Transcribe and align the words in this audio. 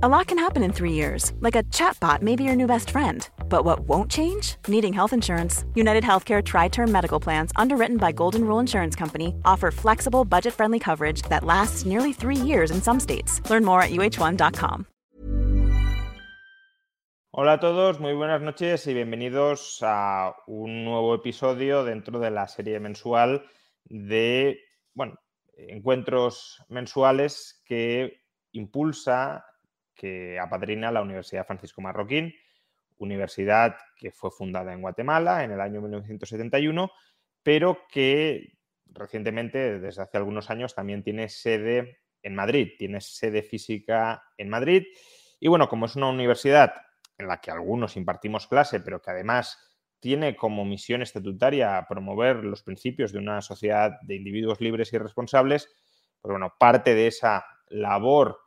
A 0.00 0.08
lot 0.08 0.28
can 0.28 0.38
happen 0.38 0.62
in 0.62 0.72
three 0.72 0.92
years, 0.92 1.32
like 1.40 1.56
a 1.56 1.64
chatbot 1.74 2.22
may 2.22 2.36
be 2.36 2.44
your 2.44 2.54
new 2.54 2.68
best 2.68 2.90
friend. 2.90 3.28
But 3.48 3.64
what 3.64 3.80
won't 3.88 4.08
change? 4.08 4.54
Needing 4.68 4.92
health 4.92 5.12
insurance. 5.12 5.64
United 5.74 6.04
Healthcare 6.04 6.40
Tri 6.40 6.68
Term 6.68 6.92
Medical 6.92 7.18
Plans, 7.18 7.50
underwritten 7.56 7.96
by 7.96 8.12
Golden 8.12 8.44
Rule 8.44 8.60
Insurance 8.60 8.94
Company, 8.94 9.34
offer 9.44 9.72
flexible, 9.72 10.24
budget 10.24 10.54
friendly 10.54 10.78
coverage 10.78 11.22
that 11.22 11.42
lasts 11.42 11.84
nearly 11.84 12.12
three 12.12 12.36
years 12.36 12.70
in 12.70 12.80
some 12.80 13.00
states. 13.00 13.42
Learn 13.50 13.64
more 13.64 13.82
at 13.82 13.90
uh1.com. 13.90 14.86
Hola 17.32 17.54
a 17.54 17.58
todos, 17.58 17.98
muy 17.98 18.14
buenas 18.14 18.40
noches 18.40 18.86
y 18.86 18.94
bienvenidos 18.94 19.80
a 19.82 20.32
un 20.46 20.84
nuevo 20.84 21.12
episodio 21.16 21.82
dentro 21.82 22.20
de 22.20 22.30
la 22.30 22.46
serie 22.46 22.78
mensual 22.78 23.42
de, 23.84 24.60
bueno, 24.94 25.16
encuentros 25.56 26.62
mensuales 26.68 27.60
que 27.66 28.22
impulsa, 28.52 29.44
que 29.98 30.38
apadrina 30.38 30.92
la 30.92 31.02
Universidad 31.02 31.44
Francisco 31.44 31.82
Marroquín, 31.82 32.32
universidad 32.98 33.76
que 33.96 34.12
fue 34.12 34.30
fundada 34.30 34.72
en 34.72 34.80
Guatemala 34.80 35.44
en 35.44 35.50
el 35.50 35.60
año 35.60 35.80
1971, 35.80 36.90
pero 37.42 37.80
que 37.90 38.54
recientemente, 38.86 39.78
desde 39.78 40.02
hace 40.02 40.16
algunos 40.16 40.50
años, 40.50 40.74
también 40.74 41.02
tiene 41.02 41.28
sede 41.28 41.98
en 42.22 42.34
Madrid, 42.34 42.70
tiene 42.78 43.00
sede 43.00 43.42
física 43.42 44.22
en 44.36 44.48
Madrid. 44.48 44.84
Y 45.40 45.48
bueno, 45.48 45.68
como 45.68 45.86
es 45.86 45.96
una 45.96 46.08
universidad 46.08 46.72
en 47.16 47.28
la 47.28 47.40
que 47.40 47.50
algunos 47.50 47.96
impartimos 47.96 48.46
clase, 48.46 48.80
pero 48.80 49.02
que 49.02 49.10
además 49.10 49.58
tiene 50.00 50.36
como 50.36 50.64
misión 50.64 51.02
estatutaria 51.02 51.84
promover 51.88 52.44
los 52.44 52.62
principios 52.62 53.12
de 53.12 53.18
una 53.18 53.42
sociedad 53.42 53.98
de 54.02 54.14
individuos 54.14 54.60
libres 54.60 54.92
y 54.92 54.98
responsables, 54.98 55.68
pues 56.20 56.30
bueno, 56.30 56.54
parte 56.58 56.94
de 56.94 57.08
esa 57.08 57.44
labor 57.68 58.38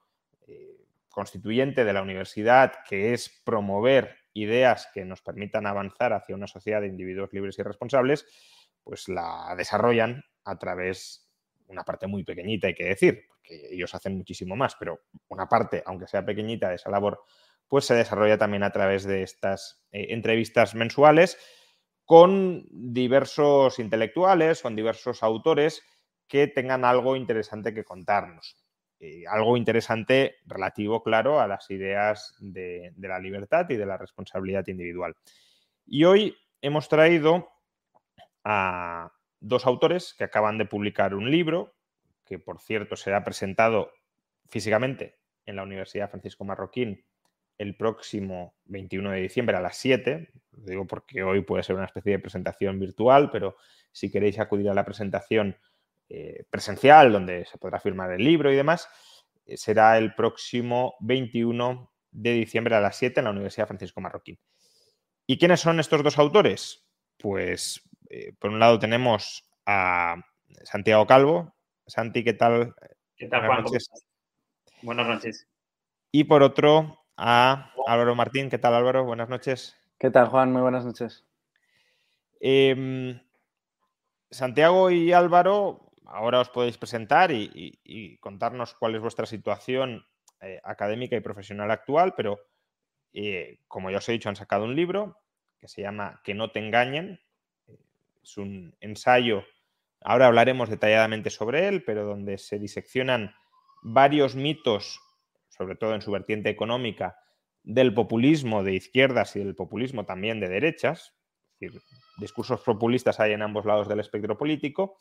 constituyente 1.11 1.85
de 1.85 1.93
la 1.93 2.01
universidad, 2.01 2.73
que 2.87 3.13
es 3.13 3.41
promover 3.43 4.15
ideas 4.33 4.89
que 4.93 5.05
nos 5.05 5.21
permitan 5.21 5.67
avanzar 5.67 6.13
hacia 6.13 6.35
una 6.35 6.47
sociedad 6.47 6.81
de 6.81 6.87
individuos 6.87 7.31
libres 7.33 7.59
y 7.59 7.63
responsables, 7.63 8.25
pues 8.83 9.07
la 9.09 9.53
desarrollan 9.57 10.23
a 10.45 10.57
través, 10.57 11.29
una 11.67 11.83
parte 11.83 12.07
muy 12.07 12.23
pequeñita 12.23 12.67
hay 12.67 12.73
que 12.73 12.85
decir, 12.85 13.25
porque 13.27 13.67
ellos 13.71 13.93
hacen 13.93 14.17
muchísimo 14.17 14.55
más, 14.55 14.75
pero 14.79 15.01
una 15.27 15.47
parte, 15.47 15.83
aunque 15.85 16.07
sea 16.07 16.25
pequeñita 16.25 16.69
de 16.69 16.75
esa 16.75 16.89
labor, 16.89 17.21
pues 17.67 17.85
se 17.85 17.93
desarrolla 17.93 18.37
también 18.37 18.63
a 18.63 18.71
través 18.71 19.03
de 19.03 19.23
estas 19.23 19.85
eh, 19.91 20.07
entrevistas 20.09 20.75
mensuales 20.75 21.37
con 22.05 22.65
diversos 22.71 23.79
intelectuales, 23.79 24.61
con 24.61 24.75
diversos 24.75 25.23
autores 25.23 25.81
que 26.27 26.47
tengan 26.47 26.83
algo 26.83 27.15
interesante 27.15 27.73
que 27.73 27.83
contarnos. 27.83 28.60
Eh, 29.03 29.23
algo 29.27 29.57
interesante 29.57 30.35
relativo, 30.45 31.01
claro, 31.01 31.41
a 31.41 31.47
las 31.47 31.71
ideas 31.71 32.35
de, 32.39 32.93
la 32.97 33.17
libertad 33.17 33.67
y 33.71 33.75
de 33.75 33.87
la 33.87 33.97
responsabilidad 33.97 34.67
individual. 34.67 35.15
Y 35.87 36.03
hoy 36.03 36.37
hemos 36.61 36.87
traído 36.87 37.49
a 38.43 39.11
dos 39.39 39.65
autores 39.65 40.13
que 40.15 40.23
acaban 40.23 40.59
de 40.59 40.65
publicar 40.67 41.15
un 41.15 41.31
libro, 41.31 41.73
que 42.27 42.37
por 42.37 42.61
cierto 42.61 42.95
será 42.95 43.23
presentado 43.23 43.91
físicamente 44.49 45.17
en 45.47 45.55
la 45.55 45.63
Universidad 45.63 46.11
Francisco 46.11 46.45
Marroquín 46.45 47.03
el 47.57 47.75
próximo 47.75 48.55
21 48.65 49.09
de 49.09 49.21
diciembre 49.21 49.57
a 49.57 49.61
las 49.61 49.77
7. 49.77 50.29
Lo 50.51 50.63
digo 50.63 50.85
porque 50.85 51.23
hoy 51.23 51.41
puede 51.41 51.63
ser 51.63 51.75
una 51.75 51.85
especie 51.85 52.11
de 52.11 52.19
presentación 52.19 52.79
virtual, 52.79 53.31
pero 53.31 53.55
si 53.91 54.11
queréis 54.11 54.37
acudir 54.37 54.69
a 54.69 54.75
la 54.75 54.85
presentación 54.85 55.57
eh, 56.13 56.43
presencial, 56.49 57.13
donde 57.13 57.45
se 57.45 57.57
podrá 57.57 57.79
firmar 57.79 58.11
el 58.11 58.21
libro 58.21 58.51
y 58.51 58.55
demás, 58.57 58.89
eh, 59.45 59.55
será 59.55 59.97
el 59.97 60.13
próximo 60.13 60.95
21 60.99 61.89
de 62.11 62.33
diciembre 62.33 62.75
a 62.75 62.81
las 62.81 62.97
7 62.97 63.21
en 63.21 63.23
la 63.23 63.31
Universidad 63.31 63.67
Francisco 63.67 64.01
Marroquín. 64.01 64.37
¿Y 65.25 65.37
quiénes 65.37 65.61
son 65.61 65.79
estos 65.79 66.03
dos 66.03 66.19
autores? 66.19 66.85
Pues 67.17 67.89
eh, 68.09 68.33
por 68.37 68.51
un 68.51 68.59
lado 68.59 68.77
tenemos 68.77 69.49
a 69.65 70.17
Santiago 70.65 71.07
Calvo. 71.07 71.55
Santi, 71.87 72.25
¿qué 72.25 72.33
tal? 72.33 72.75
¿Qué 73.15 73.27
tal, 73.29 73.47
Juan? 73.47 73.63
Buenas 73.63 73.71
noches. 73.71 74.05
Buenas 74.81 75.07
noches. 75.07 75.47
Y 76.11 76.25
por 76.25 76.43
otro 76.43 77.05
a 77.15 77.71
Álvaro 77.87 78.15
Martín. 78.15 78.49
¿Qué 78.49 78.57
tal, 78.57 78.73
Álvaro? 78.73 79.05
Buenas 79.05 79.29
noches. 79.29 79.77
¿Qué 79.97 80.11
tal, 80.11 80.27
Juan? 80.27 80.51
Muy 80.51 80.61
buenas 80.61 80.83
noches. 80.83 81.25
Em, 82.41 83.17
Santiago 84.29 84.91
y 84.91 85.13
Álvaro 85.13 85.90
ahora 86.11 86.41
os 86.41 86.49
podéis 86.49 86.77
presentar 86.77 87.31
y, 87.31 88.17
contarnos 88.19 88.75
cuál 88.75 88.95
es 88.95 89.01
vuestra 89.01 89.25
situación 89.25 90.05
eh, 90.41 90.59
académica 90.63 91.15
y 91.15 91.21
profesional 91.21 91.71
actual, 91.71 92.13
pero 92.15 92.39
eh, 93.13 93.59
como 93.67 93.89
ya 93.89 93.97
os 93.97 94.09
he 94.09 94.13
dicho, 94.13 94.29
han 94.29 94.35
sacado 94.35 94.65
un 94.65 94.75
libro 94.75 95.17
que 95.59 95.67
se 95.67 95.81
llama 95.81 96.21
Que 96.23 96.33
no 96.33 96.51
te 96.51 96.59
engañen. 96.59 97.19
Es 98.23 98.37
un 98.37 98.75
ensayo, 98.81 99.43
ahora 100.01 100.27
hablaremos 100.27 100.69
detalladamente 100.69 101.29
sobre 101.29 101.67
él, 101.67 101.83
pero 101.83 102.05
donde 102.05 102.37
se 102.37 102.59
diseccionan 102.59 103.33
varios 103.81 104.35
mitos, 104.35 104.99
sobre 105.49 105.75
todo 105.75 105.95
en 105.95 106.01
su 106.01 106.11
vertiente 106.11 106.49
económica, 106.49 107.17
del 107.63 107.93
populismo 107.93 108.63
de 108.63 108.73
izquierdas 108.73 109.35
y 109.35 109.39
del 109.39 109.55
populismo 109.55 110.05
también 110.05 110.39
de 110.39 110.49
derechas. 110.49 111.15
Es 111.59 111.71
decir, 111.73 111.81
discursos 112.17 112.61
populistas 112.61 113.19
hay 113.19 113.33
en 113.33 113.41
ambos 113.41 113.65
lados 113.65 113.87
del 113.87 113.99
espectro 113.99 114.37
político 114.37 114.97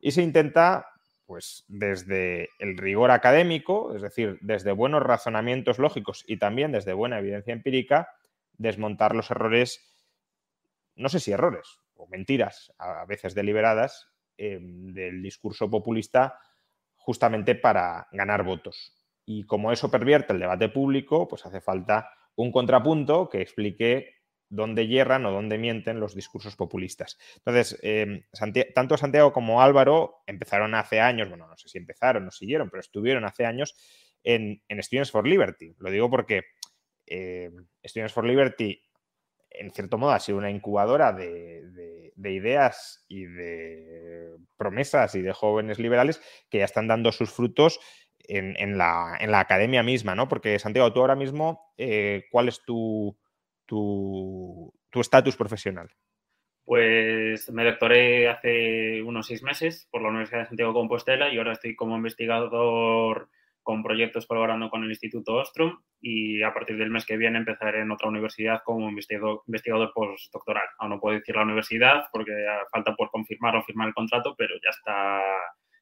y 0.00 0.12
se 0.12 0.22
intenta, 0.22 0.86
pues 1.26 1.64
desde 1.68 2.48
el 2.58 2.76
rigor 2.76 3.10
académico, 3.10 3.94
es 3.94 4.02
decir, 4.02 4.38
desde 4.40 4.72
buenos 4.72 5.02
razonamientos 5.02 5.78
lógicos 5.78 6.24
y 6.26 6.38
también 6.38 6.72
desde 6.72 6.92
buena 6.92 7.18
evidencia 7.18 7.52
empírica, 7.52 8.08
desmontar 8.54 9.14
los 9.14 9.30
errores, 9.30 9.80
no 10.96 11.08
sé 11.08 11.20
si 11.20 11.32
errores 11.32 11.80
o 11.94 12.06
mentiras, 12.08 12.72
a 12.78 13.04
veces 13.04 13.34
deliberadas, 13.34 14.08
em, 14.36 14.92
del 14.92 15.22
discurso 15.22 15.68
populista 15.70 16.38
justamente 16.96 17.54
para 17.54 18.08
ganar 18.12 18.42
votos. 18.42 18.94
Y 19.26 19.44
como 19.44 19.70
eso 19.70 19.90
pervierte 19.90 20.32
el 20.32 20.40
debate 20.40 20.68
público, 20.68 21.28
pues 21.28 21.44
hace 21.46 21.60
falta 21.60 22.10
un 22.36 22.50
contrapunto 22.50 23.28
que 23.28 23.42
explique 23.42 24.19
dónde 24.50 24.88
hierran 24.88 25.24
o 25.24 25.30
dónde 25.30 25.56
mienten 25.56 26.00
los 26.00 26.14
discursos 26.14 26.56
populistas. 26.56 27.16
Entonces, 27.36 27.78
em, 27.82 28.24
tanto 28.74 28.96
Santiago 28.96 29.32
como 29.32 29.62
Álvaro 29.62 30.22
empezaron 30.26 30.74
hace 30.74 31.00
años, 31.00 31.28
bueno, 31.28 31.46
no 31.46 31.56
sé 31.56 31.68
si 31.68 31.78
empezaron 31.78 32.26
o 32.26 32.30
siguieron, 32.30 32.68
pero 32.68 32.80
estuvieron 32.80 33.24
hace 33.24 33.46
años 33.46 33.76
en, 34.24 34.60
Students 34.68 35.12
for 35.12 35.26
Liberty. 35.26 35.74
Lo 35.78 35.90
digo 35.90 36.10
porque 36.10 36.42
em, 37.06 37.66
Students 37.84 38.12
for 38.12 38.26
Liberty, 38.26 38.82
en 39.50 39.70
cierto 39.70 39.98
modo, 39.98 40.12
ha 40.12 40.20
sido 40.20 40.38
una 40.38 40.50
incubadora 40.50 41.12
de, 41.12 42.12
ideas 42.16 43.04
y 43.08 43.24
de 43.24 44.36
promesas 44.58 45.14
y 45.14 45.22
de 45.22 45.32
jóvenes 45.32 45.78
liberales 45.78 46.20
que 46.50 46.58
ya 46.58 46.64
están 46.64 46.86
dando 46.86 47.12
sus 47.12 47.30
frutos 47.30 47.80
en, 48.18 48.78
la, 48.78 49.16
academia 49.40 49.82
misma, 49.82 50.14
¿no? 50.14 50.28
Porque, 50.28 50.58
Santiago, 50.58 50.92
tú 50.92 51.00
ahora 51.00 51.16
mismo, 51.16 51.72
eh, 51.78 52.24
¿cuál 52.30 52.48
es 52.48 52.62
tu 52.64 53.16
tu 53.70 55.00
estatus 55.00 55.36
profesional? 55.36 55.90
Pues 56.64 57.50
me 57.50 57.64
doctoré 57.64 58.28
hace 58.28 59.02
unos 59.02 59.26
seis 59.26 59.42
meses 59.42 59.88
por 59.90 60.02
la 60.02 60.08
Universidad 60.08 60.40
de 60.40 60.46
Santiago 60.46 60.72
Compostela 60.72 61.32
y 61.32 61.38
ahora 61.38 61.52
estoy 61.52 61.74
como 61.74 61.96
investigador 61.96 63.28
con 63.62 63.82
proyectos 63.82 64.26
colaborando 64.26 64.70
con 64.70 64.84
el 64.84 64.90
Instituto 64.90 65.34
Ostrom 65.34 65.82
y 66.00 66.42
a 66.42 66.54
partir 66.54 66.76
del 66.78 66.90
mes 66.90 67.04
que 67.04 67.16
viene 67.16 67.38
empezaré 67.38 67.80
en 67.80 67.90
otra 67.90 68.08
universidad 68.08 68.62
como 68.64 68.88
investigador, 68.88 69.42
investigador 69.46 69.92
postdoctoral. 69.92 70.66
Aún 70.78 70.90
no 70.90 71.00
puedo 71.00 71.18
decir 71.18 71.34
la 71.34 71.42
universidad 71.42 72.04
porque 72.12 72.32
falta 72.70 72.94
por 72.94 73.10
confirmar 73.10 73.56
o 73.56 73.64
firmar 73.64 73.88
el 73.88 73.94
contrato, 73.94 74.34
pero 74.36 74.54
ya 74.62 74.70
está, 74.70 75.22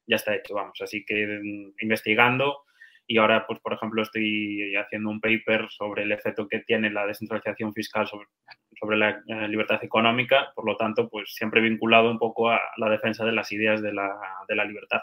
ya 0.07 0.17
está 0.17 0.35
hecho, 0.35 0.55
vamos. 0.55 0.81
Así 0.81 1.05
que 1.05 1.27
mm, 1.27 1.75
investigando 1.83 2.65
y 3.11 3.17
ahora, 3.17 3.47
pues, 3.47 3.59
por 3.61 3.73
ejemplo, 3.73 4.03
estoy 4.03 4.77
haciendo 4.77 5.09
un 5.09 5.19
paper 5.19 5.69
sobre 5.71 6.03
el 6.03 6.13
efecto 6.13 6.47
que 6.47 6.61
tiene 6.61 6.91
la 6.91 7.07
descentralización 7.07 7.73
fiscal 7.73 8.07
sobre, 8.07 8.99
la 8.99 9.23
eh, 9.27 9.49
libertad 9.49 9.83
económica, 9.83 10.53
por 10.55 10.67
lo 10.67 10.77
tanto, 10.77 11.09
pues 11.09 11.33
siempre 11.35 11.63
vinculado 11.63 12.11
un 12.11 12.19
poco 12.19 12.51
a 12.51 12.61
la 12.77 12.91
defensa 12.91 13.25
de 13.25 13.33
las 13.33 13.51
ideas 13.51 13.81
de 13.81 13.95
la, 13.95 14.15
de 14.47 14.55
la 14.55 14.65
libertad. 14.67 15.01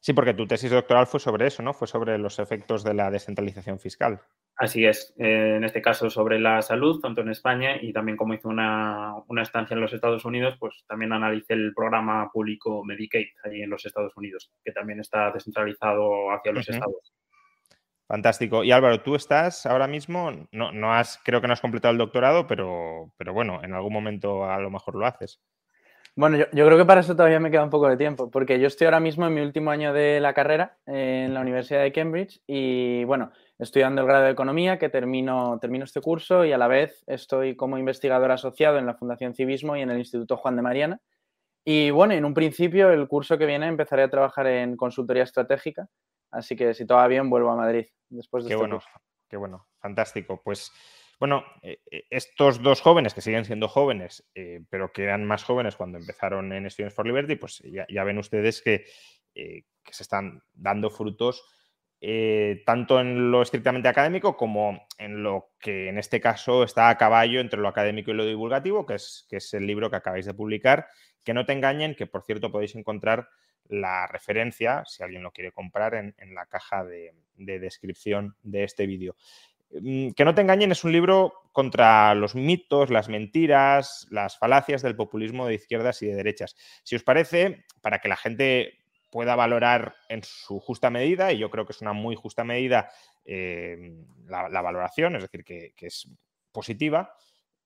Sí, 0.00 0.12
porque 0.12 0.34
tu 0.34 0.46
tesis 0.46 0.70
doctoral 0.70 1.06
fue 1.06 1.18
sobre 1.18 1.46
eso, 1.46 1.62
¿no? 1.62 1.72
Fue 1.72 1.88
sobre 1.88 2.18
los 2.18 2.38
efectos 2.38 2.84
de 2.84 2.92
la 2.92 3.10
descentralización 3.10 3.78
fiscal. 3.78 4.20
Así 4.58 4.84
es, 4.84 5.14
eh, 5.18 5.54
en 5.56 5.62
este 5.62 5.80
caso 5.80 6.10
sobre 6.10 6.40
la 6.40 6.60
salud, 6.62 7.00
tanto 7.00 7.20
en 7.20 7.28
España 7.28 7.76
y 7.80 7.92
también 7.92 8.16
como 8.16 8.34
hice 8.34 8.48
una, 8.48 9.14
estancia 9.40 9.74
en 9.74 9.80
los 9.80 9.92
Estados 9.92 10.24
Unidos, 10.24 10.56
pues 10.58 10.84
también 10.88 11.12
analicé 11.12 11.54
el 11.54 11.72
programa 11.72 12.28
público 12.32 12.84
Medicaid 12.84 13.28
ahí 13.44 13.62
en 13.62 13.70
los 13.70 13.86
Estados 13.86 14.16
Unidos, 14.16 14.50
que 14.64 14.72
también 14.72 14.98
está 14.98 15.30
descentralizado 15.30 16.32
hacia 16.32 16.50
los 16.50 16.68
estados. 16.68 17.14
Fantástico. 18.08 18.64
Y 18.64 18.72
Álvaro, 18.72 19.00
tú 19.00 19.14
estás 19.14 19.64
ahora 19.64 19.86
mismo, 19.86 20.48
no, 20.50 20.72
no 20.72 20.92
has, 20.92 21.20
creo 21.24 21.40
que 21.40 21.46
no 21.46 21.52
has 21.52 21.60
completado 21.60 21.92
el 21.92 21.98
doctorado, 21.98 22.48
pero, 22.48 23.12
pero 23.16 23.32
bueno, 23.32 23.62
en 23.62 23.74
algún 23.74 23.92
momento 23.92 24.50
a 24.50 24.58
lo 24.58 24.70
mejor 24.70 24.96
lo 24.96 25.06
haces. 25.06 25.40
Bueno, 26.18 26.36
yo, 26.36 26.66
creo 26.66 26.76
que 26.76 26.84
para 26.84 27.02
eso 27.02 27.14
todavía 27.14 27.38
me 27.38 27.48
queda 27.48 27.62
un 27.62 27.70
poco 27.70 27.88
de 27.88 27.96
tiempo, 27.96 28.28
porque 28.28 28.58
yo 28.58 28.66
estoy 28.66 28.86
ahora 28.86 28.98
mismo 28.98 29.28
en 29.28 29.34
mi 29.34 29.40
último 29.40 29.70
año 29.70 29.92
de 29.92 30.18
la 30.18 30.34
carrera 30.34 30.76
en 30.84 31.32
la 31.32 31.40
Universidad 31.42 31.80
de 31.80 31.92
Cambridge 31.92 32.42
y 32.44 33.04
bueno, 33.04 33.30
estoy 33.56 33.82
dando 33.82 34.00
el 34.00 34.08
grado 34.08 34.24
de 34.24 34.32
Economía 34.32 34.80
que 34.80 34.88
termino, 34.88 35.60
termino 35.60 35.84
este 35.84 36.00
curso 36.00 36.44
y 36.44 36.50
a 36.50 36.58
la 36.58 36.66
vez 36.66 37.04
estoy 37.06 37.54
como 37.54 37.78
investigador 37.78 38.32
asociado 38.32 38.78
en 38.78 38.86
la 38.86 38.94
Fundación 38.94 39.32
Civismo 39.32 39.76
y 39.76 39.82
en 39.82 39.90
el 39.90 39.98
Instituto 39.98 40.36
Juan 40.36 40.56
de 40.56 40.62
Mariana. 40.62 41.00
Y 41.64 41.90
bueno, 41.90 42.14
en 42.14 42.24
un 42.24 42.34
principio 42.34 42.90
el 42.90 43.06
curso 43.06 43.38
que 43.38 43.46
viene 43.46 43.68
empezaré 43.68 44.02
a 44.02 44.10
trabajar 44.10 44.48
en 44.48 44.76
consultoría 44.76 45.22
estratégica, 45.22 45.88
así 46.32 46.56
que 46.56 46.74
si 46.74 46.84
todo 46.84 46.98
va 46.98 47.06
bien 47.06 47.30
vuelvo 47.30 47.52
a 47.52 47.56
Madrid 47.56 47.86
después 48.08 48.42
de 48.42 48.48
qué 48.48 48.54
este 48.54 48.66
bueno, 48.66 48.80
Qué 49.28 49.36
bueno, 49.36 49.68
fantástico. 49.78 50.40
Pues 50.42 50.72
bueno, 51.18 51.44
eh, 51.62 51.80
eh, 51.90 52.04
estos 52.10 52.62
dos 52.62 52.80
jóvenes 52.80 53.12
que 53.12 53.20
siguen 53.20 53.44
siendo 53.44 53.68
jóvenes, 53.68 54.24
eh, 54.34 54.60
pero 54.70 54.92
que 54.92 55.02
eran 55.02 55.24
más 55.24 55.42
jóvenes 55.42 55.74
cuando 55.74 55.98
empezaron 55.98 56.52
en 56.52 56.70
Students 56.70 56.94
for 56.94 57.06
Liberty, 57.06 57.36
pues 57.36 57.62
ya, 57.88 58.04
ven 58.04 58.18
ustedes 58.18 58.62
que, 58.62 58.84
se 59.34 60.02
están 60.02 60.42
dando 60.52 60.90
frutos 60.90 61.44
tanto 62.66 63.00
en 63.00 63.30
lo 63.30 63.40
estrictamente 63.40 63.88
académico 63.88 64.36
como 64.36 64.86
en 64.98 65.22
lo 65.22 65.52
que 65.60 65.88
en 65.88 65.98
este 65.98 66.20
caso 66.20 66.64
está 66.64 66.88
a 66.88 66.98
caballo 66.98 67.40
entre 67.40 67.60
lo 67.60 67.68
académico 67.68 68.10
y 68.10 68.14
lo 68.14 68.26
divulgativo, 68.26 68.84
que 68.84 68.94
es, 68.94 69.26
que 69.30 69.36
es 69.36 69.54
el 69.54 69.66
libro 69.66 69.90
que 69.90 69.96
acabáis 69.96 70.26
de 70.26 70.34
publicar. 70.34 70.88
Que 71.24 71.34
no 71.34 71.46
te 71.46 71.52
engañen, 71.52 71.94
que 71.94 72.06
por 72.06 72.24
cierto 72.24 72.50
podéis 72.50 72.74
encontrar 72.74 73.28
la 73.68 74.06
referencia, 74.08 74.82
si 74.86 75.02
alguien 75.02 75.22
lo 75.22 75.30
quiere 75.30 75.52
comprar, 75.52 75.94
en, 75.94 76.34
la 76.34 76.46
caja 76.46 76.84
de 76.84 77.14
descripción 77.36 78.34
de 78.42 78.64
este 78.64 78.86
vídeo. 78.86 79.14
Mm, 79.70 80.10
que 80.10 80.24
no 80.24 80.34
te 80.34 80.40
engañen 80.40 80.72
es 80.72 80.84
un 80.84 80.92
libro 80.92 81.34
contra 81.52 82.14
los 82.14 82.34
mitos, 82.34 82.90
las 82.90 83.08
mentiras, 83.08 84.06
las 84.10 84.38
falacias 84.38 84.82
del 84.82 84.96
populismo 84.96 85.46
de 85.46 85.54
izquierdas 85.54 86.02
y 86.02 86.06
de 86.06 86.14
derechas. 86.14 86.56
Si 86.84 86.96
os 86.96 87.02
parece, 87.02 87.64
para 87.82 87.98
que 87.98 88.08
la 88.08 88.16
gente 88.16 88.78
pueda 89.10 89.36
valorar 89.36 89.96
en 90.08 90.22
su 90.22 90.60
justa 90.60 90.90
medida, 90.90 91.32
y 91.32 91.38
yo 91.38 91.50
creo 91.50 91.66
que 91.66 91.72
es 91.72 91.80
una 91.80 91.92
muy 91.92 92.14
justa 92.14 92.44
medida 92.44 92.90
eh, 93.24 93.76
la, 94.26 94.62
valoración, 94.62 95.16
es 95.16 95.22
decir, 95.22 95.44
que, 95.44 95.74
es 95.80 96.08
positiva, 96.52 97.14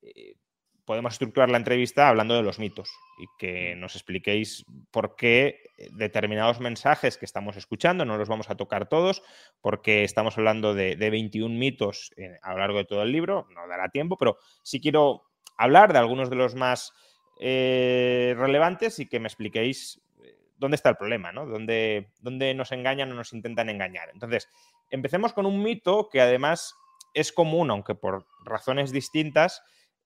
eh, 0.01 0.37
podemos 0.85 1.13
estructurar 1.13 1.51
la 1.51 1.59
entrevista 1.59 2.09
hablando 2.09 2.35
de 2.35 2.43
los 2.43 2.59
mitos 2.59 2.91
y 3.19 3.27
que 3.39 3.75
nos 3.77 3.95
expliquéis 3.95 4.65
por 4.91 5.17
qué 5.17 5.71
determinados 5.93 6.61
mensajes 6.61 7.19
que 7.19 7.25
estamos 7.25 7.57
escuchando, 7.57 8.05
no 8.05 8.17
los 8.17 8.29
vamos 8.29 8.51
a 8.51 8.57
tocar 8.57 8.89
todos, 8.89 9.23
porque 9.61 10.05
estamos 10.05 10.37
hablando 10.39 10.75
de, 10.75 10.97
21 10.97 11.55
mitos 11.57 12.11
a 12.43 12.53
lo 12.53 12.59
largo 12.59 12.79
de 12.79 12.85
todo 12.85 13.03
el 13.03 13.13
libro, 13.13 13.47
no 13.55 13.67
dará 13.69 13.91
tiempo, 13.91 14.17
pero 14.17 14.39
sí 14.63 14.81
quiero 14.81 15.23
hablar 15.57 15.93
de 15.93 15.99
algunos 15.99 16.31
de 16.31 16.37
los 16.37 16.55
más 16.55 16.93
eh, 17.39 18.35
relevantes 18.37 18.99
y 18.99 19.09
que 19.09 19.21
me 19.21 19.29
expliquéis 19.29 20.01
eh, 20.23 20.37
dónde 20.59 20.77
está 20.77 20.91
el 20.91 20.97
problema, 20.97 21.33
¿no? 21.33 21.47
Dónde, 21.47 22.11
dónde 22.21 22.55
nos 22.55 22.73
engañan 22.73 23.13
o 23.13 23.15
nos 23.15 23.33
intentan 23.33 23.69
engañar. 23.69 24.11
Entonces, 24.13 24.49
empecemos 24.91 25.33
con 25.33 25.47
un 25.47 25.63
mito 25.63 26.09
que 26.11 26.21
además 26.21 26.75
es 27.15 27.33
común, 27.33 27.71
aunque 27.71 27.95
por 27.95 28.27
razones 28.45 28.93
distintas, 28.93 29.63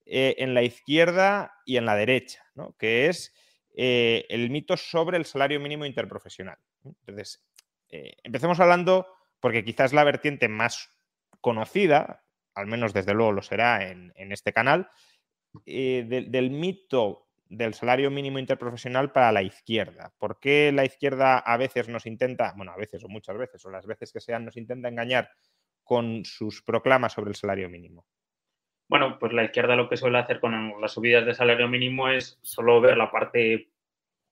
eh, 0.09 0.37
en 0.39 0.55
la 0.55 0.63
izquierda 0.63 1.53
y 1.65 1.79
en 1.79 1.85
la 1.85 1.97
derecha, 1.97 2.45
que 2.79 3.09
es 3.09 3.35
eh, 3.75 4.25
el 4.29 4.51
mito 4.51 4.77
sobre 4.77 5.17
el 5.17 5.25
salario 5.25 5.59
mínimo 5.59 5.85
interprofesional. 5.85 6.59
Entonces, 6.85 7.45
eh, 7.89 8.15
empecemos 8.23 8.61
hablando, 8.61 9.09
porque 9.41 9.65
quizás 9.65 9.93
la 9.93 10.05
vertiente 10.05 10.47
más 10.47 10.91
conocida, 11.41 12.25
al 12.55 12.69
menos 12.69 12.95
desde 12.95 13.15
luego 13.15 13.33
lo 13.33 13.43
será 13.43 13.91
en, 13.91 14.13
este 14.17 14.53
canal, 14.53 14.89
del 15.65 16.51
mito 16.53 17.27
del 17.49 17.75
salario 17.75 18.09
mínimo 18.11 18.39
interprofesional 18.39 19.11
para 19.11 19.33
la 19.33 19.43
izquierda. 19.43 20.15
¿Por 20.19 20.39
qué 20.39 20.71
la 20.73 20.85
izquierda 20.85 21.39
a 21.39 21.57
veces 21.57 21.89
nos 21.89 22.07
intenta, 22.07 22.55
bueno, 22.57 22.71
a 22.71 22.77
veces 22.77 23.03
o 23.03 23.09
muchas 23.09 23.37
veces, 23.37 23.65
o 23.67 23.71
las 23.71 23.87
veces 23.87 24.13
que 24.13 24.21
sean, 24.21 24.45
nos 24.45 24.57
intenta 24.57 24.89
engañar 24.89 25.31
con 25.83 26.25
sus 26.25 26.63
proclamas 26.63 27.13
sobre 27.13 27.31
el 27.31 27.37
salario 27.37 27.69
mínimo? 27.69 28.07
Bueno, 28.89 29.19
pues 29.19 29.33
la 29.33 29.45
izquierda 29.45 29.75
lo 29.75 29.89
que 29.89 29.97
suele 29.97 30.19
hacer 30.19 30.41
con 30.41 30.81
las 30.81 30.93
subidas 30.93 31.27
de 31.27 31.35
salario 31.35 31.69
mínimo 31.69 32.09
es 32.09 32.39
solo 32.43 32.81
ver 32.81 32.97
la 32.97 33.11
parte 33.11 33.71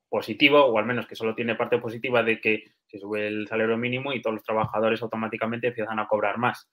positiva, 0.09 0.65
o 0.65 0.79
al 0.79 0.87
menos 0.87 1.07
que 1.07 1.17
solo 1.17 1.35
tiene 1.35 1.57
parte 1.57 1.79
positiva 1.79 2.23
de 2.23 2.41
que 2.41 2.65
se 2.87 2.99
sube 2.99 3.27
el 3.27 3.49
salario 3.49 3.77
mínimo 3.77 4.13
y 4.13 4.23
todos 4.23 4.35
los 4.35 4.45
trabajadores 4.45 5.03
automáticamente 5.03 5.69
empiezan 5.69 5.99
a 5.99 6.07
cobrar 6.07 6.39
más. 6.39 6.71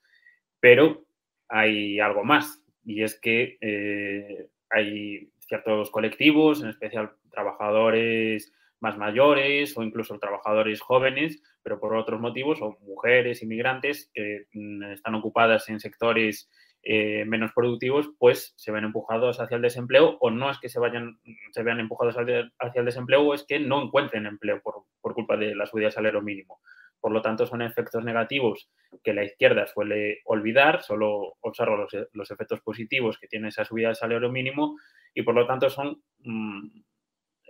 Pero 0.60 1.06
hay 1.50 2.00
algo 2.00 2.24
más, 2.24 2.64
y 2.86 3.04
es 3.04 3.20
que 3.20 3.58
eh, 3.62 4.48
hay 4.70 5.32
ciertos 5.40 5.90
colectivos, 5.90 6.62
en 6.62 6.70
especial 6.70 7.14
trabajadores 7.32 8.54
más 8.80 8.98
mayores 8.98 9.78
o 9.78 9.84
incluso 9.84 10.20
trabajadores 10.20 10.82
jóvenes, 10.82 11.42
pero 11.64 11.80
por 11.80 11.96
otros 11.96 12.20
motivos, 12.20 12.62
o 12.62 12.78
mujeres, 12.82 13.42
inmigrantes, 13.44 14.12
que 14.14 14.46
mm, 14.54 14.84
están 14.92 15.16
ocupadas 15.16 15.68
en 15.70 15.80
sectores 15.80 16.50
eh, 16.84 17.26
menos 17.26 17.52
productivos, 17.54 18.10
pues 18.18 18.54
se 18.58 18.72
ven 18.72 18.86
empujados 18.86 19.40
hacia 19.40 19.56
el 19.56 19.62
desempleo 19.62 20.18
o 20.20 20.32
no 20.32 20.50
es 20.50 20.58
que 20.60 20.68
se 20.68 20.80
vayan, 20.80 21.20
se 21.52 21.62
vean 21.62 21.80
empujados 21.80 22.16
hacia, 22.18 22.52
el 22.74 22.86
desempleo 22.86 23.22
o 23.22 23.34
es 23.36 23.46
que 23.46 23.60
no 23.60 23.84
encuentren 23.84 24.26
empleo 24.26 24.62
por, 24.64 25.14
culpa 25.14 25.38
de 25.38 25.54
la 25.54 25.68
subida 25.68 25.86
del 25.86 25.92
salario 25.92 26.22
mínimo. 26.24 26.60
Por 27.00 27.12
lo 27.12 27.22
tanto, 27.22 27.46
son 27.46 27.62
efectos 27.62 28.04
negativos 28.04 28.72
que 29.04 29.14
la 29.14 29.24
izquierda 29.24 29.68
suele 29.68 30.22
olvidar, 30.26 30.82
solo 30.82 31.36
observa 31.42 31.86
los, 32.14 32.32
efectos 32.32 32.62
positivos 32.62 33.20
que 33.20 33.28
tiene 33.28 33.50
esa 33.50 33.64
subida 33.64 33.90
del 33.90 33.96
salario 33.96 34.32
mínimo 34.32 34.76
y 35.14 35.22
por 35.22 35.36
lo 35.36 35.46
tanto 35.46 35.70
son 35.70 36.02
mm, 36.20 36.68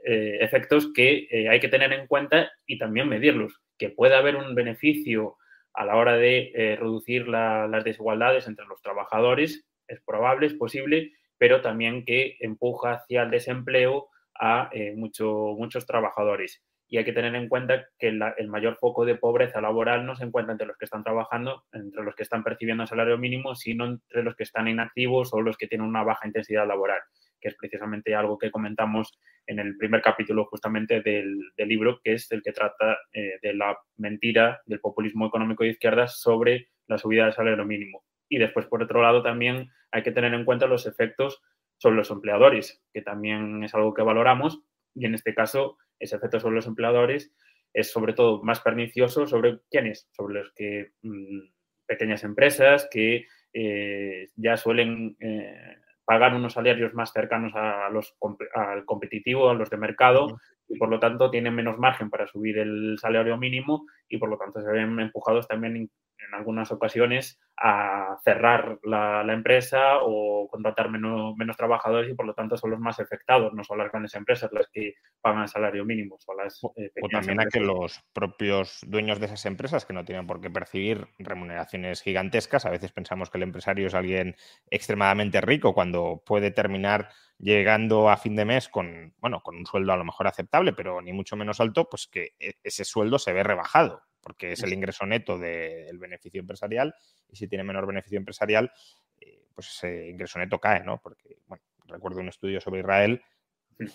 eh, 0.03 0.37
efectos 0.41 0.91
que 0.93 1.27
eh, 1.31 1.47
hay 1.47 1.61
que 1.61 1.69
tener 1.69 1.93
en 1.93 2.07
cuenta 2.07 2.51
y 2.65 2.77
también 2.77 3.07
medirlos. 3.07 3.61
Que 3.77 3.89
pueda 3.89 4.17
haber 4.17 4.35
un 4.35 4.55
beneficio 4.55 5.37
a 5.73 5.85
la 5.85 5.95
hora 5.95 6.17
de 6.17 6.51
eh, 6.53 6.75
reducir 6.75 7.27
las 7.27 7.83
desigualdades 7.83 8.47
entre 8.47 8.65
los 8.65 8.81
trabajadores, 8.81 9.65
es 9.87 10.01
probable, 10.01 10.47
es 10.47 10.53
posible, 10.53 11.11
pero 11.37 11.61
también 11.61 12.05
que 12.05 12.37
empuja 12.39 12.93
hacia 12.93 13.23
el 13.23 13.31
desempleo 13.31 14.09
a 14.39 14.69
eh, 14.71 14.93
muchos 14.95 15.85
trabajadores. 15.85 16.61
Y 16.87 16.97
hay 16.97 17.05
que 17.05 17.13
tener 17.13 17.33
en 17.35 17.47
cuenta 17.47 17.87
que 17.97 18.09
el 18.09 18.47
mayor 18.49 18.75
foco 18.75 19.05
de 19.05 19.15
pobreza 19.15 19.61
laboral 19.61 20.05
no 20.05 20.15
se 20.15 20.25
encuentra 20.25 20.51
entre 20.51 20.67
los 20.67 20.77
que 20.77 20.83
están 20.83 21.03
trabajando, 21.03 21.63
entre 21.71 22.03
los 22.03 22.15
que 22.15 22.23
están 22.23 22.43
percibiendo 22.43 22.85
salario 22.85 23.17
mínimo, 23.17 23.55
sino 23.55 23.85
entre 23.85 24.23
los 24.23 24.35
que 24.35 24.43
están 24.43 24.67
inactivos 24.67 25.33
o 25.33 25.41
los 25.41 25.55
que 25.55 25.67
tienen 25.67 25.87
una 25.87 26.03
baja 26.03 26.27
intensidad 26.27 26.67
laboral 26.67 26.99
que 27.41 27.49
es 27.49 27.55
precisamente 27.55 28.15
algo 28.15 28.37
que 28.37 28.51
comentamos 28.51 29.19
en 29.47 29.59
el 29.59 29.75
primer 29.77 30.01
capítulo 30.01 30.45
justamente 30.45 31.01
del, 31.01 31.51
libro, 31.57 31.99
que 32.03 32.13
es 32.13 32.31
el 32.31 32.41
que 32.41 32.51
trata 32.51 32.97
eh, 33.11 33.39
de 33.41 33.53
la 33.53 33.77
mentira 33.97 34.61
del 34.65 34.79
populismo 34.79 35.27
económico 35.27 35.63
de 35.63 35.71
izquierdas 35.71 36.19
sobre 36.21 36.69
la 36.87 36.97
subida 36.97 37.25
del 37.25 37.33
salario 37.33 37.65
mínimo. 37.65 38.03
Y 38.29 38.37
después, 38.37 38.65
por 38.67 38.83
otro 38.83 39.01
lado, 39.01 39.23
también 39.23 39.69
hay 39.91 40.03
que 40.03 40.11
tener 40.11 40.33
en 40.33 40.45
cuenta 40.45 40.67
los 40.67 40.85
efectos 40.85 41.41
sobre 41.77 41.97
los 41.97 42.11
empleadores, 42.11 42.81
que 42.93 43.01
también 43.01 43.63
es 43.63 43.73
algo 43.73 43.93
que 43.93 44.03
valoramos. 44.03 44.61
Y 44.93 45.05
en 45.05 45.15
este 45.15 45.33
caso, 45.33 45.77
ese 45.99 46.15
efecto 46.15 46.39
sobre 46.39 46.55
los 46.55 46.67
empleadores 46.67 47.33
es 47.73 47.91
sobre 47.91 48.13
todo 48.13 48.43
más 48.43 48.59
pernicioso 48.59 49.25
sobre 49.25 49.59
quiénes, 49.69 50.07
sobre 50.11 50.35
los 50.35 50.51
que 50.53 50.91
mm, 51.01 51.39
pequeñas 51.85 52.23
empresas 52.23 52.87
que 52.91 53.25
eh, 53.53 54.29
ya 54.35 54.57
suelen 54.57 55.15
eh, 55.19 55.77
pagar 56.11 56.35
unos 56.35 56.51
salarios 56.51 56.93
más 56.93 57.13
cercanos 57.13 57.53
a 57.55 57.87
los, 57.89 58.17
al 58.53 58.83
competitivo, 58.83 59.49
a 59.49 59.53
los 59.53 59.69
de 59.69 59.77
mercado, 59.77 60.41
y 60.67 60.77
por 60.77 60.89
lo 60.89 60.99
tanto 60.99 61.31
tienen 61.31 61.55
menos 61.55 61.79
margen 61.79 62.09
para 62.09 62.27
subir 62.27 62.57
el 62.57 62.97
salario 62.99 63.37
mínimo 63.37 63.85
y 64.09 64.17
por 64.17 64.27
lo 64.27 64.37
tanto 64.37 64.61
se 64.61 64.69
ven 64.69 64.99
empujados 64.99 65.47
también 65.47 65.89
en 66.27 66.33
algunas 66.33 66.71
ocasiones 66.71 67.39
a 67.57 68.17
cerrar 68.23 68.79
la, 68.83 69.21
empresa 69.31 69.99
o 70.01 70.47
contratar 70.49 70.89
menos, 70.89 71.35
menos, 71.37 71.55
trabajadores 71.55 72.09
y 72.09 72.15
por 72.15 72.25
lo 72.25 72.33
tanto 72.33 72.57
son 72.57 72.71
los 72.71 72.79
más 72.79 72.99
afectados, 72.99 73.53
no 73.53 73.63
son 73.63 73.77
las 73.77 73.91
grandes 73.91 74.15
empresas 74.15 74.51
las 74.51 74.67
que 74.71 74.95
pagan 75.21 75.43
el 75.43 75.47
salario 75.47 75.85
mínimo. 75.85 76.17
Son 76.19 76.37
las, 76.37 76.59
eh, 76.75 76.91
o 77.01 77.07
también 77.07 77.39
a 77.39 77.45
que 77.45 77.59
los 77.59 78.01
propios 78.13 78.79
dueños 78.87 79.19
de 79.19 79.27
esas 79.27 79.45
empresas 79.45 79.85
que 79.85 79.93
no 79.93 80.05
tienen 80.05 80.27
por 80.27 80.41
qué 80.41 80.49
percibir 80.49 81.07
remuneraciones 81.19 82.01
gigantescas, 82.01 82.65
a 82.65 82.71
veces 82.71 82.91
pensamos 82.91 83.29
que 83.29 83.37
el 83.37 83.43
empresario 83.43 83.87
es 83.87 83.93
alguien 83.93 84.35
extremadamente 84.69 85.39
rico 85.39 85.73
cuando 85.73 86.23
puede 86.25 86.51
terminar 86.51 87.09
llegando 87.37 88.09
a 88.09 88.17
fin 88.17 88.35
de 88.35 88.45
mes 88.45 88.69
con, 88.69 89.13
bueno, 89.19 89.41
con 89.41 89.55
un 89.55 89.65
sueldo 89.65 89.93
a 89.93 89.97
lo 89.97 90.03
mejor 90.03 90.27
aceptable, 90.27 90.73
pero 90.73 91.01
ni 91.01 91.13
mucho 91.13 91.35
menos 91.35 91.59
alto, 91.59 91.87
pues 91.89 92.07
que 92.07 92.33
e, 92.39 92.53
ese 92.63 92.85
sueldo 92.85 93.19
se 93.19 93.33
ve 93.33 93.43
rebajado 93.43 94.03
porque 94.21 94.53
es 94.53 94.63
el 94.63 94.73
ingreso 94.73 95.05
neto 95.05 95.37
del 95.37 95.97
beneficio 95.97 96.39
empresarial 96.39 96.95
y 97.29 97.35
si 97.35 97.47
tiene 97.47 97.63
menor 97.63 97.87
beneficio 97.87 98.17
empresarial, 98.17 98.71
eh, 99.19 99.43
pues 99.53 99.69
ese 99.69 100.09
ingreso 100.09 100.39
neto 100.39 100.59
cae, 100.59 100.83
¿no? 100.83 101.01
Porque, 101.01 101.37
bueno, 101.47 101.63
recuerdo 101.85 102.19
un 102.19 102.29
estudio 102.29 102.61
sobre 102.61 102.81
Israel 102.81 103.21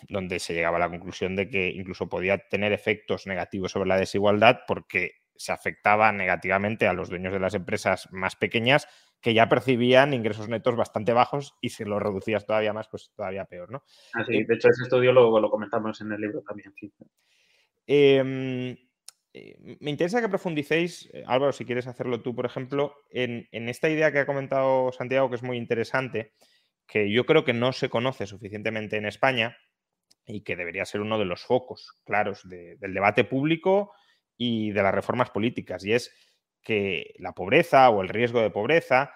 donde 0.08 0.38
se 0.38 0.54
llegaba 0.54 0.76
a 0.78 0.80
la 0.80 0.88
conclusión 0.88 1.36
de 1.36 1.48
que 1.48 1.68
incluso 1.68 2.08
podía 2.08 2.38
tener 2.38 2.72
efectos 2.72 3.26
negativos 3.26 3.72
sobre 3.72 3.88
la 3.88 3.96
desigualdad 3.96 4.60
porque 4.66 5.12
se 5.36 5.52
afectaba 5.52 6.10
negativamente 6.12 6.88
a 6.88 6.92
los 6.92 7.10
dueños 7.10 7.32
de 7.32 7.40
las 7.40 7.54
empresas 7.54 8.08
más 8.10 8.36
pequeñas 8.36 8.88
que 9.20 9.34
ya 9.34 9.48
percibían 9.48 10.14
ingresos 10.14 10.48
netos 10.48 10.76
bastante 10.76 11.12
bajos 11.12 11.56
y 11.60 11.70
si 11.70 11.84
lo 11.84 11.98
reducías 11.98 12.46
todavía 12.46 12.72
más, 12.72 12.88
pues 12.88 13.12
todavía 13.14 13.44
peor, 13.44 13.70
¿no? 13.70 13.82
Así, 14.14 14.44
de 14.44 14.54
hecho, 14.54 14.68
ese 14.68 14.84
estudio 14.84 15.12
lo, 15.12 15.40
lo 15.40 15.50
comentamos 15.50 16.00
en 16.00 16.12
el 16.12 16.20
libro 16.20 16.42
también. 16.42 16.72
Em, 17.86 18.70
eh, 18.70 18.85
me 19.80 19.90
interesa 19.90 20.20
que 20.20 20.28
profundicéis, 20.28 21.10
eh, 21.12 21.24
Álvaro, 21.26 21.52
si 21.52 21.64
quieres 21.64 21.86
hacerlo 21.86 22.22
tú, 22.22 22.34
por 22.34 22.46
ejemplo, 22.46 22.94
en, 23.10 23.46
esta 23.50 23.88
idea 23.88 24.12
que 24.12 24.20
ha 24.20 24.26
comentado 24.26 24.92
Santiago, 24.92 25.28
que 25.28 25.36
es 25.36 25.42
muy 25.42 25.56
interesante, 25.56 26.32
que 26.86 27.10
yo 27.10 27.26
creo 27.26 27.44
que 27.44 27.52
no 27.52 27.72
se 27.72 27.88
conoce 27.88 28.26
suficientemente 28.26 28.96
en 28.96 29.06
España 29.06 29.56
y 30.24 30.42
que 30.42 30.56
debería 30.56 30.84
ser 30.84 31.00
uno 31.00 31.18
de 31.18 31.24
los 31.24 31.42
focos 31.42 32.00
claros 32.04 32.48
del 32.48 32.94
debate 32.94 33.24
público 33.24 33.92
y 34.36 34.70
de 34.72 34.82
las 34.82 34.94
reformas 34.94 35.30
políticas, 35.30 35.84
y 35.84 35.92
es 35.92 36.14
que 36.62 37.14
la 37.18 37.32
pobreza 37.32 37.88
o 37.90 38.02
el 38.02 38.08
riesgo 38.08 38.40
de 38.40 38.50
pobreza 38.50 39.12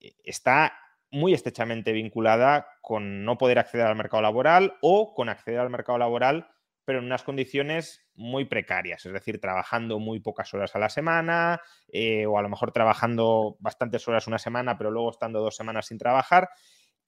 eh, 0.00 0.14
está 0.24 0.78
muy 1.10 1.32
estrechamente 1.32 1.92
vinculada 1.92 2.66
con 2.80 3.24
no 3.24 3.38
poder 3.38 3.58
acceder 3.58 3.86
al 3.86 3.96
mercado 3.96 4.22
laboral 4.22 4.76
o 4.80 5.14
con 5.14 5.28
acceder 5.28 5.60
al 5.60 5.70
mercado 5.70 5.98
laboral, 5.98 6.53
pero 6.84 6.98
en 6.98 7.06
unas 7.06 7.22
condiciones 7.22 8.06
muy 8.14 8.44
precarias, 8.44 9.04
es 9.06 9.12
decir, 9.12 9.40
trabajando 9.40 9.98
muy 9.98 10.20
pocas 10.20 10.52
horas 10.54 10.74
a 10.76 10.78
la 10.78 10.88
semana 10.88 11.60
eh, 11.88 12.26
o 12.26 12.38
a 12.38 12.42
lo 12.42 12.48
mejor 12.48 12.72
trabajando 12.72 13.56
bastantes 13.60 14.06
horas 14.08 14.26
una 14.26 14.38
semana, 14.38 14.76
pero 14.76 14.90
luego 14.90 15.10
estando 15.10 15.40
dos 15.40 15.56
semanas 15.56 15.86
sin 15.86 15.98
trabajar. 15.98 16.48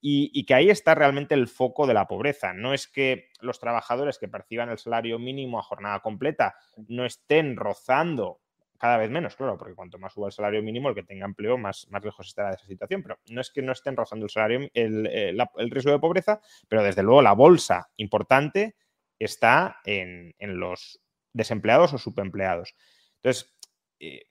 Y, 0.00 0.30
y, 0.35 0.45
que 0.45 0.54
ahí 0.54 0.68
está 0.68 0.95
realmente 0.95 1.35
el 1.35 1.49
foco 1.49 1.87
de 1.87 1.95
la 1.95 2.06
pobreza. 2.06 2.52
No 2.52 2.75
es 2.75 2.87
que 2.87 3.30
los 3.40 3.59
trabajadores 3.59 4.18
que 4.18 4.28
perciban 4.28 4.68
el 4.68 4.78
salario 4.78 5.18
mínimo 5.18 5.59
a 5.59 5.62
jornada 5.62 6.00
completa 6.00 6.54
no 6.87 7.06
estén 7.06 7.56
rozando 7.56 8.40
cada 8.78 8.97
vez 8.99 9.11
menos, 9.11 9.37
claro, 9.37 9.56
porque 9.56 9.75
cuanto 9.75 9.99
más 9.99 10.12
suba 10.12 10.26
el 10.26 10.33
salario 10.33 10.62
mínimo, 10.62 10.88
el 10.88 10.95
que 10.95 11.02
tenga 11.02 11.25
empleo, 11.25 11.59
más, 11.59 11.88
más 11.90 12.04
lejos 12.04 12.26
estará 12.26 12.50
de 12.50 12.56
esa 12.56 12.66
situación. 12.66 13.02
Pero 13.02 13.18
no 13.30 13.40
es 13.40 13.50
que 13.50 13.62
no 13.62 13.73
estén 13.73 13.97
rozando 13.97 14.26
el 14.26 14.30
salario, 14.30 14.68
el, 14.75 15.06
eh, 15.06 15.37
el, 15.56 15.71
riesgo 15.71 15.92
de 15.92 15.99
pobreza, 15.99 16.40
pero 16.68 16.83
desde 16.83 17.02
luego 17.02 17.23
la 17.23 17.33
bolsa 17.33 17.88
importante 17.97 18.76
está 19.18 19.80
en, 19.85 20.35
los 20.38 21.00
desempleados 21.32 21.92
o 21.92 21.99
subempleados. 21.99 22.75
Entonces, 23.23 23.56
eh, 24.00 24.26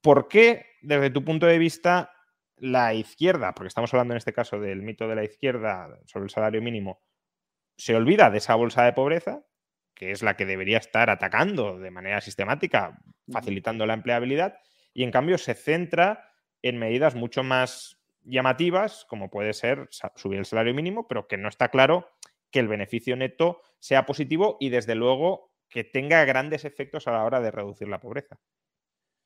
¿por 0.00 0.28
qué, 0.28 0.66
desde 0.82 1.10
tu 1.10 1.24
punto 1.24 1.46
de 1.46 1.58
vista, 1.58 2.12
la 2.56 2.94
izquierda, 2.94 3.54
porque 3.54 3.68
estamos 3.68 3.92
hablando 3.92 4.14
en 4.14 4.18
este 4.18 4.32
caso 4.32 4.60
del 4.60 4.82
mito 4.82 5.08
de 5.08 5.16
la 5.16 5.24
izquierda 5.24 5.98
sobre 6.06 6.24
el 6.24 6.30
salario 6.30 6.62
mínimo, 6.62 7.02
se 7.76 7.94
olvida 7.96 8.30
de 8.30 8.38
esa 8.38 8.54
bolsa 8.54 8.84
de 8.84 8.92
pobreza 8.92 9.44
que 9.94 10.10
es 10.10 10.22
la 10.22 10.36
que 10.36 10.46
debería 10.46 10.78
estar 10.78 11.10
atacando 11.10 11.78
de 11.78 11.90
manera 11.90 12.20
sistemática, 12.20 12.98
facilitando 13.30 13.86
la 13.86 13.94
empleabilidad, 13.94 14.58
y 14.92 15.04
en 15.04 15.10
cambio 15.10 15.38
se 15.38 15.54
centra 15.54 16.28
en 16.62 16.78
medidas 16.78 17.14
mucho 17.14 17.42
más 17.42 17.98
llamativas, 18.24 19.04
como 19.08 19.30
puede 19.30 19.52
ser 19.52 19.88
subir 20.16 20.38
el 20.38 20.44
salario 20.44 20.74
mínimo, 20.74 21.08
pero 21.08 21.26
que 21.26 21.36
no 21.36 21.48
está 21.48 21.68
claro 21.68 22.08
que 22.52 22.60
el 22.60 22.68
beneficio 22.68 23.16
neto 23.16 23.60
sea 23.80 24.06
positivo 24.06 24.56
y 24.60 24.68
desde 24.68 24.94
luego 24.94 25.50
que 25.68 25.82
tenga 25.82 26.24
grandes 26.24 26.64
efectos 26.64 27.08
a 27.08 27.12
la 27.12 27.24
hora 27.24 27.40
de 27.40 27.50
reducir 27.50 27.88
la 27.88 27.98
pobreza. 27.98 28.38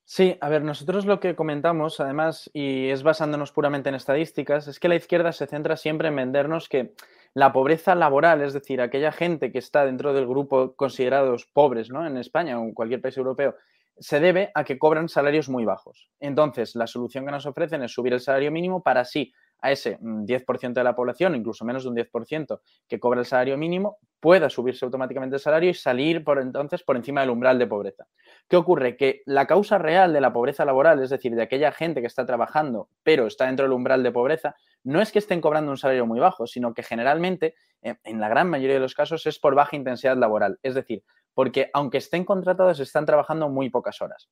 Sí, 0.08 0.38
a 0.40 0.48
ver, 0.48 0.62
nosotros 0.62 1.04
lo 1.04 1.18
que 1.18 1.34
comentamos, 1.34 1.98
además, 1.98 2.48
y 2.54 2.90
es 2.90 3.02
basándonos 3.02 3.50
puramente 3.50 3.88
en 3.88 3.96
estadísticas, 3.96 4.68
es 4.68 4.78
que 4.78 4.88
la 4.88 4.94
izquierda 4.94 5.32
se 5.32 5.48
centra 5.48 5.76
siempre 5.76 6.08
en 6.08 6.14
vendernos 6.14 6.68
que 6.68 6.94
la 7.34 7.52
pobreza 7.52 7.96
laboral, 7.96 8.40
es 8.40 8.52
decir, 8.52 8.80
aquella 8.80 9.10
gente 9.10 9.50
que 9.50 9.58
está 9.58 9.84
dentro 9.84 10.14
del 10.14 10.28
grupo 10.28 10.76
considerados 10.76 11.46
pobres 11.46 11.90
¿no? 11.90 12.06
en 12.06 12.16
España 12.18 12.58
o 12.58 12.62
en 12.62 12.72
cualquier 12.72 13.00
país 13.00 13.16
europeo, 13.18 13.56
se 13.98 14.20
debe 14.20 14.52
a 14.54 14.62
que 14.62 14.78
cobran 14.78 15.08
salarios 15.08 15.48
muy 15.48 15.64
bajos. 15.64 16.08
Entonces, 16.20 16.76
la 16.76 16.86
solución 16.86 17.26
que 17.26 17.32
nos 17.32 17.46
ofrecen 17.46 17.82
es 17.82 17.92
subir 17.92 18.12
el 18.12 18.20
salario 18.20 18.52
mínimo 18.52 18.84
para 18.84 19.00
así 19.00 19.32
a 19.66 19.72
ese 19.72 19.98
10% 19.98 20.70
mm, 20.70 20.72
de 20.72 20.84
la 20.84 20.94
población, 20.94 21.34
incluso 21.34 21.64
menos 21.64 21.82
de 21.82 21.88
un 21.90 21.96
10% 21.96 22.60
que 22.88 23.00
cobra 23.00 23.20
el 23.20 23.26
salario 23.26 23.58
mínimo, 23.58 23.98
pueda 24.20 24.48
subirse 24.48 24.84
automáticamente 24.84 25.36
el 25.36 25.40
salario 25.40 25.70
y 25.70 25.74
salir 25.74 26.24
por 26.24 26.40
entonces 26.40 26.82
por 26.82 26.96
encima 26.96 27.20
del 27.20 27.30
umbral 27.30 27.58
de 27.58 27.66
pobreza. 27.66 28.06
¿Qué 28.48 28.56
ocurre? 28.56 28.96
Que 28.96 29.22
la 29.26 29.46
causa 29.46 29.78
real 29.78 30.12
de 30.12 30.20
la 30.20 30.32
pobreza 30.32 30.64
laboral, 30.64 31.02
es 31.02 31.10
decir, 31.10 31.34
de 31.34 31.42
aquella 31.42 31.72
gente 31.72 32.00
que 32.00 32.06
está 32.06 32.24
trabajando 32.24 32.88
pero 33.02 33.26
está 33.26 33.46
dentro 33.46 33.64
del 33.64 33.72
umbral 33.72 34.02
de 34.02 34.12
pobreza, 34.12 34.54
no 34.84 35.00
es 35.00 35.12
que 35.12 35.18
estén 35.18 35.40
cobrando 35.40 35.70
un 35.70 35.76
salario 35.76 36.06
muy 36.06 36.20
bajo, 36.20 36.46
sino 36.46 36.74
que 36.74 36.82
generalmente, 36.82 37.54
eh, 37.82 37.96
en 38.04 38.20
la 38.20 38.28
gran 38.28 38.48
mayoría 38.48 38.74
de 38.74 38.80
los 38.80 38.94
casos, 38.94 39.26
es 39.26 39.38
por 39.38 39.54
baja 39.54 39.76
intensidad 39.76 40.16
laboral. 40.16 40.58
Es 40.62 40.74
decir, 40.74 41.02
porque 41.34 41.70
aunque 41.74 41.98
estén 41.98 42.24
contratados, 42.24 42.80
están 42.80 43.04
trabajando 43.04 43.48
muy 43.48 43.68
pocas 43.68 44.00
horas. 44.00 44.28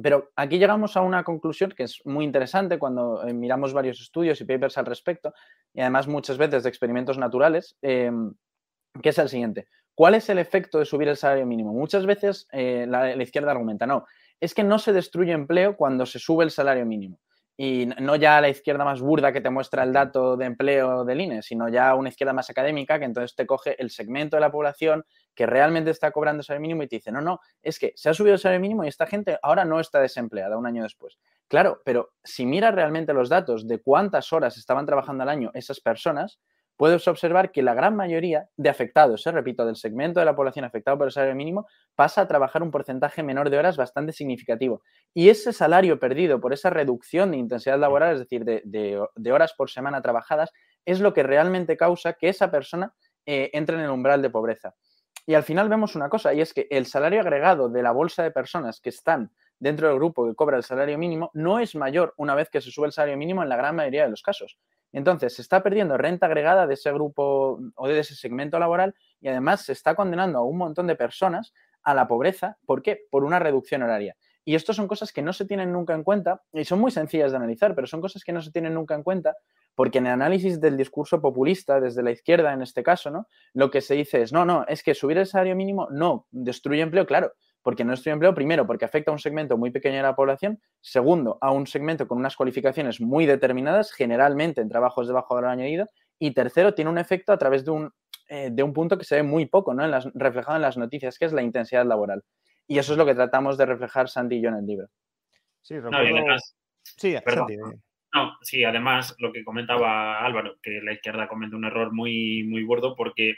Pero 0.00 0.30
aquí 0.36 0.58
llegamos 0.58 0.96
a 0.96 1.02
una 1.02 1.22
conclusión 1.22 1.72
que 1.76 1.82
es 1.82 2.00
muy 2.04 2.24
interesante 2.24 2.78
cuando 2.78 3.26
eh, 3.26 3.34
miramos 3.34 3.74
varios 3.74 4.00
estudios 4.00 4.40
y 4.40 4.44
papers 4.44 4.78
al 4.78 4.86
respecto, 4.86 5.34
y 5.74 5.80
además 5.80 6.08
muchas 6.08 6.38
veces 6.38 6.62
de 6.62 6.68
experimentos 6.68 7.18
naturales, 7.18 7.76
em, 7.82 8.34
que 9.02 9.10
es 9.10 9.18
el 9.18 9.28
siguiente. 9.28 9.68
¿Cuál 9.94 10.14
es 10.14 10.28
el 10.30 10.38
efecto 10.38 10.78
de 10.78 10.86
subir 10.86 11.08
el 11.08 11.16
salario 11.16 11.46
mínimo? 11.46 11.72
Muchas 11.74 12.06
veces 12.06 12.48
eh, 12.52 12.86
la, 12.88 13.14
la 13.14 13.22
izquierda 13.22 13.50
argumenta, 13.50 13.86
no, 13.86 14.06
es 14.40 14.54
que 14.54 14.64
no 14.64 14.78
se 14.78 14.92
destruye 14.92 15.32
empleo 15.32 15.76
cuando 15.76 16.06
se 16.06 16.18
sube 16.18 16.44
el 16.44 16.50
salario 16.50 16.86
mínimo 16.86 17.20
y 17.64 17.86
no 17.86 18.16
ya 18.16 18.40
la 18.40 18.48
izquierda 18.48 18.84
más 18.84 19.00
burda 19.00 19.32
que 19.32 19.40
te 19.40 19.48
muestra 19.48 19.84
el 19.84 19.92
dato 19.92 20.36
de 20.36 20.46
empleo 20.46 21.04
del 21.04 21.20
INE, 21.20 21.42
sino 21.42 21.68
ya 21.68 21.94
una 21.94 22.08
izquierda 22.08 22.32
más 22.32 22.50
académica 22.50 22.98
que 22.98 23.04
entonces 23.04 23.36
te 23.36 23.46
coge 23.46 23.80
el 23.80 23.90
segmento 23.90 24.36
de 24.36 24.40
la 24.40 24.50
población 24.50 25.04
que 25.32 25.46
realmente 25.46 25.92
está 25.92 26.10
cobrando 26.10 26.40
el 26.40 26.44
salario 26.44 26.62
mínimo 26.62 26.82
y 26.82 26.88
te 26.88 26.96
dice, 26.96 27.12
no, 27.12 27.20
no, 27.20 27.38
es 27.62 27.78
que 27.78 27.92
se 27.94 28.10
ha 28.10 28.14
subido 28.14 28.34
el 28.34 28.40
salario 28.40 28.60
mínimo 28.60 28.82
y 28.82 28.88
esta 28.88 29.06
gente 29.06 29.38
ahora 29.44 29.64
no 29.64 29.78
está 29.78 30.00
desempleada 30.00 30.58
un 30.58 30.66
año 30.66 30.82
después. 30.82 31.20
Claro, 31.46 31.80
pero 31.84 32.10
si 32.24 32.46
miras 32.46 32.74
realmente 32.74 33.12
los 33.12 33.28
datos 33.28 33.68
de 33.68 33.80
cuántas 33.80 34.32
horas 34.32 34.56
estaban 34.56 34.84
trabajando 34.84 35.22
al 35.22 35.28
año 35.28 35.52
esas 35.54 35.78
personas, 35.78 36.40
puedes 36.82 37.06
observar 37.06 37.52
que 37.52 37.62
la 37.62 37.74
gran 37.74 37.94
mayoría 37.94 38.48
de 38.56 38.68
afectados, 38.68 39.24
eh, 39.24 39.30
repito, 39.30 39.64
del 39.64 39.76
segmento 39.76 40.18
de 40.18 40.26
la 40.26 40.34
población 40.34 40.64
afectado 40.64 40.98
por 40.98 41.06
el 41.06 41.12
salario 41.12 41.36
mínimo, 41.36 41.68
pasa 41.94 42.22
a 42.22 42.26
trabajar 42.26 42.60
un 42.60 42.72
porcentaje 42.72 43.22
menor 43.22 43.50
de 43.50 43.58
horas 43.58 43.76
bastante 43.76 44.10
significativo. 44.10 44.82
Y 45.14 45.28
ese 45.28 45.52
salario 45.52 46.00
perdido 46.00 46.40
por 46.40 46.52
esa 46.52 46.70
reducción 46.70 47.30
de 47.30 47.36
intensidad 47.36 47.78
laboral, 47.78 48.14
es 48.14 48.18
decir, 48.18 48.44
de, 48.44 49.32
horas 49.32 49.54
por 49.56 49.70
semana 49.70 50.02
trabajadas, 50.02 50.50
es 50.84 50.98
lo 50.98 51.14
que 51.14 51.22
realmente 51.22 51.76
causa 51.76 52.14
que 52.14 52.28
esa 52.28 52.50
persona 52.50 52.92
eh, 53.26 53.50
entre 53.52 53.76
en 53.76 53.82
el 53.82 53.90
umbral 53.90 54.20
de 54.20 54.30
pobreza. 54.30 54.74
Y 55.24 55.34
al 55.34 55.44
final 55.44 55.68
vemos 55.68 55.94
una 55.94 56.08
cosa, 56.08 56.34
y 56.34 56.40
es 56.40 56.52
que 56.52 56.66
el 56.68 56.86
salario 56.86 57.20
agregado 57.20 57.68
de 57.68 57.84
la 57.84 57.92
bolsa 57.92 58.24
de 58.24 58.32
personas 58.32 58.80
que 58.80 58.88
están 58.88 59.30
dentro 59.62 59.86
del 59.86 59.96
grupo 59.96 60.26
que 60.26 60.34
cobra 60.34 60.56
el 60.56 60.64
salario 60.64 60.98
mínimo 60.98 61.30
no 61.34 61.60
es 61.60 61.76
mayor 61.76 62.14
una 62.16 62.34
vez 62.34 62.50
que 62.50 62.60
se 62.60 62.72
sube 62.72 62.86
el 62.86 62.92
salario 62.92 63.16
mínimo 63.16 63.44
en 63.44 63.48
la 63.48 63.56
gran 63.56 63.76
mayoría 63.76 64.02
de 64.02 64.10
los 64.10 64.20
casos. 64.20 64.58
Entonces, 64.90 65.36
se 65.36 65.42
está 65.42 65.62
perdiendo 65.62 65.96
renta 65.96 66.26
agregada 66.26 66.66
de 66.66 66.74
ese 66.74 66.92
grupo 66.92 67.60
o 67.76 67.88
de 67.88 68.00
ese 68.00 68.16
segmento 68.16 68.58
laboral 68.58 68.92
y 69.20 69.28
además 69.28 69.64
se 69.64 69.72
está 69.72 69.94
condenando 69.94 70.40
a 70.40 70.44
un 70.44 70.58
montón 70.58 70.88
de 70.88 70.96
personas 70.96 71.54
a 71.84 71.94
la 71.94 72.08
pobreza. 72.08 72.58
¿Por 72.66 72.82
qué? 72.82 73.06
Por 73.08 73.22
una 73.22 73.38
reducción 73.38 73.84
horaria. 73.84 74.16
Y 74.44 74.56
esto 74.56 74.74
son 74.74 74.88
cosas 74.88 75.12
que 75.12 75.22
no 75.22 75.32
se 75.32 75.44
tienen 75.44 75.72
nunca 75.72 75.94
en 75.94 76.02
cuenta 76.02 76.42
y 76.52 76.64
son 76.64 76.80
muy 76.80 76.90
sencillas 76.90 77.30
de 77.30 77.36
analizar, 77.36 77.76
pero 77.76 77.86
son 77.86 78.00
cosas 78.00 78.24
que 78.24 78.32
no 78.32 78.42
se 78.42 78.50
tienen 78.50 78.74
nunca 78.74 78.96
en 78.96 79.04
cuenta 79.04 79.36
porque 79.76 79.98
en 79.98 80.06
el 80.06 80.12
análisis 80.12 80.60
del 80.60 80.76
discurso 80.76 81.20
populista, 81.20 81.80
desde 81.80 82.02
la 82.02 82.10
izquierda 82.10 82.52
en 82.52 82.62
este 82.62 82.82
caso, 82.82 83.10
¿no? 83.10 83.28
Lo 83.54 83.70
que 83.70 83.80
se 83.80 83.94
dice 83.94 84.22
es, 84.22 84.32
no, 84.32 84.44
no, 84.44 84.66
es 84.66 84.82
que 84.82 84.94
subir 84.94 85.18
el 85.18 85.26
salario 85.26 85.54
mínimo 85.54 85.88
no 85.90 86.26
destruye 86.32 86.82
empleo, 86.82 87.06
claro, 87.06 87.32
porque 87.62 87.84
no 87.84 87.92
estoy 87.94 88.12
empleo, 88.12 88.34
primero, 88.34 88.66
porque 88.66 88.84
afecta 88.84 89.10
a 89.10 89.14
un 89.14 89.18
segmento 89.18 89.56
muy 89.56 89.70
pequeño 89.70 89.96
de 89.96 90.02
la 90.02 90.16
población, 90.16 90.60
segundo, 90.80 91.38
a 91.40 91.50
un 91.50 91.66
segmento 91.66 92.06
con 92.06 92.18
unas 92.18 92.36
cualificaciones 92.36 93.00
muy 93.00 93.26
determinadas, 93.26 93.92
generalmente 93.92 94.60
en 94.60 94.68
trabajos 94.68 95.06
de 95.06 95.12
bajo 95.12 95.34
valor 95.34 95.50
añadido, 95.50 95.86
y 96.18 96.32
tercero, 96.32 96.74
tiene 96.74 96.90
un 96.90 96.98
efecto 96.98 97.32
a 97.32 97.38
través 97.38 97.64
de 97.64 97.70
un, 97.70 97.92
eh, 98.28 98.50
de 98.52 98.62
un 98.62 98.72
punto 98.72 98.98
que 98.98 99.04
se 99.04 99.16
ve 99.16 99.22
muy 99.22 99.46
poco, 99.46 99.74
¿no? 99.74 99.84
En 99.84 99.90
las, 99.90 100.08
reflejado 100.14 100.56
en 100.56 100.62
las 100.62 100.76
noticias, 100.76 101.18
que 101.18 101.24
es 101.24 101.32
la 101.32 101.42
intensidad 101.42 101.86
laboral. 101.86 102.22
Y 102.66 102.78
eso 102.78 102.92
es 102.92 102.98
lo 102.98 103.06
que 103.06 103.14
tratamos 103.14 103.58
de 103.58 103.66
reflejar 103.66 104.08
Santi 104.08 104.36
y 104.36 104.42
yo 104.42 104.48
en 104.48 104.56
el 104.56 104.66
libro. 104.66 104.86
Sí, 105.62 105.76
además, 105.76 106.56
sí, 106.82 107.16
no, 108.14 108.36
sí, 108.42 108.62
además 108.64 109.14
lo 109.18 109.32
que 109.32 109.42
comentaba 109.42 110.24
Álvaro, 110.24 110.56
que 110.62 110.80
la 110.82 110.92
izquierda 110.92 111.28
comete 111.28 111.56
un 111.56 111.64
error 111.64 111.92
muy, 111.92 112.44
muy 112.44 112.64
gordo 112.64 112.94
porque 112.94 113.34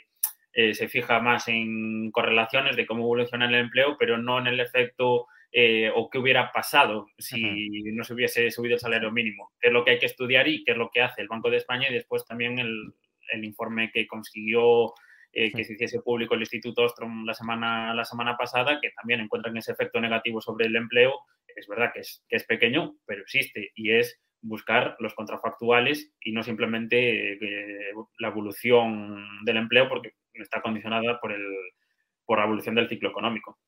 eh, 0.56 0.73
se 0.73 0.88
fija 0.88 1.18
más 1.18 1.49
en 1.49 2.12
correlaciones 2.12 2.76
de 2.76 2.87
cómo 2.87 3.02
evoluciona 3.02 3.46
el 3.46 3.56
empleo, 3.56 3.96
pero 3.99 4.18
no 4.18 4.38
en 4.38 4.46
el 4.46 4.61
efecto 4.61 5.26
eh, 5.50 5.90
o 5.92 6.08
qué 6.08 6.18
hubiera 6.18 6.52
pasado 6.52 7.06
si 7.18 7.82
no 7.92 8.04
se 8.04 8.14
hubiese 8.14 8.50
subido 8.52 8.75
el 8.75 8.80
salario 8.80 9.11
mínimo, 9.11 9.52
es 9.61 9.73
lo 9.73 9.84
que 9.84 9.92
hay 9.92 9.99
que 9.99 10.06
estudiar 10.06 10.46
y 10.46 10.62
qué 10.62 10.73
es 10.73 10.76
lo 10.76 10.90
que 10.90 11.02
hace 11.02 11.23
el 11.23 11.28
Banco 11.28 11.50
de 11.50 11.56
España 11.56 11.88
y 11.88 11.94
después 11.94 12.25
también 12.25 12.58
el, 12.61 12.94
informe 13.42 13.90
que 13.92 14.06
consiguió 14.06 14.94
eh, 15.32 15.50
que 15.50 15.64
se 15.64 15.73
hiciese 15.73 16.00
público 16.02 16.34
el 16.34 16.40
Instituto 16.40 16.82
Ostrom 16.82 17.25
la 17.25 17.34
semana, 17.34 17.92
la 17.92 18.04
semana 18.04 18.37
pasada, 18.37 18.78
que 18.80 18.90
también 18.90 19.20
encuentran 19.20 19.56
ese 19.56 19.73
efecto 19.73 20.00
negativo 20.00 20.40
sobre 20.40 20.66
el 20.66 20.76
empleo. 20.76 21.20
Es 21.56 21.66
verdad 21.66 21.90
que 21.92 22.00
es, 22.00 22.25
que 22.28 22.37
es 22.37 22.44
pequeño, 22.44 22.94
pero 23.06 23.23
existe 23.23 23.73
y 23.75 23.90
es 23.90 24.20
buscar 24.40 24.96
los 25.00 25.14
contrafactuales 25.14 26.12
y 26.20 26.30
no 26.30 26.44
simplemente 26.44 27.38
la 28.18 28.28
evolución 28.28 29.26
del 29.44 29.56
empleo, 29.56 29.88
porque 29.88 30.12
está 30.35 30.61
condicionada 30.61 31.21
por, 31.21 31.33
el, 31.33 31.45
por 32.25 32.38
la 32.38 32.45
evolución 32.45 32.75
del 32.75 32.88
ciclo 32.88 33.11
económico. 33.11 33.59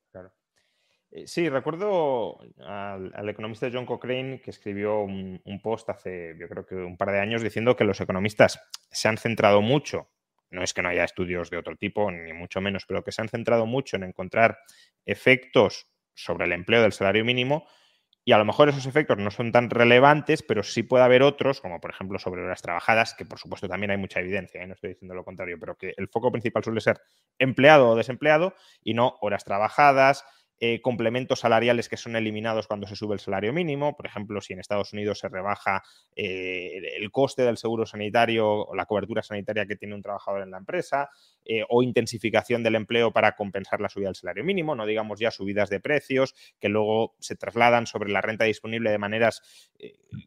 Eh, 1.11 1.27
sí, 1.27 1.49
recuerdo 1.49 2.39
al, 2.59 3.29
economista 3.29 3.71
John 3.73 3.87
Cochrane 3.87 4.41
que 4.41 4.51
escribió 4.51 5.01
un, 5.01 5.61
post 5.63 5.89
hace, 5.89 6.37
yo 6.39 6.49
creo 6.49 6.67
que 6.67 6.75
un 6.75 6.97
par 6.97 7.11
de 7.11 7.21
años, 7.21 7.43
diciendo 7.43 7.77
que 7.77 7.85
los 7.85 8.01
economistas 8.01 8.61
se 8.91 9.09
han 9.09 9.17
centrado 9.17 9.63
mucho, 9.63 10.11
no 10.51 10.63
es 10.63 10.75
que 10.75 10.83
no 10.83 10.89
haya 10.89 11.05
estudios 11.05 11.51
de 11.51 11.59
otro 11.59 11.77
tipo, 11.77 12.11
ni 12.11 12.33
mucho 12.33 12.61
menos, 12.61 12.85
pero 12.87 13.05
que 13.05 13.13
se 13.13 13.23
han 13.23 13.29
centrado 13.29 13.67
mucho 13.67 13.97
en 13.97 14.05
encontrar 14.05 14.59
efectos 15.05 15.89
sobre 16.15 16.47
el 16.47 16.53
empleo 16.53 16.83
del 16.83 16.93
salario 16.93 17.25
mínimo 17.25 17.67
y 18.29 18.33
a 18.33 18.39
lo 18.39 18.45
mejor 18.45 18.69
esos 18.69 18.87
efectos 18.87 19.19
no 19.19 19.31
son 19.31 19.53
tan 19.53 19.71
relevantes, 19.71 20.43
pero 20.43 20.65
sí 20.65 20.83
puede 20.83 21.05
haber 21.05 21.23
otros, 21.23 21.61
como 21.61 21.81
por 21.81 21.93
ejemplo 21.93 22.19
sobre 22.19 22.43
horas 22.43 22.61
trabajadas, 22.61 23.15
que 23.15 23.25
por 23.25 23.39
supuesto 23.39 23.69
también 23.69 23.93
hay 23.93 23.99
mucha 23.99 24.19
evidencia, 24.19 24.61
¿eh? 24.61 24.67
no 24.67 24.75
estoy 24.75 24.91
diciendo 24.91 25.15
lo 25.15 25.25
contrario, 25.25 25.59
pero 25.61 25.77
que 25.77 25.95
el 25.97 26.09
foco 26.09 26.33
principal 26.33 26.65
suele 26.65 26.81
ser 26.81 27.01
empleado 27.39 27.91
o 27.91 27.95
desempleado 27.95 28.55
y 28.83 28.95
no 28.95 29.15
horas 29.21 29.45
trabajadas, 29.45 30.25
eh, 30.59 30.81
complementos 30.81 31.41
salariales 31.41 31.89
que 31.89 31.99
son 31.99 32.17
eliminados 32.17 32.67
cuando 32.67 32.87
se 32.87 32.97
sube 32.97 33.15
el 33.15 33.21
salario 33.21 33.53
mínimo. 33.53 33.95
Por 33.95 34.07
ejemplo, 34.07 34.41
si 34.41 34.55
en 34.55 34.61
Estados 34.61 34.93
Unidos 34.95 35.19
se 35.19 35.29
rebaja 35.29 35.83
eh, 36.15 36.97
el 36.97 37.11
coste 37.11 37.43
del 37.43 37.59
seguro 37.59 37.85
sanitario 37.85 38.49
o 38.49 38.75
la 38.75 38.87
cobertura 38.87 39.23
sanitaria 39.23 39.67
que 39.67 39.77
tiene 39.77 39.95
un 39.95 40.03
trabajador 40.03 40.43
en 40.43 40.51
la 40.51 40.59
empresa, 40.59 41.11
eh, 41.45 41.63
o 41.69 41.83
intensificación 41.83 42.63
del 42.63 42.75
empleo 42.75 43.13
para 43.13 43.33
compensar 43.37 43.81
la 43.81 43.91
subida 43.91 44.09
del 44.09 44.17
salario 44.17 44.45
mínimo, 44.45 44.75
no 44.75 44.87
digamos 44.87 45.21
ya 45.21 45.31
subidas 45.31 45.69
de 45.69 45.81
precios 45.81 46.35
que 46.59 46.71
luego 46.71 47.17
se 47.21 47.37
trasladan 47.37 47.87
sobre 47.87 48.11
la 48.11 48.23
renta 48.23 48.45
disponible 48.45 48.91
de 48.91 48.99
maneras 48.99 49.43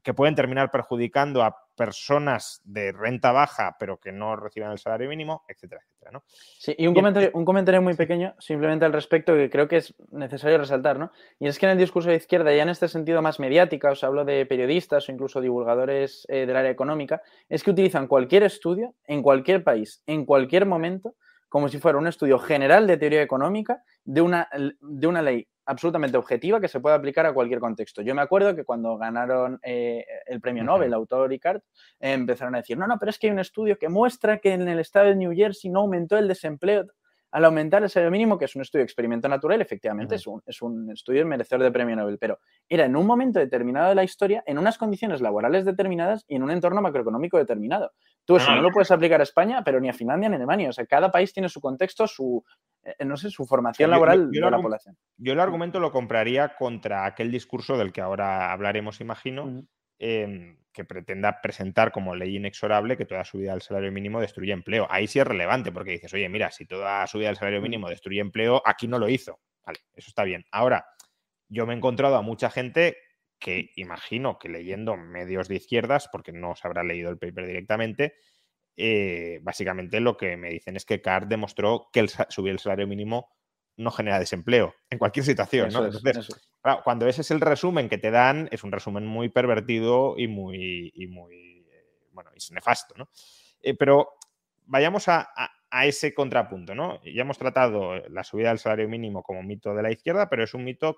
que 0.03 0.13
pueden 0.13 0.35
terminar 0.35 0.69
perjudicando 0.69 1.43
a 1.43 1.68
personas 1.79 2.59
de 2.65 2.91
renta 2.91 3.31
baja 3.31 3.77
pero 3.79 4.01
que 4.01 4.11
no 4.11 4.35
reciban 4.35 4.73
el 4.73 4.79
salario 4.79 5.07
mínimo, 5.07 5.45
etcétera, 5.47 5.81
etcétera. 5.81 6.11
¿no? 6.11 6.23
Sí, 6.27 6.75
y 6.77 6.87
un 6.87 6.93
comentario, 6.93 7.31
un 7.33 7.45
comentario 7.45 7.81
muy 7.81 7.93
pequeño 7.93 8.35
simplemente 8.37 8.83
al 8.83 8.91
respecto 8.91 9.33
que 9.33 9.49
creo 9.49 9.69
que 9.69 9.77
es 9.77 9.95
necesario 10.11 10.57
resaltar, 10.57 10.99
¿no? 10.99 11.13
Y 11.39 11.47
es 11.47 11.57
que 11.57 11.67
en 11.67 11.71
el 11.71 11.77
discurso 11.77 12.09
de 12.09 12.17
izquierda, 12.17 12.53
ya 12.53 12.63
en 12.63 12.69
este 12.69 12.89
sentido 12.89 13.21
más 13.21 13.39
mediática, 13.39 13.91
os 13.91 14.03
hablo 14.03 14.25
de 14.25 14.45
periodistas 14.45 15.07
o 15.07 15.11
incluso 15.13 15.39
divulgadores 15.39 16.25
eh, 16.27 16.45
del 16.45 16.57
área 16.57 16.69
económica, 16.69 17.21
es 17.47 17.63
que 17.63 17.71
utilizan 17.71 18.07
cualquier 18.07 18.43
estudio 18.43 18.95
en 19.07 19.21
cualquier 19.21 19.63
país, 19.63 20.03
en 20.05 20.25
cualquier 20.25 20.65
momento, 20.65 21.15
como 21.47 21.69
si 21.69 21.79
fuera 21.79 21.97
un 21.97 22.07
estudio 22.07 22.39
general 22.39 22.87
de 22.87 22.97
teoría 22.97 23.21
económica 23.21 23.83
de 24.03 24.19
una, 24.19 24.49
de 24.81 25.07
una 25.07 25.21
ley 25.21 25.47
absolutamente 25.69 26.17
objetiva 26.17 26.59
que 26.59 26.67
se 26.67 26.79
puede 26.79 26.95
aplicar 26.95 27.27
a 27.27 27.33
cualquier 27.33 27.59
contexto. 27.59 28.01
Yo 28.01 28.15
me 28.15 28.23
acuerdo 28.23 28.55
que 28.55 28.63
cuando 28.63 28.97
ganaron 28.97 29.59
eh, 29.61 30.03
el 30.25 30.41
premio 30.41 30.63
Nobel, 30.63 30.95
autor 30.95 31.29
Ricard, 31.29 31.61
empezaron 31.99 32.55
a 32.55 32.57
decir, 32.57 32.75
no, 32.75 32.87
no, 32.87 32.97
pero 32.97 33.11
es 33.11 33.19
que 33.19 33.27
hay 33.27 33.33
un 33.33 33.39
estudio 33.39 33.77
que 33.77 33.87
muestra 33.87 34.39
que 34.39 34.53
en 34.53 34.67
el 34.67 34.79
estado 34.79 35.09
de 35.09 35.15
New 35.15 35.31
Jersey 35.31 35.69
no 35.69 35.81
aumentó 35.81 36.17
el 36.17 36.27
desempleo 36.27 36.85
al 37.31 37.45
aumentar 37.45 37.83
el 37.83 37.89
salario 37.89 38.11
mínimo, 38.11 38.37
que 38.37 38.45
es 38.45 38.55
un 38.55 38.61
estudio 38.61 38.81
de 38.81 38.85
experimento 38.85 39.27
natural, 39.27 39.61
efectivamente 39.61 40.15
es, 40.15 40.25
un, 40.25 40.41
es 40.45 40.61
un 40.61 40.91
estudio 40.91 41.25
merecedor 41.25 41.63
de 41.63 41.71
premio 41.71 41.95
Nobel, 41.95 42.17
pero 42.17 42.39
era 42.67 42.85
en 42.85 42.95
un 42.95 43.05
momento 43.05 43.39
determinado 43.39 43.89
de 43.89 43.95
la 43.95 44.03
historia, 44.03 44.43
en 44.45 44.57
unas 44.57 44.77
condiciones 44.77 45.21
laborales 45.21 45.65
determinadas 45.65 46.25
y 46.27 46.35
en 46.35 46.43
un 46.43 46.51
entorno 46.51 46.81
macroeconómico 46.81 47.37
determinado. 47.37 47.91
Tú 48.25 48.35
eso 48.35 48.53
no 48.53 48.61
lo 48.61 48.69
puedes 48.71 48.91
aplicar 48.91 49.19
a 49.19 49.23
España, 49.23 49.63
pero 49.63 49.79
ni 49.79 49.89
a 49.89 49.93
Finlandia 49.93 50.29
ni 50.29 50.35
a 50.35 50.37
Alemania. 50.37 50.69
O 50.69 50.73
sea, 50.73 50.85
cada 50.85 51.11
país 51.11 51.33
tiene 51.33 51.49
su 51.49 51.59
contexto, 51.59 52.05
su, 52.05 52.43
eh, 52.83 53.03
no 53.03 53.17
sé, 53.17 53.29
su 53.31 53.45
formación 53.45 53.89
laboral 53.89 54.29
de 54.29 54.39
la 54.39 54.61
población. 54.61 54.95
Yo 55.17 55.33
el 55.33 55.39
argumento 55.39 55.79
lo 55.79 55.91
compraría 55.91 56.55
contra 56.55 57.05
aquel 57.05 57.31
discurso 57.31 57.77
del 57.77 57.91
que 57.91 58.01
ahora 58.01 58.51
hablaremos, 58.51 59.01
imagino, 59.01 59.63
Em, 59.99 60.57
que 60.71 60.85
pretenda 60.85 61.41
presentar 61.41 61.91
como 61.91 62.15
ley 62.15 62.37
inexorable 62.37 62.95
que 62.95 63.05
toda 63.05 63.25
subida 63.25 63.51
del 63.51 63.61
salario 63.61 63.91
mínimo 63.91 64.21
destruye 64.21 64.53
empleo. 64.53 64.87
Ahí 64.89 65.07
sí 65.07 65.19
es 65.19 65.27
relevante 65.27 65.73
porque 65.73 65.91
dices, 65.91 66.13
oye, 66.13 66.29
mira, 66.29 66.51
si 66.51 66.65
toda 66.65 67.05
subida 67.05 67.27
del 67.27 67.35
salario 67.35 67.61
mínimo 67.61 67.89
destruye 67.89 68.21
empleo, 68.21 68.61
aquí 68.65 68.87
no 68.87 68.97
lo 68.97 69.09
hizo. 69.09 69.41
Vale, 69.65 69.79
eso 69.93 70.07
está 70.07 70.23
bien. 70.23 70.45
Ahora, 70.51 70.85
yo 71.49 71.65
me 71.65 71.73
he 71.73 71.77
encontrado 71.77 72.15
a 72.15 72.21
mucha 72.21 72.49
gente 72.49 72.95
que 73.39 73.71
imagino 73.75 74.39
que 74.39 74.47
leyendo 74.47 74.95
medios 74.95 75.47
de 75.49 75.55
izquierdas, 75.55 76.07
porque 76.11 76.31
no 76.31 76.55
se 76.55 76.67
habrá 76.67 76.83
leído 76.83 77.09
el 77.09 77.17
paper 77.17 77.47
directamente, 77.47 78.13
eh, 78.77 79.39
básicamente 79.41 79.99
lo 79.99 80.15
que 80.15 80.37
me 80.37 80.49
dicen 80.49 80.77
es 80.77 80.85
que 80.85 81.01
Carr 81.01 81.27
demostró 81.27 81.89
que 81.91 81.99
el 81.99 82.09
subir 82.29 82.53
el 82.53 82.59
salario 82.59 82.87
mínimo 82.87 83.29
no 83.79 83.91
genera 83.91 84.19
desempleo 84.19 84.75
en 84.89 84.99
cualquier 84.99 85.25
situación. 85.25 85.69
¿no? 85.71 85.85
Entonces, 85.85 86.27
cuando 86.83 87.07
ese 87.07 87.21
es 87.21 87.31
el 87.31 87.39
resumen 87.39 87.87
que 87.87 87.97
te 87.97 88.11
dan, 88.11 88.49
es 88.51 88.63
un 88.65 88.73
resumen 88.73 89.07
muy 89.07 89.29
pervertido 89.29 90.15
y 90.17 90.27
muy, 90.27 90.93
muy 91.09 91.65
eh, 91.71 91.87
bueno, 92.11 92.29
es 92.35 92.51
nefasto. 92.51 92.93
¿no? 92.97 93.09
Eh, 93.61 93.75
pero 93.75 94.09
vayamos 94.65 95.07
a, 95.07 95.29
ese 95.83 96.13
contrapunto. 96.13 96.75
¿no? 96.75 97.01
Ya 97.03 97.21
hemos 97.21 97.37
tratado 97.37 97.95
la 98.09 98.25
subida 98.25 98.49
del 98.49 98.59
salario 98.59 98.89
mínimo 98.89 99.23
como 99.23 99.43
mito 99.43 99.73
de 99.73 99.83
la 99.83 99.91
izquierda, 99.91 100.29
pero 100.29 100.43
es 100.43 100.53
un 100.53 100.65
mito 100.65 100.97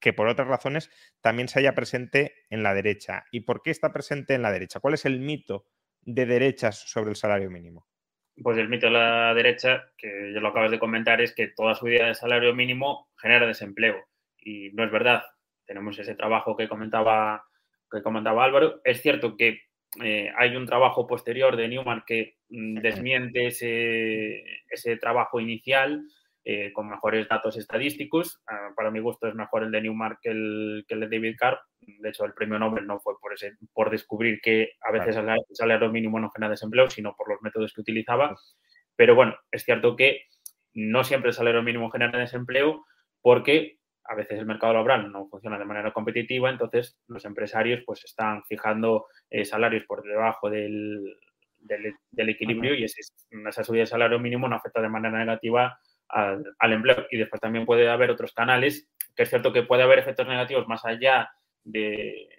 que 0.00 0.14
por 0.14 0.26
otras 0.26 0.48
razones 0.48 0.90
también 1.20 1.48
se 1.48 1.58
haya 1.58 1.74
presente 1.74 2.34
en 2.48 2.62
la 2.62 2.72
derecha. 2.72 3.26
¿Y 3.30 3.40
por 3.40 3.62
qué 3.62 3.70
está 3.70 3.92
presente 3.92 4.34
en 4.34 4.42
la 4.42 4.50
derecha? 4.50 4.80
¿Cuál 4.80 4.94
es 4.94 5.04
el 5.04 5.20
mito 5.20 5.66
de 6.00 6.24
derechas 6.24 6.78
sobre 6.78 7.10
el 7.10 7.16
salario 7.16 7.50
mínimo? 7.50 7.86
Pues 8.42 8.58
el 8.58 8.68
mito 8.68 8.86
de 8.86 8.92
la 8.92 9.34
derecha, 9.34 9.90
que 9.96 10.32
ya 10.34 10.40
lo 10.40 10.48
acabas 10.48 10.70
de 10.70 10.78
comentar, 10.78 11.20
es 11.20 11.34
que 11.34 11.48
toda 11.48 11.74
subida 11.74 12.06
de 12.06 12.14
salario 12.14 12.54
mínimo 12.54 13.08
genera 13.16 13.46
desempleo. 13.46 14.04
Y 14.38 14.70
no 14.72 14.84
es 14.84 14.90
verdad. 14.90 15.22
Tenemos 15.66 15.98
ese 15.98 16.14
trabajo 16.14 16.56
que 16.56 16.68
comentaba, 16.68 17.44
que 17.90 18.02
comentaba 18.02 18.44
Álvaro. 18.44 18.80
Es 18.84 19.02
cierto 19.02 19.36
que 19.36 19.60
eh, 20.02 20.32
hay 20.36 20.56
un 20.56 20.66
trabajo 20.66 21.06
posterior 21.06 21.56
de 21.56 21.68
Newman 21.68 22.02
que 22.06 22.36
mm, 22.48 22.80
desmiente 22.80 23.46
ese, 23.46 24.42
ese 24.70 24.96
trabajo 24.96 25.38
inicial 25.38 26.02
eh, 26.44 26.72
con 26.72 26.88
mejores 26.88 27.28
datos 27.28 27.56
estadísticos. 27.56 28.42
Ah, 28.48 28.70
para 28.74 28.90
mi 28.90 28.98
gusto 28.98 29.28
es 29.28 29.34
mejor 29.34 29.62
el 29.62 29.70
de 29.70 29.82
Newmark 29.82 30.18
que 30.20 30.30
el, 30.30 30.84
que 30.88 30.94
el 30.94 31.00
de 31.00 31.08
David 31.08 31.36
Carr. 31.38 31.60
De 31.80 32.08
hecho, 32.08 32.24
el 32.24 32.34
premio 32.34 32.58
Nobel 32.58 32.86
no 32.86 32.98
fue 32.98 33.14
por, 33.20 33.32
ese, 33.32 33.56
por 33.72 33.90
descubrir 33.90 34.40
que 34.40 34.72
a 34.80 34.90
veces 34.90 35.16
el 35.16 35.26
salario 35.52 35.90
mínimo 35.90 36.18
no 36.18 36.30
genera 36.30 36.50
desempleo, 36.50 36.90
sino 36.90 37.14
por 37.14 37.28
los 37.28 37.40
métodos 37.42 37.72
que 37.72 37.80
utilizaba. 37.80 38.34
Pero 38.96 39.14
bueno, 39.14 39.36
es 39.50 39.64
cierto 39.64 39.94
que 39.94 40.26
no 40.74 41.04
siempre 41.04 41.28
el 41.28 41.34
salario 41.34 41.62
mínimo 41.62 41.90
genera 41.90 42.18
desempleo 42.18 42.84
porque 43.20 43.78
a 44.04 44.14
veces 44.16 44.38
el 44.38 44.46
mercado 44.46 44.72
laboral 44.72 45.12
no 45.12 45.28
funciona 45.28 45.58
de 45.58 45.64
manera 45.64 45.92
competitiva, 45.92 46.50
entonces 46.50 46.98
los 47.06 47.24
empresarios 47.24 47.82
pues 47.86 48.04
están 48.04 48.42
fijando 48.44 49.06
eh, 49.30 49.44
salarios 49.44 49.84
por 49.84 50.02
debajo 50.02 50.50
del, 50.50 51.16
del, 51.60 52.28
equilibrio 52.28 52.74
y 52.74 52.84
ese, 52.84 53.00
esa 53.48 53.62
subida 53.64 53.82
de 53.82 53.86
salario 53.86 54.18
mínimo 54.18 54.48
no 54.48 54.56
afecta 54.56 54.80
de 54.80 54.88
manera 54.88 55.18
negativa 55.18 55.78
al, 56.12 56.72
empleo. 56.72 57.06
Y 57.10 57.18
después 57.18 57.40
también 57.40 57.66
puede 57.66 57.88
haber 57.88 58.10
otros 58.10 58.32
canales, 58.32 58.88
que 59.16 59.24
es 59.24 59.30
cierto 59.30 59.52
que 59.52 59.62
puede 59.62 59.82
haber 59.82 59.98
efectos 59.98 60.26
negativos 60.26 60.68
más 60.68 60.84
allá 60.84 61.30
del, 61.64 62.38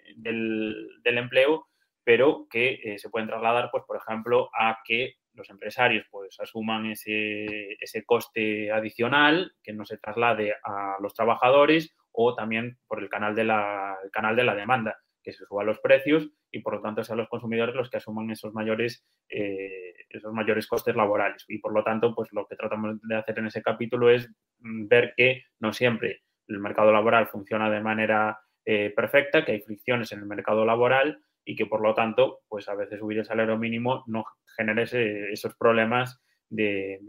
empleo, 1.04 1.66
pero 2.04 2.46
que 2.50 2.80
eh, 2.82 2.98
se 2.98 3.10
pueden 3.10 3.28
trasladar, 3.28 3.70
pues, 3.70 3.84
por 3.86 3.96
ejemplo, 3.96 4.50
a 4.54 4.78
que 4.84 5.16
los 5.32 5.50
empresarios 5.50 6.06
pues 6.10 6.38
asuman 6.38 6.86
ese, 6.86 7.72
ese 7.80 8.04
coste 8.04 8.70
adicional 8.70 9.52
que 9.62 9.72
no 9.72 9.84
se 9.84 9.98
traslade 9.98 10.54
a 10.62 10.96
los 11.00 11.12
trabajadores 11.12 11.92
o 12.12 12.36
también 12.36 12.78
por 12.86 13.02
el 13.02 13.08
canal 13.08 13.34
de 13.34 13.42
la, 13.42 13.96
el 14.04 14.12
canal 14.12 14.36
de 14.36 14.44
la 14.44 14.54
demanda 14.54 15.03
que 15.24 15.32
se 15.32 15.44
suban 15.46 15.66
los 15.66 15.80
precios 15.80 16.30
y 16.50 16.60
por 16.60 16.74
lo 16.74 16.82
tanto 16.82 17.02
sean 17.02 17.18
los 17.18 17.28
consumidores 17.28 17.74
los 17.74 17.90
que 17.90 17.96
asuman 17.96 18.30
esos 18.30 18.52
mayores, 18.52 19.04
eh, 19.28 19.94
esos 20.10 20.32
mayores 20.32 20.66
costes 20.66 20.94
laborales. 20.94 21.44
Y 21.48 21.58
por 21.58 21.72
lo 21.72 21.82
tanto, 21.82 22.14
pues 22.14 22.32
lo 22.32 22.46
que 22.46 22.56
tratamos 22.56 23.00
de 23.02 23.16
hacer 23.16 23.38
en 23.38 23.46
ese 23.46 23.62
capítulo 23.62 24.10
es 24.10 24.30
mm, 24.60 24.86
ver 24.86 25.14
que 25.16 25.44
no 25.58 25.72
siempre 25.72 26.22
el 26.46 26.58
mercado 26.58 26.92
laboral 26.92 27.26
funciona 27.28 27.70
de 27.70 27.80
manera 27.80 28.38
eh, 28.66 28.92
perfecta, 28.94 29.44
que 29.44 29.52
hay 29.52 29.60
fricciones 29.60 30.12
en 30.12 30.20
el 30.20 30.26
mercado 30.26 30.64
laboral 30.64 31.18
y 31.44 31.56
que 31.56 31.66
por 31.66 31.82
lo 31.82 31.94
tanto, 31.94 32.40
pues 32.48 32.68
a 32.68 32.74
veces 32.74 32.98
subir 32.98 33.18
el 33.18 33.26
salario 33.26 33.58
mínimo 33.58 34.04
no 34.06 34.24
genera 34.56 34.82
esos 34.82 35.54
problemas 35.56 36.22
de, 36.48 37.00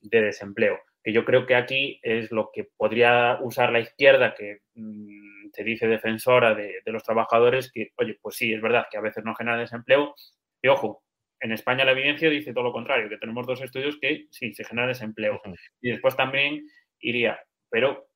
desempleo. 0.00 0.78
Que 1.02 1.12
yo 1.12 1.24
creo 1.24 1.46
que 1.46 1.56
aquí 1.56 1.98
es 2.02 2.30
lo 2.30 2.50
que 2.52 2.68
podría 2.76 3.38
usar 3.40 3.72
la 3.72 3.80
izquierda, 3.80 4.34
que 4.34 4.60
mm, 4.74 5.41
te 5.52 5.64
dice 5.64 5.86
defensora 5.86 6.54
de, 6.54 6.82
los 6.86 7.02
trabajadores 7.02 7.70
que, 7.72 7.92
oye, 7.96 8.18
pues 8.20 8.36
sí, 8.36 8.52
es 8.52 8.60
verdad 8.60 8.86
que 8.90 8.98
a 8.98 9.02
veces 9.02 9.24
no 9.24 9.34
genera 9.34 9.56
desempleo. 9.56 10.14
Y 10.62 10.68
ojo, 10.68 11.02
en 11.40 11.52
España 11.52 11.84
la 11.84 11.92
evidencia 11.92 12.30
dice 12.30 12.52
todo 12.52 12.64
lo 12.64 12.72
contrario, 12.72 13.08
que 13.08 13.18
tenemos 13.18 13.46
dos 13.46 13.60
estudios 13.60 13.98
que 14.00 14.26
sí, 14.30 14.54
se 14.54 14.64
genera 14.64 14.88
desempleo. 14.88 15.40
Y 15.80 15.90
después 15.90 16.16
también 16.16 16.66
iría, 17.00 17.38
pero 17.70 18.08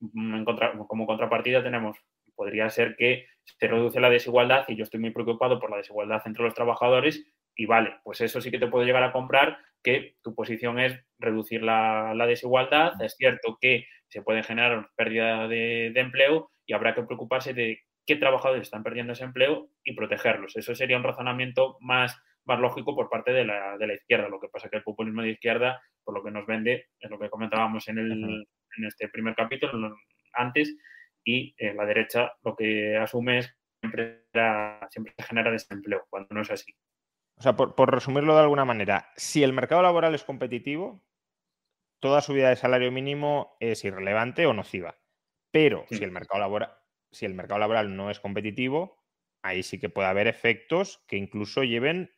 mm, 0.00 0.44
como 0.86 1.06
contrapartida 1.06 1.62
tenemos, 1.62 1.96
podría 2.34 2.70
ser 2.70 2.96
que 2.96 3.26
se 3.44 3.66
reduce 3.66 4.00
la 4.00 4.10
desigualdad 4.10 4.64
y 4.68 4.76
yo 4.76 4.84
estoy 4.84 5.00
muy 5.00 5.10
preocupado 5.10 5.58
por 5.58 5.70
la 5.70 5.78
desigualdad 5.78 6.22
entre 6.24 6.44
los 6.44 6.54
trabajadores 6.54 7.24
y 7.56 7.66
vale, 7.66 7.96
pues 8.04 8.20
eso 8.20 8.40
sí 8.40 8.52
que 8.52 8.60
te 8.60 8.68
puedo 8.68 8.84
llegar 8.84 9.02
a 9.02 9.12
comprar, 9.12 9.58
que 9.82 10.16
tu 10.22 10.34
posición 10.34 10.78
es 10.78 11.04
reducir 11.18 11.62
la, 11.62 12.14
desigualdad. 12.26 12.92
Es 13.02 13.16
cierto 13.16 13.58
que 13.60 13.86
se 14.08 14.22
puede 14.22 14.42
generar 14.42 14.88
pérdida 14.96 15.48
de, 15.48 15.92
empleo 15.94 16.50
y 16.66 16.72
habrá 16.72 16.94
que 16.94 17.02
preocuparse 17.02 17.54
de 17.54 17.80
qué 18.06 18.16
trabajadores 18.16 18.62
están 18.62 18.82
perdiendo 18.82 19.12
ese 19.12 19.24
empleo 19.24 19.70
y 19.84 19.94
protegerlos. 19.94 20.56
Eso 20.56 20.74
sería 20.74 20.96
un 20.96 21.04
razonamiento 21.04 21.76
más, 21.80 22.16
más 22.44 22.58
lógico 22.58 22.94
por 22.94 23.10
parte 23.10 23.32
de 23.32 23.44
la, 23.44 23.76
de 23.76 23.86
la 23.86 23.94
izquierda. 23.94 24.28
Lo 24.28 24.40
que 24.40 24.48
pasa 24.48 24.68
que 24.68 24.78
el 24.78 24.82
populismo 24.82 25.22
de 25.22 25.30
izquierda, 25.30 25.80
por 26.04 26.14
lo 26.14 26.24
que 26.24 26.30
nos 26.30 26.46
vende, 26.46 26.88
es 26.98 27.10
lo 27.10 27.18
que 27.18 27.30
comentábamos 27.30 27.86
en, 27.88 27.98
el, 27.98 28.46
en 28.76 28.84
este 28.84 29.08
primer 29.08 29.34
capítulo, 29.34 29.94
antes 30.32 30.74
y 31.24 31.54
en 31.58 31.76
la 31.76 31.84
derecha 31.84 32.32
lo 32.42 32.56
que 32.56 32.96
asume 32.96 33.38
es 33.38 33.48
que 33.48 33.54
siempre, 33.82 34.24
se 34.88 35.24
genera 35.24 35.50
desempleo, 35.50 36.06
cuando 36.08 36.28
no 36.34 36.42
es 36.42 36.50
así. 36.50 36.72
O 37.36 37.42
sea, 37.42 37.54
por, 37.54 37.92
resumirlo 37.92 38.34
de 38.34 38.42
alguna 38.42 38.64
manera, 38.64 39.10
si 39.14 39.44
el 39.44 39.52
mercado 39.52 39.82
laboral 39.82 40.14
es 40.14 40.24
competitivo, 40.24 41.04
toda 42.00 42.20
subida 42.20 42.50
de 42.50 42.56
salario 42.56 42.92
mínimo 42.92 43.56
es 43.60 43.84
irrelevante 43.84 44.46
o 44.46 44.52
nociva. 44.52 44.98
Pero 45.50 45.86
si, 45.88 46.02
el 46.04 46.10
mercado 46.10 46.40
laboral, 46.40 46.76
si 47.10 47.26
el 47.26 47.34
mercado 47.34 47.58
laboral 47.60 47.96
no 47.96 48.10
es 48.10 48.20
competitivo, 48.20 49.02
ahí 49.42 49.62
sí 49.62 49.78
que 49.78 49.88
puede 49.88 50.08
haber 50.08 50.26
efectos 50.26 51.02
que 51.06 51.16
incluso 51.16 51.64
lleven 51.64 52.12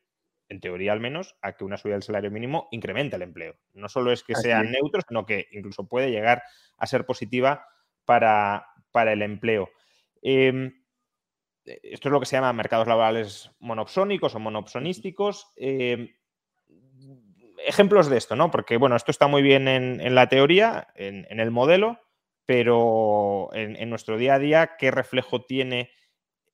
en 0.51 0.59
teoría 0.59 0.91
al 0.91 0.99
menos, 0.99 1.37
a 1.41 1.55
que 1.55 1.63
una 1.63 1.77
subida 1.77 1.93
del 1.93 2.03
salario 2.03 2.29
mínimo 2.29 2.67
incremente 2.71 3.15
el 3.15 3.21
empleo. 3.21 3.55
No 3.71 3.87
solo 3.87 4.11
es 4.11 4.21
que 4.21 4.35
sea 4.35 4.61
neutro, 4.63 5.01
sino 5.07 5.25
que 5.25 5.47
incluso 5.51 5.87
puede 5.87 6.11
llegar 6.11 6.43
a 6.77 6.87
ser 6.87 7.05
positiva 7.05 7.65
para, 8.03 8.67
el 8.93 9.21
empleo. 9.21 9.69
Em, 10.21 10.83
esto 11.63 12.09
es 12.09 12.11
lo 12.11 12.19
que 12.19 12.25
se 12.25 12.35
llama 12.35 12.51
mercados 12.51 12.85
laborales 12.85 13.49
monopsónicos 13.59 14.35
o 14.35 14.39
monopsonísticos. 14.39 15.53
Em, 15.55 16.09
ejemplos 17.65 18.09
de 18.09 18.17
esto, 18.17 18.35
¿no? 18.35 18.51
Porque, 18.51 18.77
bueno, 18.77 18.95
esto 18.95 19.11
está 19.11 19.27
muy 19.27 19.41
bien 19.41 19.67
en, 19.67 20.15
la 20.15 20.27
teoría, 20.27 20.87
en, 20.95 21.39
el 21.39 21.51
modelo, 21.51 21.99
pero 22.45 23.49
en, 23.53 23.89
nuestro 23.89 24.17
día 24.17 24.35
a 24.35 24.39
día, 24.39 24.71
¿qué 24.77 24.91
reflejo 24.91 25.45
tiene? 25.45 25.91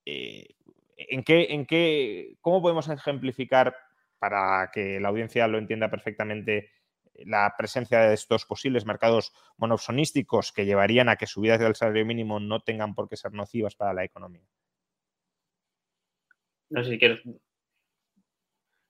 Eh, 0.05 0.55
¿en, 0.97 1.23
qué, 1.23 1.47
¿En 1.49 1.65
qué, 1.65 2.35
cómo 2.41 2.61
podemos 2.61 2.89
ejemplificar 2.89 3.75
para 4.19 4.69
que 4.71 4.99
la 4.99 5.09
audiencia 5.09 5.47
lo 5.47 5.57
entienda 5.57 5.89
perfectamente, 5.89 6.71
la 7.13 7.53
presencia 7.57 7.99
de 8.01 8.13
estos 8.13 8.45
posibles 8.45 8.85
mercados 8.85 9.33
monopsonísticos 9.57 10.51
que 10.51 10.65
llevarían 10.65 11.09
a 11.09 11.15
que 11.15 11.27
subidas 11.27 11.59
del 11.59 11.75
salario 11.75 12.05
mínimo 12.05 12.39
no 12.39 12.61
tengan 12.61 12.95
por 12.95 13.09
qué 13.09 13.17
ser 13.17 13.33
nocivas 13.33 13.75
para 13.75 13.93
la 13.93 14.03
economía. 14.03 14.47
No 16.69 16.83
sé 16.83 16.91
si 16.91 16.99
quieres. 16.99 17.21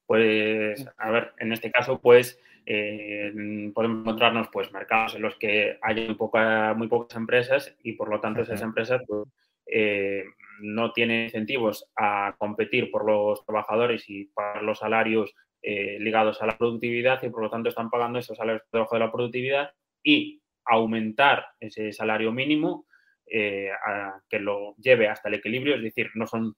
Pues, 0.07 0.87
a 0.97 1.11
ver, 1.11 1.33
en 1.37 1.51
este 1.51 1.69
caso, 1.69 1.99
pues 1.99 2.39
eh, 2.65 3.31
podemos 3.73 4.01
encontrarnos 4.01 4.47
pues 4.51 4.71
mercados 4.71 5.15
en 5.15 5.21
los 5.21 5.35
que 5.35 5.77
hay 5.81 6.07
muy, 6.07 6.15
poca, 6.15 6.73
muy 6.73 6.87
pocas 6.87 7.17
empresas 7.17 7.75
y 7.83 7.93
por 7.93 8.09
lo 8.09 8.19
tanto 8.19 8.41
esas 8.41 8.61
empresas 8.61 9.01
pues, 9.05 9.27
eh, 9.65 10.23
no 10.61 10.91
tiene 10.93 11.25
incentivos 11.25 11.89
a 11.95 12.35
competir 12.37 12.89
por 12.89 13.05
los 13.05 13.45
trabajadores 13.45 14.09
y 14.09 14.25
para 14.25 14.61
los 14.61 14.79
salarios 14.79 15.35
eh, 15.61 15.97
ligados 15.99 16.41
a 16.41 16.45
la 16.45 16.57
productividad 16.57 17.21
y 17.23 17.29
por 17.29 17.41
lo 17.41 17.49
tanto 17.49 17.69
están 17.69 17.89
pagando 17.89 18.19
esos 18.19 18.37
salarios 18.37 18.63
por 18.69 18.79
debajo 18.79 18.95
de 18.95 18.99
la 18.99 19.11
productividad 19.11 19.71
y 20.03 20.41
aumentar 20.65 21.47
ese 21.59 21.91
salario 21.91 22.31
mínimo 22.31 22.86
eh, 23.29 23.69
a, 23.71 24.19
que 24.29 24.39
lo 24.39 24.75
lleve 24.77 25.07
hasta 25.07 25.29
el 25.29 25.35
equilibrio, 25.35 25.75
es 25.75 25.83
decir, 25.83 26.09
no 26.15 26.27
son 26.27 26.55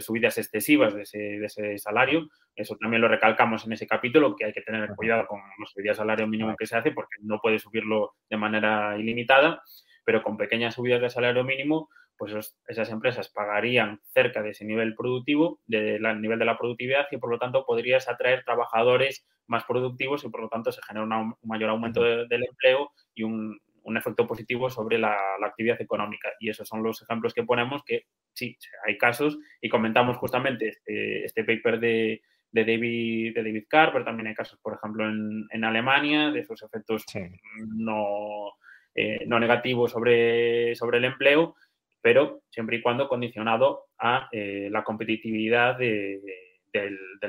subidas 0.00 0.38
excesivas 0.38 0.94
de 0.94 1.02
ese, 1.02 1.78
salario. 1.78 2.28
Eso 2.54 2.76
también 2.76 3.02
lo 3.02 3.08
recalcamos 3.08 3.66
en 3.66 3.72
ese 3.72 3.86
capítulo, 3.86 4.36
que 4.36 4.44
hay 4.44 4.52
que 4.52 4.62
tener 4.62 4.88
cuidado 4.94 5.26
con 5.26 5.40
los 5.58 5.70
subidas 5.70 5.96
de 5.96 6.02
salario 6.02 6.26
mínimo 6.26 6.56
que 6.56 6.66
se 6.66 6.76
hace 6.76 6.92
porque 6.92 7.16
no 7.22 7.40
puede 7.40 7.58
subirlo 7.58 8.14
de 8.30 8.36
manera 8.36 8.96
ilimitada, 8.98 9.62
pero 10.04 10.22
con 10.22 10.36
pequeñas 10.36 10.74
subidas 10.74 11.00
de 11.00 11.10
salario 11.10 11.44
mínimo 11.44 11.88
pues 12.18 12.52
esas 12.66 12.90
empresas 12.90 13.28
pagarían 13.28 14.00
cerca 14.12 14.42
de 14.42 14.50
ese 14.50 14.64
nivel 14.64 14.96
productivo, 14.96 15.60
del 15.66 16.02
nivel 16.20 16.40
de 16.40 16.44
la 16.44 16.58
productividad, 16.58 17.06
y 17.12 17.16
por 17.16 17.30
lo 17.30 17.38
tanto 17.38 17.64
podrías 17.64 18.08
atraer 18.08 18.42
trabajadores 18.44 19.24
más 19.46 19.64
productivos 19.64 20.24
y 20.24 20.28
por 20.28 20.42
lo 20.42 20.48
tanto 20.48 20.72
se 20.72 20.82
genera 20.82 21.06
un 21.06 21.34
mayor 21.44 21.70
aumento 21.70 22.02
del 22.02 22.44
empleo 22.44 22.90
y 23.14 23.22
un, 23.22 23.58
efecto 23.96 24.26
positivo 24.26 24.70
sobre 24.70 24.98
la, 24.98 25.16
actividad 25.44 25.80
económica. 25.80 26.30
Y 26.38 26.50
esos 26.50 26.68
son 26.68 26.82
los 26.82 27.02
ejemplos 27.02 27.34
que 27.34 27.44
ponemos 27.44 27.82
que 27.84 28.06
sí, 28.32 28.56
hay 28.86 28.98
casos 28.98 29.38
y 29.60 29.68
comentamos 29.68 30.16
justamente 30.18 30.68
este, 30.68 31.24
este 31.24 31.44
paper 31.44 31.80
de, 31.80 32.22
David, 32.52 33.34
de 33.34 33.42
David 33.42 33.64
Carr, 33.68 33.92
pero 33.92 34.04
también 34.04 34.28
hay 34.28 34.34
casos, 34.34 34.58
por 34.60 34.74
ejemplo, 34.74 35.08
en, 35.08 35.64
Alemania, 35.64 36.30
de 36.30 36.40
esos 36.40 36.62
efectos 36.62 37.04
no, 37.76 38.52
eh, 38.94 39.24
no 39.26 39.40
negativos 39.40 39.92
sobre, 39.92 40.74
sobre 40.74 40.98
el 40.98 41.04
empleo 41.04 41.54
pero 42.00 42.42
siempre 42.48 42.76
y 42.76 42.82
cuando 42.82 43.08
condicionado 43.08 43.88
a 43.98 44.28
eh, 44.32 44.68
la 44.70 44.84
competitividad 44.84 45.76
del, 45.76 46.22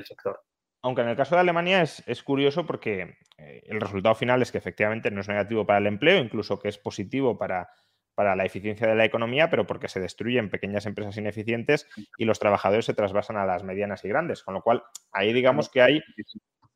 sector. 0.06 0.42
Aunque 0.82 1.02
en 1.02 1.10
el 1.10 1.16
caso 1.16 1.36
de 1.36 1.42
Alemania 1.42 1.82
es, 1.82 2.24
curioso 2.24 2.66
porque 2.66 3.18
eh, 3.38 3.62
el 3.66 3.82
resultado 3.82 4.16
final 4.16 4.42
es 4.42 4.52
que 4.52 4.58
efectivamente 4.58 5.12
no 5.12 5.22
es 5.22 5.28
negativo 5.28 5.66
para 5.66 5.80
el 5.80 5.88
empleo, 5.88 6.20
incluso 6.20 6.60
que 6.60 6.70
es 6.70 6.78
positivo 6.78 7.38
para, 7.38 7.70
para 8.16 8.36
la 8.36 8.46
eficiencia 8.46 8.88
de 8.88 8.96
la 8.96 9.06
economía, 9.06 9.50
pero 9.50 9.68
porque 9.68 9.90
se 9.90 10.00
destruyen 10.00 10.50
pequeñas 10.50 10.86
empresas 10.86 11.18
ineficientes 11.18 11.88
y 12.18 12.26
los 12.26 12.40
trabajadores 12.40 12.86
se 12.86 12.94
trasvasan 12.94 13.38
a 13.38 13.46
las 13.46 13.64
medianas 13.64 14.06
y 14.06 14.10
grandes. 14.10 14.44
Con 14.44 14.54
lo 14.54 14.62
cual, 14.62 14.84
ahí 15.12 15.34
digamos 15.34 15.70
que 15.70 15.82
hay 15.82 16.02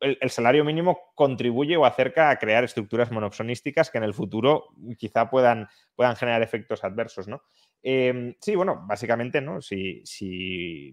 el, 0.04 0.30
salario 0.30 0.66
mínimo 0.66 1.00
contribuye 1.16 1.78
o 1.78 1.86
acerca 1.86 2.30
a 2.30 2.38
crear 2.38 2.64
estructuras 2.64 3.12
monopsonísticas 3.12 3.90
que 3.90 3.98
en 3.98 4.04
el 4.04 4.14
futuro 4.14 4.66
quizá 4.98 5.30
puedan, 5.30 5.68
puedan 5.96 6.16
generar 6.16 6.42
efectos 6.42 6.84
adversos, 6.84 7.28
¿no? 7.28 7.42
Em, 7.82 8.36
sí, 8.40 8.56
bueno, 8.56 8.86
básicamente, 8.88 9.42
¿no? 9.42 9.62
Si, 9.62 10.04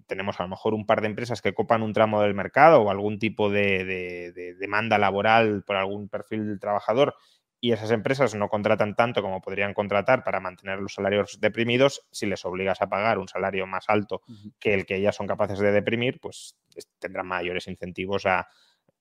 tenemos 0.06 0.38
a 0.40 0.44
lo 0.44 0.48
mejor 0.48 0.74
un 0.74 0.86
par 0.86 1.00
de 1.00 1.08
empresas 1.08 1.42
que 1.42 1.54
copan 1.54 1.82
un 1.82 1.92
tramo 1.92 2.22
del 2.22 2.34
mercado 2.34 2.82
o 2.82 2.90
algún 2.90 3.18
tipo 3.18 3.50
de, 3.50 4.32
demanda 4.58 4.98
laboral 4.98 5.62
por 5.64 5.76
algún 5.76 6.08
perfil 6.08 6.46
del 6.46 6.60
trabajador 6.60 7.14
y 7.60 7.72
esas 7.72 7.90
empresas 7.90 8.34
no 8.34 8.48
contratan 8.48 8.96
tanto 8.96 9.22
como 9.22 9.40
podrían 9.40 9.74
contratar 9.74 10.24
para 10.24 10.40
mantener 10.40 10.80
los 10.80 10.94
salarios 10.94 11.38
deprimidos, 11.40 12.06
si 12.10 12.26
les 12.26 12.44
obligas 12.44 12.80
a 12.80 12.88
pagar 12.88 13.18
un 13.18 13.28
salario 13.28 13.66
más 13.66 13.84
alto 13.88 14.22
que 14.58 14.72
el 14.72 14.86
que 14.86 14.96
ellas 14.96 15.14
son 15.14 15.26
capaces 15.26 15.58
de 15.58 15.70
deprimir, 15.70 16.18
pues 16.20 16.56
tendrán 16.98 17.26
mayores 17.26 17.68
incentivos 17.68 18.24
a, 18.24 18.48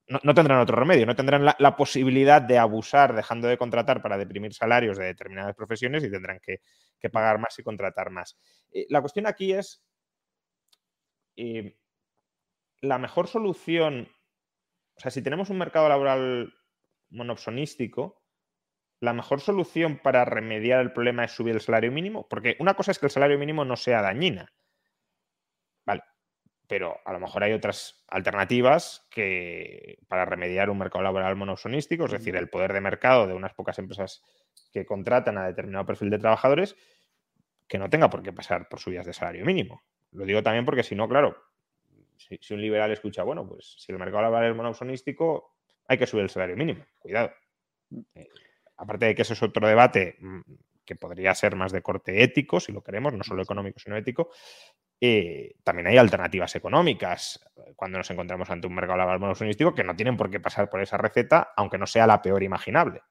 no, 0.09 0.33
tendrán 0.33 0.59
otro 0.59 0.75
remedio, 0.75 1.05
no 1.05 1.15
tendrán 1.15 1.45
la, 1.45 1.75
posibilidad 1.75 2.41
de 2.41 2.57
abusar 2.57 3.15
dejando 3.15 3.47
de 3.47 3.57
contratar 3.57 4.01
para 4.01 4.17
deprimir 4.17 4.53
salarios 4.53 4.97
de 4.97 5.05
determinadas 5.05 5.55
profesiones 5.55 6.03
y 6.03 6.09
tendrán 6.09 6.39
que, 6.39 6.61
pagar 7.09 7.39
más 7.39 7.57
y 7.59 7.63
contratar 7.63 8.09
más. 8.09 8.37
Eh, 8.71 8.87
la 8.89 9.01
cuestión 9.01 9.27
aquí 9.27 9.53
es, 9.53 9.83
eh, 11.35 11.77
la 12.81 12.97
mejor 12.97 13.27
solución, 13.27 14.09
o 14.95 14.99
sea, 14.99 15.11
si 15.11 15.21
tenemos 15.21 15.49
un 15.49 15.59
mercado 15.59 15.87
laboral 15.87 16.53
monopsonístico, 17.11 18.23
la 18.99 19.13
mejor 19.13 19.41
solución 19.41 19.99
para 19.99 20.25
remediar 20.25 20.81
el 20.81 20.91
problema 20.91 21.23
es 21.23 21.31
subir 21.31 21.55
el 21.55 21.61
salario 21.61 21.91
mínimo, 21.91 22.27
porque 22.27 22.57
una 22.59 22.73
cosa 22.73 22.91
es 22.91 22.99
que 22.99 23.05
el 23.05 23.11
salario 23.11 23.37
mínimo 23.37 23.63
no 23.63 23.75
sea 23.75 24.01
dañina, 24.01 24.51
pero 26.69 26.99
a 27.03 27.11
lo 27.11 27.19
mejor 27.19 27.43
hay 27.43 27.51
otras 27.51 28.05
alternativas 28.07 29.07
que 29.09 29.97
para 30.07 30.23
remediar 30.25 30.69
un 30.69 30.77
mercado 30.77 31.03
laboral 31.03 31.35
monosonístico, 31.35 32.05
es 32.05 32.11
decir, 32.11 32.35
el 32.35 32.47
poder 32.47 32.73
de 32.73 32.79
mercado 32.79 33.25
de 33.25 33.33
unas 33.33 33.55
pocas 33.55 33.79
empresas 33.79 34.21
que 34.71 34.85
contratan 34.85 35.39
a 35.39 35.47
determinado 35.47 35.87
perfil 35.87 36.11
de 36.11 36.19
trabajadores, 36.19 36.75
que 37.67 37.79
no 37.79 37.89
tenga 37.89 38.11
por 38.11 38.21
qué 38.21 38.31
pasar 38.31 38.69
por 38.69 38.79
subidas 38.79 39.07
de 39.07 39.13
salario 39.13 39.43
mínimo. 39.45 39.81
Lo 40.11 40.25
digo 40.25 40.43
también 40.43 40.63
porque 40.63 40.83
si 40.83 40.93
no, 40.93 41.09
claro, 41.09 41.35
si, 42.17 42.53
un 42.53 42.61
liberal 42.61 42.91
escucha, 42.91 43.23
bueno, 43.23 43.47
pues 43.47 43.75
si 43.79 43.91
el 43.91 43.97
mercado 43.97 44.21
laboral 44.21 44.51
es 44.51 44.55
monosonístico, 44.55 45.55
hay 45.87 45.97
que 45.97 46.05
subir 46.05 46.25
el 46.25 46.29
salario 46.29 46.55
mínimo. 46.55 46.85
Cuidado. 46.99 47.31
Eh, 48.13 48.27
aparte 48.77 49.07
de 49.07 49.15
que 49.15 49.23
ese 49.23 49.33
es 49.33 49.41
otro 49.41 49.67
debate 49.67 50.17
mm, 50.19 50.41
que 50.89 50.95
podría 50.95 51.35
ser 51.35 51.55
más 51.55 51.71
de 51.71 51.83
corte 51.83 52.23
ético, 52.23 52.59
si 52.59 52.71
lo 52.71 52.81
queremos, 52.81 53.13
no 53.13 53.23
solo 53.23 53.43
económico, 53.43 53.77
sino 53.77 53.95
ético, 53.95 54.31
eh, 54.99 55.53
también 55.63 55.85
hay 55.85 55.97
alternativas 55.97 56.55
económicas 56.55 57.39
cuando 57.75 57.99
nos 57.99 58.09
encontramos 58.09 58.49
ante 58.49 58.65
un 58.65 58.73
mercado 58.73 58.97
laboral 58.97 59.19
monosonístico 59.19 59.75
que 59.75 59.83
no 59.83 59.95
tienen 59.95 60.17
por 60.17 60.31
qué 60.31 60.39
pasar 60.39 60.67
por 60.67 60.81
esa 60.81 60.97
receta, 60.97 61.53
aunque 61.55 61.77
no 61.77 61.85
sea 61.85 62.07
la 62.07 62.23
peor 62.23 62.41
imaginable. 62.41 63.03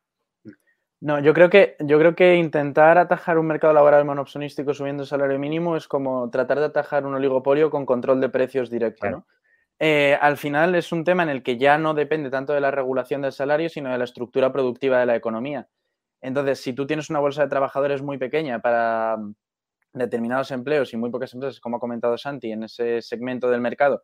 No, 1.01 1.21
yo 1.21 1.33
creo 1.33 1.49
que, 1.49 1.77
yo 1.79 2.01
creo 2.01 2.17
que 2.17 2.35
intentar 2.35 2.99
atajar 2.99 3.39
un 3.39 3.47
mercado 3.47 3.73
laboral 3.73 4.05
monopsonístico 4.05 4.75
subiendo 4.75 5.05
el 5.05 5.09
salario 5.09 5.39
mínimo 5.39 5.77
es 5.77 5.87
como 5.87 6.29
tratar 6.31 6.59
de 6.59 6.65
atajar 6.65 7.07
un 7.07 7.15
oligopolio 7.15 7.71
con 7.71 7.87
control 7.87 8.21
de 8.21 8.29
precios 8.29 8.71
directo. 8.71 9.25
Eh, 9.79 10.19
al 10.21 10.37
final 10.37 10.75
es 10.75 10.91
un 10.91 11.05
tema 11.05 11.23
en 11.23 11.29
el 11.29 11.45
que 11.45 11.59
ya 11.59 11.79
no 11.79 11.95
depende 11.95 12.29
tanto 12.29 12.55
de 12.55 12.61
la 12.61 12.73
regulación 12.73 13.23
del 13.23 13.31
salario, 13.31 13.69
sino 13.69 13.93
de 13.93 13.99
la 13.99 14.03
estructura 14.03 14.53
productiva 14.53 14.99
de 14.99 15.07
la 15.07 15.15
economía. 15.15 15.69
Entonces, 16.21 16.61
si 16.61 16.73
tú 16.73 16.87
tienes 16.87 17.11
una 17.11 17.21
bolsa 17.21 17.43
de 17.43 17.49
trabajadores 17.49 18.03
muy 18.03 18.19
pequeña 18.19 18.61
para, 18.61 19.19
determinados 19.93 20.51
empleos 20.51 20.93
y 20.93 20.97
muy 20.97 21.11
pocas 21.11 21.33
empresas, 21.35 21.61
como 21.61 21.77
ha 21.77 21.81
comentado 21.81 22.17
Santi, 22.17 22.53
en 22.53 22.65
ese 22.65 23.03
segmento 23.03 23.51
del 23.51 23.61
mercado, 23.61 24.03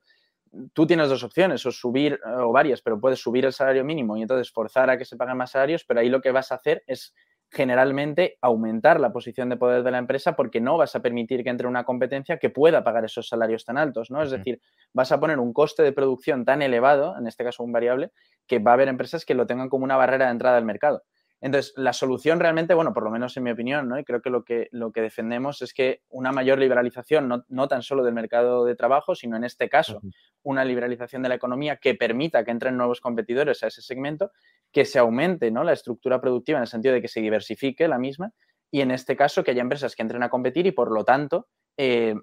tú 0.73 0.87
tienes 0.87 1.09
dos 1.09 1.25
opciones, 1.25 1.65
o 1.67 1.73
subir, 1.73 2.21
o 2.39 2.53
varias, 2.53 2.81
pero 2.83 3.01
puedes 3.01 3.21
subir 3.21 3.45
el 3.45 3.53
salario 3.53 3.85
mínimo 3.85 4.17
y 4.17 4.23
entonces 4.23 4.53
forzar 4.53 4.91
a 4.91 4.99
que 4.99 5.05
se 5.05 5.17
paguen 5.17 5.37
más 5.37 5.51
salarios, 5.51 5.85
pero 5.85 6.01
ahí 6.01 6.09
lo 6.09 6.21
que 6.21 6.31
vas 6.31 6.53
a 6.53 6.57
hacer 6.57 6.85
es 6.87 7.15
generalmente 7.51 8.39
aumentar 8.41 8.99
la 8.99 9.13
posición 9.13 9.49
de 9.49 9.57
poder 9.57 9.85
de 9.85 9.91
la 9.91 9.99
empresa 9.99 10.35
porque 10.35 10.61
no 10.61 10.77
vas 10.77 10.97
a 10.97 11.03
permitir 11.03 11.45
que 11.45 11.51
entre 11.51 11.69
una 11.69 11.85
competencia 11.85 12.39
que 12.39 12.51
pueda 12.51 12.83
pagar 12.83 13.05
esos 13.05 13.29
salarios 13.29 13.65
tan 13.65 13.79
altos, 13.79 14.11
¿no? 14.11 14.23
Es 14.23 14.31
decir, 14.31 14.61
vas 14.93 15.13
a 15.13 15.21
poner 15.21 15.39
un 15.39 15.53
coste 15.53 15.83
de 15.83 15.93
producción 15.93 16.45
tan 16.45 16.63
elevado, 16.63 17.17
en 17.17 17.27
este 17.27 17.45
caso 17.45 17.63
un 17.63 17.71
variable, 17.71 18.11
que 18.47 18.59
va 18.59 18.73
a 18.73 18.75
haber 18.75 18.89
empresas 18.89 19.25
que 19.25 19.35
lo 19.35 19.47
tengan 19.47 19.69
como 19.69 19.85
una 19.85 19.97
barrera 19.97 20.27
de 20.27 20.33
entrada 20.33 20.57
al 20.57 20.65
mercado. 20.65 21.05
Entonces, 21.41 21.75
la 21.77 21.93
solución 21.93 22.41
realmente, 22.41 22.73
bueno, 22.73 22.95
por 22.95 23.05
lo 23.05 23.11
menos 23.11 23.37
en 23.37 23.43
mi 23.43 23.51
opinión, 23.51 23.89
¿no? 23.89 23.99
y 23.99 24.05
creo 24.05 24.23
que 24.23 24.31
lo 24.31 24.45
que, 24.45 24.69
lo 24.71 24.93
que 24.93 25.03
defendemos 25.03 25.61
es 25.61 25.75
que 25.75 26.01
una 26.09 26.33
mayor 26.33 26.59
liberalización, 26.59 27.29
no, 27.29 27.45
no 27.49 27.69
tan 27.69 27.83
solo 27.83 28.03
del 28.03 28.15
mercado 28.15 28.65
de 28.65 28.75
trabajo, 28.77 29.15
sino 29.15 29.37
en 29.37 29.45
este 29.45 29.69
caso, 29.69 30.01
una 30.43 30.65
liberalización 30.65 31.23
de 31.23 31.29
la 31.29 31.35
economía 31.35 31.77
que 31.77 31.95
permita 31.95 32.45
que 32.45 32.51
entren 32.51 32.77
nuevos 32.77 33.01
competidores 33.01 33.63
a 33.63 33.67
ese 33.67 33.83
segmento, 33.83 34.31
que 34.73 34.85
se 34.85 34.99
aumente 34.99 35.51
¿no? 35.51 35.65
la 35.65 35.73
estructura 35.73 36.21
productiva 36.21 36.59
en 36.59 36.63
el 36.63 36.69
sentido 36.69 36.95
de 36.95 37.03
que 37.03 37.09
se 37.09 37.21
diversifique 37.21 37.89
la 37.89 37.99
misma 37.99 38.33
y 38.71 38.81
en 38.81 38.91
este 38.91 39.17
caso 39.17 39.45
que 39.45 39.53
haya 39.53 39.63
empresas 39.63 39.95
que 39.95 40.03
entren 40.03 40.23
a 40.23 40.31
competir 40.31 40.67
y 40.67 40.73
por 40.73 40.91
lo 40.91 41.05
tanto 41.05 41.47
eh, 41.77 42.15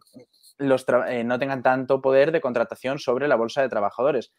los 0.57 0.85
eh, 1.07 1.23
no 1.23 1.39
tengan 1.39 1.63
tanto 1.63 2.01
poder 2.01 2.31
de 2.31 2.41
contratación 2.41 2.99
sobre 2.99 3.27
la 3.27 3.35
bolsa 3.35 3.61
de 3.61 3.69
trabajadores. 3.69 4.33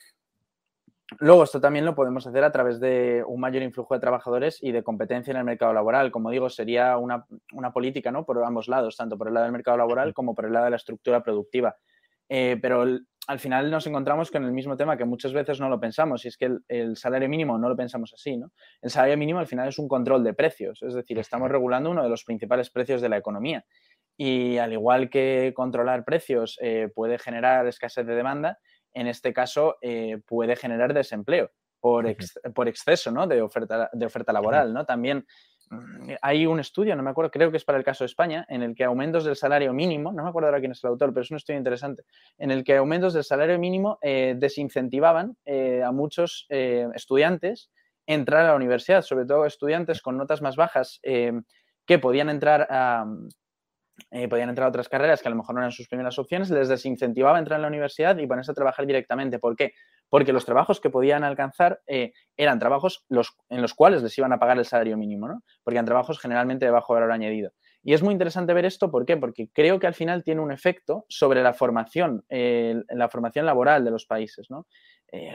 Luego, 1.18 1.44
esto 1.44 1.60
también 1.60 1.84
lo 1.84 1.94
podemos 1.94 2.26
hacer 2.26 2.44
a 2.44 2.52
través 2.52 2.80
de 2.80 3.24
un 3.26 3.40
mayor 3.40 3.62
influjo 3.62 3.94
de 3.94 4.00
trabajadores 4.00 4.62
y 4.62 4.72
de 4.72 4.82
competencia 4.82 5.30
en 5.30 5.36
el 5.36 5.44
mercado 5.44 5.72
laboral. 5.72 6.10
Como 6.10 6.30
digo, 6.30 6.48
sería 6.48 6.96
una, 6.96 7.24
política 7.72 8.10
¿no? 8.10 8.24
por 8.24 8.42
ambos 8.44 8.68
lados, 8.68 8.96
tanto 8.96 9.18
por 9.18 9.28
el 9.28 9.34
lado 9.34 9.44
del 9.44 9.52
mercado 9.52 9.76
laboral 9.76 10.14
como 10.14 10.34
por 10.34 10.46
el 10.46 10.52
lado 10.52 10.66
de 10.66 10.70
la 10.70 10.76
estructura 10.76 11.22
productiva. 11.22 11.76
Eh, 12.28 12.58
pero 12.62 12.84
al 13.28 13.38
final 13.38 13.70
nos 13.70 13.86
encontramos 13.86 14.30
con 14.30 14.44
el 14.44 14.52
mismo 14.52 14.76
tema 14.76 14.96
que 14.96 15.04
muchas 15.04 15.32
veces 15.32 15.60
no 15.60 15.68
lo 15.68 15.78
pensamos, 15.78 16.24
y 16.24 16.28
es 16.28 16.36
que 16.36 16.56
el, 16.68 16.96
salario 16.96 17.28
mínimo 17.28 17.56
no 17.58 17.68
lo 17.68 17.76
pensamos 17.76 18.12
así. 18.14 18.36
¿no? 18.36 18.52
El 18.80 18.90
salario 18.90 19.16
mínimo 19.16 19.38
al 19.38 19.46
final 19.46 19.68
es 19.68 19.78
un 19.78 19.88
control 19.88 20.24
de 20.24 20.34
precios, 20.34 20.82
es 20.82 20.94
decir, 20.94 21.18
estamos 21.18 21.50
regulando 21.50 21.90
uno 21.90 22.02
de 22.02 22.08
los 22.08 22.24
principales 22.24 22.70
precios 22.70 23.00
de 23.00 23.08
la 23.08 23.18
economía. 23.18 23.64
Y 24.16 24.58
al 24.58 24.72
igual 24.72 25.08
que 25.08 25.52
controlar 25.54 26.04
precios 26.04 26.58
eh, 26.60 26.90
puede 26.94 27.18
generar 27.18 27.66
escasez 27.66 28.06
de 28.06 28.14
demanda, 28.14 28.58
en 28.94 29.06
este 29.06 29.32
caso 29.32 29.76
eh, 29.80 30.20
puede 30.26 30.56
generar 30.56 30.94
desempleo 30.94 31.50
por, 31.80 32.06
por 32.54 32.68
exceso 32.68 33.10
¿no? 33.10 33.26
de, 33.26 33.42
oferta, 33.42 33.90
de 33.92 34.06
oferta 34.06 34.32
laboral. 34.32 34.72
¿no? 34.72 34.84
También 34.84 35.26
mm, 35.70 36.12
hay 36.20 36.46
un 36.46 36.60
estudio, 36.60 36.94
no 36.94 37.02
me 37.02 37.10
acuerdo, 37.10 37.30
creo 37.30 37.50
que 37.50 37.56
es 37.56 37.64
para 37.64 37.78
el 37.78 37.84
caso 37.84 38.04
de 38.04 38.06
España, 38.06 38.46
en 38.48 38.62
el 38.62 38.74
que 38.74 38.84
aumentos 38.84 39.24
del 39.24 39.36
salario 39.36 39.72
mínimo, 39.72 40.12
no 40.12 40.22
me 40.22 40.28
acuerdo 40.28 40.48
ahora 40.48 40.60
quién 40.60 40.72
es 40.72 40.82
el 40.84 40.90
autor, 40.90 41.12
pero 41.12 41.22
es 41.22 41.30
un 41.30 41.38
estudio 41.38 41.58
interesante, 41.58 42.04
en 42.38 42.50
el 42.50 42.64
que 42.64 42.76
aumentos 42.76 43.14
del 43.14 43.24
salario 43.24 43.58
mínimo 43.58 43.98
eh, 44.02 44.34
desincentivaban 44.36 45.36
a 45.84 45.92
muchos 45.92 46.46
estudiantes 46.48 47.70
entrar 48.06 48.44
a 48.44 48.48
la 48.48 48.56
universidad, 48.56 49.02
sobre 49.02 49.26
todo 49.26 49.46
estudiantes 49.46 50.02
con 50.02 50.16
notas 50.16 50.42
más 50.42 50.56
bajas 50.56 51.00
que 51.02 51.98
podían 51.98 52.28
entrar 52.28 52.66
a, 52.70 53.04
eh, 54.10 54.28
podían 54.28 54.48
entrar 54.48 54.66
a 54.66 54.68
otras 54.68 54.88
carreras 54.88 55.22
que 55.22 55.28
a 55.28 55.30
lo 55.30 55.36
mejor 55.36 55.54
no 55.54 55.60
eran 55.60 55.72
sus 55.72 55.88
primeras 55.88 56.18
opciones, 56.18 56.50
les 56.50 56.68
desincentivaba 56.68 57.38
entrar 57.38 57.58
en 57.58 57.62
la 57.62 57.68
universidad 57.68 58.16
y 58.18 58.26
ponerse 58.26 58.50
a 58.50 58.54
trabajar 58.54 58.86
directamente. 58.86 59.38
¿Por 59.38 59.56
qué? 59.56 59.72
Porque 60.08 60.32
los 60.32 60.44
trabajos 60.44 60.80
que 60.80 60.90
podían 60.90 61.24
alcanzar 61.24 61.80
eh, 61.86 62.12
eran 62.36 62.58
trabajos 62.58 63.04
los, 63.08 63.36
en 63.48 63.62
los 63.62 63.74
cuales 63.74 64.02
les 64.02 64.16
iban 64.18 64.32
a 64.32 64.38
pagar 64.38 64.58
el 64.58 64.64
salario 64.64 64.96
mínimo, 64.96 65.28
¿no? 65.28 65.42
Porque 65.62 65.76
eran 65.76 65.86
trabajos 65.86 66.18
generalmente 66.18 66.64
de 66.64 66.70
bajo 66.70 66.94
valor 66.94 67.12
añadido. 67.12 67.52
Y 67.82 67.94
es 67.94 68.02
muy 68.02 68.12
interesante 68.12 68.54
ver 68.54 68.64
esto, 68.64 68.90
¿por 68.90 69.04
qué? 69.04 69.16
Porque 69.16 69.48
creo 69.52 69.80
que 69.80 69.86
al 69.86 69.94
final 69.94 70.22
tiene 70.22 70.40
un 70.40 70.52
efecto 70.52 71.04
sobre 71.08 71.42
la 71.42 71.52
formación, 71.52 72.24
eh, 72.28 72.80
la 72.88 73.08
formación 73.08 73.44
laboral 73.44 73.84
de 73.84 73.90
los 73.90 74.06
países, 74.06 74.50
¿no? 74.50 74.66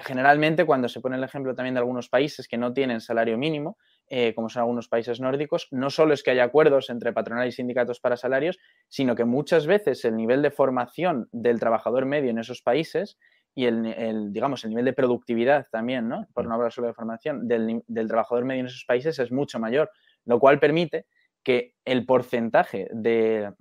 generalmente, 0.02 0.66
cuando 0.66 0.90
se 0.90 1.02
pone 1.02 1.18
el 1.18 1.24
ejemplo 1.24 1.54
también 1.54 1.76
de 1.76 1.82
algunos 1.82 2.10
países 2.10 2.48
que 2.48 2.58
no 2.58 2.74
tienen 2.74 3.00
salario 3.00 3.38
mínimo, 3.38 3.78
eh, 4.10 4.34
como 4.34 4.48
son 4.48 4.62
algunos 4.62 4.88
países 4.88 5.20
nórdicos, 5.20 5.68
no 5.72 5.90
solo 5.90 6.14
es 6.14 6.24
que 6.24 6.32
haya 6.32 6.46
acuerdos 6.46 6.90
entre 6.90 7.12
patronal 7.12 7.48
y 7.48 7.52
sindicatos 7.52 8.00
para 8.00 8.16
salarios, 8.16 8.58
sino 8.88 9.16
que 9.16 9.26
muchas 9.26 9.68
veces 9.68 10.06
el 10.06 10.16
nivel 10.16 10.42
de 10.42 10.52
formación 10.52 11.28
del 11.34 11.60
trabajador 11.60 12.06
medio 12.06 12.30
en 12.30 12.40
esos 12.40 12.62
países 12.62 13.18
y 13.54 13.66
el, 13.66 14.32
digamos, 14.32 14.64
el 14.64 14.70
nivel 14.70 14.86
de 14.86 14.94
productividad 14.94 15.68
también, 15.72 16.08
¿no? 16.08 16.28
por 16.34 16.46
no 16.46 16.54
hablar 16.54 16.72
solo 16.72 16.88
de 16.88 16.94
formación, 16.94 17.48
del, 17.48 18.08
trabajador 18.08 18.46
medio 18.46 18.62
en 18.62 18.68
esos 18.68 18.86
países 18.86 19.18
es 19.20 19.32
mucho 19.32 19.60
mayor, 19.60 19.90
lo 20.26 20.40
cual 20.40 20.60
permite 20.60 21.08
que 21.44 21.74
el 21.84 22.06
porcentaje 22.06 22.88
de, 22.92 23.52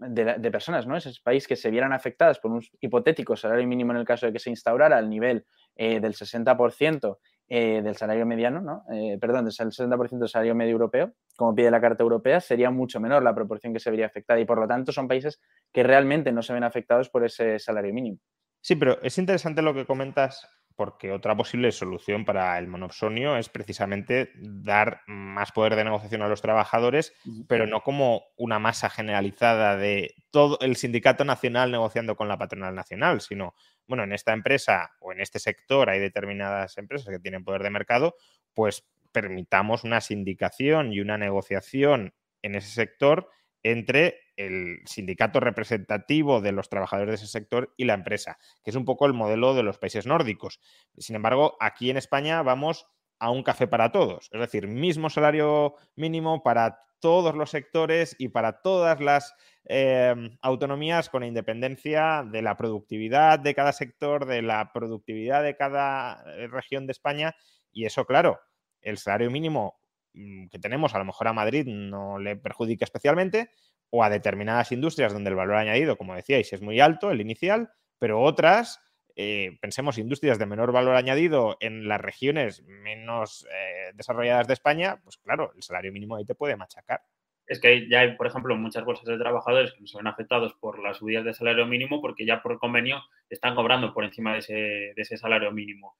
de, 0.00 0.50
personas, 0.50 0.86
¿no? 0.86 0.96
Ese 0.96 1.12
país 1.22 1.46
que 1.46 1.56
se 1.56 1.70
vieran 1.70 1.92
afectadas 1.92 2.38
por 2.40 2.50
un 2.50 2.62
hipotético 2.80 3.36
salario 3.36 3.66
mínimo 3.66 3.92
en 3.92 3.98
el 3.98 4.04
caso 4.04 4.26
de 4.26 4.32
que 4.32 4.38
se 4.38 4.50
instaurara 4.50 4.96
al 4.96 5.08
nivel 5.08 5.44
eh, 5.76 6.00
del 6.00 6.14
60% 6.14 7.18
eh, 7.48 7.80
del 7.82 7.96
salario 7.96 8.26
mediano, 8.26 8.60
¿no? 8.60 8.84
Eh, 8.92 9.16
perdón, 9.18 9.44
del 9.44 9.54
60% 9.54 10.18
del 10.18 10.28
salario 10.28 10.54
medio 10.54 10.72
europeo, 10.72 11.12
como 11.36 11.54
pide 11.54 11.70
la 11.70 11.80
Carta 11.80 12.02
Europea, 12.02 12.40
sería 12.40 12.70
mucho 12.70 13.00
menor 13.00 13.22
la 13.22 13.34
proporción 13.34 13.72
que 13.72 13.80
se 13.80 13.90
vería 13.90 14.06
afectada 14.06 14.38
y 14.38 14.44
por 14.44 14.60
lo 14.60 14.68
tanto 14.68 14.92
son 14.92 15.08
países 15.08 15.40
que 15.72 15.82
realmente 15.82 16.30
no 16.30 16.42
se 16.42 16.52
ven 16.52 16.64
afectados 16.64 17.08
por 17.08 17.24
ese 17.24 17.58
salario 17.58 17.94
mínimo. 17.94 18.18
Sí, 18.60 18.76
pero 18.76 19.00
es 19.02 19.16
interesante 19.16 19.62
lo 19.62 19.72
que 19.72 19.86
comentas 19.86 20.46
porque 20.78 21.10
otra 21.10 21.36
posible 21.36 21.72
solución 21.72 22.24
para 22.24 22.56
el 22.56 22.68
monopsonio 22.68 23.36
es 23.36 23.48
precisamente 23.48 24.30
dar 24.36 25.00
más 25.08 25.50
poder 25.50 25.74
de 25.74 25.82
negociación 25.82 26.22
a 26.22 26.28
los 26.28 26.40
trabajadores, 26.40 27.14
pero 27.48 27.66
no 27.66 27.82
como 27.82 28.22
una 28.36 28.60
masa 28.60 28.88
generalizada 28.88 29.76
de 29.76 30.14
todo 30.30 30.56
el 30.60 30.76
sindicato 30.76 31.24
nacional 31.24 31.72
negociando 31.72 32.14
con 32.14 32.28
la 32.28 32.38
patronal 32.38 32.76
nacional, 32.76 33.20
sino, 33.20 33.54
bueno, 33.88 34.04
en 34.04 34.12
esta 34.12 34.32
empresa 34.32 34.92
o 35.00 35.12
en 35.12 35.20
este 35.20 35.38
sector 35.38 35.90
hay 35.90 35.98
determinadas 35.98 36.78
empresas 36.78 37.08
que 37.08 37.18
tienen 37.18 37.44
poder 37.44 37.62
de 37.62 37.70
mercado, 37.70 38.14
pues 38.54 38.86
permitamos 39.12 39.84
una 39.84 40.00
sindicación 40.00 40.92
y 40.92 41.00
una 41.00 41.18
negociación 41.18 42.14
en 42.42 42.54
ese 42.54 42.68
sector 42.68 43.30
entre 43.62 44.20
el 44.36 44.80
sindicato 44.84 45.40
representativo 45.40 46.40
de 46.40 46.52
los 46.52 46.68
trabajadores 46.68 47.10
de 47.10 47.14
ese 47.16 47.26
sector 47.26 47.74
y 47.76 47.84
la 47.84 47.94
empresa, 47.94 48.38
que 48.62 48.70
es 48.70 48.76
un 48.76 48.84
poco 48.84 49.06
el 49.06 49.14
modelo 49.14 49.54
de 49.54 49.64
los 49.64 49.78
países 49.78 50.06
nórdicos. 50.06 50.60
Sin 50.96 51.16
embargo, 51.16 51.56
aquí 51.58 51.90
en 51.90 51.96
España 51.96 52.42
vamos 52.42 52.86
a 53.18 53.30
un 53.30 53.42
café 53.42 53.66
para 53.66 53.90
todos, 53.92 54.28
es 54.32 54.40
decir, 54.40 54.66
mismo 54.68 55.10
salario 55.10 55.74
mínimo 55.96 56.42
para 56.42 56.80
todos 57.00 57.34
los 57.34 57.50
sectores 57.50 58.16
y 58.18 58.28
para 58.28 58.60
todas 58.60 59.00
las 59.00 59.34
em, 59.64 60.36
autonomías 60.42 61.08
con 61.08 61.24
independencia 61.24 62.24
de 62.24 62.42
la 62.42 62.56
productividad 62.56 63.38
de 63.38 63.54
cada 63.54 63.72
sector, 63.72 64.26
de 64.26 64.42
la 64.42 64.72
productividad 64.72 65.42
de 65.42 65.56
cada 65.56 66.22
eh, 66.26 66.48
región 66.48 66.86
de 66.86 66.92
España. 66.92 67.36
Y 67.72 67.84
eso, 67.84 68.04
claro, 68.04 68.40
el 68.80 68.98
salario 68.98 69.30
mínimo 69.30 69.78
mm, 70.14 70.48
que 70.48 70.58
tenemos 70.58 70.94
a 70.94 70.98
lo 70.98 71.04
mejor 71.04 71.28
a 71.28 71.32
Madrid 71.32 71.66
no 71.66 72.18
le 72.18 72.36
perjudica 72.36 72.84
especialmente, 72.84 73.50
o 73.90 74.04
a 74.04 74.10
determinadas 74.10 74.72
industrias 74.72 75.12
donde 75.12 75.30
el 75.30 75.36
valor 75.36 75.56
añadido, 75.56 75.96
como 75.96 76.14
decíais, 76.14 76.52
es 76.52 76.60
muy 76.60 76.80
alto, 76.80 77.10
el 77.10 77.20
inicial, 77.20 77.70
pero 77.98 78.20
otras, 78.20 78.80
eh, 79.20 79.58
pensemos, 79.60 79.98
industrias 79.98 80.38
de 80.38 80.46
menor 80.46 80.70
valor 80.70 80.94
añadido 80.94 81.56
en 81.58 81.88
las 81.88 82.00
regiones 82.00 82.62
menos 82.62 83.48
eh, 83.52 83.90
desarrolladas 83.94 84.46
de 84.46 84.52
España, 84.54 85.00
pues 85.02 85.16
claro, 85.16 85.50
el 85.56 85.62
salario 85.64 85.90
mínimo 85.90 86.14
ahí 86.14 86.24
te 86.24 86.36
puede 86.36 86.54
machacar. 86.54 87.00
Es 87.44 87.60
que 87.60 87.88
ya 87.88 88.00
hay, 88.00 88.16
por 88.16 88.28
ejemplo, 88.28 88.54
muchas 88.54 88.84
bolsas 88.84 89.06
de 89.06 89.18
trabajadores 89.18 89.72
que 89.72 89.80
no 89.80 89.88
se 89.88 89.96
ven 89.96 90.06
afectados 90.06 90.54
por 90.60 90.78
las 90.78 90.98
subidas 90.98 91.24
de 91.24 91.34
salario 91.34 91.66
mínimo 91.66 92.00
porque 92.00 92.24
ya 92.24 92.42
por 92.42 92.60
convenio 92.60 93.02
están 93.28 93.56
cobrando 93.56 93.92
por 93.92 94.04
encima 94.04 94.34
de 94.34 94.94
ese, 94.94 95.16
salario 95.16 95.50
mínimo. 95.50 95.96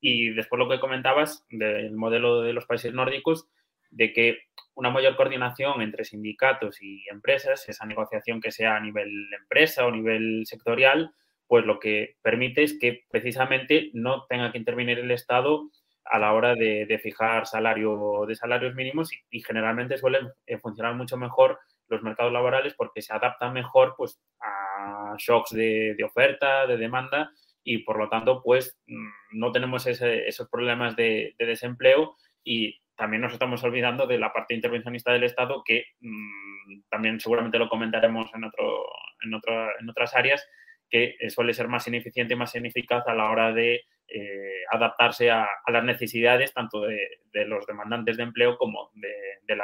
Y 0.00 0.30
después 0.30 0.58
lo 0.58 0.70
que 0.70 0.80
comentabas 0.80 1.44
del 1.50 1.94
modelo 1.94 2.40
de 2.40 2.54
los 2.54 2.64
países 2.64 2.94
nórdicos, 2.94 3.48
de 3.90 4.14
que 4.14 4.38
una 4.74 4.88
mayor 4.88 5.14
coordinación 5.16 5.82
entre 5.82 6.04
sindicatos 6.04 6.80
y 6.80 7.04
empresas, 7.10 7.68
esa 7.68 7.84
negociación 7.84 8.40
que 8.40 8.50
sea 8.50 8.76
a 8.76 8.80
nivel 8.80 9.10
empresa 9.34 9.84
o 9.84 9.90
nivel 9.90 10.44
sectorial, 10.46 11.12
pues 11.52 11.66
lo 11.66 11.78
que 11.78 12.16
permite 12.22 12.62
es 12.62 12.78
que 12.78 13.04
precisamente 13.10 13.90
no 13.92 14.24
tenga 14.24 14.50
que 14.50 14.56
intervenir 14.56 14.98
el 14.98 15.10
Estado 15.10 15.68
a 16.02 16.18
la 16.18 16.32
hora 16.32 16.54
de, 16.54 16.98
fijar 17.02 17.46
salario 17.46 18.24
de 18.26 18.34
salarios 18.34 18.74
mínimos 18.74 19.10
y, 19.28 19.42
generalmente 19.42 19.98
suelen 19.98 20.30
eh, 20.46 20.56
funcionar 20.56 20.94
mucho 20.94 21.18
mejor 21.18 21.60
los 21.88 22.02
mercados 22.02 22.32
laborales 22.32 22.72
porque 22.72 23.02
se 23.02 23.12
adaptan 23.12 23.52
mejor 23.52 23.92
pues 23.98 24.18
a 24.40 25.14
shocks 25.18 25.50
de, 25.50 25.94
oferta, 26.02 26.66
de 26.66 26.78
demanda 26.78 27.30
y 27.62 27.80
por 27.80 27.98
lo 27.98 28.08
tanto 28.08 28.42
pues 28.42 28.78
mm, 28.86 29.08
no 29.32 29.52
tenemos 29.52 29.86
esos 29.86 30.48
problemas 30.48 30.96
de, 30.96 31.34
de 31.38 31.44
desempleo 31.44 32.16
y 32.42 32.80
también 32.96 33.20
nos 33.20 33.34
estamos 33.34 33.62
olvidando 33.62 34.06
de 34.06 34.18
la 34.18 34.32
parte 34.32 34.54
intervencionista 34.54 35.12
del 35.12 35.24
Estado, 35.24 35.62
que 35.62 35.84
mm, 36.00 36.84
también 36.88 37.20
seguramente 37.20 37.58
lo 37.58 37.68
comentaremos 37.68 38.30
en, 38.34 38.44
otro, 38.44 38.86
en, 39.22 39.32
en 39.80 39.90
otras 39.90 40.16
áreas, 40.16 40.48
que 40.92 41.16
eh, 41.18 41.30
suele 41.30 41.54
ser 41.54 41.68
más 41.68 41.88
ineficiente 41.88 42.34
y 42.34 42.36
más 42.36 42.54
ineficaz 42.54 43.08
a 43.08 43.14
la 43.14 43.30
hora 43.30 43.50
de 43.50 43.86
eh, 44.08 44.62
adaptarse 44.70 45.30
a, 45.30 45.48
las 45.68 45.82
necesidades 45.82 46.52
tanto 46.52 46.82
de, 46.82 47.08
los 47.46 47.66
demandantes 47.66 48.18
de 48.18 48.24
empleo 48.24 48.58
como 48.58 48.90
de, 48.92 49.56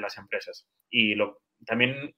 las 0.00 0.16
empresas. 0.16 0.66
Y 0.88 1.14
lo, 1.14 1.42
también 1.66 2.14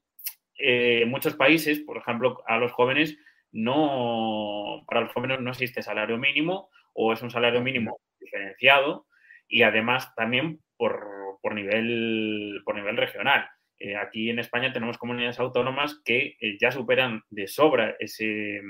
en 0.55 1.03
eh, 1.03 1.05
muchos 1.07 1.35
países, 1.35 1.81
por 1.81 1.97
ejemplo, 1.97 2.41
a 2.47 2.57
los 2.59 2.71
jóvenes, 2.71 3.19
no, 3.51 4.85
para 4.87 5.01
los 5.01 5.13
jóvenes 5.13 5.41
no 5.41 5.51
existe 5.51 5.83
salario 5.83 6.17
mínimo 6.17 6.71
o 6.93 7.13
es 7.13 7.21
un 7.21 7.33
salario 7.33 7.63
mínimo 7.63 7.99
diferenciado 8.21 9.07
y 9.49 9.65
además 9.65 10.15
también 10.15 10.61
por, 10.77 11.53
nivel, 11.53 12.63
por 12.65 12.77
nivel 12.77 12.97
regional. 12.97 13.49
Eh, 13.85 13.97
aquí 13.97 14.31
en 14.31 14.39
España 14.39 14.73
tenemos 14.73 14.97
comunidades 14.97 15.41
autónomas 15.41 16.01
que 16.05 16.37
eh, 16.41 16.57
ya 16.61 16.71
superan 16.71 17.25
de 17.31 17.49
sobra 17.49 17.97
ese, 17.99 18.61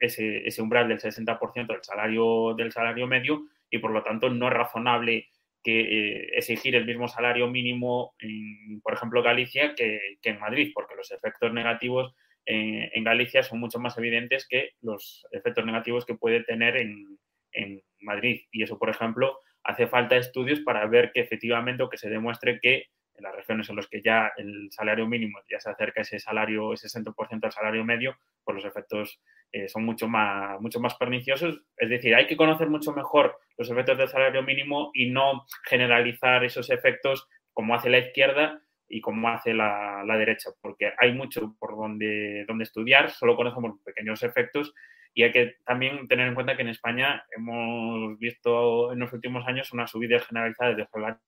ese, 0.00 0.60
umbral 0.60 0.88
del 0.88 0.98
60% 0.98 1.68
del 1.68 1.84
salario, 1.84 2.54
del 2.56 2.72
salario 2.72 3.06
medio 3.06 3.42
y 3.70 3.78
por 3.78 3.92
lo 3.92 4.02
tanto 4.02 4.30
no 4.30 4.48
es 4.48 4.54
razonable 4.54 5.28
que 5.62 5.80
eh, 5.82 6.30
exigir 6.34 6.74
el 6.74 6.86
mismo 6.86 7.06
salario 7.06 7.46
mínimo 7.46 8.16
en, 8.18 8.80
por 8.80 8.94
ejemplo, 8.94 9.22
Galicia 9.22 9.76
que, 9.76 10.18
en 10.24 10.40
Madrid, 10.40 10.72
porque 10.74 10.96
los 10.96 11.12
efectos 11.12 11.52
negativos 11.52 12.12
en 12.50 13.04
Galicia 13.04 13.42
son 13.42 13.60
mucho 13.60 13.78
más 13.78 13.98
evidentes 13.98 14.48
que 14.48 14.70
los 14.80 15.26
efectos 15.32 15.66
negativos 15.66 16.06
que 16.06 16.14
puede 16.14 16.42
tener 16.44 16.78
en, 16.78 17.18
en 17.52 17.82
Madrid. 18.00 18.40
Y 18.50 18.62
eso, 18.62 18.78
por 18.78 18.88
ejemplo, 18.88 19.38
hace 19.62 19.86
falta 19.86 20.16
estudios 20.16 20.60
para 20.60 20.86
ver 20.86 21.12
que 21.12 21.20
efectivamente 21.20 21.82
o 21.82 21.90
que 21.90 21.98
se 21.98 22.08
demuestre 22.08 22.58
que 22.58 22.86
en 23.18 23.24
las 23.24 23.34
regiones 23.34 23.68
en 23.68 23.76
las 23.76 23.88
que 23.88 24.00
ya 24.02 24.32
el 24.36 24.68
salario 24.70 25.06
mínimo 25.06 25.40
ya 25.50 25.60
se 25.60 25.70
acerca 25.70 26.00
a 26.00 26.02
ese 26.02 26.18
salario, 26.18 26.72
ese 26.72 26.88
60% 26.88 27.44
al 27.44 27.52
salario 27.52 27.84
medio, 27.84 28.16
pues 28.44 28.54
los 28.54 28.64
efectos 28.64 29.20
eh, 29.52 29.68
son 29.68 29.84
mucho 29.84 30.08
más, 30.08 30.60
mucho 30.60 30.80
más 30.80 30.94
perniciosos. 30.94 31.64
Es 31.76 31.90
decir, 31.90 32.14
hay 32.14 32.26
que 32.26 32.36
conocer 32.36 32.70
mucho 32.70 32.92
mejor 32.92 33.36
los 33.56 33.70
efectos 33.70 33.98
del 33.98 34.08
salario 34.08 34.42
mínimo 34.42 34.90
y 34.94 35.10
no 35.10 35.44
generalizar 35.64 36.44
esos 36.44 36.70
efectos 36.70 37.28
como 37.52 37.74
hace 37.74 37.90
la 37.90 37.98
izquierda 37.98 38.62
y 38.88 39.00
como 39.00 39.28
hace 39.28 39.52
la, 39.52 40.02
la 40.06 40.16
derecha, 40.16 40.50
porque 40.62 40.92
hay 40.98 41.12
mucho 41.12 41.56
por 41.58 41.76
donde, 41.76 42.44
donde 42.46 42.64
estudiar, 42.64 43.10
solo 43.10 43.36
conocemos 43.36 43.78
pequeños 43.84 44.22
efectos 44.22 44.72
y 45.12 45.24
hay 45.24 45.32
que 45.32 45.56
también 45.66 46.06
tener 46.06 46.28
en 46.28 46.34
cuenta 46.34 46.56
que 46.56 46.62
en 46.62 46.68
España 46.68 47.24
hemos 47.36 48.18
visto 48.18 48.92
en 48.92 49.00
los 49.00 49.12
últimos 49.12 49.46
años 49.46 49.72
una 49.72 49.86
subida 49.86 50.20
generalizada 50.20 50.74
de 50.74 50.86
salario 50.86 51.20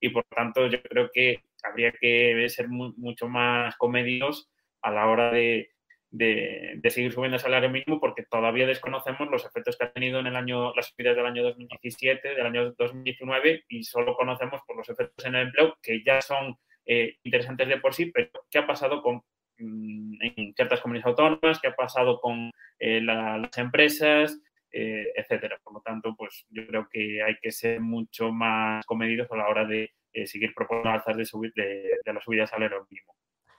y 0.00 0.10
por 0.10 0.24
tanto 0.24 0.66
yo 0.66 0.82
creo 0.82 1.10
que 1.12 1.42
habría 1.62 1.92
que 1.92 2.48
ser 2.48 2.68
mucho 2.68 3.28
más 3.28 3.76
comedidos 3.76 4.50
a 4.82 4.90
la 4.90 5.06
hora 5.08 5.32
de, 5.32 5.70
de, 6.10 6.80
seguir 6.90 7.12
subiendo 7.12 7.36
el 7.36 7.42
salario 7.42 7.70
mínimo 7.70 8.00
porque 8.00 8.22
todavía 8.22 8.66
desconocemos 8.66 9.28
los 9.30 9.44
efectos 9.44 9.76
que 9.76 9.84
ha 9.84 9.92
tenido 9.92 10.20
en 10.20 10.26
el 10.28 10.36
año, 10.36 10.74
las 10.74 10.88
subidas 10.88 11.16
del 11.16 11.26
año 11.26 11.42
2017, 11.42 12.34
del 12.34 12.46
año 12.46 12.72
2019 12.72 13.64
y 13.68 13.84
solo 13.84 14.14
conocemos 14.14 14.60
por 14.66 14.76
los 14.76 14.88
efectos 14.88 15.24
en 15.26 15.34
el 15.34 15.46
empleo 15.48 15.76
que 15.82 16.02
ya 16.04 16.20
son 16.20 16.56
eh, 16.86 17.16
interesantes 17.24 17.68
de 17.68 17.78
por 17.78 17.92
sí, 17.94 18.06
pero 18.06 18.30
¿qué 18.50 18.58
ha 18.58 18.66
pasado 18.66 19.02
con 19.02 19.22
Mm, 19.58 20.22
en 20.22 20.54
ciertas 20.54 20.80
comunidades 20.80 21.06
autónomas, 21.08 21.60
qué 21.60 21.68
ha 21.68 21.74
pasado 21.74 22.20
con 22.20 22.52
eh, 22.78 23.00
las 23.00 23.58
empresas, 23.58 24.40
eh, 24.72 25.12
etcétera. 25.14 25.58
Por 25.62 25.74
lo 25.74 25.80
tanto, 25.80 26.14
pues 26.16 26.46
yo 26.50 26.66
creo 26.66 26.88
que 26.90 27.22
hay 27.22 27.36
que 27.40 27.50
ser 27.50 27.80
mucho 27.80 28.32
más 28.32 28.84
comedidos 28.86 29.30
a 29.30 29.36
la 29.36 29.48
hora 29.48 29.64
de 29.64 29.92
eh, 30.12 30.26
seguir 30.26 30.52
proponiendo 30.54 30.90
alzas 30.90 31.16
de, 31.16 31.24
subir, 31.24 31.52
de, 31.54 32.00
la 32.04 32.20
subida 32.20 32.42
de 32.42 32.48
salario 32.48 32.86
mínimo. 32.90 33.14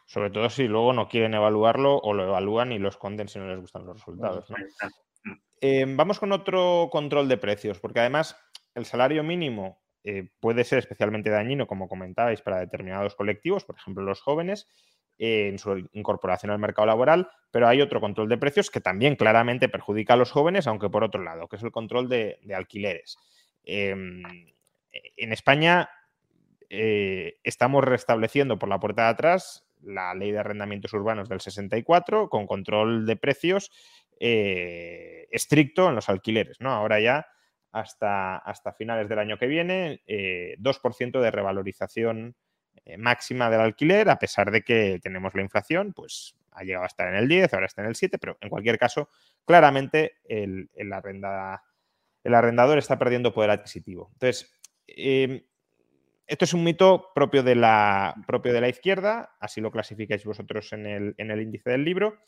Sobre 0.05 0.29
todo 0.29 0.49
si 0.49 0.67
luego 0.67 0.93
no 0.93 1.07
quieren 1.07 1.33
evaluarlo 1.33 1.97
o 1.97 2.13
lo 2.13 2.23
evalúan 2.23 2.71
y 2.71 2.79
lo 2.79 2.89
esconden 2.89 3.27
si 3.27 3.39
no 3.39 3.47
les 3.47 3.59
gustan 3.59 3.85
los 3.85 3.97
resultados. 3.97 4.49
Mm. 5.23 5.97
vamos 5.97 6.19
con 6.19 6.31
otro 6.31 6.89
control 6.91 7.27
de 7.27 7.37
precios, 7.37 7.79
porque 7.79 7.99
además 7.99 8.35
el 8.73 8.85
salario 8.85 9.23
mínimo 9.23 9.81
puede 10.39 10.63
ser 10.63 10.79
especialmente 10.79 11.29
dañino, 11.29 11.67
como 11.67 11.87
comentabais, 11.87 12.41
para 12.41 12.59
determinados 12.59 13.13
colectivos, 13.13 13.65
por 13.65 13.75
ejemplo 13.75 14.03
los 14.03 14.21
jóvenes, 14.21 14.67
en 15.19 15.59
su 15.59 15.89
incorporación 15.91 16.51
al 16.51 16.59
mercado 16.59 16.85
laboral, 16.85 17.29
pero 17.51 17.67
hay 17.67 17.81
otro 17.81 17.99
control 17.99 18.29
de 18.29 18.37
precios 18.37 18.71
que 18.71 18.79
también 18.79 19.17
claramente 19.17 19.67
perjudica 19.67 20.13
a 20.13 20.17
los 20.17 20.31
jóvenes, 20.31 20.65
aunque 20.65 20.89
por 20.89 21.03
otro 21.03 21.21
lado, 21.21 21.47
que 21.47 21.57
es 21.57 21.63
el 21.63 21.71
control 21.71 22.07
de, 22.07 22.39
alquileres. 22.55 23.17
Em, 23.63 24.23
en 24.91 25.33
España 25.33 25.89
eh, 26.69 27.37
estamos 27.43 27.83
restableciendo 27.83 28.57
por 28.57 28.69
la 28.69 28.79
puerta 28.79 29.03
de 29.03 29.09
atrás 29.09 29.65
la 29.81 30.13
ley 30.13 30.31
de 30.31 30.39
arrendamientos 30.39 30.93
urbanos 30.93 31.29
del 31.29 31.41
64 31.41 32.29
con 32.29 32.47
control 32.47 33.05
de 33.05 33.15
precios 33.15 33.71
eh, 34.19 35.27
estricto 35.31 35.89
en 35.89 35.95
los 35.95 36.09
alquileres. 36.09 36.57
¿no? 36.59 36.71
Ahora 36.71 36.99
ya 36.99 37.27
hasta, 37.71 38.37
hasta 38.37 38.73
finales 38.73 39.09
del 39.09 39.19
año 39.19 39.37
que 39.37 39.47
viene, 39.47 40.01
2% 40.07 41.19
eh, 41.19 41.21
de 41.21 41.31
revalorización 41.31 42.29
eh, 42.29 42.48
máxima 42.97 43.49
del 43.49 43.61
alquiler, 43.61 44.09
a 44.09 44.17
pesar 44.17 44.51
de 44.51 44.63
que 44.63 44.99
tenemos 45.01 45.35
la 45.35 45.41
inflación, 45.41 45.93
pues 45.93 46.35
ha 46.51 46.63
llegado 46.63 46.83
a 46.83 46.87
estar 46.87 47.07
en 47.07 47.15
el 47.15 47.27
10, 47.27 47.53
ahora 47.53 47.65
está 47.67 47.81
en 47.81 47.89
el 47.89 47.95
7, 47.95 48.17
pero 48.17 48.37
en 48.41 48.49
cualquier 48.49 48.77
caso, 48.77 49.09
claramente 49.45 50.17
el, 50.25 50.69
el, 50.75 50.91
el 52.23 52.33
arrendador 52.33 52.77
está 52.77 52.97
perdiendo 52.99 53.33
poder 53.33 53.51
adquisitivo. 53.51 54.09
Entonces, 54.13 54.51
em, 54.87 55.41
esto 56.27 56.45
es 56.45 56.53
un 56.53 56.63
mito 56.63 57.11
propio 57.15 57.43
de, 57.43 57.55
la, 57.55 58.15
propio 58.27 58.53
de 58.53 58.61
la 58.61 58.69
izquierda, 58.69 59.35
así 59.39 59.61
lo 59.61 59.71
clasificáis 59.71 60.23
vosotros 60.25 60.71
en 60.73 60.85
el, 60.85 61.15
en 61.17 61.31
el 61.31 61.41
índice 61.41 61.71
del 61.71 61.83
libro. 61.83 62.19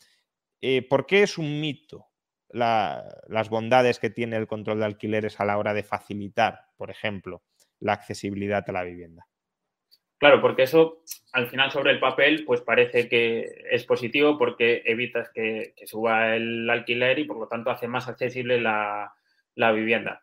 Eh, 0.60 0.86
¿Por 0.88 1.06
qué 1.06 1.22
es 1.22 1.38
un 1.38 1.60
mito 1.60 2.08
las 2.48 3.48
bondades 3.48 3.98
que 3.98 4.10
tiene 4.10 4.36
el 4.36 4.46
control 4.46 4.80
de 4.80 4.84
alquileres 4.84 5.40
a 5.40 5.44
la 5.44 5.56
hora 5.56 5.72
de 5.72 5.84
facilitar, 5.84 6.66
por 6.76 6.90
ejemplo, 6.90 7.42
la 7.80 7.94
accesibilidad 7.94 8.64
a 8.68 8.72
la 8.72 8.82
vivienda? 8.82 9.26
Claro, 10.22 10.40
porque 10.40 10.62
eso 10.62 11.02
al 11.32 11.48
final 11.48 11.72
sobre 11.72 11.90
el 11.90 11.98
papel 11.98 12.44
pues 12.44 12.60
parece 12.60 13.08
que 13.08 13.64
es 13.72 13.84
positivo 13.84 14.38
porque 14.38 14.80
evitas 14.84 15.28
que, 15.30 15.74
suba 15.84 16.36
el 16.36 16.70
alquiler 16.70 17.18
y 17.18 17.24
por 17.24 17.38
lo 17.38 17.48
tanto 17.48 17.70
hace 17.70 17.88
más 17.88 18.06
accesible 18.06 18.60
la, 18.60 19.12
vivienda. 19.56 20.22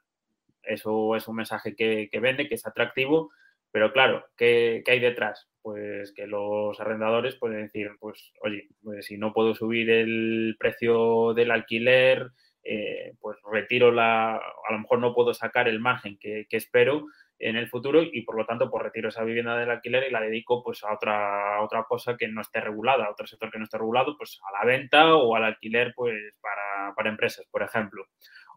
Eso 0.64 1.18
es 1.18 1.28
un 1.28 1.36
mensaje 1.36 1.76
que, 1.76 2.10
vende, 2.22 2.48
que 2.48 2.56
es 2.56 2.66
atractivo, 2.66 3.32
pero 3.74 3.92
claro, 3.92 4.26
¿qué, 4.38 4.82
hay 4.88 5.02
detrás? 5.02 5.50
Pues 5.62 6.14
que 6.14 6.28
los 6.28 6.80
arrendadores 6.80 7.36
pueden 7.36 7.64
decir, 7.64 7.90
pues 8.00 8.32
oye, 8.42 8.70
pues 8.82 9.06
si 9.06 9.18
no 9.18 9.34
puedo 9.34 9.54
subir 9.54 9.90
el 9.90 10.56
precio 10.58 11.34
del 11.34 11.52
alquiler, 11.52 12.30
eh, 12.64 13.14
pues 13.20 13.38
retiro 13.52 13.92
la, 13.92 14.36
a 14.36 14.72
lo 14.72 14.80
mejor 14.80 15.00
no 15.00 15.14
puedo 15.14 15.34
sacar 15.34 15.68
el 15.68 15.80
margen 15.80 16.18
que 16.20 16.46
espero, 16.52 17.06
en 17.40 17.56
el 17.56 17.70
futuro 17.70 18.04
y 18.04 18.22
por 18.24 18.36
lo 18.36 18.46
tanto 18.46 18.70
pues 18.70 18.84
retiro 18.84 19.10
esa 19.10 19.24
vivienda 19.24 19.58
del 19.58 19.72
alquiler 19.72 20.06
y 20.08 20.12
la 20.12 20.22
dedico 20.22 20.62
pues 20.62 20.84
a 20.84 20.94
otra, 20.94 21.62
otra 21.62 21.84
cosa 21.86 22.18
que 22.18 22.28
no 22.28 22.42
esté 22.42 22.60
regulada, 22.60 23.06
a 23.06 23.12
otro 23.12 23.26
sector 23.26 23.50
que 23.50 23.58
no 23.58 23.64
esté 23.64 23.78
regulado, 23.78 24.16
pues 24.18 24.40
a 24.48 24.60
la 24.60 24.66
venta 24.66 25.16
o 25.16 25.36
al 25.36 25.46
alquiler 25.46 25.94
pues 25.96 26.16
para, 26.42 27.10
empresas, 27.10 27.46
por 27.50 27.64
ejemplo. 27.64 28.06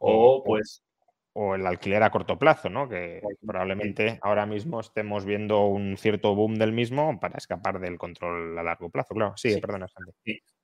O, 0.00 0.42
pues... 0.44 0.84
O 1.34 1.54
el 1.54 1.66
alquiler 1.66 2.02
a 2.02 2.10
corto 2.10 2.38
plazo, 2.38 2.68
¿no? 2.68 2.88
Que 2.88 3.22
probablemente 3.46 4.18
ahora 4.20 4.44
mismo 4.44 4.80
estemos 4.80 5.24
viendo 5.24 5.64
un 5.64 5.96
cierto 5.96 6.34
boom 6.34 6.56
del 6.56 6.72
mismo 6.72 7.18
para 7.20 7.38
escapar 7.38 7.78
del 7.78 7.96
control 7.96 8.58
a 8.58 8.62
largo 8.62 8.90
plazo. 8.90 9.14
Claro, 9.14 9.32
sí, 9.36 9.58
perdona, 9.58 9.86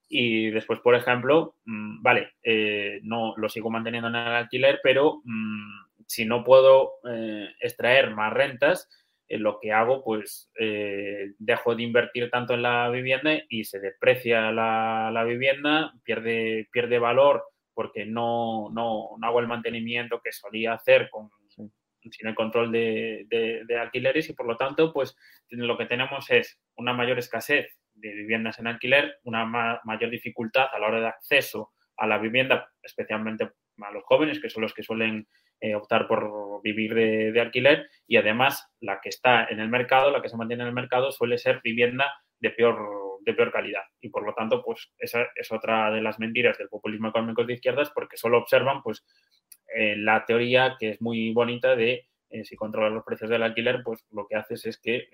Y 0.08 0.50
después, 0.50 0.80
por 0.80 0.94
ejemplo, 0.94 1.56
mm, 1.66 2.02
vale, 2.02 2.32
eh, 2.42 3.00
no 3.02 3.34
lo 3.36 3.48
sigo 3.48 3.70
manteniendo 3.70 4.08
en 4.08 4.16
el 4.16 4.26
alquiler, 4.26 4.80
pero 4.82 5.20
mm, 5.24 6.04
si 6.06 6.24
no 6.24 6.44
puedo 6.44 6.94
eh, 7.08 7.48
extraer 7.60 8.14
más 8.14 8.32
rentas, 8.32 8.88
eh, 9.28 9.36
lo 9.36 9.58
que 9.60 9.72
hago, 9.72 10.02
pues 10.02 10.50
dejo 11.38 11.74
de 11.74 11.82
invertir 11.82 12.30
tanto 12.30 12.54
en 12.54 12.62
la 12.62 12.88
vivienda 12.88 13.32
y 13.48 13.64
se 13.64 13.78
deprecia 13.78 14.50
la, 14.50 15.24
vivienda, 15.26 15.92
pierde, 16.02 16.68
pierde 16.72 16.98
valor 16.98 17.44
porque 17.74 18.06
no, 18.06 18.70
no, 18.72 19.16
hago 19.22 19.40
el 19.40 19.46
mantenimiento 19.46 20.20
que 20.24 20.32
solía 20.32 20.72
hacer 20.72 21.10
con, 21.10 21.30
sin 22.10 22.28
el 22.28 22.34
control 22.34 22.72
de, 22.72 23.26
de, 23.28 23.78
alquileres 23.78 24.28
y 24.30 24.32
por 24.32 24.46
lo 24.46 24.56
tanto, 24.56 24.92
pues 24.92 25.16
lo 25.50 25.76
que 25.76 25.86
tenemos 25.86 26.30
es 26.30 26.58
una 26.76 26.92
mayor 26.92 27.18
escasez 27.18 27.78
de 28.00 28.12
viviendas 28.14 28.58
en 28.58 28.66
alquiler, 28.66 29.18
una 29.24 29.44
mayor 29.84 30.10
dificultad 30.10 30.66
a 30.72 30.78
la 30.78 30.86
hora 30.86 31.00
de 31.00 31.08
acceso 31.08 31.72
a 31.96 32.06
la 32.06 32.18
vivienda, 32.18 32.70
especialmente 32.82 33.50
a 33.80 33.90
los 33.92 34.04
jóvenes, 34.04 34.40
que 34.40 34.48
son 34.48 34.62
los 34.62 34.74
que 34.74 34.82
suelen 34.82 35.26
eh, 35.60 35.74
optar 35.74 36.06
por 36.06 36.62
vivir 36.62 36.94
de, 36.94 37.40
alquiler 37.40 37.88
y 38.06 38.16
además 38.16 38.70
la 38.80 39.00
que 39.00 39.08
está 39.08 39.44
en 39.46 39.58
el 39.58 39.68
mercado, 39.68 40.10
la 40.10 40.22
que 40.22 40.28
se 40.28 40.36
mantiene 40.36 40.62
en 40.62 40.68
el 40.68 40.74
mercado 40.74 41.10
suele 41.10 41.36
ser 41.36 41.60
vivienda 41.64 42.12
de 42.38 42.50
peor, 42.50 42.78
de 43.24 43.34
peor 43.34 43.50
calidad. 43.50 43.82
Y 44.00 44.10
por 44.10 44.24
lo 44.24 44.34
tanto 44.34 44.62
pues 44.64 44.92
esa 44.98 45.26
es 45.34 45.50
otra 45.50 45.90
de 45.90 46.00
las 46.00 46.20
mentiras 46.20 46.56
del 46.58 46.68
populismo 46.68 47.08
económico 47.08 47.44
de 47.44 47.54
izquierdas 47.54 47.90
porque 47.90 48.16
solo 48.16 48.38
observan 48.38 48.82
pues 48.82 49.04
eh, 49.74 49.96
la 49.96 50.24
teoría 50.24 50.76
que 50.78 50.90
es 50.90 51.02
muy 51.02 51.32
bonita 51.32 51.74
de 51.74 52.06
eh, 52.30 52.44
si 52.44 52.56
controlas 52.56 52.92
los 52.92 53.04
precios 53.04 53.30
del 53.30 53.42
alquiler, 53.42 53.82
pues 53.84 54.04
lo 54.12 54.26
que 54.26 54.36
haces 54.36 54.66
es 54.66 54.78
que 54.78 55.08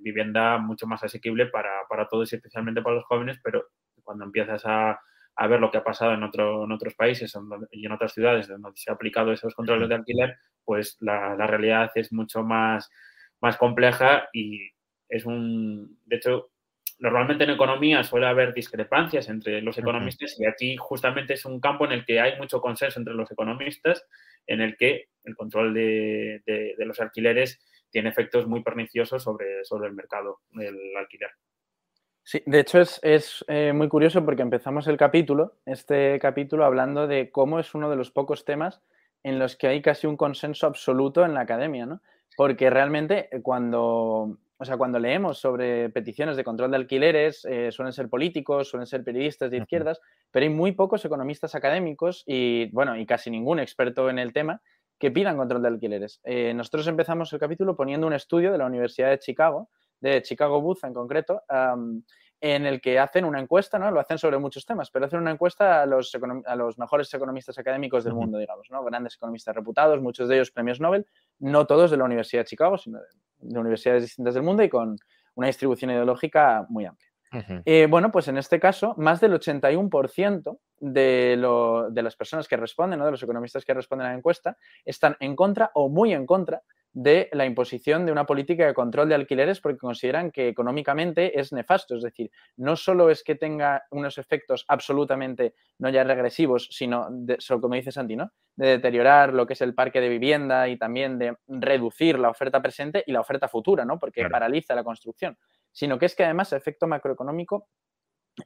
vivienda 0.00 0.58
mucho 0.58 0.86
más 0.86 1.02
asequible 1.04 1.46
para, 1.46 1.86
para 1.88 2.08
todos 2.08 2.32
y 2.32 2.36
especialmente 2.36 2.82
para 2.82 2.96
los 2.96 3.04
jóvenes, 3.04 3.38
pero 3.42 3.66
cuando 4.02 4.24
empiezas 4.24 4.62
a, 4.64 4.98
a 5.38 5.46
ver 5.46 5.60
lo 5.60 5.70
que 5.70 5.78
ha 5.78 5.84
pasado 5.84 6.14
en, 6.14 6.22
en 6.22 6.72
otros 6.72 6.94
países 6.94 7.32
y 7.70 7.86
en 7.86 7.92
otras 7.92 8.12
ciudades 8.12 8.48
donde 8.48 8.72
se 8.74 8.90
ha 8.90 8.94
aplicado 8.94 9.32
esos 9.32 9.54
controles 9.54 9.88
de 9.88 9.94
alquiler, 9.94 10.36
pues 10.64 10.96
la, 11.00 11.36
realidad 11.46 11.90
es 11.94 12.12
mucho 12.12 12.42
más, 12.42 12.90
más 13.40 13.56
compleja 13.56 14.28
y 14.32 14.68
es 15.08 15.24
un, 15.24 15.96
de 16.06 16.16
hecho, 16.16 16.50
normalmente 16.98 17.44
en 17.44 17.50
economía 17.50 18.02
suele 18.02 18.26
haber 18.26 18.54
discrepancias 18.54 19.28
entre 19.28 19.62
los 19.62 19.78
economistas 19.78 20.38
y 20.38 20.46
aquí 20.46 20.76
justamente 20.76 21.34
es 21.34 21.44
un 21.44 21.60
campo 21.60 21.84
en 21.84 21.92
el 21.92 22.04
que 22.04 22.20
hay 22.20 22.36
mucho 22.38 22.60
consenso 22.60 22.98
entre 22.98 23.14
los 23.14 23.30
economistas, 23.30 24.06
en 24.46 24.60
el 24.60 24.76
que 24.76 25.08
el 25.24 25.36
control 25.36 25.74
de, 25.74 26.42
de 26.44 26.86
los 26.86 27.00
alquileres 27.00 27.60
tiene 27.90 28.10
efectos 28.10 28.46
muy 28.46 28.62
perniciosos 28.62 29.22
sobre, 29.22 29.64
sobre 29.64 29.88
el 29.88 29.94
mercado 29.94 30.40
del 30.50 30.78
alquiler. 30.96 31.30
Sí, 32.22 32.42
de 32.44 32.60
hecho 32.60 32.78
es, 32.78 33.44
eh, 33.48 33.72
muy 33.72 33.88
curioso 33.88 34.22
porque 34.22 34.42
empezamos 34.42 34.86
el 34.86 34.98
capítulo, 34.98 35.54
este 35.64 36.18
capítulo, 36.18 36.66
hablando 36.66 37.06
de 37.06 37.30
cómo 37.30 37.58
es 37.58 37.74
uno 37.74 37.88
de 37.88 37.96
los 37.96 38.10
pocos 38.10 38.44
temas 38.44 38.82
en 39.22 39.38
los 39.38 39.56
que 39.56 39.66
hay 39.66 39.80
casi 39.80 40.06
un 40.06 40.18
consenso 40.18 40.66
absoluto 40.66 41.24
en 41.24 41.32
la 41.32 41.40
academia, 41.40 41.86
¿no? 41.86 42.02
Porque 42.36 42.68
realmente 42.68 43.34
eh, 43.34 43.40
cuando, 43.40 44.36
o 44.60 44.64
sea, 44.64 44.76
cuando 44.76 44.98
leemos 44.98 45.38
sobre 45.38 45.88
peticiones 45.90 46.36
de 46.36 46.42
control 46.42 46.72
de 46.72 46.76
alquileres, 46.78 47.44
eh, 47.44 47.70
suelen 47.70 47.92
ser 47.92 48.08
políticos, 48.08 48.68
suelen 48.68 48.86
ser 48.86 49.04
periodistas 49.04 49.52
de 49.52 49.58
izquierdas, 49.58 50.00
pero 50.32 50.44
hay 50.44 50.50
muy 50.50 50.72
pocos 50.72 51.04
economistas 51.04 51.54
académicos 51.54 52.24
y, 52.26 52.68
bueno, 52.72 52.96
y 52.96 53.06
casi 53.06 53.30
ningún 53.30 53.60
experto 53.60 54.10
en 54.10 54.18
el 54.18 54.32
tema 54.32 54.60
que 54.98 55.12
pidan 55.12 55.36
control 55.36 55.62
de 55.62 55.68
alquileres. 55.68 56.20
Eh, 56.24 56.52
nosotros 56.54 56.88
empezamos 56.88 57.32
el 57.32 57.38
capítulo 57.38 57.76
poniendo 57.76 58.08
un 58.08 58.14
estudio 58.14 58.50
de 58.50 58.58
la 58.58 58.66
Universidad 58.66 59.10
de 59.10 59.20
Chicago, 59.20 59.70
de 60.00 60.22
Chicago 60.22 60.60
Booth 60.60 60.82
en 60.82 60.92
concreto, 60.92 61.42
en 62.40 62.66
el 62.66 62.80
que 62.80 62.98
hacen 62.98 63.24
una 63.24 63.40
encuesta, 63.40 63.78
¿no? 63.78 63.90
Lo 63.92 64.00
hacen 64.00 64.18
sobre 64.18 64.38
muchos 64.38 64.66
temas, 64.66 64.90
pero 64.90 65.06
hacen 65.06 65.20
una 65.20 65.30
encuesta 65.30 65.82
a 65.82 65.86
los, 65.86 66.16
a 66.46 66.56
los 66.56 66.78
mejores 66.78 67.12
economistas 67.14 67.58
académicos 67.58 68.04
del 68.04 68.14
mundo, 68.14 68.38
digamos, 68.38 68.68
¿no? 68.70 68.82
Grandes 68.84 69.14
economistas 69.14 69.54
reputados, 69.54 70.00
muchos 70.00 70.28
de 70.28 70.36
ellos 70.36 70.50
premios 70.50 70.80
Nobel, 70.80 71.06
no 71.38 71.66
todos 71.66 71.90
de 71.90 71.96
la 71.96 72.04
Universidad 72.04 72.42
de 72.42 72.46
Chicago, 72.46 72.78
sino 72.78 72.98
de, 72.98 73.06
universidades 73.40 74.02
distintas 74.02 74.34
del 74.34 74.42
mundo 74.42 74.62
y 74.62 74.68
con 74.68 74.96
una 75.34 75.46
distribución 75.46 75.90
ideológica 75.90 76.66
muy 76.68 76.84
amplia. 76.86 77.08
Eh, 77.66 77.86
bueno, 77.90 78.10
pues 78.10 78.28
en 78.28 78.38
este 78.38 78.58
caso, 78.58 78.94
más 78.96 79.20
del 79.20 79.34
81% 79.34 80.58
de, 80.80 81.36
lo, 81.36 81.90
de, 81.90 82.02
las 82.02 82.16
personas 82.16 82.48
que 82.48 82.56
responden, 82.56 82.98
¿no? 82.98 83.04
de 83.04 83.10
los 83.10 83.22
economistas 83.22 83.64
que 83.66 83.74
responden 83.74 84.06
a 84.06 84.10
la 84.10 84.16
encuesta, 84.16 84.56
están 84.84 85.16
en 85.20 85.36
contra 85.36 85.70
o 85.74 85.90
muy 85.90 86.14
en 86.14 86.24
contra 86.24 86.62
de 86.92 87.28
la 87.32 87.46
imposición 87.46 88.06
de 88.06 88.12
una 88.12 88.26
política 88.26 88.66
de 88.66 88.74
control 88.74 89.08
de 89.08 89.14
alquileres 89.14 89.60
porque 89.60 89.78
consideran 89.78 90.30
que 90.30 90.48
económicamente 90.48 91.38
es 91.38 91.52
nefasto. 91.52 91.96
Es 91.96 92.02
decir, 92.02 92.30
no 92.56 92.76
solo 92.76 93.10
es 93.10 93.22
que 93.22 93.34
tenga 93.34 93.84
unos 93.90 94.18
efectos 94.18 94.64
absolutamente 94.68 95.54
no 95.78 95.90
ya 95.90 96.04
regresivos, 96.04 96.68
sino, 96.70 97.08
de, 97.10 97.38
como 97.60 97.74
dice 97.74 97.92
Santi, 97.92 98.16
¿no? 98.16 98.32
de 98.56 98.68
deteriorar 98.68 99.32
lo 99.32 99.46
que 99.46 99.52
es 99.52 99.60
el 99.60 99.74
parque 99.74 100.00
de 100.00 100.08
vivienda 100.08 100.68
y 100.68 100.76
también 100.76 101.18
de 101.18 101.36
reducir 101.46 102.18
la 102.18 102.30
oferta 102.30 102.60
presente 102.60 103.04
y 103.06 103.12
la 103.12 103.20
oferta 103.20 103.48
futura, 103.48 103.84
¿no? 103.84 103.98
porque 103.98 104.28
paraliza 104.28 104.74
la 104.74 104.82
construcción, 104.82 105.38
sino 105.70 105.98
que 105.98 106.06
es 106.06 106.16
que 106.16 106.24
además 106.24 106.52
el 106.52 106.58
efecto 106.58 106.88
macroeconómico 106.88 107.68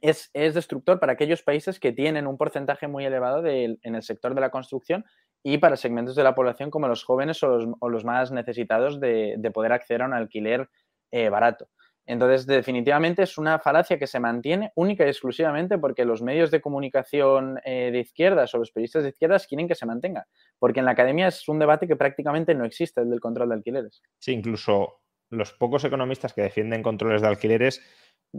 es, 0.01 0.31
destructor 0.33 0.99
para 0.99 1.13
aquellos 1.13 1.43
países 1.43 1.79
que 1.79 1.91
tienen 1.91 2.27
un 2.27 2.37
porcentaje 2.37 2.87
muy 2.87 3.05
elevado 3.05 3.45
en 3.45 3.77
el 3.95 4.03
sector 4.03 4.35
de 4.35 4.41
la 4.41 4.49
construcción 4.49 5.05
y 5.43 5.57
para 5.57 5.75
segmentos 5.75 6.15
de 6.15 6.23
la 6.23 6.35
población 6.35 6.71
como 6.71 6.87
los 6.87 7.03
jóvenes 7.03 7.43
o 7.43 7.57
los, 7.89 8.05
más 8.05 8.31
necesitados 8.31 8.99
de, 8.99 9.51
poder 9.53 9.73
acceder 9.73 10.01
a 10.01 10.05
un 10.05 10.13
alquiler 10.13 10.69
eh, 11.11 11.29
barato. 11.29 11.67
Entonces, 12.05 12.45
definitivamente 12.45 13.23
es 13.23 13.37
una 13.37 13.59
falacia 13.59 13.97
que 13.97 14.07
se 14.07 14.19
mantiene 14.19 14.71
única 14.75 15.05
y 15.05 15.09
exclusivamente 15.09 15.77
porque 15.77 16.03
los 16.03 16.21
medios 16.21 16.51
de 16.51 16.59
comunicación 16.59 17.59
eh, 17.63 17.91
de 17.91 17.99
izquierdas 17.99 18.53
o 18.53 18.57
los 18.57 18.71
periodistas 18.71 19.03
de 19.03 19.09
izquierdas 19.09 19.47
quieren 19.47 19.69
que 19.69 19.75
se 19.75 19.85
mantenga. 19.85 20.27
Porque 20.59 20.79
en 20.79 20.85
la 20.85 20.91
academia 20.91 21.27
es 21.27 21.47
un 21.47 21.59
debate 21.59 21.87
que 21.87 21.95
prácticamente 21.95 22.55
no 22.55 22.65
existe, 22.65 23.01
el 23.01 23.09
del 23.09 23.21
control 23.21 23.49
de 23.49 23.55
alquileres. 23.55 24.01
Sí, 24.19 24.33
incluso 24.33 25.01
los 25.29 25.53
pocos 25.53 25.85
economistas 25.85 26.33
que 26.33 26.41
defienden 26.41 26.83
controles 26.83 27.21
de 27.21 27.27
alquileres 27.27 27.81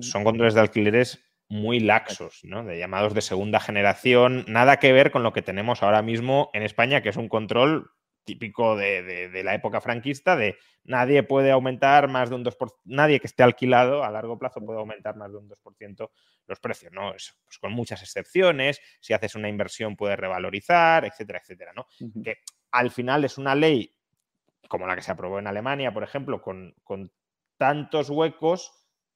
son 0.01 0.25
controles 0.25 0.55
de 0.55 0.61
alquileres 0.61 1.25
muy 1.49 1.81
laxos, 1.81 2.41
¿no? 2.43 2.65
De 2.65 2.79
llamados 2.79 3.15
de 3.15 3.21
segunda 3.21 3.61
generación, 3.61 4.45
nada 4.49 4.79
que 4.79 4.93
ver 4.93 5.11
con 5.11 5.23
lo 5.23 5.33
que 5.33 5.43
tenemos 5.43 5.83
ahora 5.83 6.03
mismo 6.03 6.51
en 6.53 6.63
España, 6.63 7.03
que 7.03 7.11
es 7.11 7.17
un 7.17 7.29
control 7.29 7.91
típico 8.25 8.77
de, 8.77 9.43
la 9.45 9.55
época 9.55 9.81
franquista, 9.81 10.35
de 10.37 10.57
nadie 10.83 11.23
puede 11.23 11.51
aumentar 11.51 12.09
más 12.09 12.31
de 12.31 12.37
un 12.37 12.45
2%, 12.45 12.57
nadie 12.85 13.21
que 13.21 13.27
esté 13.27 13.43
alquilado 13.43 14.03
a 14.03 14.11
largo 14.11 14.39
plazo 14.39 14.65
puede 14.65 14.79
aumentar 14.79 15.17
más 15.17 15.31
de 15.31 15.39
un 15.39 15.49
2% 15.49 16.11
los 16.47 16.61
precios, 16.61 16.93
¿no? 16.93 17.11
pues 17.11 17.59
con 17.61 17.73
muchas 17.73 18.03
excepciones, 18.03 18.81
si 19.01 19.13
haces 19.13 19.35
una 19.35 19.49
inversión 19.49 19.97
puedes 19.97 20.19
revalorizar, 20.19 21.05
etcétera, 21.05 21.41
etcétera, 21.43 21.73
¿no? 21.75 21.87
Que 22.23 22.39
al 22.71 22.91
final 22.91 23.25
es 23.25 23.39
una 23.39 23.55
ley 23.55 23.95
como 24.69 24.87
la 24.87 24.97
que 24.97 25.03
se 25.03 25.13
aprobó 25.13 25.39
en 25.39 25.47
Alemania, 25.47 25.93
por 25.93 26.03
ejemplo, 26.03 26.41
con, 26.41 26.75
con 26.83 27.13
tantos 27.57 28.11
huecos 28.11 28.73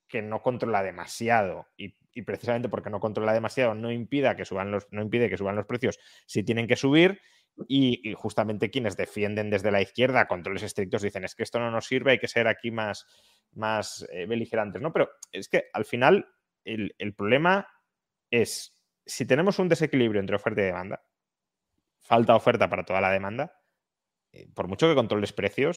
que 0.08 0.22
no 0.22 0.42
controla 0.42 0.82
demasiado 0.82 1.66
y, 1.76 1.94
precisamente 2.22 2.68
porque 2.68 2.90
no 2.90 3.00
controla 3.00 3.32
demasiado 3.32 3.74
no, 3.74 3.90
impida 3.90 4.36
que 4.36 4.44
suban 4.44 4.70
los, 4.70 4.86
no 4.90 5.02
impide 5.02 5.28
que 5.28 5.36
suban 5.36 5.56
los 5.56 5.66
precios 5.66 5.98
si 6.26 6.42
tienen 6.42 6.66
que 6.66 6.76
subir 6.76 7.20
y, 7.66 8.14
justamente 8.14 8.70
quienes 8.70 8.96
defienden 8.96 9.50
desde 9.50 9.70
la 9.70 9.82
izquierda 9.82 10.28
controles 10.28 10.62
estrictos 10.62 11.02
dicen 11.02 11.24
es 11.24 11.34
que 11.34 11.42
esto 11.42 11.58
no 11.58 11.70
nos 11.70 11.86
sirve, 11.86 12.12
hay 12.12 12.18
que 12.18 12.28
ser 12.28 12.46
aquí 12.46 12.70
más, 12.70 13.06
más 13.52 14.06
eh, 14.12 14.26
beligerantes, 14.26 14.80
¿no? 14.80 14.92
Pero 14.92 15.08
es 15.32 15.48
que 15.48 15.64
al 15.72 15.84
final 15.84 16.28
el, 16.64 16.94
el 16.98 17.14
problema 17.14 17.66
es 18.30 18.78
si 19.06 19.26
tenemos 19.26 19.58
un 19.58 19.68
desequilibrio 19.68 20.20
entre 20.20 20.36
oferta 20.36 20.60
y 20.60 20.64
demanda, 20.64 21.02
falta 21.98 22.36
oferta 22.36 22.68
para 22.68 22.84
toda 22.84 23.00
la 23.00 23.10
demanda, 23.10 23.52
eh, 24.32 24.48
por 24.54 24.68
mucho 24.68 24.86
que 24.86 24.94
controles 24.94 25.32
precios, 25.32 25.76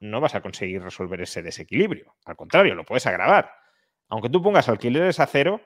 No 0.00 0.20
vas 0.20 0.34
a 0.34 0.42
conseguir 0.42 0.82
resolver 0.82 1.20
ese 1.22 1.42
desequilibrio. 1.42 2.16
Al 2.24 2.36
contrario, 2.36 2.74
lo 2.74 2.84
puedes 2.84 3.06
agravar. 3.06 3.50
Aunque 4.08 4.28
tú 4.28 4.42
pongas 4.42 4.68
alquileres 4.68 5.18
a 5.18 5.26
cero, 5.26 5.62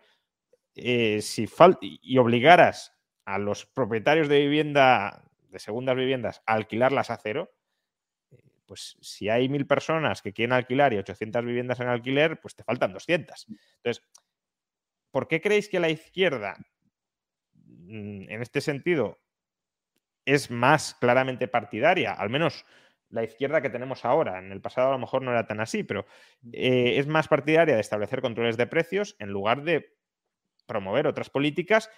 eh, 0.74 1.20
si 1.22 1.48
y 1.80 2.18
obligaras 2.18 2.96
a 3.24 3.38
los 3.38 3.66
propietarios 3.66 4.28
de 4.28 4.40
vivienda, 4.40 5.24
de 5.48 5.58
segundas 5.58 5.96
viviendas, 5.96 6.42
a 6.46 6.54
alquilarlas 6.54 7.10
a 7.10 7.16
cero, 7.16 7.50
pues 8.68 8.96
si 9.00 9.28
hay 9.30 9.48
mil 9.48 9.66
personas 9.66 10.22
que 10.22 10.32
quieren 10.32 10.52
alquilar 10.52 10.92
y 10.92 10.98
800 10.98 11.44
viviendas 11.44 11.80
en 11.80 11.88
alquiler, 11.88 12.38
pues 12.38 12.54
te 12.54 12.62
faltan 12.62 12.92
200. 12.92 13.46
Entonces, 13.76 14.04
¿por 15.10 15.26
qué 15.26 15.40
creéis 15.40 15.68
que 15.70 15.80
la 15.80 15.88
izquierda, 15.88 16.54
mm, 17.54 18.30
en 18.30 18.42
este 18.42 18.60
sentido, 18.60 19.18
es 20.28 20.50
más 20.50 20.94
claramente 20.94 21.48
partidaria, 21.48 22.12
al 22.12 22.28
menos 22.28 22.66
la 23.08 23.24
izquierda 23.24 23.62
que 23.62 23.70
tenemos 23.70 24.04
ahora. 24.04 24.38
En 24.38 24.52
el 24.52 24.60
pasado 24.60 24.88
a 24.88 24.92
lo 24.92 24.98
mejor 24.98 25.22
no 25.22 25.30
era 25.30 25.46
tan 25.46 25.60
así, 25.60 25.84
pero 25.84 26.04
eh, 26.52 26.98
es 26.98 27.06
más 27.06 27.28
partidaria 27.28 27.74
de 27.74 27.80
establecer 27.80 28.20
controles 28.20 28.58
de 28.58 28.66
precios 28.66 29.16
en 29.18 29.30
lugar 29.30 29.62
de 29.62 29.94
promover 30.66 31.06
otras 31.06 31.30
políticas 31.30 31.90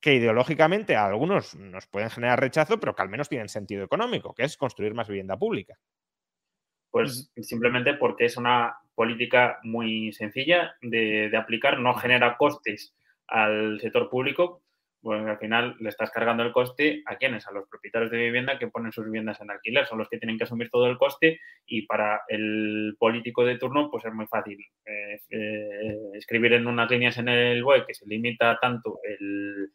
que 0.00 0.14
ideológicamente 0.14 0.96
a 0.96 1.06
algunos 1.06 1.54
nos 1.54 1.86
pueden 1.86 2.10
generar 2.10 2.40
rechazo, 2.40 2.80
pero 2.80 2.94
que 2.94 3.02
al 3.02 3.08
menos 3.08 3.28
tienen 3.28 3.48
sentido 3.48 3.84
económico, 3.84 4.34
que 4.34 4.42
es 4.42 4.56
construir 4.56 4.92
más 4.92 5.08
vivienda 5.08 5.38
pública. 5.38 5.78
Pues 6.90 7.30
simplemente 7.40 7.94
porque 7.94 8.24
es 8.24 8.36
una 8.36 8.76
política 8.94 9.60
muy 9.62 10.12
sencilla 10.12 10.74
de, 10.82 11.28
de 11.30 11.36
aplicar, 11.36 11.78
no 11.78 11.94
genera 11.94 12.36
costes 12.36 12.96
al 13.28 13.80
sector 13.80 14.10
público, 14.10 14.62
pues 15.00 15.24
al 15.24 15.38
final 15.38 15.76
le 15.80 15.88
estás 15.88 16.10
cargando 16.10 16.42
el 16.42 16.52
coste 16.52 17.02
a 17.06 17.16
quienes, 17.16 17.46
a 17.46 17.52
los 17.52 17.68
propietarios 17.68 18.10
de 18.10 18.18
vivienda 18.18 18.58
que 18.58 18.68
ponen 18.68 18.92
sus 18.92 19.04
viviendas 19.04 19.40
en 19.40 19.50
alquiler, 19.50 19.86
son 19.86 19.98
los 19.98 20.08
que 20.08 20.18
tienen 20.18 20.36
que 20.36 20.44
asumir 20.44 20.70
todo 20.70 20.86
el 20.86 20.98
coste 20.98 21.38
y 21.66 21.86
para 21.86 22.22
el 22.28 22.96
político 22.98 23.44
de 23.44 23.58
turno 23.58 23.90
pues 23.90 24.04
es 24.04 24.12
muy 24.12 24.26
fácil 24.26 24.58
eh, 24.84 25.20
eh, 25.30 25.98
escribir 26.14 26.54
en 26.54 26.66
unas 26.66 26.90
líneas 26.90 27.18
en 27.18 27.28
el 27.28 27.62
BOE 27.62 27.86
que 27.86 27.94
se 27.94 28.06
limita 28.06 28.58
tanto 28.60 28.98
el, 29.04 29.70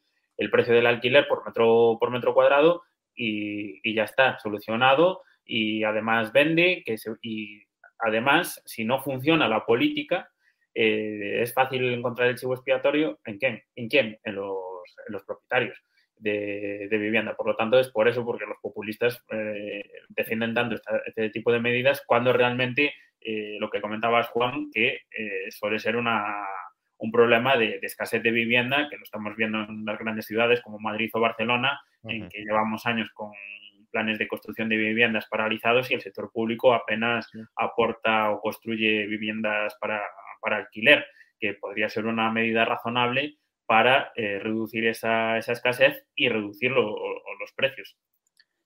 precio 0.51 0.73
del 0.73 0.87
alquiler 0.87 1.27
por 1.27 1.45
metro, 1.45 1.97
por 1.99 2.09
metro 2.09 2.33
cuadrado 2.33 2.83
y, 3.15 3.93
ya 3.93 4.03
está, 4.03 4.39
solucionado. 4.39 5.21
Y 5.45 5.83
además 5.83 6.33
vende 6.33 6.83
que 6.85 6.95
y 7.21 7.63
además 7.99 8.61
si 8.65 8.83
no 8.83 9.01
funciona 9.01 9.47
la 9.47 9.65
política 9.65 10.29
eh, 10.73 11.41
es 11.41 11.53
fácil 11.53 11.93
encontrar 11.93 12.29
el 12.29 12.37
chivo 12.37 12.53
expiatorio 12.53 13.19
en 13.25 13.37
quién, 13.37 13.63
en 13.75 13.89
quién, 13.89 14.19
en 14.23 14.35
los 14.35 14.55
los, 15.07 15.23
propietarios 15.23 15.81
de, 16.17 16.87
vivienda. 16.91 17.35
Por 17.35 17.47
lo 17.47 17.55
tanto, 17.55 17.79
es 17.79 17.89
por 17.89 18.07
eso, 18.07 18.23
porque 18.25 18.45
los 18.45 18.57
populistas 18.61 19.23
eh, 19.31 19.83
defienden 20.09 20.53
tanto 20.53 20.75
este 21.05 21.29
tipo 21.29 21.51
de 21.51 21.59
medidas 21.59 22.03
cuando 22.05 22.33
realmente 22.33 22.93
eh, 23.19 23.57
lo 23.59 23.69
que 23.69 23.81
comentabas, 23.81 24.27
Juan, 24.29 24.69
que 24.71 25.01
eh, 25.11 25.51
suele 25.51 25.79
ser 25.79 25.95
una, 25.95 26.45
un 26.97 27.11
problema 27.11 27.57
de, 27.57 27.79
escasez 27.81 28.21
de 28.21 28.31
vivienda, 28.31 28.87
que 28.89 28.97
lo 28.97 29.03
estamos 29.03 29.35
viendo 29.35 29.63
en 29.63 29.85
las 29.85 29.99
grandes 29.99 30.25
ciudades 30.25 30.61
como 30.61 30.79
Madrid 30.79 31.09
o 31.13 31.19
Barcelona, 31.19 31.81
en 32.03 32.29
que 32.29 32.43
llevamos 32.43 32.85
años 32.85 33.09
con 33.13 33.31
planes 33.91 34.17
de 34.17 34.27
construcción 34.27 34.69
de 34.69 34.77
viviendas 34.77 35.27
paralizados 35.27 35.91
y 35.91 35.93
el 35.93 36.01
sector 36.01 36.31
público 36.31 36.73
apenas 36.73 37.29
aporta 37.55 38.31
o 38.31 38.39
construye 38.39 39.05
viviendas 39.05 39.75
para, 39.79 40.01
para 40.39 40.57
alquiler, 40.57 41.05
que 41.39 41.53
podría 41.55 41.89
ser 41.89 42.05
una 42.05 42.31
medida 42.31 42.65
razonable 42.65 43.37
para 43.65 44.11
eh, 44.15 44.39
reducir 44.39 44.87
esa, 44.87 45.37
escasez 45.37 46.05
y 46.15 46.29
reducir 46.29 46.71
los 46.71 47.51
precios. 47.55 47.95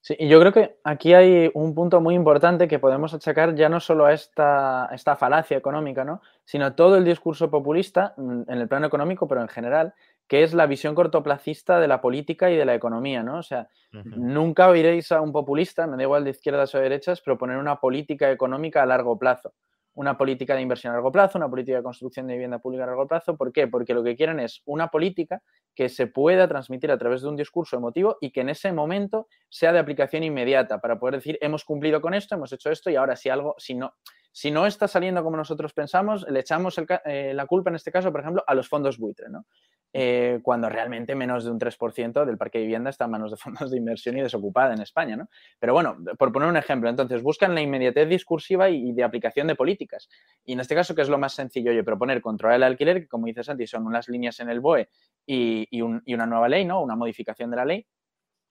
Sí, 0.02 0.16
y 0.20 0.28
yo 0.28 0.40
creo 0.40 0.54
que 0.54 0.78
aquí 0.84 1.16
hay 1.16 1.50
un 1.56 1.74
punto 1.74 2.00
muy 2.00 2.14
importante 2.14 2.68
que 2.68 2.78
podemos 2.78 3.16
achacar 3.16 3.56
ya 3.56 3.70
no 3.70 3.80
solo 3.80 4.06
a 4.06 4.14
esta, 4.14 4.88
esta 4.94 5.16
falacia 5.16 5.58
económica, 5.58 6.06
¿no? 6.06 6.22
sino 6.44 6.66
a 6.66 6.76
todo 6.76 6.96
el 6.98 7.04
discurso 7.04 7.50
populista 7.50 8.14
mm, 8.16 8.44
en 8.48 8.62
el 8.62 8.68
plano 8.68 8.86
económico, 8.86 9.28
pero 9.28 9.42
en 9.42 9.48
general, 9.48 9.96
que 10.28 10.44
es 10.44 10.54
la 10.54 10.68
visión 10.68 10.94
cortoplacista 10.94 11.80
de 11.80 11.88
la 11.88 12.02
política 12.02 12.52
y 12.52 12.56
de 12.56 12.66
la 12.66 12.76
economía, 12.76 13.24
¿no? 13.24 13.40
O 13.40 13.44
sea, 13.44 13.68
nunca 13.92 14.70
oiréis 14.70 15.12
a 15.12 15.22
un 15.22 15.32
populista, 15.32 15.88
me 15.88 15.98
da 15.98 16.04
igual 16.04 16.24
de 16.24 16.30
izquierdas 16.32 16.76
o 16.76 16.78
de 16.78 16.84
derechas, 16.84 17.22
proponer 17.22 17.58
una 17.58 17.80
política 17.80 18.30
económica 18.30 18.84
a 18.84 18.86
largo 18.86 19.18
plazo 19.18 19.54
una 19.96 20.18
política 20.18 20.56
de 20.56 20.62
inversión 20.62 20.92
a 20.92 20.96
largo 20.96 21.12
plazo, 21.12 21.38
una 21.38 21.50
política 21.50 21.78
de 21.78 21.84
construcción 21.84 22.28
de 22.28 22.34
vivienda 22.34 22.60
pública 22.60 22.84
a 22.84 22.88
largo 22.88 23.08
plazo. 23.08 23.36
¿Por 23.36 23.52
qué? 23.52 23.68
Porque 23.68 23.94
lo 23.94 24.04
que 24.04 24.16
quieren 24.16 24.40
es 24.40 24.62
una 24.66 24.90
política 24.90 25.42
que 25.74 25.90
se 25.90 26.08
pueda 26.08 26.48
transmitir 26.48 26.92
a 26.92 26.98
través 26.98 27.22
de 27.22 27.30
un 27.30 27.36
discurso 27.36 27.78
emotivo 27.78 28.18
y 28.22 28.32
que 28.32 28.42
en 28.42 28.50
ese 28.50 28.72
momento 28.72 29.28
sea 29.50 29.74
de 29.74 29.80
aplicación 29.80 30.24
inmediata 30.24 30.80
para 30.80 31.00
poder 31.00 31.16
decir 31.16 31.38
hemos 31.42 31.66
cumplido 31.66 32.02
con 32.02 32.14
esto, 32.14 32.36
hemos 32.36 32.52
hecho 32.54 32.70
esto 32.70 32.90
y 32.90 32.96
ahora 32.96 33.16
si 33.16 33.30
algo, 33.30 33.56
si 33.58 33.74
no, 33.74 33.96
si 34.36 34.52
no 34.52 34.66
está 34.66 34.90
saliendo 34.90 35.24
como 35.24 35.38
nosotros 35.38 35.72
pensamos, 35.72 36.26
le 36.30 36.42
echamos 36.42 36.78
eh, 37.06 37.32
la 37.34 37.46
culpa 37.46 37.70
en 37.70 37.78
este 37.78 37.90
caso, 37.90 38.12
por 38.12 38.20
ejemplo, 38.20 38.44
a 38.46 38.54
los 38.54 38.68
fondos 38.68 38.98
buitre, 38.98 39.30
¿no? 39.30 39.46
Eh, 39.94 40.42
cuando 40.44 40.68
realmente 40.68 41.16
menos 41.16 41.46
de 41.46 41.52
un 41.52 41.58
3% 41.58 42.26
del 42.26 42.38
parque 42.38 42.58
de 42.58 42.66
vivienda 42.66 42.90
está 42.90 43.06
en 43.06 43.12
manos 43.12 43.32
de 43.32 43.38
fondos 43.38 43.72
de 43.72 43.78
inversión 43.78 44.18
y 44.18 44.22
desocupada 44.22 44.74
en 44.74 44.82
España. 44.82 45.16
¿no? 45.16 45.30
Pero 45.58 45.72
bueno, 45.72 45.96
por 46.20 46.34
poner 46.34 46.50
un 46.50 46.58
ejemplo, 46.58 46.90
entonces 46.90 47.24
buscan 47.24 47.56
la 47.56 47.62
inmediatez 47.62 48.10
discursiva 48.10 48.70
y, 48.70 48.92
de 48.92 49.06
aplicación 49.06 49.48
de 49.48 49.56
políticas. 49.56 50.10
Y 50.44 50.52
en 50.52 50.60
este 50.60 50.76
caso, 50.76 50.96
¿qué 50.96 51.02
es 51.04 51.08
lo 51.08 51.18
más 51.18 51.32
sencillo? 51.32 51.72
Oye, 51.72 51.86
proponer 51.86 52.20
controlar 52.20 52.58
el 52.58 52.64
alquiler, 52.64 53.04
que 53.04 53.08
como 53.08 53.28
dices 53.28 53.46
Santi, 53.46 53.66
son 53.68 53.88
unas 53.88 54.10
líneas 54.10 54.38
en 54.42 54.50
el 54.50 54.60
BOE 54.60 54.90
y, 55.26 55.66
y, 55.72 55.82
una 55.82 56.26
nueva 56.26 56.50
ley, 56.50 56.66
¿no? 56.66 56.82
una 56.82 56.98
modificación 56.98 57.50
de 57.52 57.56
la 57.56 57.64
ley, 57.64 57.88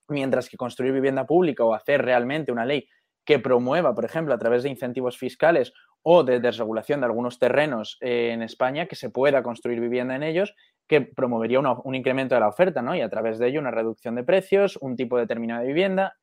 mientras 0.09 0.49
que 0.49 0.57
construir 0.57 0.95
vivienda 0.95 1.27
pública 1.27 1.63
o 1.63 1.75
hacer 1.75 2.01
realmente 2.01 2.53
una 2.53 2.65
ley 2.65 2.89
que 3.25 3.39
promueva, 3.39 3.95
por 3.95 4.05
ejemplo, 4.05 4.35
a 4.35 4.39
través 4.39 4.63
de 4.63 4.71
incentivos 4.71 5.17
fiscales 5.17 5.73
o 6.03 6.23
de 6.23 6.41
desregulación 6.41 7.01
de 7.01 7.07
algunos 7.07 7.39
terrenos 7.39 7.97
en 8.01 8.43
España, 8.43 8.87
que 8.87 8.97
se 8.97 9.09
pueda 9.09 9.43
construir 9.43 9.81
vivienda 9.81 10.15
en 10.15 10.23
ellos, 10.23 10.55
que 10.87 11.01
promovería 11.01 11.61
un 11.61 11.95
incremento 11.95 12.35
de 12.35 12.43
la 12.43 12.49
oferta, 12.49 12.83
¿no? 12.83 12.95
Y 12.95 13.01
a 13.01 13.09
través 13.09 13.39
de 13.39 13.49
ello 13.49 13.61
una 13.61 13.71
reducción 13.71 14.15
de 14.15 14.25
precios, 14.25 14.77
un 14.83 14.97
tipo 14.97 15.19
determinado 15.19 15.63
de 15.63 15.69
vivienda. 15.69 16.17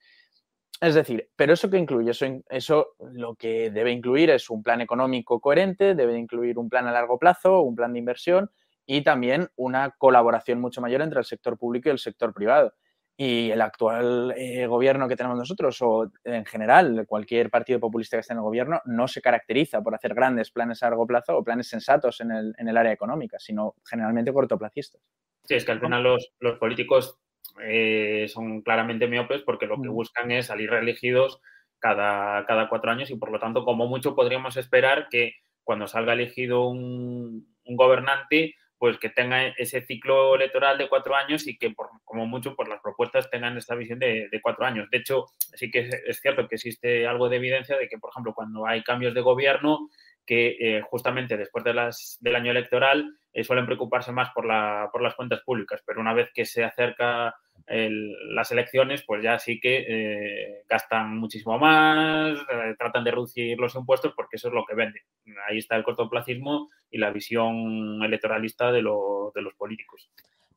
Es 0.79 0.93
decir, 0.93 1.29
pero 1.35 1.53
eso 1.53 1.69
que 1.69 1.77
incluye, 1.77 2.11
eso, 2.11 2.25
eso 2.49 2.95
lo 2.99 3.35
que 3.35 3.71
debe 3.71 3.91
incluir 3.91 4.29
es 4.29 4.49
un 4.51 4.61
plan 4.61 4.81
económico 4.81 5.39
coherente, 5.39 5.95
debe 5.95 6.17
incluir 6.17 6.59
un 6.59 6.69
plan 6.69 6.87
a 6.87 6.91
largo 6.91 7.17
plazo, 7.17 7.61
un 7.61 7.75
plan 7.75 7.93
de 7.93 7.99
inversión 7.99 8.51
y 8.85 9.01
también 9.01 9.49
una 9.55 9.91
colaboración 9.97 10.59
mucho 10.59 10.81
mayor 10.81 11.01
entre 11.01 11.19
el 11.19 11.25
sector 11.25 11.57
público 11.57 11.89
y 11.89 11.91
el 11.91 11.99
sector 11.99 12.33
privado 12.33 12.73
y 13.17 13.51
el 13.51 13.61
actual 13.61 14.33
eh, 14.35 14.65
gobierno 14.65 15.07
que 15.07 15.15
tenemos 15.15 15.37
nosotros 15.37 15.77
o 15.81 16.11
en 16.23 16.45
general 16.45 17.05
cualquier 17.07 17.49
partido 17.49 17.79
populista 17.79 18.17
que 18.17 18.21
esté 18.21 18.33
en 18.33 18.39
el 18.39 18.43
gobierno 18.43 18.81
no 18.85 19.07
se 19.07 19.21
caracteriza 19.21 19.81
por 19.81 19.93
hacer 19.93 20.15
grandes 20.15 20.51
planes 20.51 20.81
a 20.81 20.87
largo 20.89 21.05
plazo 21.05 21.37
o 21.37 21.43
planes 21.43 21.67
sensatos 21.67 22.21
en 22.21 22.31
el, 22.31 22.53
en 22.57 22.67
el 22.67 22.77
área 22.77 22.91
económica, 22.91 23.37
sino 23.39 23.75
generalmente 23.85 24.33
cortoplacistas. 24.33 25.01
Sí, 25.43 25.55
es 25.55 25.65
que 25.65 25.71
al 25.71 25.79
final 25.79 26.03
los, 26.03 26.33
los 26.39 26.57
políticos 26.57 27.19
eh, 27.61 28.27
son 28.27 28.61
claramente 28.61 29.07
miopes 29.07 29.41
porque 29.41 29.67
lo 29.67 29.81
que 29.81 29.89
mm. 29.89 29.93
buscan 29.93 30.31
es 30.31 30.47
salir 30.47 30.69
reelegidos 30.69 31.41
cada, 31.79 32.45
cada 32.45 32.69
cuatro 32.69 32.91
años 32.91 33.11
y 33.11 33.15
por 33.15 33.31
lo 33.31 33.39
tanto 33.39 33.65
como 33.65 33.87
mucho 33.87 34.15
podríamos 34.15 34.57
esperar 34.57 35.07
que 35.09 35.33
cuando 35.63 35.87
salga 35.87 36.13
elegido 36.13 36.67
un, 36.67 37.55
un 37.65 37.75
gobernante 37.75 38.55
pues 38.81 38.97
que 38.97 39.09
tenga 39.11 39.45
ese 39.45 39.81
ciclo 39.81 40.33
electoral 40.33 40.75
de 40.79 40.89
cuatro 40.89 41.15
años 41.15 41.45
y 41.45 41.55
que 41.55 41.69
por, 41.69 41.89
como 42.03 42.25
mucho 42.25 42.55
por 42.55 42.67
las 42.67 42.81
propuestas 42.81 43.29
tengan 43.29 43.55
esta 43.55 43.75
visión 43.75 43.99
de, 43.99 44.27
cuatro 44.41 44.65
años. 44.65 44.89
De 44.89 44.97
hecho, 44.97 45.27
sí 45.53 45.69
que 45.69 45.87
es, 46.07 46.19
cierto 46.19 46.47
que 46.47 46.55
existe 46.55 47.05
algo 47.05 47.29
de 47.29 47.35
evidencia 47.35 47.77
de 47.77 47.87
que, 47.87 47.99
por 47.99 48.09
ejemplo, 48.09 48.33
cuando 48.33 48.65
hay 48.65 48.81
cambios 48.81 49.13
de 49.13 49.21
gobierno, 49.21 49.87
que 50.25 50.57
eh, 50.59 50.81
justamente 50.81 51.37
después 51.37 51.63
del 51.63 52.35
año 52.35 52.49
electoral 52.49 53.19
eh, 53.31 53.43
suelen 53.43 53.67
preocuparse 53.67 54.11
más 54.11 54.31
por, 54.31 54.47
la, 54.47 54.89
por 54.91 55.03
las 55.03 55.13
cuentas 55.13 55.41
públicas, 55.41 55.83
pero 55.85 56.01
una 56.01 56.15
vez 56.15 56.31
que 56.33 56.45
se 56.45 56.63
acerca 56.63 57.35
las 57.67 58.51
elecciones, 58.51 59.03
pues 59.05 59.23
ya 59.23 59.39
sí 59.39 59.59
que 59.59 59.85
eh, 59.87 60.63
gastan 60.67 61.17
muchísimo 61.17 61.57
más, 61.57 62.37
tratan 62.77 63.03
de 63.03 63.11
reducir 63.11 63.57
los 63.59 63.75
impuestos 63.75 64.13
porque 64.15 64.35
eso 64.35 64.49
es 64.49 64.53
lo 64.53 64.65
que 64.65 64.75
vende. 64.75 65.01
Ahí 65.47 65.57
está 65.57 65.75
el 65.75 65.83
cortoplacismo 65.83 66.69
y 66.89 66.97
la 66.97 67.11
visión 67.11 68.03
electoralista 68.03 68.71
de, 68.71 68.81
los 68.81 69.53
políticos. 69.57 70.09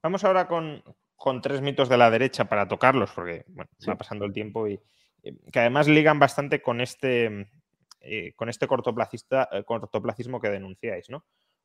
Vamos 0.03 0.25
ahora 0.25 0.49
con, 0.49 0.83
tres 1.43 1.61
mitos 1.61 1.89
de 1.89 1.99
la 1.99 2.11
derecha 2.11 2.47
para 2.47 2.69
tocarlos, 2.69 3.13
porque 3.13 3.45
bueno, 3.49 3.71
va 3.89 3.97
pasando 3.97 4.25
el 4.25 4.33
tiempo 4.33 4.69
y 4.69 4.81
que 5.53 5.61
además 5.61 5.89
ligan 5.89 6.19
bastante 6.19 6.61
con 6.61 6.81
este, 6.81 7.49
con 8.37 8.49
este 8.49 8.67
cortoplacista, 8.67 9.49
cortoplacismo 9.65 10.41
que 10.41 10.51
denunciáis, 10.51 11.09
¿no? 11.09 11.25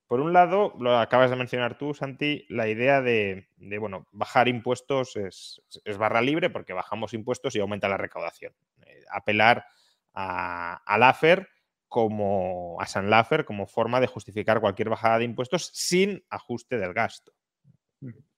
Por 0.10 0.22
un 0.22 0.34
lado, 0.34 0.74
lo 0.80 0.97
acabas 0.97 1.30
de 1.30 1.36
mencionar 1.36 1.78
tú, 1.78 1.93
Santi, 1.93 2.43
la 2.49 2.68
idea 2.68 2.99
de, 2.99 3.47
bueno, 3.80 4.07
bajar 4.12 4.47
impuestos 4.47 5.16
es, 5.16 5.62
barra 5.99 6.20
libre 6.20 6.49
porque 6.49 6.74
bajamos 6.74 7.14
impuestos 7.14 7.55
y 7.55 7.60
aumenta 7.60 7.88
la 7.88 7.97
recaudación. 7.97 8.51
Eh, 8.88 9.03
apelar 9.12 9.68
a, 10.16 10.82
a 10.84 10.97
Laffer 10.97 11.47
como 11.88 12.82
a 12.82 12.88
San 12.88 13.12
Laffer 13.12 13.45
como 13.45 13.68
forma 13.68 13.99
de 13.99 14.07
justificar 14.07 14.62
cualquier 14.62 14.89
bajada 14.89 15.20
de 15.20 15.26
impuestos 15.26 15.70
sin 15.76 16.26
ajuste 16.32 16.80
del 16.80 16.95
gasto. 16.95 17.32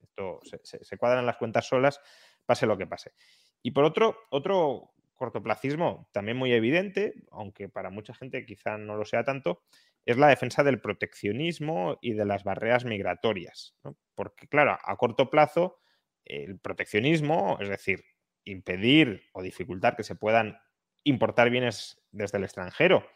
Esto 0.02 0.40
se, 0.42 0.84
se, 0.84 0.98
cuadran 0.98 1.24
las 1.24 1.38
cuentas 1.38 1.66
solas, 1.66 2.02
pase 2.44 2.66
lo 2.66 2.76
que 2.76 2.86
pase. 2.86 3.14
Y 3.62 3.70
por 3.70 3.84
otro, 3.84 4.18
otro 4.28 4.92
cortoplacismo 5.14 6.06
también 6.12 6.36
muy 6.36 6.52
evidente, 6.52 7.14
aunque 7.30 7.70
para 7.70 7.88
mucha 7.88 8.12
gente 8.12 8.44
quizá 8.44 8.76
no 8.76 8.96
lo 8.96 9.06
sea 9.06 9.24
tanto, 9.24 9.62
es 10.04 10.16
la 10.16 10.28
defensa 10.28 10.62
del 10.62 10.80
proteccionismo 10.80 11.98
y 12.00 12.14
de 12.14 12.24
las 12.24 12.44
barreras 12.44 12.84
migratorias. 12.84 13.76
Porque, 14.14 14.48
claro, 14.48 14.78
a 14.82 14.96
corto 14.96 15.30
plazo, 15.30 15.78
el 16.24 16.58
proteccionismo, 16.58 17.58
es 17.60 17.68
decir, 17.68 18.04
impedir 18.44 19.22
o 19.32 19.42
dificultar 19.42 19.96
que 19.96 20.02
se 20.02 20.14
puedan 20.14 20.58
importar 21.04 21.50
bienes 21.50 22.00
desde 22.10 22.38
el 22.38 22.44
extranjero 22.44 23.06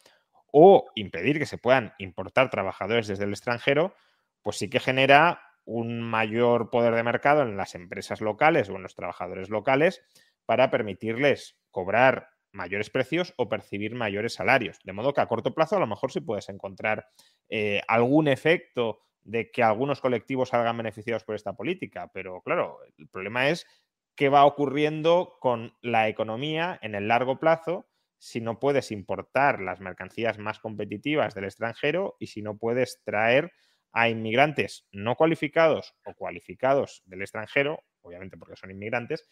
o 0.52 0.90
impedir 0.94 1.38
que 1.38 1.46
se 1.46 1.58
puedan 1.58 1.94
importar 1.98 2.50
trabajadores 2.50 3.06
desde 3.08 3.24
el 3.24 3.30
extranjero, 3.30 3.94
pues 4.42 4.56
sí 4.56 4.70
que 4.70 4.80
genera 4.80 5.42
un 5.64 6.00
mayor 6.00 6.70
poder 6.70 6.94
de 6.94 7.02
mercado 7.02 7.42
en 7.42 7.56
las 7.56 7.74
empresas 7.74 8.20
locales 8.20 8.68
o 8.68 8.76
en 8.76 8.82
los 8.82 8.94
trabajadores 8.94 9.50
locales 9.50 10.02
para 10.46 10.70
permitirles 10.70 11.58
cobrar 11.70 12.28
mayores 12.52 12.90
precios 12.90 13.34
o 13.36 13.48
percibir 13.48 13.94
mayores 13.94 14.34
salarios. 14.34 14.78
De 14.84 14.92
modo 14.92 15.12
que 15.12 15.20
a 15.20 15.26
corto 15.26 15.54
plazo 15.54 15.76
a 15.76 15.80
lo 15.80 15.86
mejor 15.86 16.12
sí 16.12 16.20
puedes 16.20 16.48
encontrar 16.48 17.06
eh, 17.48 17.82
algún 17.88 18.28
efecto 18.28 19.00
de 19.22 19.50
que 19.50 19.62
algunos 19.62 20.00
colectivos 20.00 20.50
salgan 20.50 20.76
beneficiados 20.76 21.24
por 21.24 21.34
esta 21.34 21.54
política, 21.54 22.10
pero 22.14 22.40
claro, 22.42 22.78
el 22.96 23.08
problema 23.08 23.48
es 23.48 23.66
qué 24.14 24.28
va 24.28 24.46
ocurriendo 24.46 25.36
con 25.40 25.74
la 25.82 26.08
economía 26.08 26.78
en 26.80 26.94
el 26.94 27.08
largo 27.08 27.38
plazo 27.38 27.88
si 28.18 28.40
no 28.40 28.58
puedes 28.58 28.90
importar 28.92 29.60
las 29.60 29.80
mercancías 29.80 30.38
más 30.38 30.58
competitivas 30.58 31.34
del 31.34 31.44
extranjero 31.44 32.16
y 32.18 32.28
si 32.28 32.40
no 32.40 32.56
puedes 32.56 33.02
traer 33.04 33.52
a 33.92 34.08
inmigrantes 34.08 34.86
no 34.90 35.16
cualificados 35.16 35.94
o 36.04 36.14
cualificados 36.14 37.02
del 37.04 37.22
extranjero, 37.22 37.84
obviamente 38.02 38.36
porque 38.36 38.56
son 38.56 38.70
inmigrantes, 38.70 39.28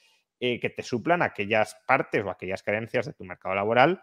eh, 0.46 0.60
que 0.60 0.68
te 0.68 0.82
suplan 0.82 1.22
aquellas 1.22 1.74
partes 1.86 2.22
o 2.22 2.28
aquellas 2.28 2.62
carencias 2.62 3.06
de 3.06 3.14
tu 3.14 3.24
mercado 3.24 3.54
laboral 3.54 4.02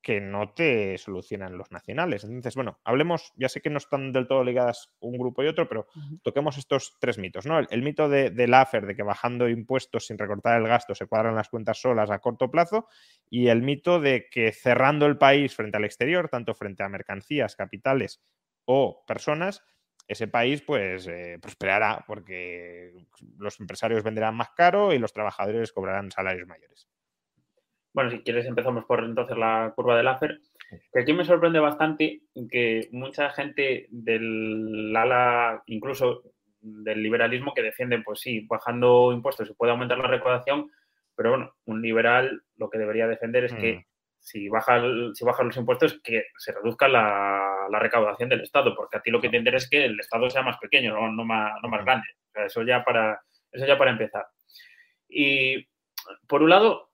que 0.00 0.18
no 0.18 0.54
te 0.54 0.96
solucionan 0.96 1.58
los 1.58 1.70
nacionales. 1.72 2.24
Entonces, 2.24 2.54
bueno, 2.54 2.78
hablemos, 2.84 3.34
ya 3.36 3.50
sé 3.50 3.60
que 3.60 3.68
no 3.68 3.76
están 3.76 4.10
del 4.10 4.26
todo 4.26 4.42
ligadas 4.44 4.94
un 5.00 5.18
grupo 5.18 5.42
y 5.42 5.46
otro, 5.46 5.68
pero 5.68 5.86
toquemos 6.22 6.56
estos 6.56 6.96
tres 7.00 7.18
mitos, 7.18 7.44
¿no? 7.44 7.58
El, 7.58 7.82
mito 7.82 8.08
de, 8.08 8.30
del 8.30 8.54
AFER, 8.54 8.86
de 8.86 8.96
que 8.96 9.02
bajando 9.02 9.46
impuestos 9.46 10.06
sin 10.06 10.16
recortar 10.16 10.58
el 10.58 10.66
gasto 10.66 10.94
se 10.94 11.04
cuadran 11.04 11.34
las 11.34 11.50
cuentas 11.50 11.78
solas 11.78 12.10
a 12.10 12.18
corto 12.18 12.50
plazo, 12.50 12.88
y 13.28 13.48
el 13.48 13.60
mito 13.60 14.00
de 14.00 14.28
que 14.30 14.52
cerrando 14.52 15.04
el 15.04 15.18
país 15.18 15.54
frente 15.54 15.76
al 15.76 15.84
exterior, 15.84 16.30
tanto 16.30 16.54
frente 16.54 16.82
a 16.82 16.88
mercancías, 16.88 17.56
capitales 17.56 18.22
o 18.64 19.04
personas, 19.06 19.62
ese 20.06 20.28
país 20.28 20.62
pues 20.62 21.06
eh, 21.06 21.38
prosperará 21.40 22.04
porque 22.06 23.06
los 23.38 23.58
empresarios 23.60 24.02
venderán 24.02 24.36
más 24.36 24.50
caro 24.50 24.92
y 24.92 24.98
los 24.98 25.12
trabajadores 25.12 25.72
cobrarán 25.72 26.10
salarios 26.10 26.46
mayores. 26.46 26.88
Bueno, 27.92 28.10
si 28.10 28.20
quieres 28.20 28.46
empezamos 28.46 28.84
por 28.86 29.04
entonces 29.04 29.36
la 29.36 29.72
curva 29.74 29.96
del 29.96 30.08
AFER, 30.08 30.40
que 30.92 31.00
aquí 31.00 31.12
me 31.12 31.24
sorprende 31.24 31.60
bastante 31.60 32.22
que 32.50 32.88
mucha 32.90 33.30
gente 33.30 33.86
del 33.90 34.94
ala, 34.96 35.62
incluso 35.66 36.24
del 36.60 37.02
liberalismo, 37.02 37.54
que 37.54 37.62
defienden, 37.62 38.02
pues 38.02 38.20
sí, 38.20 38.46
bajando 38.48 39.12
impuestos 39.12 39.46
se 39.46 39.54
puede 39.54 39.72
aumentar 39.72 39.98
la 39.98 40.08
recaudación, 40.08 40.70
pero 41.14 41.30
bueno, 41.30 41.54
un 41.66 41.82
liberal 41.82 42.42
lo 42.56 42.68
que 42.68 42.78
debería 42.78 43.06
defender 43.06 43.44
es 43.44 43.54
que 43.54 43.74
mm. 43.76 43.84
Si, 44.24 44.48
baja, 44.48 44.82
si 45.12 45.24
bajan 45.24 45.46
los 45.46 45.56
impuestos, 45.56 46.00
que 46.02 46.24
se 46.38 46.52
reduzca 46.52 46.88
la, 46.88 47.68
recaudación 47.78 48.28
del 48.28 48.40
Estado, 48.40 48.74
porque 48.74 48.96
a 48.96 49.02
ti 49.02 49.10
lo 49.10 49.20
que 49.20 49.28
te 49.28 49.36
interesa 49.36 49.64
es 49.64 49.70
que 49.70 49.84
el 49.84 50.00
Estado 50.00 50.30
sea 50.30 50.42
más 50.42 50.56
pequeño, 50.58 50.94
no, 51.10 51.24
más, 51.24 51.52
no 51.62 51.68
más 51.68 51.84
grande. 51.84 52.06
eso, 52.34 52.62
ya 52.62 52.82
para, 52.82 53.20
eso 53.52 53.66
ya 53.66 53.76
para 53.76 53.90
empezar. 53.90 54.26
Y 55.08 55.66
por 56.26 56.42
un 56.42 56.50
lado, 56.50 56.90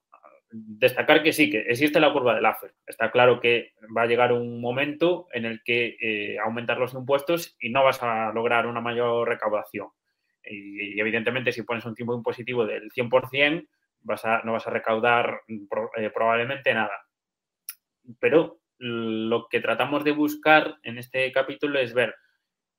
destacar 0.51 1.23
que 1.23 1.31
sí, 1.31 1.49
que 1.49 1.59
existe 1.61 1.99
la 1.99 2.11
curva 2.11 2.35
del 2.35 2.45
AFER. 2.45 2.73
Está 2.85 3.11
claro 3.11 3.39
que 3.39 3.73
va 3.95 4.03
a 4.03 4.07
llegar 4.07 4.33
un 4.33 4.59
momento 4.59 5.27
en 5.31 5.45
el 5.45 5.63
que 5.63 5.97
eh, 6.01 6.37
aumentar 6.39 6.77
los 6.77 6.93
impuestos 6.93 7.55
y 7.59 7.69
no 7.69 7.83
vas 7.83 8.03
a 8.03 8.31
lograr 8.33 8.67
una 8.67 8.81
mayor 8.81 9.27
recaudación. 9.27 9.87
Y, 10.43 10.99
evidentemente, 10.99 11.51
si 11.51 11.63
pones 11.63 11.85
un 11.85 11.95
tipo 11.95 12.13
impositivo 12.13 12.65
del 12.65 12.91
100%, 12.91 13.67
vas 14.01 14.25
a, 14.25 14.41
no 14.43 14.53
vas 14.53 14.67
a 14.67 14.71
recaudar 14.71 15.41
eh, 15.47 16.09
probablemente 16.09 16.73
nada. 16.73 17.05
Pero 18.19 18.59
lo 18.77 19.47
que 19.49 19.59
tratamos 19.59 20.03
de 20.03 20.11
buscar 20.11 20.77
en 20.83 20.97
este 20.97 21.31
capítulo 21.31 21.79
es 21.79 21.93
ver 21.93 22.15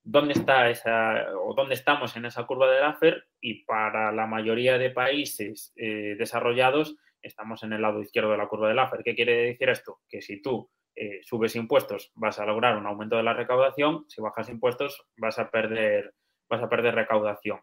dónde 0.02 0.32
está 0.32 0.68
esa 0.68 1.26
o 1.38 1.54
dónde 1.54 1.74
estamos 1.74 2.16
en 2.16 2.24
esa 2.24 2.44
curva 2.44 2.70
del 2.70 2.82
AFER 2.82 3.28
y 3.40 3.64
para 3.64 4.10
la 4.10 4.26
mayoría 4.26 4.78
de 4.78 4.90
países 4.90 5.72
eh, 5.76 6.16
desarrollados 6.18 6.96
estamos 7.22 7.62
en 7.62 7.72
el 7.72 7.82
lado 7.82 8.02
izquierdo 8.02 8.32
de 8.32 8.38
la 8.38 8.48
curva 8.48 8.68
del 8.68 8.80
AFER. 8.80 9.04
¿Qué 9.04 9.14
quiere 9.14 9.36
decir 9.36 9.68
esto? 9.68 10.00
Que 10.08 10.20
si 10.20 10.42
tú 10.42 10.68
eh, 10.94 11.20
subes 11.22 11.56
impuestos 11.56 12.10
vas 12.14 12.38
a 12.38 12.46
lograr 12.46 12.76
un 12.76 12.86
aumento 12.86 13.16
de 13.16 13.22
la 13.22 13.32
recaudación, 13.32 14.04
si 14.08 14.20
bajas 14.20 14.48
impuestos 14.48 15.06
vas 15.16 15.38
a 15.38 15.50
perder, 15.50 16.14
vas 16.48 16.62
a 16.62 16.68
perder 16.68 16.94
recaudación. 16.94 17.60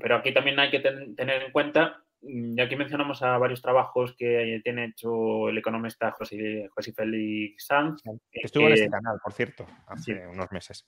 Pero 0.00 0.16
aquí 0.16 0.32
también 0.32 0.60
hay 0.60 0.70
que 0.70 0.80
tener 0.80 1.42
en 1.42 1.50
cuenta, 1.50 2.04
y 2.22 2.60
aquí 2.60 2.76
mencionamos 2.76 3.22
a 3.22 3.36
varios 3.38 3.60
trabajos 3.60 4.14
que 4.16 4.60
tiene 4.62 4.86
hecho 4.86 5.48
el 5.48 5.58
economista 5.58 6.12
José, 6.12 6.68
José 6.74 6.92
Félix 6.92 7.66
Sanz. 7.66 8.02
Estuvo 8.32 8.66
en 8.66 8.74
este 8.74 8.90
canal, 8.90 9.18
por 9.22 9.32
cierto, 9.32 9.66
hace 9.86 10.26
unos 10.26 10.50
meses. 10.52 10.86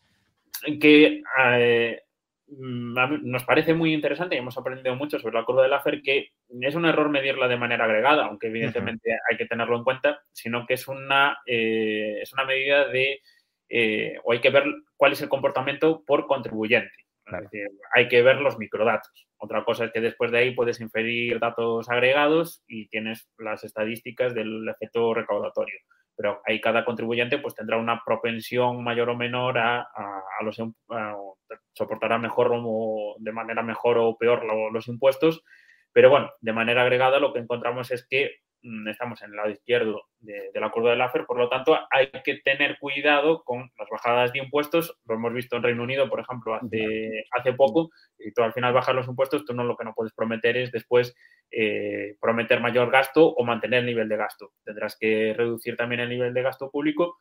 Que 0.80 1.22
eh, 1.40 2.02
Mm, 2.46 2.94
nos 3.22 3.44
parece 3.44 3.72
muy 3.72 3.94
interesante 3.94 4.34
y 4.34 4.38
hemos 4.38 4.56
aprendido 4.58 4.94
mucho 4.96 5.18
sobre 5.18 5.34
la 5.34 5.44
curva 5.44 5.62
de 5.62 5.68
Laffer 5.68 6.02
que 6.02 6.28
es 6.60 6.74
un 6.74 6.84
error 6.84 7.08
medirla 7.08 7.48
de 7.48 7.56
manera 7.56 7.84
agregada, 7.84 8.26
aunque 8.26 8.48
evidentemente 8.48 9.16
hay 9.30 9.36
que 9.36 9.46
tenerlo 9.46 9.76
en 9.78 9.84
cuenta, 9.84 10.20
sino 10.32 10.66
que 10.66 10.74
es 10.74 10.86
una, 10.86 11.38
eh, 11.46 12.18
es 12.20 12.32
una 12.34 12.44
medida 12.44 12.86
de, 12.88 13.22
eh, 13.68 14.18
o 14.24 14.32
hay 14.32 14.40
que 14.40 14.50
ver 14.50 14.64
cuál 14.96 15.12
es 15.12 15.22
el 15.22 15.28
comportamiento 15.28 16.04
por 16.06 16.26
contribuyente. 16.26 17.03
Hay 17.94 18.08
que 18.08 18.22
ver 18.22 18.36
los 18.36 18.58
microdatos. 18.58 19.26
Otra 19.38 19.64
cosa 19.64 19.86
es 19.86 19.92
que 19.92 20.00
después 20.00 20.30
de 20.30 20.38
ahí 20.38 20.54
puedes 20.54 20.80
inferir 20.80 21.38
datos 21.38 21.88
agregados 21.90 22.62
y 22.66 22.88
tienes 22.88 23.28
las 23.38 23.64
estadísticas 23.64 24.34
del 24.34 24.68
efecto 24.68 25.14
recaudatorio. 25.14 25.78
Pero 26.16 26.40
ahí 26.46 26.60
cada 26.60 26.84
contribuyente 26.84 27.38
pues 27.38 27.54
tendrá 27.54 27.76
una 27.76 28.00
propensión 28.04 28.84
mayor 28.84 29.10
o 29.10 29.16
menor 29.16 29.58
a, 29.58 29.80
a, 29.80 30.44
los 30.44 30.62
soportará 31.72 32.18
mejor 32.18 32.52
o 32.54 33.16
de 33.18 33.32
manera 33.32 33.62
mejor 33.62 33.98
o 33.98 34.16
peor 34.16 34.44
los 34.72 34.88
impuestos. 34.88 35.42
Pero 35.92 36.10
bueno 36.10 36.30
de 36.40 36.52
manera 36.52 36.82
agregada 36.82 37.18
lo 37.18 37.32
que 37.32 37.40
encontramos 37.40 37.90
es 37.90 38.06
que 38.08 38.43
estamos 38.86 39.20
en 39.22 39.30
el 39.30 39.36
lado 39.36 39.50
izquierdo 39.50 40.04
de, 40.20 40.50
la 40.54 40.70
curva 40.70 40.90
del 40.90 41.00
AFER, 41.02 41.26
por 41.26 41.38
lo 41.38 41.48
tanto 41.48 41.78
hay 41.90 42.08
que 42.24 42.36
tener 42.38 42.78
cuidado 42.78 43.42
con 43.44 43.70
las 43.78 43.88
bajadas 43.90 44.32
de 44.32 44.38
impuestos, 44.38 44.98
lo 45.04 45.16
hemos 45.16 45.34
visto 45.34 45.56
en 45.56 45.62
Reino 45.62 45.82
Unido, 45.82 46.08
por 46.08 46.20
ejemplo, 46.20 46.54
hace, 46.54 47.24
hace 47.32 47.52
poco, 47.52 47.90
y 48.18 48.32
tú 48.32 48.42
al 48.42 48.54
final 48.54 48.72
bajas 48.72 48.94
los 48.94 49.06
impuestos, 49.06 49.44
tú 49.44 49.54
no 49.54 49.64
lo 49.64 49.76
que 49.76 49.84
no 49.84 49.94
puedes 49.94 50.14
prometer 50.14 50.56
es 50.56 50.72
después 50.72 51.14
eh, 51.50 52.16
prometer 52.20 52.60
mayor 52.60 52.90
gasto 52.90 53.26
o 53.28 53.44
mantener 53.44 53.80
el 53.80 53.86
nivel 53.86 54.08
de 54.08 54.16
gasto, 54.16 54.52
tendrás 54.64 54.96
que 54.98 55.34
reducir 55.36 55.76
también 55.76 56.00
el 56.00 56.08
nivel 56.08 56.32
de 56.32 56.42
gasto 56.42 56.70
público 56.70 57.18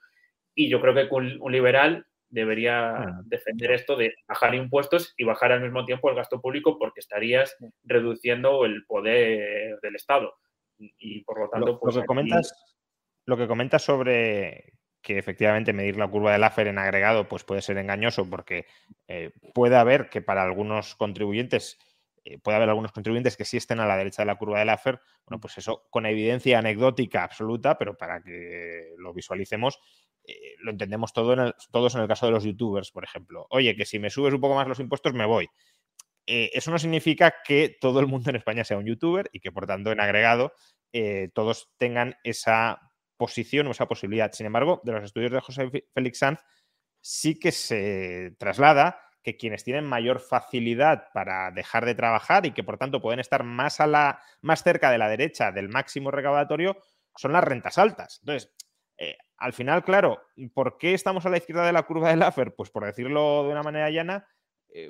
y 0.56 0.70
yo 0.70 0.80
creo 0.80 0.94
que 0.94 1.08
un, 1.12 1.38
un 1.42 1.52
liberal 1.52 2.06
debería 2.30 3.22
defender 3.26 3.72
esto 3.74 3.96
de 3.96 4.16
bajar 4.28 4.56
impuestos 4.56 5.14
y 5.18 5.24
bajar 5.24 5.52
al 5.52 5.62
mismo 5.62 5.86
tiempo 5.86 6.10
el 6.10 6.16
gasto 6.16 6.42
público 6.42 6.80
porque 6.80 7.00
estarías 7.00 7.56
reduciendo 7.84 8.66
el 8.66 8.86
poder 8.86 9.80
del 9.82 9.96
Estado 9.96 10.34
y 10.98 11.24
por 11.24 11.40
lo 11.40 11.50
tanto... 11.50 11.68
Lo, 11.68 11.80
pues 11.80 11.96
que, 11.96 12.06
comentas, 12.06 12.54
lo 13.26 13.38
que 13.38 13.48
comentas 13.48 13.84
sobre 13.84 14.74
que 15.02 15.18
efectivamente 15.18 15.74
medir 15.74 15.98
la 15.98 16.08
curva 16.08 16.32
del 16.32 16.44
AFER 16.44 16.68
en 16.68 16.80
agregado 16.80 17.28
pues 17.28 17.44
puede 17.44 17.62
ser 17.62 17.78
engañoso 17.78 18.30
porque 18.30 18.66
eh, 19.08 19.32
puede 19.54 19.76
haber 19.76 20.10
que 20.10 20.22
para 20.22 20.44
algunos 20.44 20.96
contribuyentes 20.96 21.78
eh, 22.26 22.40
puede 22.40 22.56
haber 22.56 22.70
algunos 22.70 22.94
contribuyentes 22.94 23.36
que 23.36 23.44
sí 23.44 23.58
estén 23.58 23.82
a 23.82 23.86
la 23.86 23.98
derecha 23.98 24.22
de 24.22 24.28
la 24.28 24.38
curva 24.38 24.60
del 24.60 24.70
AFER, 24.70 25.00
bueno, 25.26 25.42
pues 25.42 25.58
eso 25.58 25.88
con 25.90 26.06
evidencia 26.06 26.58
anecdótica 26.58 27.24
absoluta, 27.24 27.78
pero 27.78 27.98
para 27.98 28.24
que 28.24 28.94
lo 28.98 29.14
visualicemos, 29.14 29.80
eh, 30.26 30.56
lo 30.60 30.72
entendemos 30.72 31.12
todo 31.12 31.34
en 31.34 31.54
todos 31.72 31.96
en 31.96 32.02
el 32.02 32.08
caso 32.08 32.26
de 32.26 32.32
los 32.32 32.46
youtubers, 32.46 32.92
por 32.92 33.04
ejemplo. 33.04 33.46
Oye, 33.50 33.76
que 33.76 33.86
si 33.86 34.00
me 34.00 34.10
subes 34.10 34.34
un 34.34 34.40
poco 34.40 34.56
más 34.56 34.68
los 34.68 34.80
impuestos 34.80 35.14
me 35.14 35.26
voy. 35.26 35.50
Eh, 36.26 36.52
eso 36.54 36.72
no 36.72 36.80
significa 36.80 37.36
que 37.44 37.78
todo 37.82 38.00
el 38.00 38.08
mundo 38.08 38.30
en 38.30 38.38
España 38.38 38.64
sea 38.64 38.78
un 38.78 38.86
youtuber 38.86 39.30
y 39.34 39.40
que 39.40 39.52
por 39.52 39.68
tanto 39.68 39.92
en 39.92 40.00
agregado 40.00 40.54
eh, 40.94 41.30
todos 41.34 41.72
tengan 41.78 42.16
esa 42.24 42.80
posición 43.18 43.68
o 43.68 43.72
esa 43.72 43.88
posibilidad. 43.88 44.32
Sin 44.32 44.46
embargo, 44.46 44.82
de 44.84 44.94
los 44.94 45.04
estudios 45.04 45.32
de 45.32 45.42
José 45.42 45.70
Félix 45.94 46.20
Sanz 46.20 46.40
sí 47.02 47.38
que 47.38 47.52
se 47.52 48.36
traslada 48.38 49.00
que 49.24 49.38
quienes 49.38 49.64
tienen 49.64 49.86
mayor 49.86 50.20
facilidad 50.20 51.08
para 51.14 51.52
dejar 51.52 51.86
de 51.86 51.96
trabajar 51.96 52.46
y 52.46 52.52
que 52.52 52.64
por 52.64 52.78
tanto 52.78 53.02
pueden 53.02 53.20
estar 53.20 53.44
más, 53.44 53.80
a 53.80 53.88
la, 53.88 54.22
más 54.42 54.64
cerca 54.64 54.92
de 54.92 54.98
la 54.98 55.10
derecha 55.10 55.52
del 55.52 55.70
máximo 55.70 56.12
recaudatorio 56.12 56.78
son 57.16 57.32
las 57.32 57.44
rentas 57.44 57.78
altas. 57.78 58.20
Entonces, 58.22 58.52
eh, 58.98 59.18
al 59.38 59.54
final, 59.54 59.84
claro, 59.84 60.22
¿por 60.54 60.78
qué 60.78 60.94
estamos 60.94 61.26
a 61.26 61.30
la 61.30 61.38
izquierda 61.38 61.66
de 61.66 61.74
la 61.74 61.84
curva 61.84 62.10
del 62.10 62.22
AFER? 62.22 62.54
Pues 62.56 62.70
por 62.70 62.86
decirlo 62.86 63.44
de 63.44 63.52
una 63.52 63.64
manera 63.64 63.90
llana, 63.90 64.28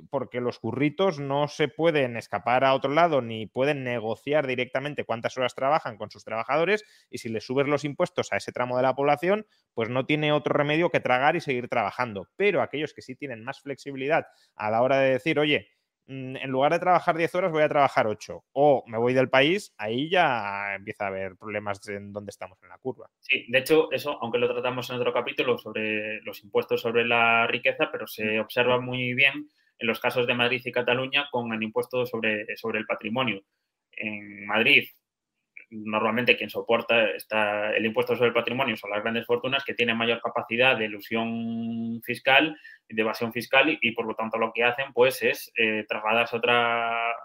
porque 0.09 0.39
los 0.39 0.59
curritos 0.59 1.19
no 1.19 1.47
se 1.47 1.67
pueden 1.67 2.15
escapar 2.15 2.63
a 2.63 2.73
otro 2.73 2.91
lado 2.93 3.21
ni 3.21 3.47
pueden 3.47 3.83
negociar 3.83 4.47
directamente 4.47 5.03
cuántas 5.03 5.37
horas 5.37 5.55
trabajan 5.55 5.97
con 5.97 6.09
sus 6.09 6.23
trabajadores 6.23 6.85
y 7.09 7.17
si 7.17 7.29
le 7.29 7.41
subes 7.41 7.67
los 7.67 7.83
impuestos 7.83 8.31
a 8.31 8.37
ese 8.37 8.51
tramo 8.51 8.77
de 8.77 8.83
la 8.83 8.95
población, 8.95 9.45
pues 9.73 9.89
no 9.89 10.05
tiene 10.05 10.31
otro 10.31 10.53
remedio 10.53 10.89
que 10.89 10.99
tragar 10.99 11.35
y 11.35 11.41
seguir 11.41 11.67
trabajando. 11.67 12.29
Pero 12.37 12.61
aquellos 12.61 12.93
que 12.93 13.01
sí 13.01 13.15
tienen 13.15 13.43
más 13.43 13.61
flexibilidad 13.61 14.25
a 14.55 14.71
la 14.71 14.81
hora 14.81 14.99
de 14.99 15.11
decir, 15.11 15.37
oye, 15.37 15.67
mm, 16.05 16.37
en 16.37 16.49
lugar 16.49 16.71
de 16.71 16.79
trabajar 16.79 17.17
10 17.17 17.35
horas 17.35 17.51
voy 17.51 17.63
a 17.63 17.69
trabajar 17.69 18.07
8 18.07 18.45
o 18.53 18.83
me 18.87 18.97
voy 18.97 19.13
del 19.13 19.29
país, 19.29 19.73
ahí 19.77 20.09
ya 20.09 20.75
empieza 20.75 21.05
a 21.05 21.07
haber 21.07 21.35
problemas 21.35 21.85
en 21.89 22.13
dónde 22.13 22.29
estamos 22.29 22.57
en 22.63 22.69
la 22.69 22.77
curva. 22.77 23.09
Sí, 23.19 23.45
de 23.49 23.59
hecho, 23.59 23.91
eso, 23.91 24.17
aunque 24.21 24.37
lo 24.37 24.47
tratamos 24.47 24.89
en 24.89 24.95
otro 24.95 25.11
capítulo 25.11 25.57
sobre 25.57 26.21
los 26.21 26.41
impuestos 26.41 26.79
sobre 26.79 27.05
la 27.05 27.47
riqueza, 27.47 27.89
pero 27.91 28.07
se 28.07 28.39
observa 28.39 28.79
muy 28.79 29.13
bien 29.13 29.49
en 29.83 29.87
los 29.87 29.99
casos 29.99 30.25
de 30.25 30.33
Madrid 30.33 30.61
y 30.63 30.71
Cataluña 30.71 31.27
con 31.29 31.51
el 31.51 31.61
impuesto 31.61 32.05
sobre, 32.05 32.45
sobre 32.55 32.79
el 32.79 32.85
patrimonio. 32.85 33.43
En 33.91 34.45
Madrid, 34.45 34.87
normalmente 35.69 36.37
quien 36.37 36.49
soporta 36.49 37.09
está 37.09 37.75
el 37.75 37.85
impuesto 37.85 38.15
sobre 38.15 38.29
el 38.29 38.33
patrimonio 38.33 38.77
son 38.77 38.91
las 38.91 39.03
grandes 39.03 39.25
fortunas 39.25 39.65
que 39.65 39.73
tienen 39.73 39.97
mayor 39.97 40.21
capacidad 40.21 40.77
de 40.77 40.85
ilusión 40.85 42.01
fiscal, 42.01 42.57
de 42.87 43.01
evasión 43.01 43.33
fiscal 43.33 43.77
y, 43.81 43.91
por 43.91 44.05
lo 44.05 44.15
tanto 44.15 44.37
lo 44.37 44.53
que 44.53 44.63
hacen 44.63 44.93
pues 44.93 45.21
es 45.21 45.51
eh, 45.57 45.85
trasladarse 45.85 46.37
a 46.37 46.39
otra 46.39 47.15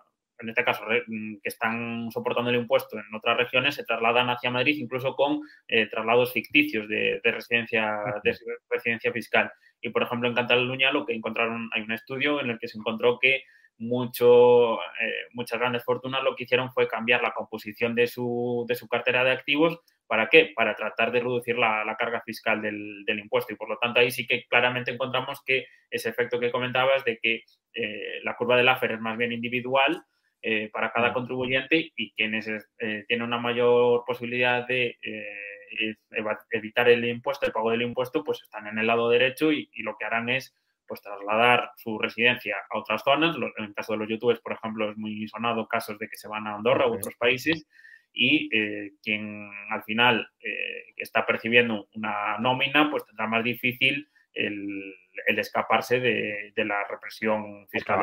en 0.40 0.48
este 0.48 0.64
caso, 0.64 0.84
que 0.86 1.38
están 1.42 2.11
soportando 2.12 2.50
el 2.50 2.56
impuesto 2.56 2.96
en 2.96 3.12
otras 3.12 3.36
regiones, 3.36 3.74
se 3.74 3.84
trasladan 3.84 4.30
hacia 4.30 4.50
Madrid 4.50 4.76
incluso 4.78 5.14
con 5.16 5.40
eh, 5.66 5.88
traslados 5.88 6.32
ficticios 6.32 6.88
de, 6.88 7.20
residencia, 7.24 7.98
de 8.22 8.36
residencia 8.70 9.12
fiscal. 9.12 9.50
Y, 9.80 9.90
por 9.90 10.02
ejemplo, 10.02 10.28
en 10.28 10.34
Cataluña 10.34 10.92
lo 10.92 11.06
que 11.06 11.14
encontraron, 11.14 11.70
hay 11.72 11.82
un 11.82 11.92
estudio 11.92 12.40
en 12.40 12.50
el 12.50 12.58
que 12.58 12.68
se 12.68 12.78
encontró 12.78 13.18
que 13.18 13.42
mucho, 13.78 14.80
eh, 14.80 15.28
muchas 15.32 15.58
grandes 15.58 15.84
fortunas 15.84 16.22
lo 16.22 16.34
que 16.34 16.44
hicieron 16.44 16.72
fue 16.72 16.88
cambiar 16.88 17.22
la 17.22 17.32
composición 17.32 17.94
de 17.94 18.06
su, 18.06 18.64
de 18.68 18.74
su 18.74 18.88
cartera 18.88 19.24
de 19.24 19.30
activos. 19.30 19.80
¿Para 20.06 20.28
qué? 20.28 20.52
Para 20.54 20.74
tratar 20.74 21.12
de 21.12 21.20
reducir 21.20 21.58
la, 21.58 21.94
carga 21.98 22.22
fiscal 22.24 22.62
del, 22.62 23.04
impuesto. 23.06 23.52
Y 23.52 23.56
por 23.56 23.68
lo 23.68 23.78
tanto 23.78 24.00
ahí 24.00 24.10
sí 24.10 24.26
que 24.26 24.44
claramente 24.46 24.90
encontramos 24.90 25.42
que 25.44 25.66
ese 25.90 26.08
efecto 26.08 26.40
que 26.40 26.50
comentabas 26.50 27.04
de 27.04 27.18
que 27.18 27.44
eh, 27.74 28.20
la 28.22 28.34
curva 28.34 28.56
del 28.56 28.68
AFER 28.68 28.92
es 28.92 29.00
más 29.00 29.18
bien 29.18 29.32
individual 29.32 30.02
eh, 30.40 30.70
para 30.72 30.92
cada 30.92 31.12
contribuyente 31.12 31.92
y 31.94 32.12
quienes 32.12 32.48
tienen 33.06 33.26
una 33.26 33.38
mayor 33.38 34.04
posibilidad 34.06 34.66
de 34.66 34.98
evitar 36.50 36.88
el 36.88 37.04
impuesto, 37.04 37.46
el 37.46 37.52
pago 37.52 37.70
del 37.70 37.82
impuesto, 37.82 38.24
pues 38.24 38.42
están 38.42 38.66
en 38.66 38.78
el 38.78 38.86
lado 38.86 39.08
derecho 39.08 39.52
y 39.52 39.68
lo 39.82 39.96
que 39.98 40.04
harán 40.04 40.28
es 40.28 40.54
pues 40.88 41.02
trasladar 41.02 41.70
su 41.76 41.98
residencia 41.98 42.56
a 42.70 42.78
otras 42.78 43.02
zonas. 43.04 43.36
En 43.58 43.64
el 43.64 43.74
caso 43.74 43.92
de 43.92 43.98
los 43.98 44.08
youtubers, 44.08 44.40
por 44.40 44.54
ejemplo, 44.54 44.90
es 44.90 44.96
muy 44.96 45.28
sonado 45.28 45.68
casos 45.68 45.98
de 45.98 46.08
que 46.08 46.16
se 46.16 46.26
van 46.26 46.46
a 46.46 46.54
Andorra 46.54 46.88
u 46.88 46.94
otros 46.94 47.14
países 47.16 47.68
y 48.12 48.48
eh, 48.56 48.94
quien 49.02 49.50
al 49.70 49.84
final 49.84 50.28
eh, 50.40 50.94
está 50.96 51.24
percibiendo 51.26 51.88
una 51.94 52.38
nómina, 52.38 52.90
pues 52.90 53.04
tendrá 53.04 53.26
más 53.28 53.44
difícil 53.44 54.08
el, 54.32 54.94
escaparse 55.26 56.00
de, 56.00 56.52
la 56.56 56.84
represión 56.88 57.68
fiscal. 57.68 58.02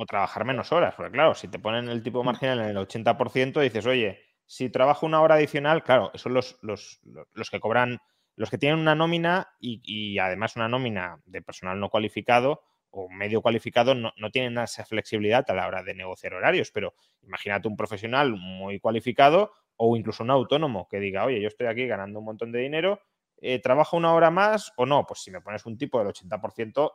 O 0.00 0.06
trabajar, 0.06 0.44
menos 0.44 0.72
horas, 0.72 0.94
porque 0.94 1.12
claro, 1.12 1.34
si 1.34 1.48
te 1.48 1.58
ponen 1.58 1.88
el 1.88 2.02
tipo 2.02 2.22
marginal 2.24 2.60
en 2.60 2.68
el 2.68 2.76
80%, 2.76 3.60
dices, 3.60 3.84
oye, 3.84 4.27
si 4.48 4.70
trabajo 4.70 5.04
una 5.06 5.20
hora 5.20 5.34
adicional, 5.36 5.84
claro, 5.84 6.10
son 6.14 6.32
los, 6.32 6.58
los, 6.62 7.00
los 7.34 7.50
que 7.50 7.60
cobran 7.60 8.00
los 8.34 8.50
que 8.50 8.56
tienen 8.56 8.78
una 8.78 8.94
nómina 8.94 9.48
y, 9.60 10.18
además 10.18 10.56
una 10.56 10.68
nómina 10.68 11.20
de 11.26 11.42
personal 11.42 11.78
no 11.78 11.90
cualificado 11.90 12.62
o 12.90 13.10
medio 13.10 13.42
cualificado 13.42 13.94
no, 13.94 14.12
tienen 14.32 14.56
esa 14.58 14.84
flexibilidad 14.84 15.44
a 15.48 15.54
la 15.54 15.66
hora 15.66 15.82
de 15.82 15.92
negociar 15.92 16.34
horarios, 16.34 16.70
pero 16.70 16.94
imagínate 17.22 17.68
un 17.68 17.76
profesional 17.76 18.32
muy 18.32 18.78
cualificado 18.78 19.52
o 19.76 19.96
incluso 19.96 20.22
un 20.22 20.30
autónomo 20.30 20.88
que 20.88 20.98
diga, 20.98 21.24
oye, 21.24 21.42
yo 21.42 21.48
estoy 21.48 21.66
aquí 21.66 21.86
ganando 21.86 22.20
un 22.20 22.24
montón 22.24 22.52
de 22.52 22.60
dinero, 22.60 23.02
eh, 23.40 23.60
¿trabajo 23.60 23.96
una 23.96 24.14
hora 24.14 24.30
más 24.30 24.72
o 24.76 24.86
no? 24.86 25.04
Pues 25.04 25.20
si 25.20 25.30
me 25.30 25.40
pones 25.40 25.66
un 25.66 25.76
tipo 25.76 25.98
del 25.98 26.08
80%, 26.08 26.92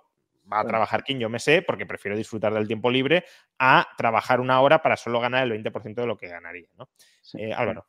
va 0.52 0.62
a 0.62 0.66
trabajar 0.66 1.04
quien 1.04 1.20
yo 1.20 1.30
me 1.30 1.40
sé, 1.40 1.62
porque 1.62 1.86
prefiero 1.86 2.18
disfrutar 2.18 2.54
del 2.54 2.68
tiempo 2.68 2.90
libre, 2.90 3.26
a 3.60 3.88
trabajar 3.98 4.40
una 4.40 4.60
hora 4.62 4.82
para 4.82 4.98
solo 4.98 5.20
ganar 5.20 5.44
el 5.44 5.52
20% 5.52 5.96
de 5.96 6.08
lo 6.08 6.18
que 6.18 6.28
ganaría. 6.28 6.70
¿no? 6.78 6.90
Eh, 7.38 7.54
Álvaro. 7.54 7.86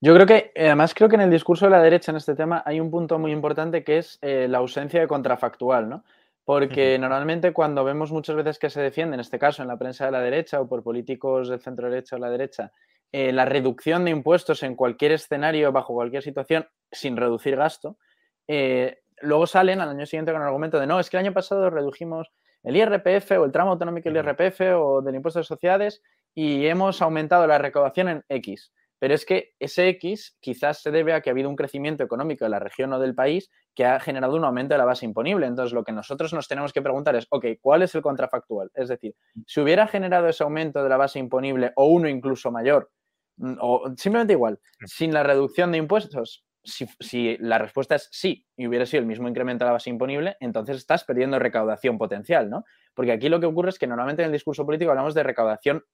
Yo 0.00 0.14
creo 0.14 0.26
que, 0.26 0.52
además, 0.56 0.94
creo 0.94 1.08
que 1.08 1.16
en 1.16 1.22
el 1.22 1.30
discurso 1.30 1.64
de 1.64 1.70
la 1.70 1.82
derecha 1.82 2.12
en 2.12 2.16
este 2.16 2.34
tema 2.34 2.62
hay 2.66 2.80
un 2.80 2.90
punto 2.90 3.18
muy 3.18 3.32
importante 3.32 3.82
que 3.82 3.98
es 3.98 4.18
eh, 4.20 4.46
la 4.48 4.58
ausencia 4.58 5.00
de 5.00 5.08
contrafactual, 5.08 5.88
¿no? 5.88 6.04
Porque 6.44 6.96
normalmente 6.96 7.52
cuando 7.52 7.82
vemos 7.82 8.12
muchas 8.12 8.36
veces 8.36 8.60
que 8.60 8.70
se 8.70 8.80
defiende, 8.80 9.14
en 9.14 9.20
este 9.20 9.36
caso 9.36 9.62
en 9.62 9.68
la 9.68 9.76
prensa 9.76 10.04
de 10.04 10.12
la 10.12 10.20
derecha 10.20 10.60
o 10.60 10.68
por 10.68 10.84
políticos 10.84 11.48
del 11.48 11.60
centro 11.60 11.90
derecha 11.90 12.14
o 12.14 12.18
la 12.20 12.30
derecha, 12.30 12.72
eh, 13.10 13.32
la 13.32 13.46
reducción 13.46 14.04
de 14.04 14.12
impuestos 14.12 14.62
en 14.62 14.76
cualquier 14.76 15.10
escenario, 15.10 15.72
bajo 15.72 15.94
cualquier 15.94 16.22
situación, 16.22 16.68
sin 16.92 17.16
reducir 17.16 17.56
gasto, 17.56 17.98
eh, 18.46 19.00
luego 19.22 19.48
salen 19.48 19.80
al 19.80 19.88
año 19.88 20.06
siguiente 20.06 20.30
con 20.30 20.40
el 20.40 20.46
argumento 20.46 20.78
de 20.78 20.86
no, 20.86 21.00
es 21.00 21.10
que 21.10 21.16
el 21.16 21.24
año 21.24 21.32
pasado 21.32 21.68
redujimos 21.68 22.30
el 22.62 22.76
IRPF 22.76 23.32
o 23.32 23.44
el 23.44 23.50
tramo 23.50 23.72
autonómico 23.72 24.08
del 24.08 24.24
IRPF 24.24 24.60
o 24.76 25.02
del 25.02 25.16
impuesto 25.16 25.40
de 25.40 25.44
sociedades 25.44 26.02
y 26.36 26.66
hemos 26.66 27.00
aumentado 27.00 27.46
la 27.46 27.56
recaudación 27.56 28.08
en 28.08 28.24
X. 28.28 28.70
Pero 28.98 29.14
es 29.14 29.24
que 29.24 29.54
ese 29.58 29.88
X 29.88 30.36
quizás 30.40 30.82
se 30.82 30.90
debe 30.90 31.14
a 31.14 31.22
que 31.22 31.30
ha 31.30 31.32
habido 31.32 31.48
un 31.48 31.56
crecimiento 31.56 32.04
económico 32.04 32.44
de 32.44 32.50
la 32.50 32.58
región 32.58 32.92
o 32.92 32.98
del 32.98 33.14
país 33.14 33.50
que 33.74 33.86
ha 33.86 33.98
generado 34.00 34.36
un 34.36 34.44
aumento 34.44 34.74
de 34.74 34.78
la 34.78 34.84
base 34.84 35.06
imponible. 35.06 35.46
Entonces, 35.46 35.72
lo 35.72 35.82
que 35.82 35.92
nosotros 35.92 36.32
nos 36.34 36.46
tenemos 36.46 36.74
que 36.74 36.82
preguntar 36.82 37.16
es, 37.16 37.26
ok, 37.30 37.46
¿cuál 37.60 37.82
es 37.82 37.94
el 37.94 38.02
contrafactual? 38.02 38.70
Es 38.74 38.88
decir, 38.88 39.14
si 39.46 39.60
hubiera 39.60 39.86
generado 39.86 40.28
ese 40.28 40.44
aumento 40.44 40.82
de 40.82 40.88
la 40.90 40.98
base 40.98 41.18
imponible 41.18 41.72
o 41.74 41.86
uno 41.86 42.08
incluso 42.08 42.50
mayor, 42.50 42.90
mm, 43.38 43.56
o 43.60 43.94
simplemente 43.96 44.34
igual, 44.34 44.60
sin 44.84 45.14
la 45.14 45.22
reducción 45.22 45.72
de 45.72 45.78
impuestos, 45.78 46.44
si, 46.62 46.86
si, 47.00 47.36
la 47.38 47.58
respuesta 47.58 47.94
es 47.94 48.08
sí 48.10 48.46
y 48.56 48.66
hubiera 48.66 48.84
sido 48.84 49.00
el 49.00 49.06
mismo 49.06 49.28
incremento 49.28 49.64
de 49.64 49.68
la 49.68 49.74
base 49.74 49.88
imponible, 49.88 50.36
entonces 50.40 50.76
estás 50.78 51.04
perdiendo 51.04 51.38
recaudación 51.38 51.96
potencial, 51.96 52.50
¿no? 52.50 52.64
Porque 52.92 53.12
aquí 53.12 53.28
lo 53.28 53.40
que 53.40 53.46
ocurre 53.46 53.70
es 53.70 53.78
que 53.78 53.86
normalmente 53.86 54.22
en 54.22 54.26
el 54.26 54.32
discurso 54.32 54.66
político 54.66 54.90
hablamos 54.90 55.14
de 55.14 55.22
recaudación 55.22 55.84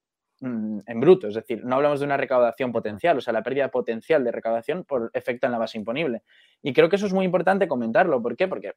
Mm, 0.42 0.80
en 0.86 1.00
bruto, 1.00 1.28
es 1.28 1.34
decir, 1.34 1.64
no 1.64 1.76
hablamos 1.76 2.00
de 2.00 2.06
una 2.06 2.16
recaudación 2.16 2.72
potencial, 2.72 3.16
o 3.16 3.20
sea, 3.20 3.32
la 3.32 3.44
pérdida 3.44 3.68
potencial 3.68 4.24
de 4.24 4.32
recaudación 4.32 4.82
por 4.82 5.08
efecto 5.14 5.46
en 5.46 5.52
la 5.52 5.58
base 5.58 5.78
imponible. 5.78 6.22
Y 6.60 6.72
creo 6.72 6.88
que 6.88 6.96
eso 6.96 7.06
es 7.06 7.12
muy 7.12 7.24
importante 7.24 7.68
comentarlo. 7.68 8.20
¿Por 8.20 8.36
qué? 8.36 8.48
Porque 8.48 8.72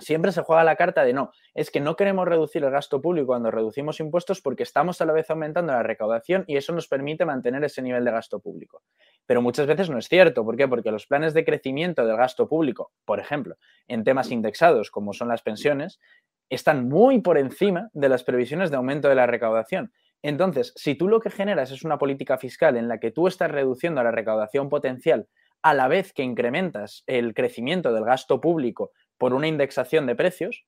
siempre 0.00 0.32
se 0.32 0.42
juega 0.42 0.64
la 0.64 0.74
carta 0.74 1.04
de 1.04 1.12
no, 1.12 1.30
es 1.54 1.70
que 1.70 1.78
no 1.78 1.94
queremos 1.94 2.26
reducir 2.26 2.64
el 2.64 2.72
gasto 2.72 3.00
público 3.00 3.28
cuando 3.28 3.52
reducimos 3.52 4.00
impuestos 4.00 4.40
porque 4.40 4.64
estamos 4.64 5.00
a 5.00 5.06
la 5.06 5.12
vez 5.12 5.30
aumentando 5.30 5.72
la 5.72 5.84
recaudación 5.84 6.42
y 6.48 6.56
eso 6.56 6.72
nos 6.72 6.88
permite 6.88 7.24
mantener 7.24 7.62
ese 7.62 7.80
nivel 7.80 8.04
de 8.04 8.10
gasto 8.10 8.40
público. 8.40 8.82
Pero 9.24 9.40
muchas 9.40 9.68
veces 9.68 9.88
no 9.88 9.98
es 9.98 10.08
cierto. 10.08 10.44
¿Por 10.44 10.56
qué? 10.56 10.66
Porque 10.66 10.90
los 10.90 11.06
planes 11.06 11.32
de 11.32 11.44
crecimiento 11.44 12.04
del 12.04 12.16
gasto 12.16 12.48
público, 12.48 12.90
por 13.04 13.20
ejemplo, 13.20 13.56
en 13.86 14.02
temas 14.02 14.32
indexados 14.32 14.90
como 14.90 15.12
son 15.12 15.28
las 15.28 15.42
pensiones, 15.42 16.00
están 16.48 16.88
muy 16.88 17.20
por 17.20 17.38
encima 17.38 17.88
de 17.92 18.08
las 18.08 18.24
previsiones 18.24 18.72
de 18.72 18.78
aumento 18.78 19.08
de 19.08 19.14
la 19.14 19.28
recaudación. 19.28 19.92
Entonces, 20.22 20.72
si 20.76 20.94
tú 20.94 21.08
lo 21.08 21.20
que 21.20 21.30
generas 21.30 21.70
es 21.72 21.82
una 21.82 21.98
política 21.98 22.38
fiscal 22.38 22.76
en 22.76 22.88
la 22.88 22.98
que 22.98 23.10
tú 23.10 23.26
estás 23.26 23.50
reduciendo 23.50 24.02
la 24.02 24.12
recaudación 24.12 24.68
potencial 24.68 25.28
a 25.62 25.74
la 25.74 25.88
vez 25.88 26.12
que 26.12 26.22
incrementas 26.22 27.02
el 27.06 27.34
crecimiento 27.34 27.92
del 27.92 28.04
gasto 28.04 28.40
público 28.40 28.92
por 29.18 29.34
una 29.34 29.48
indexación 29.48 30.06
de 30.06 30.16
precios, 30.16 30.64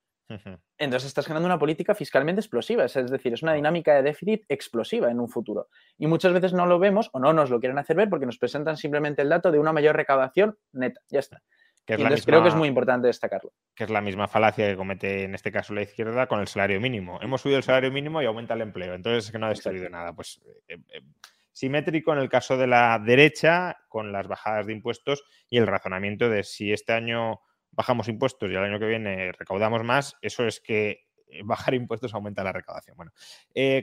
entonces 0.78 1.06
estás 1.06 1.26
generando 1.26 1.46
una 1.46 1.58
política 1.58 1.94
fiscalmente 1.94 2.40
explosiva, 2.40 2.84
es 2.84 3.10
decir, 3.10 3.34
es 3.34 3.42
una 3.42 3.52
dinámica 3.52 3.94
de 3.94 4.02
déficit 4.02 4.44
explosiva 4.48 5.10
en 5.10 5.20
un 5.20 5.28
futuro. 5.28 5.68
Y 5.98 6.06
muchas 6.06 6.32
veces 6.32 6.52
no 6.52 6.66
lo 6.66 6.78
vemos 6.78 7.10
o 7.12 7.18
no 7.18 7.32
nos 7.32 7.50
lo 7.50 7.60
quieren 7.60 7.78
hacer 7.78 7.96
ver 7.96 8.08
porque 8.08 8.26
nos 8.26 8.38
presentan 8.38 8.76
simplemente 8.76 9.22
el 9.22 9.28
dato 9.28 9.52
de 9.52 9.58
una 9.58 9.72
mayor 9.72 9.96
recaudación 9.96 10.56
neta, 10.72 11.00
ya 11.08 11.20
está 11.20 11.42
creo 11.84 12.42
que 12.42 12.48
es 12.48 12.54
muy 12.54 12.68
importante 12.68 13.06
destacarlo. 13.06 13.52
Que 13.74 13.84
es 13.84 13.90
la 13.90 14.00
misma 14.00 14.28
falacia 14.28 14.68
que 14.68 14.76
comete 14.76 15.24
en 15.24 15.34
este 15.34 15.52
caso 15.52 15.74
la 15.74 15.82
izquierda 15.82 16.26
con 16.26 16.40
el 16.40 16.48
salario 16.48 16.80
mínimo. 16.80 17.18
Hemos 17.20 17.42
subido 17.42 17.58
el 17.58 17.64
salario 17.64 17.90
mínimo 17.90 18.22
y 18.22 18.26
aumenta 18.26 18.54
el 18.54 18.62
empleo. 18.62 18.94
Entonces 18.94 19.26
es 19.26 19.32
que 19.32 19.38
no 19.38 19.46
ha 19.46 19.50
destruido 19.50 19.88
nada. 19.88 20.14
Pues 20.14 20.40
eh, 20.68 20.78
eh, 20.88 21.00
simétrico 21.52 22.12
en 22.12 22.18
el 22.18 22.28
caso 22.28 22.56
de 22.56 22.66
la 22.66 22.98
derecha 22.98 23.76
con 23.88 24.12
las 24.12 24.26
bajadas 24.26 24.66
de 24.66 24.72
impuestos 24.72 25.24
y 25.48 25.58
el 25.58 25.66
razonamiento 25.66 26.28
de 26.28 26.42
si 26.42 26.72
este 26.72 26.92
año 26.92 27.40
bajamos 27.70 28.08
impuestos 28.08 28.50
y 28.50 28.54
el 28.54 28.64
año 28.64 28.78
que 28.78 28.86
viene 28.86 29.32
recaudamos 29.32 29.82
más, 29.84 30.16
eso 30.22 30.46
es 30.46 30.60
que 30.60 31.06
eh, 31.28 31.42
bajar 31.44 31.74
impuestos 31.74 32.14
aumenta 32.14 32.44
la 32.44 32.52
recaudación. 32.52 32.96
Bueno, 32.96 33.12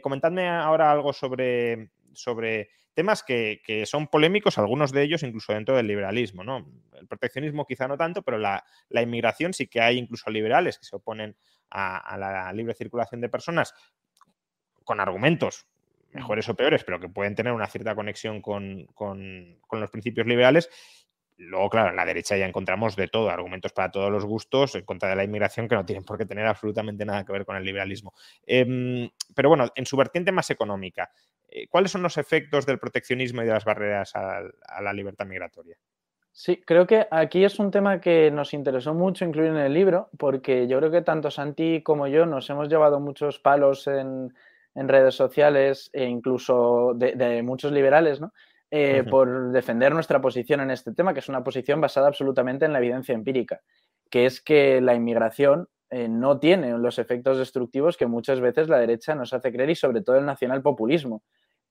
comentadme 0.01 0.49
ahora 0.49 0.91
algo 0.91 1.13
sobre, 1.13 1.91
sobre 2.13 2.69
temas 2.93 3.23
que, 3.23 3.83
son 3.85 4.07
polémicos, 4.07 4.57
algunos 4.57 4.91
de 4.91 5.03
ellos 5.03 5.23
incluso 5.23 5.53
dentro 5.53 5.75
del 5.75 5.87
liberalismo. 5.87 6.43
¿no? 6.43 6.67
El 6.99 7.07
proteccionismo 7.07 7.65
quizá 7.65 7.87
no 7.87 7.97
tanto, 7.97 8.21
pero 8.21 8.37
la, 8.37 8.63
inmigración 8.89 9.53
sí 9.53 9.67
que 9.67 9.81
hay 9.81 9.97
incluso 9.97 10.29
liberales 10.29 10.77
que 10.77 10.85
se 10.85 10.95
oponen 10.95 11.35
a, 11.69 12.17
la 12.17 12.51
libre 12.53 12.73
circulación 12.73 13.21
de 13.21 13.29
personas 13.29 13.73
con 14.83 14.99
argumentos 14.99 15.65
mejores 16.11 16.49
o 16.49 16.55
peores, 16.55 16.83
pero 16.83 16.99
que 16.99 17.07
pueden 17.07 17.35
tener 17.35 17.53
una 17.53 17.67
cierta 17.67 17.95
conexión 17.95 18.41
con, 18.41 18.85
con 18.87 19.59
los 19.71 19.89
principios 19.89 20.27
liberales 20.27 20.69
Luego, 21.43 21.69
claro, 21.69 21.89
en 21.89 21.95
la 21.95 22.05
derecha 22.05 22.37
ya 22.37 22.45
encontramos 22.45 22.95
de 22.95 23.07
todo, 23.07 23.29
argumentos 23.29 23.73
para 23.73 23.89
todos 23.89 24.11
los 24.11 24.25
gustos 24.25 24.75
en 24.75 24.85
contra 24.85 25.09
de 25.09 25.15
la 25.15 25.23
inmigración 25.23 25.67
que 25.67 25.75
no 25.75 25.85
tienen 25.85 26.03
por 26.03 26.17
qué 26.17 26.25
tener 26.25 26.45
absolutamente 26.45 27.03
nada 27.03 27.25
que 27.25 27.31
ver 27.31 27.45
con 27.45 27.55
el 27.55 27.63
liberalismo. 27.63 28.13
Em, 28.45 29.09
pero 29.35 29.49
bueno, 29.49 29.71
en 29.75 29.85
su 29.85 29.97
vertiente 29.97 30.31
más 30.31 30.51
económica, 30.51 31.11
eh, 31.49 31.67
¿cuáles 31.67 31.91
son 31.91 32.03
los 32.03 32.17
efectos 32.17 32.65
del 32.65 32.77
proteccionismo 32.77 33.41
y 33.41 33.45
de 33.45 33.53
las 33.53 33.65
barreras 33.65 34.15
a, 34.15 34.41
la 34.81 34.93
libertad 34.93 35.25
migratoria? 35.25 35.77
Sí, 36.31 36.61
creo 36.65 36.85
que 36.85 37.07
aquí 37.09 37.43
es 37.43 37.59
un 37.59 37.71
tema 37.71 37.99
que 37.99 38.29
nos 38.29 38.53
interesó 38.53 38.93
mucho 38.93 39.25
incluir 39.25 39.49
en 39.49 39.57
el 39.57 39.73
libro, 39.73 40.09
porque 40.17 40.67
yo 40.67 40.77
creo 40.77 40.91
que 40.91 41.01
tanto 41.01 41.31
Santi 41.31 41.81
como 41.81 42.07
yo 42.07 42.25
nos 42.25 42.49
hemos 42.51 42.69
llevado 42.69 42.99
muchos 42.99 43.39
palos 43.39 43.87
en, 43.87 44.33
redes 44.73 45.15
sociales 45.15 45.89
e 45.91 46.05
incluso 46.05 46.93
de, 46.95 47.13
de 47.15 47.43
muchos 47.43 47.73
liberales, 47.73 48.21
¿no? 48.21 48.31
Eh, 48.73 49.03
por 49.03 49.51
defender 49.51 49.93
nuestra 49.93 50.21
posición 50.21 50.61
en 50.61 50.71
este 50.71 50.93
tema, 50.93 51.13
que 51.13 51.19
es 51.19 51.27
una 51.27 51.43
posición 51.43 51.81
basada 51.81 52.07
absolutamente 52.07 52.63
en 52.63 52.71
la 52.71 52.79
evidencia 52.79 53.13
empírica, 53.13 53.59
que 54.09 54.25
es 54.25 54.39
que 54.39 54.79
la 54.79 54.95
inmigración 54.95 55.67
eh, 55.89 56.07
no 56.07 56.39
tiene 56.39 56.77
los 56.77 56.97
efectos 56.97 57.37
destructivos 57.37 57.97
que 57.97 58.07
muchas 58.07 58.39
veces 58.39 58.69
la 58.69 58.79
derecha 58.79 59.13
nos 59.13 59.33
hace 59.33 59.51
creer 59.51 59.71
y 59.71 59.75
sobre 59.75 60.01
todo 60.01 60.15
el 60.15 60.25
nacional 60.25 60.61
populismo. 60.61 61.21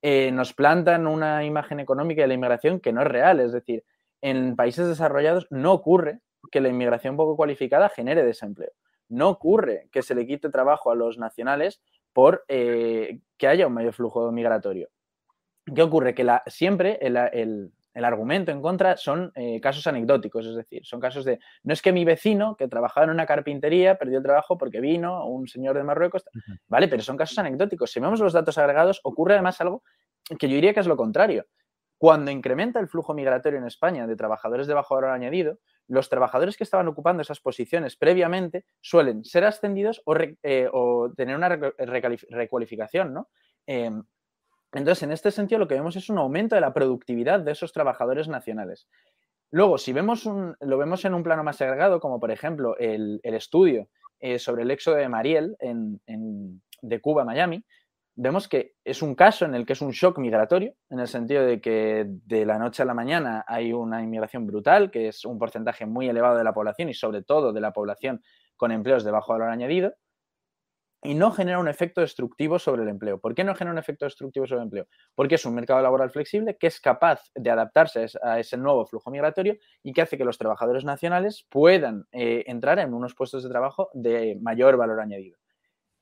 Eh, 0.02 0.30
nos 0.30 0.52
plantan 0.52 1.06
una 1.06 1.42
imagen 1.42 1.80
económica 1.80 2.20
de 2.20 2.28
la 2.28 2.34
inmigración 2.34 2.80
que 2.80 2.92
no 2.92 3.00
es 3.00 3.08
real, 3.08 3.40
es 3.40 3.52
decir, 3.52 3.82
en 4.20 4.54
países 4.54 4.86
desarrollados 4.86 5.46
no 5.48 5.72
ocurre 5.72 6.20
que 6.52 6.60
la 6.60 6.68
inmigración 6.68 7.16
poco 7.16 7.34
cualificada 7.34 7.88
genere 7.88 8.24
desempleo. 8.24 8.72
No 9.08 9.30
ocurre 9.30 9.88
que 9.90 10.02
se 10.02 10.14
le 10.14 10.26
quite 10.26 10.50
trabajo 10.50 10.90
a 10.90 10.94
los 10.94 11.16
nacionales 11.16 11.80
por 12.12 12.44
que 12.46 13.20
haya 13.46 13.66
un 13.66 13.72
mayor 13.72 13.94
flujo 13.94 14.30
migratorio. 14.32 14.90
¿Qué 15.74 15.82
ocurre? 15.82 16.14
Que 16.14 16.24
la, 16.24 16.42
siempre 16.46 16.98
el, 17.00 17.72
el 17.94 18.04
argumento 18.04 18.52
en 18.52 18.62
contra 18.62 18.96
son 18.96 19.32
eh, 19.34 19.60
casos 19.60 19.86
anecdóticos, 19.86 20.46
es 20.46 20.54
decir, 20.54 20.84
son 20.84 21.00
casos 21.00 21.24
de, 21.24 21.40
no 21.64 21.72
es 21.72 21.82
que 21.82 21.92
mi 21.92 22.04
vecino 22.04 22.56
que 22.56 22.68
trabajaba 22.68 23.04
en 23.04 23.10
una 23.10 23.26
carpintería 23.26 23.98
perdió 23.98 24.18
el 24.18 24.24
trabajo 24.24 24.56
porque 24.56 24.80
vino 24.80 25.26
un 25.26 25.48
señor 25.48 25.76
de 25.76 25.82
Marruecos, 25.82 26.24
¿vale? 26.68 26.88
Pero 26.88 27.02
son 27.02 27.16
casos 27.16 27.38
anecdóticos. 27.38 27.90
Si 27.90 28.00
vemos 28.00 28.20
los 28.20 28.32
datos 28.32 28.58
agregados, 28.58 29.00
ocurre 29.02 29.34
además 29.34 29.60
algo 29.60 29.82
que 30.38 30.48
yo 30.48 30.54
diría 30.54 30.72
que 30.72 30.80
es 30.80 30.86
lo 30.86 30.96
contrario. 30.96 31.46
Cuando 31.98 32.30
incrementa 32.30 32.80
el 32.80 32.88
flujo 32.88 33.12
migratorio 33.12 33.58
en 33.58 33.66
España 33.66 34.06
de 34.06 34.16
trabajadores 34.16 34.66
de 34.66 34.74
bajo 34.74 34.94
valor 34.94 35.10
añadido, 35.10 35.58
los 35.86 36.08
trabajadores 36.08 36.56
que 36.56 36.64
estaban 36.64 36.88
ocupando 36.88 37.20
esas 37.20 37.40
posiciones 37.40 37.96
previamente 37.96 38.64
suelen 38.80 39.24
ser 39.24 39.44
ascendidos 39.44 40.00
o, 40.06 40.14
eh, 40.16 40.70
tener 41.16 41.36
una 41.36 41.48
recualificación, 41.48 43.12
¿no? 43.12 43.28
Em, 43.66 44.02
entonces, 44.72 45.02
en 45.02 45.12
este 45.12 45.30
sentido, 45.30 45.58
lo 45.58 45.68
que 45.68 45.74
vemos 45.74 45.96
es 45.96 46.08
un 46.08 46.18
aumento 46.18 46.54
de 46.54 46.60
la 46.60 46.72
productividad 46.72 47.40
de 47.40 47.52
esos 47.52 47.72
trabajadores 47.72 48.28
nacionales. 48.28 48.88
Luego, 49.50 49.78
si 49.78 49.92
vemos 49.92 50.24
lo 50.26 50.78
vemos 50.78 51.04
en 51.04 51.14
un 51.14 51.24
plano 51.24 51.42
más 51.42 51.60
agregado, 51.60 51.98
como 51.98 52.20
por 52.20 52.30
ejemplo 52.30 52.76
el, 52.78 53.20
estudio 53.24 53.88
eh, 54.20 54.38
sobre 54.38 54.62
el 54.62 54.70
éxodo 54.70 54.94
de 54.96 55.08
Mariel 55.08 55.56
de 56.82 57.00
Cuba 57.00 57.22
a 57.22 57.24
Miami, 57.24 57.64
vemos 58.14 58.46
que 58.46 58.74
es 58.84 59.02
un 59.02 59.16
caso 59.16 59.44
en 59.46 59.56
el 59.56 59.66
que 59.66 59.72
es 59.72 59.80
un 59.80 59.90
shock 59.90 60.18
migratorio, 60.18 60.74
en 60.88 61.00
el 61.00 61.08
sentido 61.08 61.44
de 61.44 61.60
que 61.60 62.04
de 62.06 62.46
la 62.46 62.58
noche 62.58 62.82
a 62.82 62.86
la 62.86 62.94
mañana 62.94 63.44
hay 63.48 63.72
una 63.72 64.02
inmigración 64.02 64.46
brutal, 64.46 64.90
que 64.92 65.08
es 65.08 65.24
un 65.24 65.38
porcentaje 65.38 65.84
muy 65.84 66.08
elevado 66.08 66.36
de 66.36 66.44
la 66.44 66.54
población 66.54 66.88
y 66.88 66.94
sobre 66.94 67.22
todo 67.22 67.52
de 67.52 67.60
la 67.60 67.72
población 67.72 68.22
con 68.56 68.70
empleos 68.70 69.02
de 69.02 69.10
bajo 69.10 69.32
valor 69.32 69.48
añadido 69.48 69.94
y 71.02 71.14
no 71.14 71.30
genera 71.30 71.58
un 71.58 71.68
efecto 71.68 72.00
destructivo 72.02 72.58
sobre 72.58 72.82
el 72.82 72.88
empleo. 72.88 73.18
¿Por 73.18 73.34
qué 73.34 73.42
no 73.42 73.54
genera 73.54 73.72
un 73.72 73.78
efecto 73.78 74.04
destructivo 74.04 74.46
sobre 74.46 74.60
el 74.60 74.64
empleo? 74.64 74.86
Porque 75.14 75.36
es 75.36 75.44
un 75.46 75.54
mercado 75.54 75.80
laboral 75.80 76.10
flexible 76.10 76.56
que 76.58 76.66
es 76.66 76.80
capaz 76.80 77.22
de 77.34 77.50
adaptarse 77.50 78.06
a 78.22 78.38
ese 78.38 78.56
nuevo 78.56 78.84
flujo 78.86 79.10
migratorio 79.10 79.56
y 79.82 79.92
que 79.92 80.02
hace 80.02 80.18
que 80.18 80.24
los 80.24 80.36
trabajadores 80.36 80.84
nacionales 80.84 81.46
puedan 81.48 82.04
eh, 82.12 82.44
entrar 82.46 82.78
en 82.78 82.92
unos 82.92 83.14
puestos 83.14 83.42
de 83.42 83.48
trabajo 83.48 83.88
de 83.94 84.36
mayor 84.42 84.76
valor 84.76 85.00
añadido. 85.00 85.38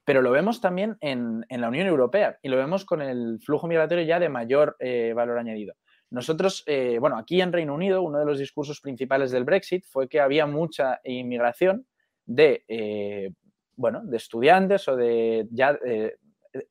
Pero 0.04 0.22
lo 0.22 0.30
vemos 0.30 0.60
también 0.60 0.96
en, 1.00 1.44
la 1.48 1.68
Unión 1.68 1.86
Europea 1.86 2.38
y 2.42 2.48
lo 2.48 2.56
vemos 2.56 2.84
con 2.84 3.02
el 3.02 3.38
flujo 3.40 3.68
migratorio 3.68 4.04
ya 4.04 4.18
de 4.18 4.30
mayor 4.30 4.74
eh, 4.80 5.12
valor 5.14 5.38
añadido. 5.38 5.74
Nosotros, 6.10 6.64
eh, 6.66 6.96
bueno, 6.98 7.18
aquí 7.18 7.42
en 7.42 7.52
Reino 7.52 7.74
Unido, 7.74 8.00
uno 8.02 8.18
de 8.18 8.24
los 8.24 8.38
discursos 8.38 8.80
principales 8.80 9.30
del 9.30 9.44
Brexit 9.44 9.84
fue 9.84 10.08
que 10.08 10.20
había 10.20 10.46
mucha 10.46 11.00
inmigración 11.04 11.86
de 12.24 12.64
bueno, 13.78 14.02
de 14.04 14.16
estudiantes 14.16 14.88
o 14.88 14.96
de 14.96 15.46
ya 15.50 15.78
eh, 15.86 16.16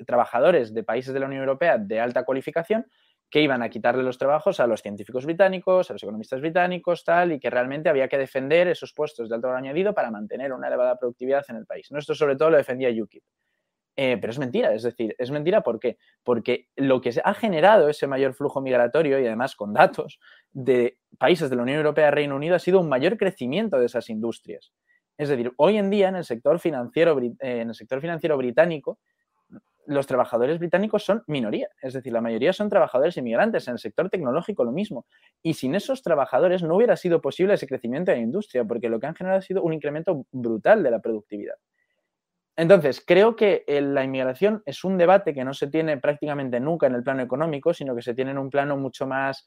trabajadores 0.05 0.74
de 0.74 0.84
países 0.84 1.14
de 1.14 1.20
la 1.22 1.26
Unión 1.26 1.41
Europea 1.41 1.78
de 1.78 1.99
alta 1.99 2.24
cualificación 2.24 2.86
que 3.30 3.41
iban 3.41 3.62
a 3.62 3.70
quitarle 3.70 4.03
los 4.03 4.18
trabajos 4.18 4.60
a 4.60 4.68
los 4.68 4.82
científicos 4.82 5.26
británicos, 5.26 5.89
a 5.89 5.93
los 5.93 6.03
economistas 6.03 6.39
británicos, 6.39 7.03
tal, 7.03 7.34
y 7.34 7.39
que 7.39 7.49
realmente 7.49 7.89
había 7.89 8.08
que 8.08 8.18
defender 8.18 8.68
esos 8.68 8.93
puestos 8.93 9.28
de 9.28 9.36
alto 9.36 9.47
valor 9.47 9.64
añadido 9.64 9.93
para 9.93 10.12
mantener 10.12 10.53
una 10.53 10.68
elevada 10.68 10.97
productividad 10.97 11.43
en 11.49 11.58
el 11.58 11.66
país. 11.66 11.89
Esto 11.91 12.16
sobre 12.16 12.36
todo 12.36 12.51
lo 12.51 12.58
defendía 12.58 12.89
UKIP. 12.89 13.24
Eh, 13.99 14.18
pero 14.22 14.32
es 14.32 14.38
mentira, 14.38 14.74
es 14.74 14.84
decir, 14.84 15.16
es 15.18 15.32
mentira. 15.32 15.62
Porque 15.62 16.68
lo 16.76 17.01
que 17.01 17.12
ha 17.22 17.34
generado 17.34 17.89
ese 17.89 18.08
mayor 18.08 18.34
flujo 18.34 18.62
migratorio 18.62 19.20
y 19.20 19.26
además 19.26 19.55
con 19.55 19.74
datos 19.74 20.20
de 20.51 20.99
países 21.18 21.49
de 21.49 21.55
la 21.55 21.64
Unión 21.64 21.80
Europea 21.80 22.12
Reino 22.12 22.36
Unido 22.36 22.55
ha 22.55 22.60
sido 22.60 22.80
un 22.80 22.89
mayor 22.89 23.18
crecimiento 23.18 23.78
de 23.80 23.88
esas 23.88 24.10
industrias. 24.10 24.72
Es 25.18 25.30
decir, 25.30 25.51
hoy 25.57 25.78
en 25.78 25.89
día 25.89 26.09
en 26.09 26.15
el 26.15 26.24
sector 26.24 26.59
financiero, 26.59 27.20
eh, 27.20 27.34
en 27.39 27.70
el 27.70 27.76
sector 27.76 27.99
financiero 28.01 28.38
británico, 28.38 28.99
los 29.88 30.05
trabajadores 30.05 30.59
británicos 30.59 31.05
son 31.05 31.24
minoría, 31.28 31.70
es 31.82 31.93
decir, 31.93 32.11
la 32.11 32.20
mayoría 32.20 32.51
son 32.51 32.70
trabajadores 32.70 33.15
inmigrantes, 33.18 33.68
en 33.70 33.74
el 33.74 33.80
sector 33.80 34.09
tecnológico 34.09 34.65
lo 34.65 34.74
mismo. 34.74 35.05
Y 35.41 35.53
sin 35.53 35.76
esos 35.76 36.03
trabajadores 36.03 36.61
no 36.61 36.76
hubiera 36.76 36.97
sido 36.97 37.22
posible 37.22 37.53
ese 37.53 37.68
crecimiento 37.68 38.11
de 38.11 38.18
la 38.18 38.24
industria, 38.24 38.65
porque 38.65 38.89
lo 38.89 38.99
que 38.99 39.07
han 39.07 39.15
generado 39.15 39.39
ha 39.39 39.41
sido 39.41 39.63
un 39.63 39.74
incremento 39.74 40.26
brutal 40.32 40.84
de 40.84 40.91
la 40.91 40.99
productividad. 40.99 41.55
Entonces, 42.57 43.03
creo 43.05 43.36
que 43.36 43.63
la 43.68 44.03
inmigración 44.03 44.63
es 44.65 44.84
un 44.84 44.97
debate 44.97 45.34
que 45.34 45.45
no 45.45 45.53
se 45.53 45.68
tiene 45.68 45.97
prácticamente 45.97 46.59
nunca 46.59 46.88
en 46.88 46.95
el 46.95 47.03
plano 47.03 47.22
económico, 47.22 47.74
sino 47.74 47.95
que 47.95 48.01
se 48.01 48.13
tiene 48.13 48.32
en 48.32 48.39
un 48.39 48.49
plano 48.49 48.76
mucho 48.78 49.07
más 49.07 49.45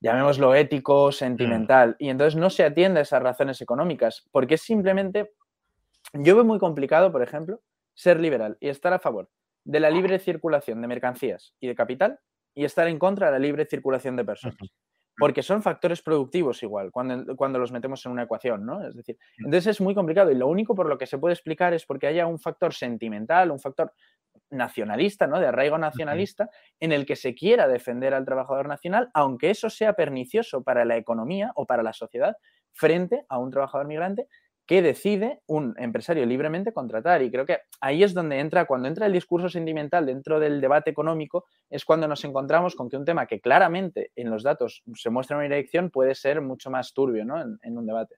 llamémoslo 0.00 0.54
ético, 0.54 1.08
mm. 1.08 1.12
sentimental, 1.12 1.96
y 1.98 2.08
entonces 2.08 2.36
no 2.36 2.50
se 2.50 2.64
atiende 2.64 3.00
a 3.00 3.02
esas 3.02 3.22
razones 3.22 3.60
económicas, 3.60 4.26
porque 4.32 4.54
es 4.54 4.62
simplemente, 4.62 5.32
yo 6.14 6.34
veo 6.34 6.44
muy 6.44 6.58
complicado, 6.58 7.12
por 7.12 7.22
ejemplo, 7.22 7.60
ser 7.94 8.18
liberal 8.18 8.56
y 8.60 8.68
estar 8.68 8.92
a 8.92 8.98
favor 8.98 9.28
de 9.64 9.80
la 9.80 9.90
libre 9.90 10.18
circulación 10.18 10.80
de 10.80 10.88
mercancías 10.88 11.54
y 11.60 11.68
de 11.68 11.74
capital 11.74 12.18
y 12.54 12.64
estar 12.64 12.88
en 12.88 12.98
contra 12.98 13.26
de 13.26 13.32
la 13.32 13.38
libre 13.38 13.66
circulación 13.66 14.16
de 14.16 14.24
personas. 14.24 14.56
Porque 15.18 15.42
son 15.42 15.62
factores 15.62 16.00
productivos 16.00 16.62
igual, 16.62 16.90
cuando, 16.90 17.36
cuando 17.36 17.58
los 17.58 17.72
metemos 17.72 18.04
en 18.06 18.12
una 18.12 18.22
ecuación, 18.22 18.64
¿no? 18.64 18.82
Es 18.86 18.96
decir, 18.96 19.18
mm. 19.38 19.44
entonces 19.44 19.66
es 19.66 19.80
muy 19.82 19.94
complicado 19.94 20.30
y 20.30 20.34
lo 20.34 20.48
único 20.48 20.74
por 20.74 20.88
lo 20.88 20.96
que 20.96 21.06
se 21.06 21.18
puede 21.18 21.34
explicar 21.34 21.74
es 21.74 21.84
porque 21.84 22.06
haya 22.06 22.26
un 22.26 22.38
factor 22.38 22.72
sentimental, 22.72 23.50
un 23.50 23.60
factor 23.60 23.92
nacionalista, 24.50 25.26
¿no? 25.26 25.40
de 25.40 25.46
arraigo 25.46 25.78
nacionalista, 25.78 26.50
en 26.78 26.92
el 26.92 27.06
que 27.06 27.16
se 27.16 27.34
quiera 27.34 27.68
defender 27.68 28.14
al 28.14 28.24
trabajador 28.24 28.68
nacional, 28.68 29.10
aunque 29.14 29.50
eso 29.50 29.70
sea 29.70 29.94
pernicioso 29.94 30.62
para 30.62 30.84
la 30.84 30.96
economía 30.96 31.52
o 31.54 31.66
para 31.66 31.82
la 31.82 31.92
sociedad, 31.92 32.36
frente 32.72 33.24
a 33.28 33.38
un 33.38 33.50
trabajador 33.50 33.86
migrante 33.86 34.26
que 34.66 34.82
decide 34.82 35.40
un 35.46 35.74
empresario 35.78 36.24
libremente 36.26 36.72
contratar. 36.72 37.22
Y 37.22 37.30
creo 37.32 37.44
que 37.44 37.58
ahí 37.80 38.04
es 38.04 38.14
donde 38.14 38.38
entra, 38.38 38.66
cuando 38.66 38.86
entra 38.86 39.06
el 39.06 39.12
discurso 39.12 39.48
sentimental 39.48 40.06
dentro 40.06 40.38
del 40.38 40.60
debate 40.60 40.90
económico, 40.90 41.46
es 41.68 41.84
cuando 41.84 42.06
nos 42.06 42.24
encontramos 42.24 42.76
con 42.76 42.88
que 42.88 42.96
un 42.96 43.04
tema 43.04 43.26
que 43.26 43.40
claramente 43.40 44.12
en 44.14 44.30
los 44.30 44.44
datos 44.44 44.84
se 44.94 45.10
muestra 45.10 45.34
en 45.34 45.46
una 45.46 45.56
dirección 45.56 45.90
puede 45.90 46.14
ser 46.14 46.40
mucho 46.40 46.70
más 46.70 46.92
turbio 46.94 47.24
¿no? 47.24 47.40
en, 47.40 47.58
en 47.62 47.78
un 47.78 47.84
debate. 47.86 48.14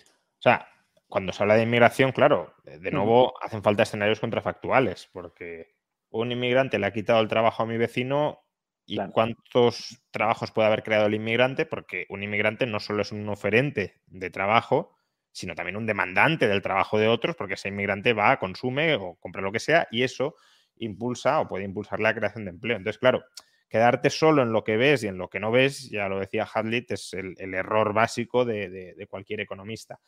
O 0.00 0.42
sea, 0.42 0.66
cuando 1.08 1.32
se 1.32 1.42
habla 1.42 1.54
de 1.54 1.62
inmigración, 1.62 2.12
claro, 2.12 2.54
de 2.64 2.90
nuevo 2.90 3.34
hacen 3.42 3.62
falta 3.62 3.84
escenarios 3.84 4.20
contrafactuales, 4.20 5.08
porque 5.12 5.76
un 6.10 6.32
inmigrante 6.32 6.78
le 6.78 6.86
ha 6.86 6.92
quitado 6.92 7.20
el 7.20 7.28
trabajo 7.28 7.62
a 7.62 7.66
mi 7.66 7.76
vecino 7.76 8.40
y 8.84 8.98
cuántos 9.10 10.02
trabajos 10.10 10.52
puede 10.52 10.68
haber 10.68 10.82
creado 10.82 11.06
el 11.06 11.14
inmigrante, 11.14 11.66
porque 11.66 12.06
un 12.08 12.22
inmigrante 12.22 12.66
no 12.66 12.80
solo 12.80 13.02
es 13.02 13.12
un 13.12 13.28
oferente 13.28 14.00
de 14.06 14.30
trabajo, 14.30 14.96
sino 15.32 15.54
también 15.54 15.76
un 15.76 15.86
demandante 15.86 16.48
del 16.48 16.62
trabajo 16.62 16.98
de 16.98 17.08
otros, 17.08 17.36
porque 17.36 17.54
ese 17.54 17.68
inmigrante 17.68 18.12
va, 18.12 18.38
consume 18.38 18.94
o 18.94 19.16
compra 19.16 19.42
lo 19.42 19.52
que 19.52 19.60
sea 19.60 19.86
y 19.90 20.02
eso 20.02 20.34
impulsa 20.76 21.40
o 21.40 21.48
puede 21.48 21.64
impulsar 21.64 22.00
la 22.00 22.14
creación 22.14 22.44
de 22.44 22.50
empleo. 22.50 22.76
Entonces, 22.76 22.98
claro, 22.98 23.24
quedarte 23.68 24.10
solo 24.10 24.42
en 24.42 24.52
lo 24.52 24.64
que 24.64 24.76
ves 24.76 25.02
y 25.04 25.08
en 25.08 25.18
lo 25.18 25.28
que 25.28 25.40
no 25.40 25.50
ves, 25.50 25.90
ya 25.90 26.08
lo 26.08 26.20
decía 26.20 26.48
Hadlit, 26.52 26.92
es 26.92 27.12
el, 27.14 27.54
error 27.54 27.92
básico 27.92 28.44
de 28.44 29.06
cualquier 29.08 29.40
economista. 29.40 29.98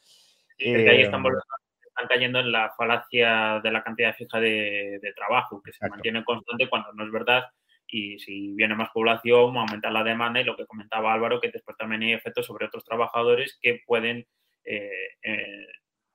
Y 0.58 0.74
ahí 0.74 1.02
están, 1.02 1.22
cayendo 2.08 2.40
en 2.40 2.52
la 2.52 2.72
falacia 2.76 3.60
de 3.62 3.70
la 3.70 3.82
cantidad 3.82 4.14
fija 4.14 4.40
de, 4.40 5.00
trabajo, 5.16 5.62
que 5.62 5.72
se 5.72 5.88
mantiene 5.88 6.24
constante 6.24 6.68
cuando 6.68 6.92
no 6.92 7.04
es 7.04 7.12
verdad. 7.12 7.44
Y 7.86 8.18
si 8.18 8.52
viene 8.54 8.74
más 8.74 8.90
población, 8.90 9.56
aumenta 9.56 9.90
la 9.90 10.04
demanda 10.04 10.40
y 10.40 10.44
lo 10.44 10.56
que 10.56 10.66
comentaba 10.66 11.12
Álvaro, 11.12 11.40
que 11.40 11.50
después 11.50 11.76
también 11.76 12.02
hay 12.02 12.12
efectos 12.12 12.46
sobre 12.46 12.66
otros 12.66 12.84
trabajadores 12.84 13.58
que 13.62 13.80
pueden 13.86 14.26
eh, 14.64 14.90
eh, 15.22 15.66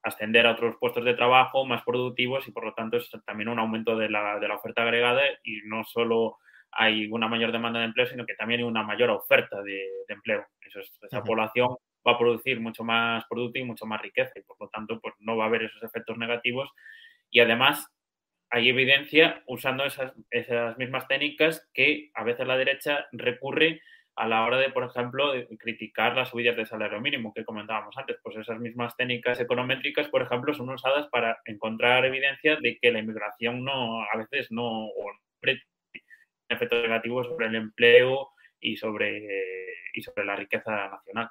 ascender 0.04 0.46
a 0.46 0.52
otros 0.52 0.76
puestos 0.80 1.04
de 1.04 1.16
trabajo 1.16 1.66
más 1.66 1.82
productivos 1.84 2.48
y 2.48 2.52
por 2.52 2.66
lo 2.66 2.74
tanto 2.74 2.98
es 2.98 3.10
también 3.26 3.50
un 3.50 3.58
aumento 3.58 3.98
de 3.98 4.10
la, 4.10 4.38
de 4.40 4.48
la 4.48 4.56
oferta 4.56 4.84
agregada 4.84 5.24
y 5.44 5.62
no 5.66 5.84
solo 5.86 6.38
hay 6.72 7.08
una 7.10 7.28
mayor 7.28 7.52
demanda 7.52 7.80
de 7.80 7.86
empleo, 7.86 8.06
sino 8.08 8.26
que 8.26 8.36
también 8.36 8.60
hay 8.60 8.66
una 8.66 8.84
mayor 8.84 9.10
oferta 9.10 9.62
de, 9.62 9.88
empleo. 10.08 10.46
Eso 10.62 10.80
es, 10.80 10.92
esa 11.02 11.24
población 11.24 11.78
va 12.08 12.14
a 12.14 12.18
producir 12.18 12.60
mucho 12.60 12.84
más 12.84 13.24
producto 13.30 13.60
y 13.60 13.64
mucho 13.64 13.86
más 13.86 14.02
riqueza 14.02 14.32
y 14.36 14.42
por 14.42 14.58
lo 14.60 14.70
tanto 14.70 15.00
pues 15.00 15.14
no 15.20 15.38
va 15.38 15.46
a 15.46 15.48
haber 15.48 15.64
esos 15.64 15.84
efectos 15.84 16.18
negativos 16.18 16.70
y 17.30 17.40
además 17.40 17.88
hay 18.50 18.70
evidencia 18.70 19.42
usando 19.48 19.84
esas, 19.84 20.14
esas 20.30 20.78
mismas 20.78 21.08
técnicas 21.08 21.68
que 21.74 22.12
a 22.14 22.24
veces 22.24 22.46
la 22.46 22.58
derecha 22.58 23.08
recurre 23.12 23.82
a 24.16 24.28
la 24.28 24.46
hora 24.46 24.58
de, 24.58 24.70
por 24.70 24.84
ejemplo, 24.84 25.34
criticar 25.58 26.16
las 26.16 26.30
subidas 26.30 26.56
de 26.56 26.68
salario 26.68 27.02
mínimo 27.02 27.34
que 27.34 27.44
comentábamos 27.44 27.98
antes. 27.98 28.18
Pues 28.22 28.38
esas 28.38 28.60
mismas 28.60 28.96
técnicas 28.96 29.40
econométricas, 29.40 30.08
por 30.08 30.22
ejemplo, 30.22 30.54
son 30.54 30.70
usadas 30.70 31.08
para 31.08 31.40
encontrar 31.46 32.06
evidencia 32.06 32.58
de 32.58 32.78
que 32.80 32.92
la 32.92 33.00
inmigración 33.00 33.64
no, 33.64 34.04
a 34.04 34.18
veces 34.18 34.52
no, 34.52 34.90
efectos 36.48 36.82
negativos 36.84 37.28
sobre 37.28 37.48
el 37.48 37.56
empleo 37.56 38.30
y 38.60 38.78
sobre, 38.78 39.28
y 39.94 40.02
sobre 40.04 40.26
la 40.26 40.36
riqueza 40.36 40.90
nacional. 40.90 41.30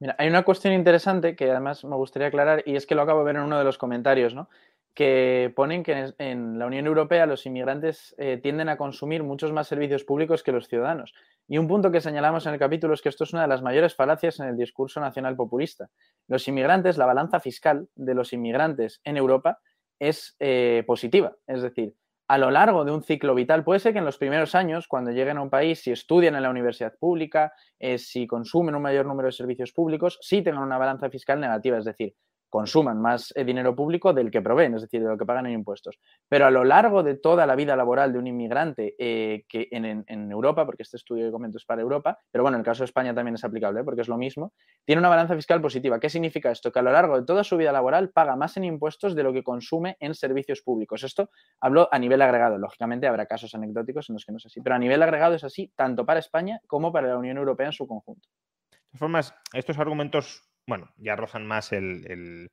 Mira, 0.00 0.16
hay 0.18 0.28
una 0.28 0.42
cuestión 0.42 0.74
interesante 0.74 1.36
que 1.36 1.50
además 1.50 1.84
me 1.84 1.96
gustaría 1.96 2.28
aclarar 2.28 2.62
y 2.66 2.76
es 2.76 2.86
que 2.86 2.94
lo 2.94 3.02
acabo 3.02 3.20
de 3.20 3.26
ver 3.26 3.36
en 3.36 3.42
uno 3.42 3.58
de 3.58 3.64
los 3.64 3.78
comentarios, 3.78 4.34
¿no? 4.34 4.48
que 4.94 5.52
ponen 5.56 5.82
que 5.82 6.14
en 6.18 6.58
la 6.58 6.66
Unión 6.66 6.86
Europea 6.86 7.26
los 7.26 7.44
inmigrantes 7.46 8.14
eh, 8.16 8.38
tienden 8.40 8.68
a 8.68 8.76
consumir 8.76 9.24
muchos 9.24 9.52
más 9.52 9.66
servicios 9.66 10.04
públicos 10.04 10.44
que 10.44 10.52
los 10.52 10.68
ciudadanos. 10.68 11.14
Y 11.48 11.58
un 11.58 11.66
punto 11.66 11.90
que 11.90 12.00
señalamos 12.00 12.46
en 12.46 12.52
el 12.52 12.60
capítulo 12.60 12.94
es 12.94 13.02
que 13.02 13.08
esto 13.08 13.24
es 13.24 13.32
una 13.32 13.42
de 13.42 13.48
las 13.48 13.60
mayores 13.60 13.94
falacias 13.96 14.38
en 14.38 14.46
el 14.46 14.56
discurso 14.56 15.00
nacional 15.00 15.34
populista. 15.34 15.90
Los 16.28 16.46
inmigrantes, 16.46 16.96
la 16.96 17.06
balanza 17.06 17.40
fiscal 17.40 17.88
de 17.96 18.14
los 18.14 18.32
inmigrantes 18.32 19.00
en 19.02 19.16
Europa 19.16 19.58
es 19.98 20.36
eh, 20.38 20.84
positiva. 20.86 21.34
Es 21.48 21.62
decir, 21.62 21.94
a 22.34 22.38
lo 22.38 22.50
largo 22.50 22.84
de 22.84 22.90
un 22.90 23.04
ciclo 23.04 23.32
vital, 23.32 23.62
puede 23.62 23.78
ser 23.78 23.92
que 23.92 24.00
en 24.00 24.04
los 24.04 24.18
primeros 24.18 24.56
años, 24.56 24.88
cuando 24.88 25.12
lleguen 25.12 25.36
a 25.36 25.42
un 25.42 25.50
país, 25.50 25.80
si 25.80 25.92
estudian 25.92 26.34
en 26.34 26.42
la 26.42 26.50
universidad 26.50 26.92
pública, 26.98 27.52
eh, 27.78 27.96
si 27.96 28.26
consumen 28.26 28.74
un 28.74 28.82
mayor 28.82 29.06
número 29.06 29.26
de 29.26 29.32
servicios 29.32 29.70
públicos, 29.70 30.18
sí 30.20 30.42
tengan 30.42 30.64
una 30.64 30.76
balanza 30.76 31.08
fiscal 31.10 31.38
negativa, 31.38 31.78
es 31.78 31.84
decir, 31.84 32.16
consuman 32.54 33.02
más 33.02 33.32
eh, 33.34 33.42
dinero 33.42 33.74
público 33.74 34.12
del 34.12 34.30
que 34.30 34.40
proveen, 34.40 34.76
es 34.76 34.82
decir, 34.82 35.02
de 35.02 35.08
lo 35.08 35.18
que 35.18 35.26
pagan 35.26 35.46
en 35.46 35.54
impuestos. 35.54 35.98
Pero 36.28 36.46
a 36.46 36.52
lo 36.52 36.62
largo 36.62 37.02
de 37.02 37.16
toda 37.16 37.46
la 37.46 37.56
vida 37.56 37.74
laboral 37.74 38.12
de 38.12 38.20
un 38.20 38.28
inmigrante 38.28 38.94
eh, 38.96 39.44
que 39.48 39.66
en, 39.72 40.30
Europa, 40.30 40.64
porque 40.64 40.84
este 40.84 40.96
estudio 40.96 41.26
que 41.26 41.32
comento 41.32 41.58
es 41.58 41.64
para 41.64 41.82
Europa, 41.82 42.16
pero 42.30 42.44
bueno, 42.44 42.56
en 42.56 42.60
el 42.60 42.64
caso 42.64 42.84
de 42.84 42.84
España 42.84 43.12
también 43.12 43.34
es 43.34 43.42
aplicable 43.42 43.82
porque 43.82 44.02
es 44.02 44.08
lo 44.08 44.16
mismo, 44.16 44.52
tiene 44.84 45.00
una 45.00 45.08
balanza 45.08 45.34
fiscal 45.34 45.60
positiva. 45.60 45.98
¿Qué 45.98 46.08
significa 46.08 46.52
esto? 46.52 46.70
Que 46.70 46.78
a 46.78 46.82
lo 46.82 46.92
largo 46.92 47.18
de 47.18 47.26
toda 47.26 47.42
su 47.42 47.56
vida 47.56 47.72
laboral 47.72 48.10
paga 48.10 48.36
más 48.36 48.56
en 48.56 48.62
impuestos 48.62 49.16
de 49.16 49.24
lo 49.24 49.32
que 49.32 49.42
consume 49.42 49.96
en 49.98 50.14
servicios 50.14 50.62
públicos. 50.62 51.02
Esto 51.02 51.30
hablo 51.60 51.88
a 51.90 51.98
nivel 51.98 52.22
agregado. 52.22 52.56
Lógicamente 52.56 53.08
habrá 53.08 53.26
casos 53.26 53.52
anecdóticos 53.56 54.10
en 54.10 54.12
los 54.12 54.24
que 54.24 54.30
no 54.30 54.38
es 54.38 54.46
así, 54.46 54.60
pero 54.60 54.76
a 54.76 54.78
nivel 54.78 55.02
agregado 55.02 55.34
es 55.34 55.42
así 55.42 55.72
tanto 55.74 56.06
para 56.06 56.20
España 56.20 56.60
como 56.68 56.92
para 56.92 57.08
la 57.08 57.18
Unión 57.18 57.36
Europea 57.36 57.66
en 57.66 57.72
su 57.72 57.88
conjunto. 57.88 58.28
De 58.70 58.78
todas 58.90 59.00
formas, 59.00 59.34
estos 59.52 59.76
argumentos 59.76 60.53
bueno, 60.66 60.92
ya 60.96 61.16
rozan 61.16 61.46
más 61.46 61.72
el, 61.72 62.50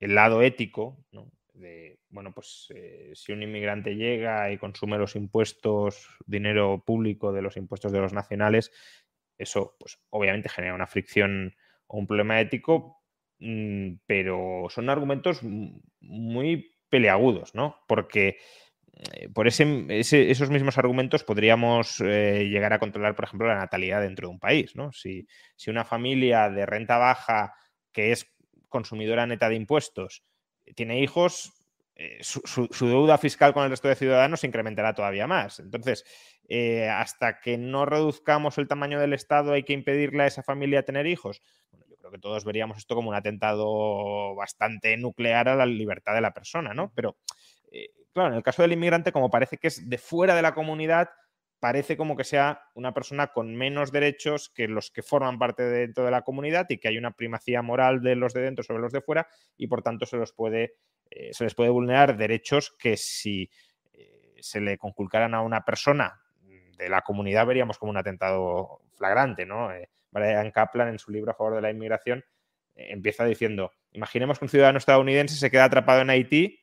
lado 0.00 0.42
ético, 0.42 1.04
¿no? 1.12 1.30
De, 1.54 1.98
bueno, 2.10 2.32
pues 2.34 2.66
eh, 2.74 3.12
si 3.14 3.32
un 3.32 3.42
inmigrante 3.42 3.96
llega 3.96 4.50
y 4.52 4.58
consume 4.58 4.98
los 4.98 5.16
impuestos, 5.16 6.06
dinero 6.26 6.82
público 6.84 7.32
de 7.32 7.40
los 7.40 7.56
impuestos 7.56 7.92
de 7.92 8.00
los 8.00 8.12
nacionales, 8.12 8.72
eso 9.38 9.74
pues 9.78 9.98
obviamente 10.10 10.50
genera 10.50 10.74
una 10.74 10.86
fricción 10.86 11.54
o 11.86 11.98
un 11.98 12.06
problema 12.06 12.40
ético, 12.40 13.02
mm, 13.38 13.94
pero 14.06 14.66
son 14.68 14.90
argumentos 14.90 15.40
muy 16.00 16.76
peleagudos, 16.90 17.54
¿no? 17.54 17.82
Porque 17.88 18.38
por 19.34 19.46
ese, 19.46 19.86
esos 19.90 20.50
mismos 20.50 20.78
argumentos 20.78 21.22
podríamos 21.22 22.00
eh, 22.00 22.48
llegar 22.48 22.72
a 22.72 22.78
controlar, 22.78 23.14
por 23.14 23.26
ejemplo, 23.26 23.46
la 23.46 23.56
natalidad 23.56 24.00
dentro 24.00 24.28
de 24.28 24.32
un 24.32 24.40
país. 24.40 24.74
¿no? 24.74 24.92
Si, 24.92 25.26
una 25.66 25.84
familia 25.84 26.48
de 26.48 26.64
renta 26.64 26.96
baja 26.96 27.54
que 27.92 28.12
es 28.12 28.26
consumidora 28.68 29.26
neta 29.26 29.48
de 29.48 29.56
impuestos 29.56 30.24
tiene 30.74 31.00
hijos, 31.00 31.52
eh, 31.94 32.18
su, 32.20 32.68
deuda 32.80 33.18
fiscal 33.18 33.52
con 33.52 33.64
el 33.64 33.70
resto 33.70 33.88
de 33.88 33.94
ciudadanos 33.94 34.40
se 34.40 34.46
incrementará 34.46 34.94
todavía 34.94 35.26
más. 35.26 35.60
Entonces, 35.60 36.04
hasta 36.90 37.40
que 37.40 37.58
no 37.58 37.86
reduzcamos 37.86 38.56
el 38.58 38.68
tamaño 38.68 39.00
del 39.00 39.12
Estado, 39.12 39.52
hay 39.52 39.64
que 39.64 39.72
impedirle 39.72 40.22
a 40.22 40.26
esa 40.26 40.42
familia 40.42 40.84
tener 40.84 41.06
hijos. 41.06 41.42
Bueno, 41.70 41.86
yo 41.88 41.96
creo 41.96 42.10
que 42.12 42.18
todos 42.18 42.44
veríamos 42.44 42.78
esto 42.78 42.94
como 42.94 43.10
un 43.10 43.16
atentado 43.16 44.34
bastante 44.34 44.96
nuclear 44.96 45.48
a 45.48 45.56
la 45.56 45.66
libertad 45.66 46.14
de 46.14 46.20
la 46.20 46.32
persona, 46.32 46.72
¿no? 46.72 46.92
Pero 46.94 47.16
claro, 48.16 48.30
en 48.30 48.38
el 48.38 48.42
caso 48.42 48.62
del 48.62 48.72
inmigrante, 48.72 49.12
como 49.12 49.28
parece 49.28 49.58
que 49.58 49.66
es 49.66 49.90
de 49.90 49.98
fuera 49.98 50.34
de 50.34 50.40
la 50.40 50.54
comunidad, 50.54 51.10
parece 51.60 51.98
como 51.98 52.16
que 52.16 52.24
sea 52.24 52.62
una 52.74 52.94
persona 52.94 53.26
con 53.26 53.54
menos 53.54 53.92
derechos 53.92 54.48
que 54.48 54.68
los 54.68 54.90
que 54.90 55.02
forman 55.02 55.38
parte 55.38 55.64
de 55.64 55.80
dentro 55.80 56.02
de 56.02 56.10
la 56.10 56.22
comunidad 56.22 56.64
y 56.70 56.78
que 56.78 56.88
hay 56.88 56.96
una 56.96 57.10
primacía 57.10 57.60
moral 57.60 58.00
de 58.00 58.16
los 58.16 58.32
de 58.32 58.40
dentro 58.40 58.64
sobre 58.64 58.80
los 58.80 58.92
de 58.92 59.02
fuera 59.02 59.28
y 59.58 59.66
por 59.66 59.82
tanto 59.82 60.06
se, 60.06 60.16
los 60.16 60.32
puede, 60.32 60.76
eh, 61.10 61.34
se 61.34 61.44
les 61.44 61.54
puede 61.54 61.68
vulnerar 61.68 62.16
derechos 62.16 62.74
que 62.78 62.96
si 62.96 63.50
eh, 63.92 64.34
se 64.40 64.62
le 64.62 64.78
conculcaran 64.78 65.34
a 65.34 65.42
una 65.42 65.66
persona 65.66 66.18
de 66.42 66.88
la 66.88 67.02
comunidad 67.02 67.46
veríamos 67.46 67.76
como 67.76 67.90
un 67.90 67.98
atentado 67.98 68.80
flagrante, 68.94 69.44
¿no? 69.44 69.72
Eh, 69.72 69.90
Brian 70.10 70.50
Kaplan 70.52 70.88
en 70.88 70.98
su 70.98 71.10
libro 71.10 71.32
a 71.32 71.34
favor 71.34 71.54
de 71.56 71.60
la 71.60 71.70
inmigración 71.70 72.24
empieza 72.74 73.26
diciendo, 73.26 73.72
imaginemos 73.92 74.38
que 74.38 74.46
un 74.46 74.48
ciudadano 74.50 74.78
estadounidense 74.78 75.34
se 75.34 75.50
queda 75.50 75.64
atrapado 75.64 76.00
en 76.00 76.08
Haití 76.08 76.62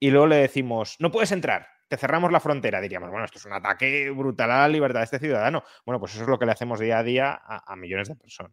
y 0.00 0.10
luego 0.10 0.26
le 0.26 0.36
decimos, 0.36 0.96
no 0.98 1.12
puedes 1.12 1.30
entrar, 1.30 1.68
te 1.86 1.96
cerramos 1.96 2.32
la 2.32 2.40
frontera, 2.40 2.80
diríamos, 2.80 3.10
bueno, 3.10 3.24
esto 3.24 3.38
es 3.38 3.44
un 3.44 3.52
ataque 3.52 4.10
brutal 4.10 4.50
a 4.50 4.60
la 4.60 4.68
libertad 4.68 5.00
de 5.00 5.04
este 5.04 5.18
ciudadano. 5.18 5.62
Bueno, 5.84 5.98
pues 5.98 6.14
eso 6.14 6.22
es 6.22 6.28
lo 6.28 6.38
que 6.38 6.46
le 6.46 6.52
hacemos 6.52 6.78
día 6.78 6.98
a 6.98 7.02
día 7.02 7.40
a, 7.44 7.76
millones 7.76 8.08
de 8.08 8.14
personas. 8.14 8.52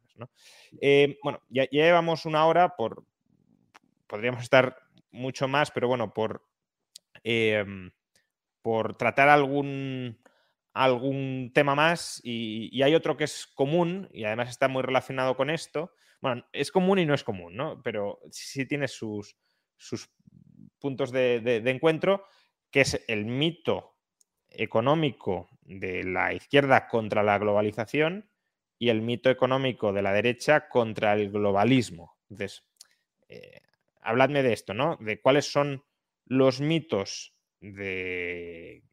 Eh, 0.82 1.18
bueno, 1.24 1.42
ya, 1.48 1.66
llevamos 1.70 2.26
una 2.26 2.46
hora, 2.46 2.76
por, 2.76 3.06
podríamos 4.08 4.42
estar 4.42 4.76
mucho 5.12 5.48
más, 5.48 5.72
pero 5.72 5.88
bueno, 5.88 6.14
por, 6.14 6.44
em, 7.24 7.92
por 8.64 8.98
tratar 8.98 9.30
algún, 9.30 10.20
algún 10.74 11.52
tema 11.54 11.76
más 11.76 12.20
y, 12.24 12.82
hay 12.82 12.96
otro 12.96 13.18
que 13.18 13.26
es 13.26 13.46
común 13.46 14.10
y 14.12 14.24
además 14.24 14.50
está 14.50 14.68
muy 14.68 14.82
relacionado 14.82 15.38
con 15.38 15.50
esto. 15.52 15.94
Bueno, 16.22 16.44
es 16.52 16.72
común 16.72 16.98
y 16.98 17.06
no 17.06 17.14
es 17.14 17.24
común, 17.24 17.56
¿no? 17.56 17.82
Pero 17.84 18.20
sí 18.32 18.66
tiene 18.66 18.88
sus, 18.88 19.38
sus 19.78 20.10
puntos 20.80 21.12
de, 21.12 21.62
encuentro, 21.66 22.26
que 22.72 22.82
es 22.82 23.04
el 23.08 23.26
mito 23.26 23.96
económico 24.50 25.50
de 25.62 26.04
la 26.04 26.34
izquierda 26.34 26.88
contra 26.88 27.24
la 27.24 27.38
globalización 27.38 28.30
y 28.80 28.90
el 28.90 29.02
mito 29.02 29.30
económico 29.30 29.94
de 29.94 30.02
la 30.02 30.14
derecha 30.14 30.70
contra 30.70 31.14
el 31.14 31.32
globalismo. 31.32 32.18
Entonces, 32.30 32.64
eh, 33.30 33.62
habladme 34.02 34.44
de 34.44 34.54
esto, 34.54 34.74
¿no? 34.74 34.98
De 35.00 35.20
cuáles 35.20 35.52
son 35.52 35.84
los 36.26 36.62
mitos 36.62 37.34
de 37.60 38.84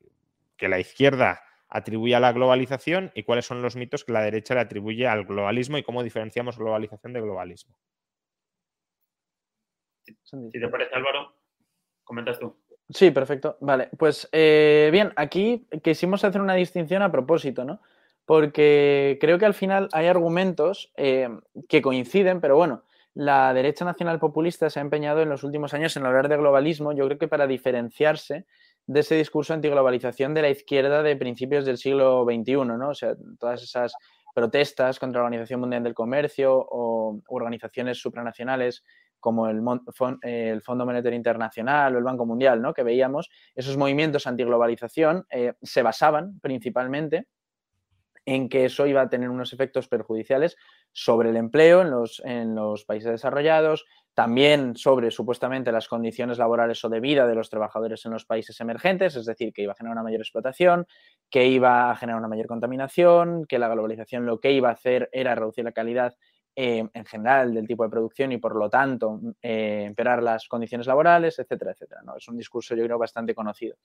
que 0.56 0.68
la 0.68 0.78
izquierda 0.78 1.42
atribuye 1.68 2.14
a 2.14 2.20
la 2.20 2.32
globalización 2.32 3.10
y 3.14 3.24
cuáles 3.24 3.46
son 3.46 3.60
los 3.60 3.76
mitos 3.76 4.04
que 4.04 4.12
la 4.12 4.22
derecha 4.22 4.54
le 4.54 4.60
atribuye 4.60 5.06
al 5.06 5.24
globalismo 5.24 5.76
y 5.76 5.82
cómo 5.82 6.02
diferenciamos 6.02 6.56
globalización 6.56 7.12
de 7.12 7.20
globalismo. 7.20 7.76
Si 10.04 10.50
te 10.60 10.68
parece, 10.68 10.94
Álvaro, 10.94 11.33
comentas 12.04 12.38
tú. 12.38 12.54
Sí, 12.90 13.10
perfecto. 13.10 13.56
Vale, 13.60 13.88
pues 13.98 14.28
eh, 14.32 14.90
bien, 14.92 15.12
aquí 15.16 15.66
quisimos 15.82 16.24
hacer 16.24 16.40
una 16.40 16.54
distinción 16.54 17.02
a 17.02 17.10
propósito, 17.10 17.64
¿no? 17.64 17.80
Porque 18.26 19.18
creo 19.20 19.38
que 19.38 19.46
al 19.46 19.54
final 19.54 19.88
hay 19.92 20.06
argumentos 20.06 20.92
eh, 20.96 21.28
que 21.68 21.82
coinciden, 21.82 22.40
pero 22.40 22.56
bueno, 22.56 22.82
la 23.14 23.54
derecha 23.54 23.84
nacional 23.84 24.18
populista 24.18 24.68
se 24.70 24.80
ha 24.80 24.82
empeñado 24.82 25.22
en 25.22 25.28
los 25.28 25.44
últimos 25.44 25.72
años 25.72 25.96
en 25.96 26.04
hablar 26.04 26.28
de 26.28 26.36
globalismo, 26.36 26.92
yo 26.92 27.06
creo 27.06 27.18
que 27.18 27.28
para 27.28 27.46
diferenciarse 27.46 28.44
de 28.86 29.00
ese 29.00 29.14
discurso 29.14 29.54
antiglobalización 29.54 30.34
de 30.34 30.42
la 30.42 30.50
izquierda 30.50 31.02
de 31.02 31.16
principios 31.16 31.64
del 31.64 31.78
siglo 31.78 32.24
XXI, 32.24 32.56
¿no? 32.56 32.90
O 32.90 32.94
sea, 32.94 33.14
todas 33.38 33.62
esas 33.62 33.94
protestas 34.34 34.98
contra 34.98 35.20
la 35.20 35.26
Organización 35.26 35.60
Mundial 35.60 35.84
del 35.84 35.94
Comercio 35.94 36.54
o 36.54 37.20
organizaciones 37.28 37.98
supranacionales 37.98 38.84
como 39.24 39.48
el, 39.48 39.62
el, 40.20 40.60
Fondo 40.60 40.84
Monetario 40.84 41.16
Internacional 41.16 41.94
o 41.94 41.98
el 41.98 42.04
Banco 42.04 42.26
Mundial, 42.26 42.60
¿no? 42.60 42.74
que 42.74 42.82
veíamos, 42.82 43.30
esos 43.54 43.78
movimientos 43.78 44.26
antiglobalización 44.26 45.24
eh, 45.30 45.54
se 45.62 45.82
basaban 45.82 46.40
principalmente 46.40 47.26
en 48.26 48.50
que 48.50 48.66
eso 48.66 48.86
iba 48.86 49.00
a 49.00 49.08
tener 49.08 49.30
unos 49.30 49.54
efectos 49.54 49.88
perjudiciales 49.88 50.58
sobre 50.92 51.30
el 51.30 51.36
empleo 51.36 51.80
en 51.80 51.90
los, 51.90 52.20
en 52.26 52.54
los 52.54 52.84
países 52.84 53.12
desarrollados, 53.12 53.86
también 54.12 54.76
sobre 54.76 55.10
supuestamente 55.10 55.72
las 55.72 55.88
condiciones 55.88 56.36
laborales 56.36 56.84
o 56.84 56.90
de 56.90 57.00
vida 57.00 57.26
de 57.26 57.34
los 57.34 57.48
trabajadores 57.48 58.04
en 58.04 58.12
los 58.12 58.26
países 58.26 58.60
emergentes, 58.60 59.16
es 59.16 59.24
decir, 59.24 59.54
que 59.54 59.62
iba 59.62 59.72
a 59.72 59.76
generar 59.76 59.94
una 59.94 60.04
mayor 60.04 60.20
explotación, 60.20 60.86
que 61.30 61.46
iba 61.46 61.90
a 61.90 61.96
generar 61.96 62.18
una 62.18 62.28
mayor 62.28 62.46
contaminación, 62.46 63.46
que 63.46 63.58
la 63.58 63.68
globalización 63.68 64.26
lo 64.26 64.38
que 64.38 64.52
iba 64.52 64.68
a 64.68 64.72
hacer 64.72 65.08
era 65.12 65.34
reducir 65.34 65.64
la 65.64 65.72
calidad 65.72 66.14
eh, 66.56 66.86
en 66.92 67.04
general 67.04 67.52
del 67.52 67.66
tipo 67.66 67.82
de 67.82 67.90
producción 67.90 68.30
y 68.30 68.38
por 68.38 68.54
lo 68.54 68.70
tanto 68.70 69.20
eh, 69.42 69.84
empeorar 69.86 70.22
las 70.22 70.46
condiciones 70.46 70.86
laborales, 70.86 71.38
etcétera, 71.38 71.72
etcétera. 71.72 72.02
¿no? 72.04 72.16
Es 72.16 72.28
un 72.28 72.36
discurso 72.36 72.76
yo 72.76 72.84
creo 72.84 72.98
bastante 72.98 73.34
conocido. 73.34 73.76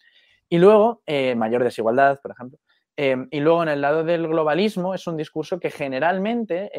Y 0.47 0.59
luego, 0.59 1.01
eh, 1.05 1.33
mayor 1.35 1.63
desigualdad, 1.63 2.19
por 2.21 2.31
ejemplo. 2.31 2.59
y 2.95 3.39
luego 3.39 3.63
en 3.63 3.69
el 3.69 3.81
lado 3.81 4.03
del 4.03 4.27
globalismo 4.27 4.93
es 4.93 5.07
un 5.07 5.15
discurso 5.15 5.59
que 5.59 5.71
generalmente 5.71 6.69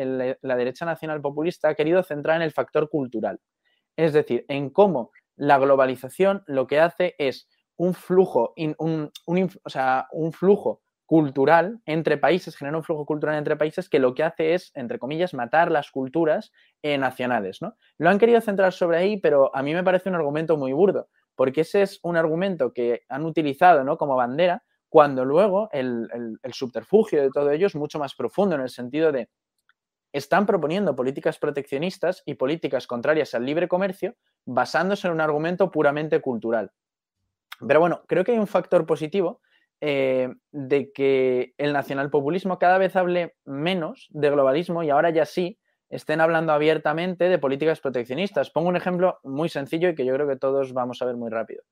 la 0.42 0.56
derecha 0.56 0.84
nacional 0.84 1.20
populista 1.22 1.70
ha 1.70 1.74
querido 1.74 2.02
centrar 2.02 2.36
en 2.36 2.42
el 2.42 2.52
factor 2.52 2.90
cultural. 2.90 3.40
Es 3.96 4.12
decir, 4.12 4.44
en 4.48 4.70
cómo 4.70 5.12
la 5.36 5.58
globalización 5.58 6.42
lo 6.46 6.66
que 6.66 6.78
hace 6.78 7.14
es 7.18 7.48
un 7.76 7.94
flujo, 7.94 8.52
un, 8.56 9.10
o 9.64 9.70
sea, 9.70 10.06
un 10.12 10.32
flujo 10.32 10.82
cultural 11.10 11.80
entre 11.86 12.18
países, 12.18 12.56
genera 12.56 12.76
un 12.76 12.84
flujo 12.84 13.04
cultural 13.04 13.36
entre 13.36 13.56
países 13.56 13.88
que 13.88 13.98
lo 13.98 14.14
que 14.14 14.22
hace 14.22 14.54
es, 14.54 14.70
entre 14.76 15.00
comillas, 15.00 15.34
matar 15.34 15.72
las 15.72 15.90
culturas 15.90 16.52
eh, 16.82 16.98
nacionales. 16.98 17.60
¿no? 17.60 17.74
Lo 17.98 18.10
han 18.10 18.18
querido 18.20 18.40
centrar 18.40 18.72
sobre 18.72 18.98
ahí, 18.98 19.16
pero 19.16 19.50
a 19.52 19.60
mí 19.64 19.74
me 19.74 19.82
parece 19.82 20.08
un 20.08 20.14
argumento 20.14 20.56
muy 20.56 20.72
burdo, 20.72 21.08
porque 21.34 21.62
ese 21.62 21.82
es 21.82 21.98
un 22.04 22.16
argumento 22.16 22.72
que 22.72 23.02
han 23.08 23.24
utilizado 23.24 23.82
¿no? 23.82 23.98
como 23.98 24.14
bandera, 24.14 24.62
cuando 24.88 25.24
luego 25.24 25.68
el, 25.72 26.08
el 26.44 26.52
subterfugio 26.52 27.20
de 27.22 27.30
todo 27.30 27.50
ello 27.50 27.66
es 27.66 27.74
mucho 27.74 27.98
más 27.98 28.14
profundo 28.14 28.54
en 28.54 28.60
el 28.60 28.70
sentido 28.70 29.10
de 29.10 29.28
están 30.12 30.46
proponiendo 30.46 30.94
políticas 30.94 31.40
proteccionistas 31.40 32.22
y 32.24 32.34
políticas 32.34 32.86
contrarias 32.86 33.34
al 33.34 33.44
libre 33.44 33.66
comercio 33.66 34.14
basándose 34.44 35.08
en 35.08 35.14
un 35.14 35.20
argumento 35.20 35.72
puramente 35.72 36.20
cultural. 36.20 36.70
Pero 37.66 37.80
bueno, 37.80 38.02
creo 38.06 38.22
que 38.22 38.30
hay 38.30 38.38
un 38.38 38.46
factor 38.46 38.86
positivo 38.86 39.40
eh, 39.80 40.28
de 40.52 40.92
que 40.92 41.54
el 41.56 41.72
nacionalpopulismo 41.72 42.58
cada 42.58 42.78
vez 42.78 42.96
hable 42.96 43.36
menos 43.44 44.08
de 44.10 44.30
globalismo 44.30 44.82
y 44.82 44.90
ahora 44.90 45.10
ya 45.10 45.24
sí 45.24 45.58
estén 45.88 46.20
hablando 46.20 46.52
abiertamente 46.52 47.28
de 47.28 47.38
políticas 47.38 47.80
proteccionistas. 47.80 48.50
Pongo 48.50 48.68
un 48.68 48.76
ejemplo 48.76 49.18
muy 49.24 49.48
sencillo 49.48 49.88
y 49.88 49.94
que 49.94 50.04
yo 50.04 50.14
creo 50.14 50.28
que 50.28 50.36
todos 50.36 50.72
vamos 50.72 51.02
a 51.02 51.06
ver 51.06 51.16
muy 51.16 51.30
rápido. 51.30 51.62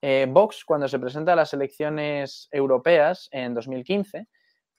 Eh, 0.00 0.26
Vox, 0.28 0.64
cuando 0.64 0.88
se 0.88 0.98
presenta 0.98 1.32
a 1.32 1.36
las 1.36 1.52
elecciones 1.52 2.48
europeas 2.52 3.28
en 3.32 3.54
2015, 3.54 4.28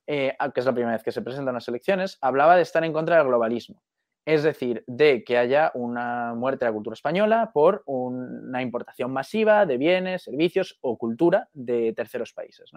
eh, 0.07 0.35
que 0.53 0.59
es 0.59 0.65
la 0.65 0.73
primera 0.73 0.93
vez 0.93 1.03
que 1.03 1.11
se 1.11 1.21
presentan 1.21 1.53
las 1.53 1.67
elecciones, 1.67 2.17
hablaba 2.21 2.55
de 2.55 2.61
estar 2.61 2.83
en 2.83 2.93
contra 2.93 3.17
del 3.17 3.27
globalismo. 3.27 3.83
Es 4.27 4.43
decir, 4.43 4.83
de 4.87 5.23
que 5.23 5.37
haya 5.37 5.71
una 5.73 6.33
muerte 6.35 6.65
de 6.65 6.71
la 6.71 6.73
cultura 6.73 6.95
española 6.95 7.51
por 7.53 7.83
una 7.85 8.61
importación 8.61 9.09
masiva 9.09 9.65
de 9.65 9.77
bienes, 9.77 10.23
servicios 10.23 10.77
o 10.81 10.97
cultura 10.97 11.47
de 11.53 11.93
terceros 11.93 12.33
países. 12.33 12.69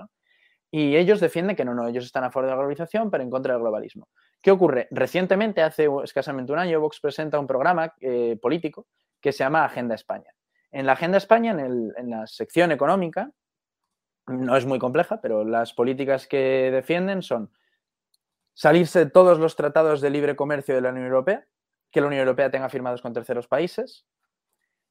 Y 0.71 0.95
ellos 0.95 1.19
defienden 1.19 1.57
que 1.57 1.65
no, 1.65 1.75
no, 1.75 1.89
ellos 1.89 2.05
están 2.05 2.23
a 2.23 2.31
favor 2.31 2.45
de 2.45 2.51
la 2.51 2.57
globalización, 2.57 3.11
pero 3.11 3.25
en 3.25 3.31
contra 3.31 3.55
del 3.55 3.63
globalismo. 3.63 4.07
¿Qué 4.41 4.53
ocurre? 4.53 4.87
Recientemente, 4.93 5.61
hace 5.61 5.89
escasamente 6.05 6.53
un 6.53 6.61
año, 6.61 6.81
Vox 6.81 7.01
presenta 7.01 7.41
un 7.41 7.49
programa 7.49 7.95
eh, 8.01 8.39
político 8.41 8.87
que 9.21 9.33
se 9.33 9.43
llama 9.43 9.65
Agenda 9.65 9.97
España. 9.97 10.33
En 10.71 10.87
la 10.87 10.93
Agenda 10.93 11.19
España, 11.19 11.51
en, 11.51 11.93
en 11.97 12.11
la 12.11 12.29
sección 12.29 12.71
económica, 12.71 13.33
no 14.29 14.57
es 14.57 14.67
muy 14.67 14.79
compleja, 14.79 15.21
pero 15.21 15.43
las 15.43 15.73
políticas 15.73 16.29
que 16.29 16.71
defienden 16.71 17.23
son 17.23 17.51
salirse 18.55 19.01
de 19.01 19.11
todos 19.11 19.39
los 19.39 19.57
tratados 19.57 20.01
de 20.01 20.11
libre 20.11 20.37
comercio 20.37 20.75
de 20.75 20.81
la 20.81 20.91
Unión 20.91 21.07
Europea, 21.07 21.47
que 21.91 22.01
la 22.01 22.07
Unión 22.07 22.21
Europea 22.21 22.51
tenga 22.51 22.69
firmados 22.69 23.03
con 23.03 23.13
terceros 23.13 23.49
países, 23.49 24.07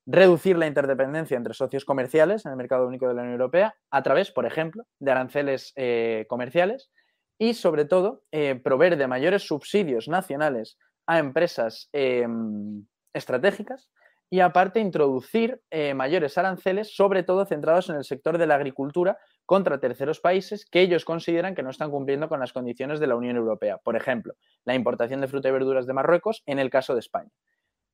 reducir 0.05 0.57
la 0.57 0.67
interdependencia 0.67 1.37
entre 1.37 1.53
socios 1.53 1.85
comerciales 1.85 2.45
en 2.45 2.51
el 2.51 2.57
mercado 2.57 2.87
único 2.87 3.07
de 3.07 3.13
la 3.13 3.21
Unión 3.21 3.33
Europea 3.33 3.75
a 3.91 4.01
través, 4.01 4.31
por 4.31 4.45
ejemplo, 4.45 4.85
de 4.99 5.11
aranceles 5.11 5.71
eh, 5.75 6.25
comerciales 6.27 6.89
y, 7.37 7.53
sobre 7.53 7.85
todo, 7.85 8.23
eh, 8.31 8.55
proveer 8.55 8.97
de 8.97 9.07
mayores 9.07 9.43
subsidios 9.43 10.07
nacionales 10.07 10.77
a 11.05 11.19
empresas 11.19 11.89
em, 11.93 12.85
estratégicas 13.13 13.91
y 14.29 14.41
aparte 14.41 14.79
introducir 14.79 15.61
eh, 15.71 15.93
mayores 15.93 16.37
aranceles, 16.37 16.95
sobre 16.95 17.23
todo 17.23 17.45
centrados 17.45 17.89
en 17.89 17.95
el 17.95 18.03
sector 18.03 18.37
de 18.37 18.47
la 18.47 18.55
agricultura 18.55 19.17
contra 19.49 19.79
terceros 19.79 20.19
países 20.19 20.63
que 20.63 20.79
ellos 20.79 21.05
consideran 21.05 21.55
que 21.55 21.63
no 21.63 21.71
están 21.71 21.89
cumpliendo 21.89 22.29
con 22.29 22.39
las 22.39 22.53
condiciones 22.53 22.99
de 22.99 23.07
la 23.07 23.15
Unión 23.15 23.35
Europea. 23.35 23.79
Por 23.79 23.95
ejemplo, 23.95 24.35
la 24.63 24.75
importación 24.75 25.21
de 25.21 25.27
fruta 25.27 25.49
y 25.49 25.51
verduras 25.51 25.87
de 25.87 25.93
Marruecos 25.93 26.43
en 26.45 26.59
el 26.59 26.69
caso 26.69 26.93
de 26.93 26.99
España, 26.99 27.31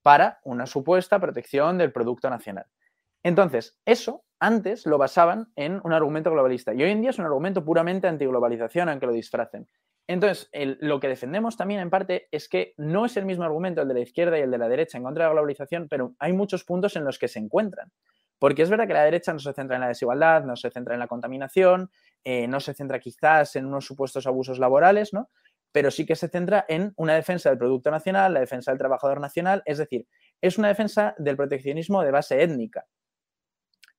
para 0.01 0.41
una 0.43 0.65
supuesta 0.65 1.17
protección 1.17 1.77
del 1.77 1.93
producto 1.93 2.29
nacional. 2.29 2.65
Entonces, 3.23 3.79
eso 3.85 4.25
antes 4.37 4.85
lo 4.85 4.97
basaban 4.97 5.47
en 5.55 5.79
un 5.85 5.93
argumento 5.93 6.29
globalista 6.29 6.73
y 6.73 6.83
hoy 6.83 6.91
en 6.91 6.99
día 6.99 7.11
es 7.11 7.19
un 7.19 7.25
argumento 7.25 7.63
puramente 7.63 8.09
antiglobalización, 8.09 8.89
aunque 8.89 9.05
lo 9.05 9.13
disfracen. 9.13 9.69
Entonces, 10.07 10.49
lo 10.81 10.99
que 10.99 11.07
defendemos 11.07 11.55
también 11.55 11.79
en 11.79 11.89
parte 11.89 12.27
es 12.31 12.49
que 12.49 12.73
no 12.75 13.05
es 13.05 13.15
el 13.15 13.23
mismo 13.23 13.45
argumento 13.45 13.81
el 13.81 13.87
de 13.87 13.93
la 13.93 14.01
izquierda 14.01 14.37
y 14.37 14.41
el 14.41 14.51
de 14.51 14.57
la 14.57 14.67
derecha 14.67 14.97
en 14.97 15.05
contra 15.05 15.23
de 15.23 15.29
la 15.29 15.35
globalización, 15.35 15.87
pero 15.87 16.15
hay 16.19 16.33
muchos 16.33 16.65
puntos 16.65 16.97
en 16.97 17.05
los 17.05 17.17
que 17.17 17.29
se 17.29 17.39
encuentran. 17.39 17.93
Porque 18.39 18.63
es 18.63 18.69
verdad 18.69 18.87
que 18.87 18.93
la 18.93 19.03
derecha 19.03 19.33
no 19.33 19.39
se 19.39 19.53
centra 19.53 19.77
en 19.77 19.81
la 19.81 19.87
desigualdad, 19.87 20.43
no 20.43 20.55
se 20.55 20.69
centra 20.69 20.93
en 20.93 20.99
la 20.99 21.07
contaminación, 21.07 21.89
eh, 22.23 22.47
no 22.47 22.59
se 22.59 22.73
centra 22.73 22.99
quizás 22.99 23.55
en 23.55 23.65
unos 23.65 23.85
supuestos 23.85 24.27
abusos 24.27 24.59
laborales, 24.59 25.13
¿no? 25.13 25.29
Pero 25.71 25.91
sí 25.91 26.05
que 26.05 26.15
se 26.15 26.27
centra 26.27 26.65
en 26.67 26.93
una 26.97 27.15
defensa 27.15 27.49
del 27.49 27.57
producto 27.57 27.91
nacional, 27.91 28.33
la 28.33 28.39
defensa 28.39 28.71
del 28.71 28.77
trabajador 28.77 29.19
nacional, 29.19 29.61
es 29.65 29.77
decir, 29.77 30.07
es 30.41 30.57
una 30.57 30.69
defensa 30.69 31.15
del 31.17 31.37
proteccionismo 31.37 32.01
de 32.01 32.11
base 32.11 32.41
étnica. 32.41 32.85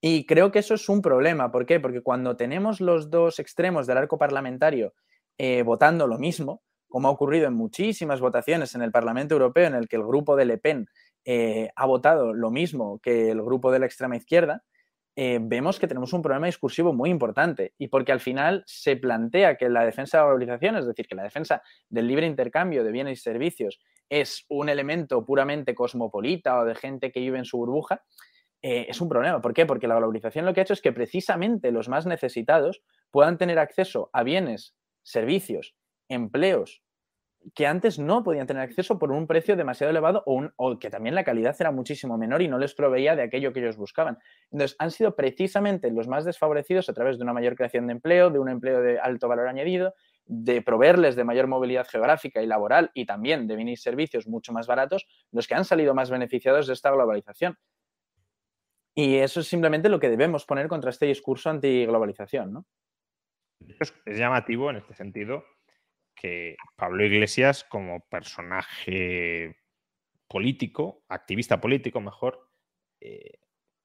Y 0.01 0.27
creo 0.27 0.53
que 0.53 0.61
eso 0.61 0.75
es 0.75 0.89
un 0.89 1.03
problema. 1.03 1.51
¿Por 1.51 1.67
qué? 1.67 1.81
Porque 1.81 2.03
cuando 2.03 2.37
tenemos 2.37 2.81
los 2.81 3.11
dos 3.11 3.39
extremos 3.39 3.87
del 3.87 3.99
arco 3.99 4.19
parlamentario 4.19 4.95
eh, 5.39 5.63
votando 5.63 6.07
lo 6.07 6.19
mismo, 6.19 6.63
como 6.89 7.09
ha 7.09 7.11
ocurrido 7.11 7.47
en 7.47 7.55
muchísimas 7.55 8.21
votaciones 8.21 8.75
en 8.75 8.83
el 8.83 8.93
Parlamento 8.93 9.35
Europeo, 9.35 9.67
en 9.67 9.75
el 9.75 9.89
que 9.89 9.97
el 9.97 10.05
grupo 10.05 10.37
de 10.37 10.45
Le 10.45 10.59
Pen 10.59 10.87
eh, 11.29 11.71
ha 11.75 11.87
votado 11.87 12.33
lo 12.33 12.53
mismo 12.53 13.01
que 13.01 13.31
el 13.31 13.43
grupo 13.43 13.73
de 13.73 13.81
la 13.81 13.87
extrema 13.87 14.17
izquierda, 14.17 14.63
eh, 15.17 15.41
vemos 15.43 15.81
que 15.81 15.89
tenemos 15.89 16.13
un 16.13 16.23
problema 16.23 16.47
discursivo 16.47 16.93
muy 16.93 17.11
importante 17.11 17.75
y 17.79 17.89
porque 17.89 18.13
al 18.13 18.21
final 18.21 18.63
se 18.67 18.97
plantea 18.97 19.57
que 19.57 19.69
la 19.69 19.85
defensa 19.85 20.19
de 20.19 20.23
la 20.23 20.29
globalización, 20.29 20.77
es 20.77 20.87
decir, 20.87 21.09
que 21.09 21.17
la 21.17 21.25
defensa 21.25 21.63
del 21.89 22.07
libre 22.07 22.27
intercambio 22.27 22.85
de 22.85 22.93
bienes 22.93 23.19
y 23.19 23.23
servicios 23.23 23.81
es 24.09 24.45
un 24.49 24.69
elemento 24.69 25.25
puramente 25.25 25.75
cosmopolita 25.75 26.61
o 26.61 26.65
de 26.65 26.77
gente 26.77 27.11
que 27.11 27.21
vive 27.21 27.39
en 27.39 27.45
su 27.45 27.57
burbuja, 27.57 28.05
es 28.63 29.01
un 29.01 29.09
problema. 29.09 29.41
¿Por 29.41 29.55
qué? 29.55 29.65
Porque 29.65 29.87
la 29.87 29.95
globalización 29.95 30.45
lo 30.45 30.53
que 30.53 30.61
ha 30.61 30.63
hecho 30.65 30.73
es 30.73 30.81
que 30.81 30.93
precisamente 30.93 31.71
los 31.71 31.89
más 31.89 32.05
necesitados 32.05 32.83
puedan 33.13 33.39
tener 33.39 33.61
acceso 33.61 34.11
a 34.13 34.25
bienes 34.25 34.75
servicios, 35.05 35.77
empleos 36.09 36.83
que 37.55 37.67
antes 37.67 37.99
no 37.99 38.23
podían 38.23 38.47
tener 38.47 38.63
acceso 38.63 38.99
por 38.99 39.13
un 39.13 39.27
precio 39.27 39.57
demasiado 39.57 39.91
elevado 39.91 40.23
o, 40.27 40.79
que 40.79 40.91
también 40.91 41.15
la 41.15 41.25
calidad 41.25 41.57
era 41.59 41.71
muchísimo 41.71 42.19
menor 42.19 42.43
y 42.43 42.49
no 42.49 42.59
les 42.59 42.75
proveía 42.75 43.15
de 43.15 43.23
aquello 43.23 43.53
que 43.53 43.61
ellos 43.61 43.77
buscaban. 43.77 44.19
Entonces, 44.51 44.77
han 44.79 44.91
sido 44.91 45.15
precisamente 45.15 45.91
los 45.91 46.09
más 46.09 46.25
desfavorecidos 46.25 46.89
a 46.89 46.93
través 46.93 47.19
de 47.19 47.25
una 47.25 47.33
mayor 47.33 47.55
creación 47.55 47.87
de 47.87 47.93
empleo, 47.93 48.31
de 48.31 48.39
un 48.39 48.49
empleo 48.49 48.81
de 48.81 48.99
alto 48.99 49.29
valor 49.29 49.49
añadido, 49.49 49.95
de 50.25 50.61
proveerles 50.61 51.15
de 51.15 51.25
mayor 51.25 51.47
movilidad 51.47 51.87
geográfica 51.87 52.43
y 52.43 52.47
laboral 52.47 52.91
y 52.95 53.07
también 53.07 53.47
de 53.47 53.55
bienes 53.55 53.81
y 53.81 53.83
servicios 53.83 54.27
mucho 54.27 54.53
más 54.53 54.67
baratos, 54.67 55.07
los 55.31 55.47
que 55.47 55.55
han 55.55 55.65
salido 55.65 55.95
más 55.95 56.11
beneficiados 56.11 56.67
de 56.67 56.73
esta 56.73 56.91
globalización. 56.91 57.57
Y 58.95 59.17
eso 59.17 59.41
es 59.41 59.47
simplemente 59.47 59.89
lo 59.89 60.01
que 60.01 60.09
debemos 60.09 60.47
poner 60.47 60.69
contra 60.69 60.91
este 60.91 61.07
discurso 61.07 61.51
antiglobalización, 61.51 62.53
¿no? 62.53 62.67
Es, 63.79 63.95
llamativo 64.07 64.71
en 64.71 64.77
este 64.77 64.95
sentido 64.95 65.45
que 66.17 66.57
Pablo 66.77 67.05
Iglesias, 67.05 67.65
como 67.65 68.01
personaje 68.09 69.57
político, 70.27 71.05
activista 71.09 71.61
político 71.61 72.01
mejor, 72.01 72.51
eh, 73.01 73.39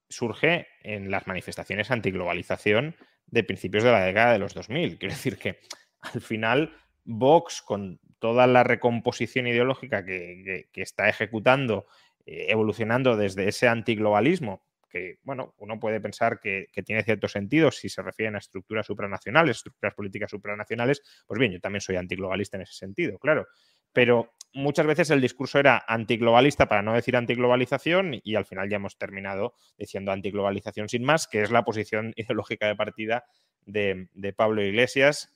surge 0.08 0.66
en 0.82 1.10
las 1.10 1.26
manifestaciones 1.26 1.90
antiglobalización 1.90 2.96
de 3.26 3.44
principios 3.44 3.84
de 3.84 3.92
la 3.92 4.04
década 4.04 4.32
de 4.32 4.38
los 4.38 4.54
2000. 4.54 4.98
Quiero 4.98 5.14
decir 5.14 5.38
que 5.38 5.60
al 6.00 6.20
final 6.20 6.76
Vox, 7.04 7.62
con 7.62 8.00
toda 8.18 8.46
la 8.46 8.62
recomposición 8.62 9.46
ideológica 9.46 10.04
que, 10.04 10.68
está 10.74 11.08
ejecutando, 11.08 11.86
eh, 12.26 12.46
evolucionando 12.48 13.16
desde 13.16 13.48
ese 13.48 13.68
antiglobalismo 13.68 14.64
que, 14.92 15.16
bueno, 15.22 15.54
uno 15.58 15.80
puede 15.80 16.00
pensar 16.00 16.38
que, 16.38 16.66
tiene 16.84 17.02
cierto 17.02 17.26
sentido 17.26 17.70
si 17.70 17.88
se 17.88 18.02
refieren 18.02 18.34
a 18.36 18.38
estructuras 18.38 18.86
supranacionales, 18.86 19.56
estructuras 19.56 19.94
políticas 19.94 20.30
supranacionales, 20.30 21.02
pues 21.26 21.40
bien, 21.40 21.52
yo 21.52 21.60
también 21.60 21.80
soy 21.80 21.96
antiglobalista 21.96 22.58
en 22.58 22.64
ese 22.64 22.74
sentido, 22.74 23.18
claro. 23.18 23.46
Pero 23.94 24.34
muchas 24.52 24.86
veces 24.86 25.10
el 25.10 25.20
discurso 25.20 25.58
era 25.58 25.82
antiglobalista 25.86 26.66
para 26.66 26.82
no 26.82 26.94
decir 26.94 27.16
antiglobalización 27.16 28.20
y 28.22 28.34
al 28.34 28.44
final 28.44 28.68
ya 28.68 28.76
hemos 28.76 28.98
terminado 28.98 29.54
diciendo 29.78 30.12
antiglobalización 30.12 30.88
sin 30.88 31.04
más, 31.04 31.26
que 31.26 31.42
es 31.42 31.50
la 31.50 31.64
posición 31.64 32.12
ideológica 32.16 32.66
de 32.66 32.76
partida 32.76 33.24
de, 33.64 34.08
de 34.12 34.32
Pablo 34.32 34.62
Iglesias, 34.62 35.32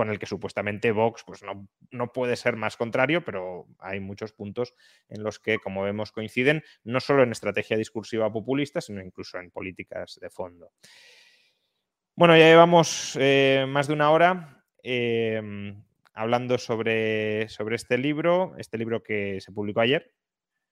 con 0.00 0.08
el 0.08 0.18
que 0.18 0.24
supuestamente 0.24 0.92
Vox 0.92 1.24
pues 1.26 1.42
no, 1.42 1.68
no, 1.90 2.10
puede 2.10 2.34
ser 2.36 2.56
más 2.56 2.78
contrario, 2.78 3.22
pero 3.22 3.66
hay 3.78 4.00
muchos 4.00 4.32
puntos 4.32 4.72
en 5.10 5.22
los 5.22 5.38
que, 5.38 5.58
como 5.58 5.82
vemos, 5.82 6.10
coinciden, 6.10 6.62
no 6.84 7.00
solo 7.00 7.22
en 7.22 7.32
estrategia 7.32 7.76
discursiva 7.76 8.32
populista, 8.32 8.80
sino 8.80 9.02
incluso 9.02 9.38
en 9.38 9.50
políticas 9.50 10.18
de 10.18 10.30
fondo. 10.30 10.72
Bueno, 12.16 12.34
ya 12.34 12.46
llevamos 12.46 13.14
eh, 13.20 13.66
más 13.68 13.88
de 13.88 13.92
una 13.92 14.10
hora 14.10 14.64
em, 14.82 15.84
hablando 16.14 16.56
sobre, 16.56 17.50
sobre, 17.50 17.76
este 17.76 17.98
libro, 17.98 18.54
este 18.56 18.78
libro 18.78 19.02
que 19.02 19.38
se 19.42 19.52
publicó 19.52 19.80
ayer 19.80 20.14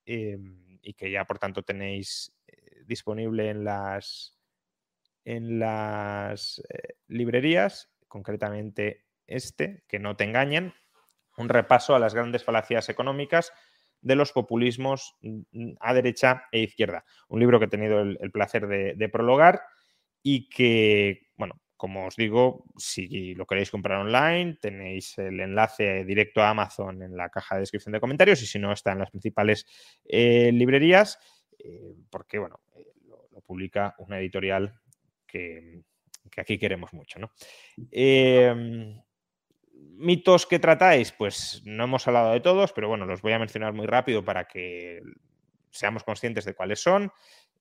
em, 0.06 0.78
y 0.80 0.94
que 0.94 1.10
ya, 1.10 1.26
por 1.26 1.38
tanto, 1.38 1.62
tenéis 1.64 2.34
eh, 2.46 2.82
disponible 2.86 3.50
en 3.50 3.62
las, 3.62 4.38
en 5.26 5.58
las 5.58 6.62
eh, 6.70 6.94
librerías 7.08 7.90
concretamente 8.08 9.07
este, 9.28 9.84
que 9.86 9.98
no 9.98 10.16
te 10.16 10.24
engañen, 10.24 10.74
un 11.38 11.48
repaso 11.48 11.94
a 11.94 11.98
las 11.98 12.14
grandes 12.14 12.44
falacias 12.44 12.88
económicas 12.88 13.52
de 14.00 14.16
los 14.16 14.32
populismos 14.32 15.16
mm, 15.22 15.72
a 15.80 15.94
derecha 15.94 16.44
e 16.52 16.60
izquierda. 16.60 17.04
Un 17.28 17.40
libro 17.40 17.58
que 17.58 17.66
he 17.66 17.68
tenido 17.68 18.00
el, 18.00 18.30
placer 18.32 18.66
de, 18.66 19.08
prologar 19.08 19.62
y 20.22 20.48
que, 20.48 21.28
bueno, 21.36 21.60
como 21.76 22.06
os 22.06 22.16
digo, 22.16 22.64
si 22.76 23.34
lo 23.34 23.46
queréis 23.46 23.70
comprar 23.70 24.00
online, 24.00 24.58
tenéis 24.60 25.16
el 25.18 25.40
enlace 25.40 26.04
directo 26.04 26.42
a 26.42 26.50
Amazon 26.50 27.02
en 27.02 27.16
la 27.16 27.28
caja 27.28 27.54
de 27.54 27.60
descripción 27.60 27.92
de 27.92 28.00
comentarios 28.00 28.42
y 28.42 28.46
si 28.46 28.58
no, 28.58 28.72
está 28.72 28.92
en 28.92 28.98
las 28.98 29.10
principales 29.10 29.66
eh, 30.04 30.50
librerías, 30.52 31.18
eh, 31.58 31.94
porque, 32.10 32.38
bueno, 32.38 32.60
eh, 32.76 32.92
lo, 33.06 33.28
publica 33.46 33.94
una 33.98 34.18
editorial 34.18 34.80
que, 35.26 35.80
que, 36.30 36.40
aquí 36.40 36.58
queremos 36.58 36.92
mucho, 36.92 37.18
¿no? 37.18 37.30
Mitos 39.98 40.46
que 40.46 40.58
tratáis, 40.58 41.12
pues 41.12 41.62
no 41.64 41.84
hemos 41.84 42.06
hablado 42.06 42.32
de 42.32 42.40
todos, 42.40 42.72
pero 42.72 42.88
bueno, 42.88 43.06
los 43.06 43.20
voy 43.20 43.32
a 43.32 43.38
mencionar 43.38 43.72
muy 43.72 43.86
rápido 43.86 44.24
para 44.24 44.44
que 44.46 45.02
seamos 45.70 46.04
conscientes 46.04 46.44
de 46.44 46.54
cuáles 46.54 46.80
son. 46.80 47.12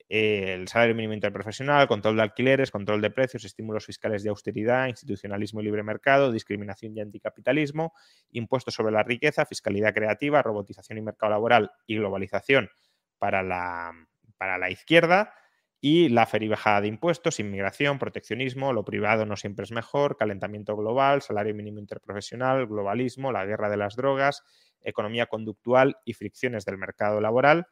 el 0.10 0.70
salario 0.70 0.96
mínimo 0.96 1.14
interprofesional, 1.14 1.88
control 1.88 2.16
de 2.16 2.22
alquileres, 2.22 2.72
control 2.72 3.02
de 3.02 3.10
precios, 3.12 3.44
estímulos 3.44 3.86
fiscales 3.86 4.24
de 4.24 4.30
austeridad, 4.30 4.88
institucionalismo 4.88 5.60
y 5.60 5.66
libre 5.66 5.84
mercado, 5.84 6.32
discriminación 6.32 6.96
y 6.96 7.02
anticapitalismo, 7.02 7.94
impuestos 8.32 8.74
sobre 8.74 8.94
la 8.94 9.04
riqueza, 9.04 9.46
fiscalidad 9.46 9.94
creativa, 9.94 10.42
robotización 10.42 11.00
y 11.00 11.02
mercado 11.02 11.32
laboral 11.32 11.72
y 11.88 11.98
globalización 11.98 12.70
para 13.18 13.44
la, 13.44 13.92
para 14.38 14.58
la 14.58 14.70
izquierda 14.70 15.34
y 15.80 16.10
la 16.10 16.26
feria 16.26 16.50
bajada 16.50 16.82
de 16.82 16.88
impuestos, 16.88 17.40
inmigración, 17.40 18.00
proteccionismo, 18.00 18.74
lo 18.74 18.84
privado 18.84 19.26
no 19.26 19.36
siempre 19.36 19.64
es 19.64 19.72
mejor, 19.72 20.18
calentamiento 20.18 20.76
global, 20.76 21.22
salario 21.22 21.54
mínimo 21.54 21.80
interprofesional, 21.80 22.66
globalismo, 22.68 23.32
la 23.32 23.46
guerra 23.46 23.70
de 23.70 23.78
las 23.78 23.96
drogas, 23.96 24.44
economía 24.82 25.28
conductual 25.28 25.98
y 26.04 26.14
fricciones 26.14 26.66
del 26.66 26.78
mercado 26.78 27.22
laboral 27.22 27.68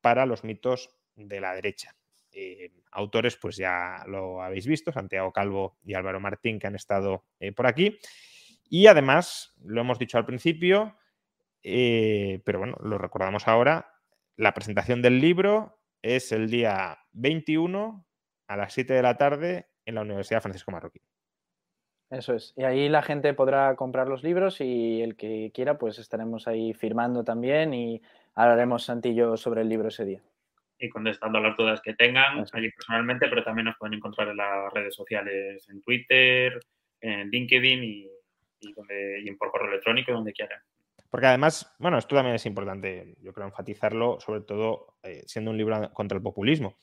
para 0.00 0.24
los 0.24 0.44
mitos 0.44 0.96
de 1.14 1.40
la 1.40 1.54
derecha. 1.54 1.94
Eh, 2.32 2.70
autores, 2.92 3.36
pues 3.36 3.56
ya 3.56 4.04
lo 4.06 4.42
habéis 4.42 4.66
visto, 4.66 4.92
Santiago 4.92 5.32
Calvo 5.32 5.78
y 5.84 5.94
Álvaro 5.94 6.20
Martín, 6.20 6.58
que 6.58 6.66
han 6.66 6.74
estado 6.74 7.24
eh, 7.40 7.52
por 7.52 7.66
aquí. 7.66 7.98
Y 8.68 8.86
además, 8.86 9.54
lo 9.62 9.80
hemos 9.80 9.98
dicho 9.98 10.18
al 10.18 10.26
principio, 10.26 10.96
eh, 11.62 12.40
pero 12.44 12.58
bueno, 12.58 12.76
lo 12.82 12.98
recordamos 12.98 13.48
ahora, 13.48 13.92
la 14.36 14.54
presentación 14.54 15.02
del 15.02 15.20
libro 15.20 15.80
es 16.02 16.30
el 16.30 16.50
día 16.50 16.98
21 17.16 18.04
a 18.48 18.56
las 18.56 18.72
7 18.72 18.94
de 18.94 19.02
la 19.02 19.16
tarde 19.16 19.66
en 19.84 19.94
la 19.96 20.02
Universidad 20.02 20.42
Francisco 20.42 20.70
Marroquín. 20.70 21.02
Eso 22.10 22.34
es. 22.34 22.54
Y 22.56 22.62
ahí 22.62 22.88
la 22.88 23.02
gente 23.02 23.34
podrá 23.34 23.74
comprar 23.74 24.06
los 24.06 24.22
libros 24.22 24.60
y 24.60 25.02
el 25.02 25.16
que 25.16 25.50
quiera, 25.52 25.76
pues 25.76 25.98
estaremos 25.98 26.46
ahí 26.46 26.72
firmando 26.72 27.24
también 27.24 27.74
y 27.74 28.00
hablaremos, 28.34 28.84
Santillo, 28.84 29.36
sobre 29.36 29.62
el 29.62 29.68
libro 29.68 29.88
ese 29.88 30.04
día. 30.04 30.22
Y 30.78 30.88
contestando 30.88 31.38
a 31.38 31.40
las 31.40 31.56
dudas 31.56 31.80
que 31.80 31.94
tengan 31.94 32.44
allí 32.52 32.70
personalmente, 32.70 33.26
pero 33.28 33.42
también 33.42 33.64
nos 33.64 33.76
pueden 33.76 33.94
encontrar 33.94 34.28
en 34.28 34.36
las 34.36 34.72
redes 34.72 34.94
sociales, 34.94 35.66
en 35.68 35.80
Twitter, 35.80 36.60
en 37.00 37.30
LinkedIn 37.30 37.82
y, 37.82 38.10
y, 38.60 39.32
por 39.32 39.50
correo 39.50 39.70
electrónico, 39.70 40.12
donde 40.12 40.32
quieran. 40.32 40.60
Porque 41.10 41.26
además, 41.26 41.74
bueno, 41.78 41.98
esto 41.98 42.14
también 42.14 42.36
es 42.36 42.46
importante, 42.46 43.16
yo 43.20 43.32
creo, 43.32 43.46
enfatizarlo, 43.46 44.20
sobre 44.20 44.42
todo 44.42 44.98
eh, 45.02 45.22
siendo 45.26 45.50
un 45.50 45.56
libro 45.56 45.90
contra 45.92 46.16
el 46.16 46.22
populismo. 46.22 46.76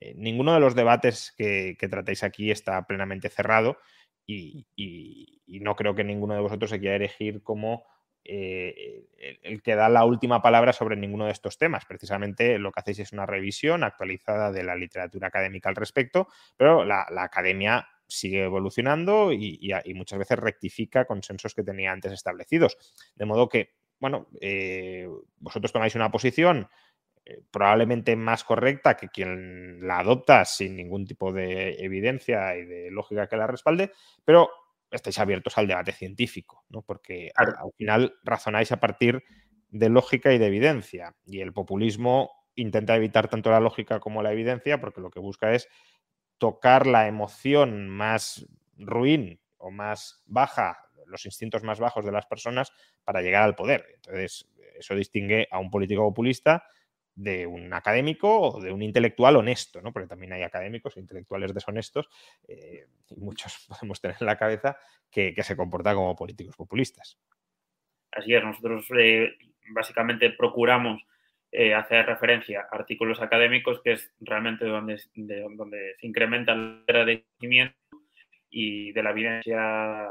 Eh, 0.00 0.14
ninguno 0.16 0.54
de 0.54 0.60
los 0.60 0.74
debates 0.74 1.34
que, 1.36 1.76
tratáis 1.90 2.22
aquí 2.22 2.50
está 2.50 2.86
plenamente 2.86 3.28
cerrado 3.28 3.78
y, 4.26 4.66
no 5.46 5.74
creo 5.74 5.94
que 5.94 6.04
ninguno 6.04 6.34
de 6.34 6.40
vosotros 6.40 6.70
se 6.70 6.78
quiera 6.78 6.96
elegir 6.96 7.42
como 7.42 7.84
eh, 8.24 9.06
el, 9.42 9.62
que 9.62 9.74
da 9.74 9.88
la 9.88 10.04
última 10.04 10.42
palabra 10.42 10.72
sobre 10.72 10.96
ninguno 10.96 11.24
de 11.26 11.32
estos 11.32 11.58
temas. 11.58 11.84
Precisamente 11.86 12.58
lo 12.58 12.70
que 12.70 12.80
hacéis 12.80 13.00
es 13.00 13.12
una 13.12 13.26
revisión 13.26 13.82
actualizada 13.82 14.52
de 14.52 14.62
la 14.62 14.76
literatura 14.76 15.28
académica 15.28 15.68
al 15.68 15.76
respecto, 15.76 16.28
pero 16.56 16.84
la, 16.84 17.06
academia 17.16 17.88
sigue 18.06 18.44
evolucionando 18.44 19.32
y, 19.32 19.72
muchas 19.94 20.18
veces 20.18 20.38
rectifica 20.38 21.06
consensos 21.06 21.54
que 21.54 21.64
tenía 21.64 21.92
antes 21.92 22.12
establecidos. 22.12 22.76
De 23.16 23.24
modo 23.24 23.48
que, 23.48 23.74
bueno, 23.98 24.28
eh, 24.40 25.08
vosotros 25.38 25.72
tomáis 25.72 25.94
una 25.94 26.10
posición 26.10 26.68
eh, 27.28 27.42
probablemente 27.50 28.16
más 28.16 28.42
correcta 28.42 28.96
que 28.96 29.10
quien 29.10 29.86
la 29.86 29.98
adopta 29.98 30.46
sin 30.46 30.76
ningún 30.76 31.06
tipo 31.06 31.30
de 31.30 31.72
evidencia 31.78 32.56
y 32.56 32.64
de 32.64 32.90
lógica 32.90 33.28
que 33.28 33.36
la 33.36 33.46
respalde, 33.46 33.92
pero 34.24 34.48
estáis 34.90 35.18
abiertos 35.18 35.58
al 35.58 35.66
debate 35.66 35.92
científico, 35.92 36.64
¿no? 36.70 36.80
porque 36.80 37.30
al, 37.34 37.54
final 37.76 38.14
razonáis 38.24 38.72
a 38.72 38.80
partir 38.80 39.22
de 39.68 39.90
lógica 39.90 40.32
y 40.32 40.38
de 40.38 40.46
evidencia, 40.46 41.16
y 41.26 41.40
el 41.40 41.52
populismo 41.52 42.30
intenta 42.54 42.96
evitar 42.96 43.28
tanto 43.28 43.50
la 43.50 43.60
lógica 43.60 44.00
como 44.00 44.22
la 44.22 44.32
evidencia, 44.32 44.80
porque 44.80 45.02
lo 45.02 45.10
que 45.10 45.20
busca 45.20 45.52
es 45.52 45.68
tocar 46.38 46.86
la 46.86 47.08
emoción 47.08 47.90
más 47.90 48.46
ruin 48.78 49.38
o 49.58 49.70
más 49.70 50.22
baja, 50.24 50.78
los 51.04 51.26
instintos 51.26 51.62
más 51.62 51.78
bajos 51.78 52.06
de 52.06 52.12
las 52.12 52.24
personas 52.24 52.72
para 53.04 53.20
llegar 53.20 53.42
al 53.42 53.54
poder. 53.54 53.84
Entonces, 53.96 54.48
eso 54.78 54.94
distingue 54.94 55.46
a 55.50 55.58
un 55.58 55.70
político 55.70 56.02
populista 56.04 56.64
de 57.18 57.48
un 57.48 57.74
académico 57.74 58.40
o 58.40 58.60
de 58.60 58.70
un 58.70 58.80
intelectual 58.80 59.34
honesto, 59.34 59.82
¿no? 59.82 59.92
Porque 59.92 60.06
también 60.06 60.32
hay 60.32 60.42
académicos 60.42 60.96
e 60.96 61.00
intelectuales 61.00 61.52
deshonestos 61.52 62.08
eh, 62.46 62.86
y 63.10 63.20
muchos 63.20 63.66
podemos 63.68 64.00
tener 64.00 64.16
en 64.20 64.26
la 64.26 64.38
cabeza 64.38 64.78
que, 65.10 65.34
se 65.42 65.56
comportan 65.56 65.96
como 65.96 66.14
políticos 66.14 66.54
populistas. 66.56 67.18
Así 68.12 68.34
es, 68.34 68.42
nosotros 68.42 68.86
eh, 68.96 69.36
básicamente 69.70 70.30
procuramos 70.30 71.02
eh, 71.50 71.74
hacer 71.74 72.06
referencia 72.06 72.60
a 72.70 72.76
artículos 72.76 73.20
académicos, 73.20 73.80
que 73.82 73.92
es 73.92 74.12
realmente 74.20 74.64
donde, 74.66 75.02
donde 75.14 75.96
se 76.00 76.06
incrementa 76.06 76.52
el 76.52 76.84
agradecimiento 76.86 77.76
y 78.48 78.92
de 78.92 79.02
la 79.02 79.10
evidencia 79.10 80.10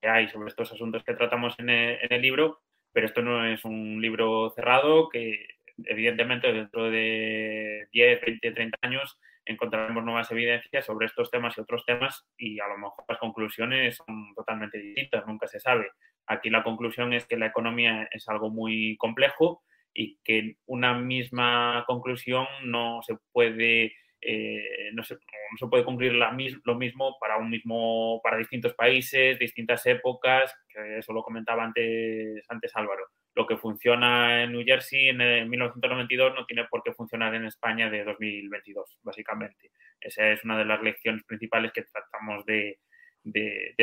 que 0.00 0.08
hay 0.08 0.28
sobre 0.30 0.48
estos 0.48 0.72
asuntos 0.72 1.04
que 1.04 1.14
tratamos 1.14 1.56
en 1.60 1.70
el 1.70 2.20
libro, 2.20 2.60
pero 2.92 3.06
esto 3.06 3.22
no 3.22 3.46
es 3.46 3.64
un 3.64 4.02
libro 4.02 4.50
cerrado 4.50 5.08
que 5.08 5.46
evidentemente 5.84 6.52
dentro 6.52 6.90
de 6.90 7.88
10, 7.92 8.20
20, 8.20 8.52
30 8.52 8.78
años 8.82 9.18
encontraremos 9.44 10.04
nuevas 10.04 10.30
evidencias 10.30 10.86
sobre 10.86 11.06
estos 11.06 11.30
temas 11.30 11.56
y 11.56 11.60
otros 11.60 11.84
temas 11.84 12.26
y 12.36 12.60
a 12.60 12.68
lo 12.68 12.78
mejor 12.78 13.04
las 13.08 13.18
conclusiones 13.18 13.96
son 13.96 14.34
totalmente 14.34 14.78
distintas, 14.78 15.26
nunca 15.26 15.48
se 15.48 15.60
sabe. 15.60 15.90
Aquí 16.26 16.50
la 16.50 16.62
conclusión 16.62 17.12
es 17.12 17.26
que 17.26 17.36
la 17.36 17.46
economía 17.46 18.08
es 18.12 18.28
algo 18.28 18.50
muy 18.50 18.96
complejo 18.98 19.62
y 19.92 20.18
que 20.24 20.56
una 20.66 20.94
misma 20.94 21.84
conclusión 21.86 22.46
no 22.64 23.00
se 23.02 23.16
puede 23.32 23.94
eh, 24.24 24.90
no, 24.92 25.02
se, 25.02 25.14
no, 25.14 25.58
se, 25.58 25.66
puede 25.66 25.84
concluir 25.84 26.12
la, 26.12 26.36
lo 26.62 26.74
mismo 26.76 27.16
para 27.18 27.38
un 27.38 27.50
mismo 27.50 28.20
para 28.22 28.36
distintos 28.36 28.72
países, 28.74 29.36
distintas 29.36 29.84
épocas, 29.84 30.54
que 30.68 30.98
eso 30.98 31.12
lo 31.12 31.24
comentaba 31.24 31.64
antes, 31.64 32.44
antes 32.48 32.70
Álvaro 32.76 33.04
lo 33.34 33.46
que 33.46 33.56
funciona 33.56 34.42
en 34.42 34.52
New 34.52 34.64
Jersey 34.64 35.08
en 35.08 35.48
1992 35.48 36.34
no 36.34 36.44
tiene 36.44 36.64
por 36.64 36.82
qué 36.82 36.92
funcionar 36.92 37.34
en 37.34 37.46
España 37.46 37.88
de 37.88 38.04
2022, 38.04 38.98
básicamente. 39.02 39.70
Esa 40.00 40.28
es 40.30 40.44
una 40.44 40.58
de 40.58 40.66
las 40.66 40.82
lecciones 40.82 41.24
principales 41.24 41.72
que 41.72 41.82
tratamos 41.82 42.44
de, 42.44 42.78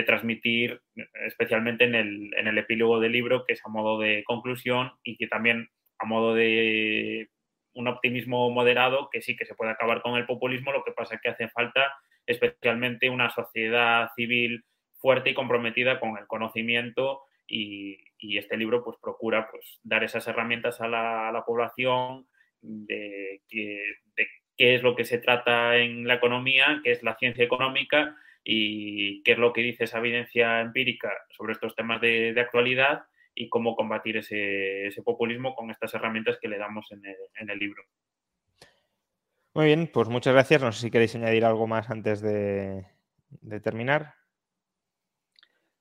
transmitir, 0.06 0.82
especialmente 1.26 1.86
en 1.86 1.96
el, 1.96 2.34
en 2.36 2.48
el 2.48 2.58
epílogo 2.58 3.00
del 3.00 3.12
libro, 3.12 3.46
que 3.46 3.54
es 3.54 3.66
a 3.66 3.70
modo 3.70 4.00
de 4.00 4.24
conclusión 4.24 4.92
y 5.04 5.18
que 5.18 5.28
también 5.28 5.70
a 5.98 6.06
modo 6.06 6.36
de 6.36 7.30
un 7.74 7.88
optimismo 7.88 8.50
moderado, 8.52 9.10
que 9.12 9.22
sí 9.22 9.36
que 9.36 9.46
se 9.46 9.56
puede 9.56 9.72
acabar 9.72 10.02
con 10.02 10.16
el 10.16 10.26
populismo, 10.26 10.72
lo 10.72 10.84
que 10.84 10.92
pasa 10.92 11.16
es 11.16 11.22
que 11.22 11.30
hace 11.30 11.50
falta 11.50 11.94
especialmente 12.26 13.10
una 13.10 13.30
sociedad 13.32 14.10
civil 14.16 14.64
fuerte 15.00 15.32
y 15.32 15.34
comprometida 15.34 16.00
con 16.00 16.18
el 16.18 16.28
conocimiento 16.28 17.22
y, 17.50 17.98
este 18.38 18.58
libro 18.58 18.84
pues 18.84 18.98
procura 19.02 19.50
pues 19.50 19.80
dar 19.84 20.04
esas 20.04 20.28
herramientas 20.28 20.82
a 20.82 20.88
la, 20.88 21.44
población 21.46 22.28
de, 22.62 23.42
qué 23.48 24.76
es 24.76 24.84
lo 24.84 24.96
que 24.96 25.06
se 25.06 25.20
trata 25.20 25.78
en 25.78 26.08
la 26.08 26.16
economía, 26.16 26.82
qué 26.84 26.92
es 26.92 27.02
la 27.02 27.16
ciencia 27.18 27.44
económica 27.44 28.16
y 28.44 29.24
qué 29.24 29.34
es 29.34 29.38
lo 29.38 29.54
que 29.54 29.62
dice 29.62 29.86
esa 29.86 30.00
evidencia 30.00 30.62
empírica 30.62 31.12
sobre 31.30 31.54
estos 31.54 31.76
temas 31.76 32.02
de, 32.02 32.36
actualidad 32.38 33.04
y 33.34 33.48
cómo 33.48 33.76
combatir 33.76 34.18
ese, 34.18 35.02
populismo 35.04 35.56
con 35.56 35.72
estas 35.72 35.94
herramientas 35.94 36.38
que 36.42 36.50
le 36.50 36.58
damos 36.58 36.92
en 36.92 37.50
el, 37.50 37.60
libro. 37.60 37.84
Muy 39.54 39.66
bien, 39.66 39.90
pues 39.94 40.10
muchas 40.10 40.34
gracias. 40.34 40.62
No 40.62 40.72
sé 40.72 40.82
si 40.82 40.92
queréis 40.92 41.16
añadir 41.16 41.46
algo 41.46 41.68
más 41.68 41.90
antes 41.90 42.22
de 42.22 42.86
terminar. 43.64 44.19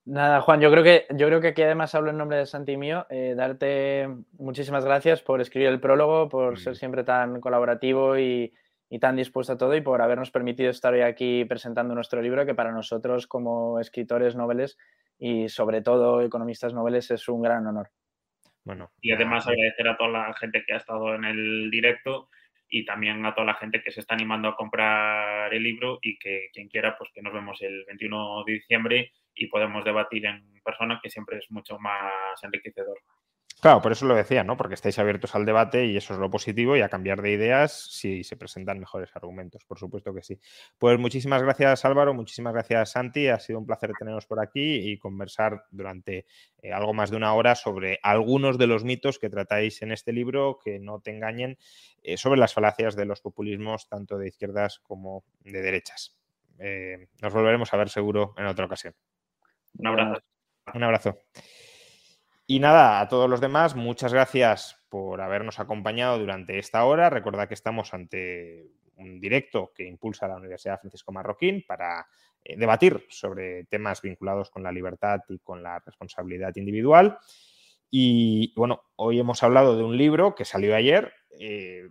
Nada, 0.09 0.41
Juan, 0.41 0.59
yo 0.59 0.71
creo 0.71 0.83
que 0.83 1.05
yo 1.11 1.27
creo 1.27 1.39
que 1.39 1.49
aquí 1.49 1.61
además 1.61 1.93
hablo 1.93 2.09
en 2.09 2.17
nombre 2.17 2.37
de 2.37 2.47
Santi 2.47 2.77
mío. 2.77 3.05
Eh, 3.11 3.35
darte 3.37 4.09
muchísimas 4.39 4.83
gracias 4.83 5.21
por 5.21 5.39
escribir 5.39 5.69
el 5.69 5.79
prólogo, 5.79 6.29
por 6.29 6.57
ser 6.57 6.75
siempre 6.75 7.03
tan 7.03 7.39
colaborativo 7.39 8.17
y, 8.17 8.51
tan 8.99 9.15
dispuesto 9.15 9.53
a 9.53 9.57
todo 9.59 9.75
y 9.75 9.81
por 9.81 10.01
habernos 10.01 10.31
permitido 10.31 10.71
estar 10.71 10.95
hoy 10.95 11.01
aquí 11.01 11.45
presentando 11.45 11.93
nuestro 11.93 12.23
libro, 12.23 12.43
que 12.47 12.55
para 12.55 12.71
nosotros 12.71 13.27
como 13.27 13.79
escritores 13.79 14.35
noveles 14.35 14.79
y 15.19 15.47
sobre 15.47 15.83
todo 15.83 16.23
economistas 16.23 16.73
noveles 16.73 17.11
es 17.11 17.29
un 17.29 17.43
gran 17.43 17.67
honor. 17.67 17.91
Bueno, 18.63 18.89
y 19.01 19.11
además 19.11 19.45
agradecer 19.45 19.89
a 19.89 19.95
toda 19.95 20.09
la 20.09 20.33
gente 20.33 20.63
que 20.65 20.73
ha 20.73 20.77
estado 20.77 21.13
en 21.13 21.23
el 21.23 21.69
directo 21.69 22.29
y 22.67 22.83
también 22.83 23.23
a 23.27 23.35
toda 23.35 23.45
la 23.45 23.55
gente 23.55 23.83
que 23.83 23.91
se 23.91 23.99
está 23.99 24.15
animando 24.15 24.47
a 24.47 24.55
comprar 24.55 25.53
el 25.53 25.61
libro 25.61 25.99
y 26.01 26.17
que 26.17 26.49
quien 26.51 26.67
quiera, 26.67 26.97
pues 26.97 27.11
que 27.13 27.21
nos 27.21 27.33
vemos 27.33 27.61
el 27.61 27.85
21 27.85 28.43
de 28.45 28.53
diciembre 28.53 29.11
y 29.39 29.47
podemos 29.47 29.83
debatir 29.83 30.25
en 30.25 30.61
persona, 30.63 30.99
que 31.01 31.09
siempre 31.09 31.37
es 31.37 31.49
mucho 31.49 31.79
más 31.79 32.43
enriquecedor. 32.43 32.99
Claro, 33.61 33.81
por 33.81 33.91
eso 33.91 34.05
lo 34.05 34.15
decía, 34.15 34.45
¿no? 34.45 34.55
Porque 34.55 34.75
estáis 34.75 34.97
abiertos 34.99 35.35
al 35.35 35.45
debate 35.45 35.85
y 35.85 35.97
eso 35.97 36.13
es 36.13 36.19
lo 36.19 36.29
positivo 36.29 36.77
y 36.77 36.81
a 36.81 36.87
cambiar 36.87 37.21
de 37.21 37.31
ideas 37.31 37.73
si 37.91 38.23
se 38.23 38.37
presentan 38.37 38.79
mejores 38.79 39.09
argumentos, 39.15 39.65
por 39.65 39.77
supuesto 39.77 40.13
que 40.13 40.23
sí. 40.23 40.39
Pues 40.77 40.97
muchísimas 40.97 41.43
gracias 41.43 41.83
Álvaro, 41.83 42.13
muchísimas 42.13 42.53
gracias 42.53 42.91
Santi, 42.91 43.27
ha 43.27 43.37
sido 43.37 43.59
un 43.59 43.65
placer 43.65 43.91
teneros 43.99 44.25
por 44.27 44.39
aquí 44.39 44.89
y 44.89 44.97
conversar 44.97 45.65
durante 45.71 46.25
eh, 46.61 46.71
algo 46.71 46.93
más 46.93 47.11
de 47.11 47.17
una 47.17 47.33
hora 47.33 47.53
sobre 47.55 47.99
algunos 48.01 48.57
de 48.57 48.67
los 48.67 48.85
mitos 48.85 49.19
que 49.19 49.29
tratáis 49.29 49.81
en 49.81 49.91
este 49.91 50.13
libro 50.13 50.57
que 50.63 50.79
no 50.79 51.01
te 51.01 51.11
engañen 51.11 51.57
eh, 52.01 52.15
sobre 52.15 52.39
las 52.39 52.53
falacias 52.53 52.95
de 52.95 53.03
los 53.03 53.19
populismos 53.19 53.89
tanto 53.89 54.17
de 54.17 54.29
izquierdas 54.29 54.79
como 54.79 55.25
de 55.41 55.61
derechas. 55.61 56.17
Eh, 56.59 57.07
nos 57.21 57.33
volveremos 57.33 57.73
a 57.73 57.77
ver 57.77 57.89
seguro 57.89 58.33
en 58.37 58.45
otra 58.45 58.67
ocasión. 58.67 58.95
Un 59.79 59.87
abrazo. 59.87 60.21
Un 60.73 60.83
abrazo. 60.83 61.17
Y 62.45 62.59
nada, 62.59 62.99
a 62.99 63.07
todos 63.07 63.29
los 63.29 63.39
demás, 63.39 63.75
muchas 63.75 64.11
gracias 64.11 64.83
por 64.89 65.21
habernos 65.21 65.59
acompañado 65.59 66.19
durante 66.19 66.59
esta 66.59 66.83
hora. 66.83 67.09
Recordad 67.09 67.47
que 67.47 67.53
estamos 67.53 67.93
ante 67.93 68.67
un 68.95 69.21
directo 69.21 69.71
que 69.73 69.87
impulsa 69.87 70.27
la 70.27 70.35
Universidad 70.35 70.79
Francisco 70.79 71.13
Marroquín 71.13 71.63
para 71.65 72.07
eh, 72.43 72.57
debatir 72.57 73.05
sobre 73.07 73.63
temas 73.65 74.01
vinculados 74.01 74.49
con 74.49 74.63
la 74.63 74.71
libertad 74.71 75.21
y 75.29 75.39
con 75.39 75.63
la 75.63 75.79
responsabilidad 75.79 76.53
individual. 76.57 77.17
Y 77.89 78.53
bueno, 78.55 78.83
hoy 78.97 79.19
hemos 79.19 79.41
hablado 79.43 79.77
de 79.77 79.83
un 79.83 79.95
libro 79.95 80.35
que 80.35 80.43
salió 80.43 80.75
ayer. 80.75 81.13
Eh, 81.39 81.87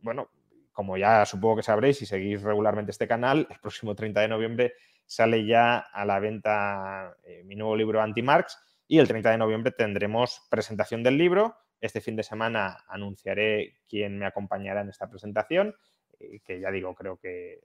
bueno, 0.00 0.30
como 0.72 0.96
ya 0.96 1.26
supongo 1.26 1.56
que 1.56 1.62
sabréis 1.64 1.98
si 1.98 2.06
seguís 2.06 2.42
regularmente 2.42 2.92
este 2.92 3.08
canal, 3.08 3.48
el 3.50 3.58
próximo 3.58 3.96
30 3.96 4.20
de 4.20 4.28
noviembre 4.28 4.74
sale 5.12 5.44
ya 5.44 5.78
a 5.78 6.04
la 6.04 6.18
venta 6.20 7.14
eh, 7.24 7.42
mi 7.44 7.54
nuevo 7.54 7.76
libro 7.76 8.00
Anti-Marx 8.00 8.58
y 8.88 8.98
el 8.98 9.08
30 9.08 9.30
de 9.30 9.38
noviembre 9.38 9.72
tendremos 9.72 10.42
presentación 10.50 11.02
del 11.02 11.18
libro. 11.18 11.56
Este 11.80 12.00
fin 12.00 12.16
de 12.16 12.22
semana 12.22 12.78
anunciaré 12.88 13.80
quién 13.88 14.18
me 14.18 14.26
acompañará 14.26 14.80
en 14.80 14.88
esta 14.88 15.10
presentación, 15.10 15.74
eh, 16.18 16.40
que 16.44 16.60
ya 16.60 16.70
digo, 16.70 16.94
creo 16.94 17.18
que 17.18 17.60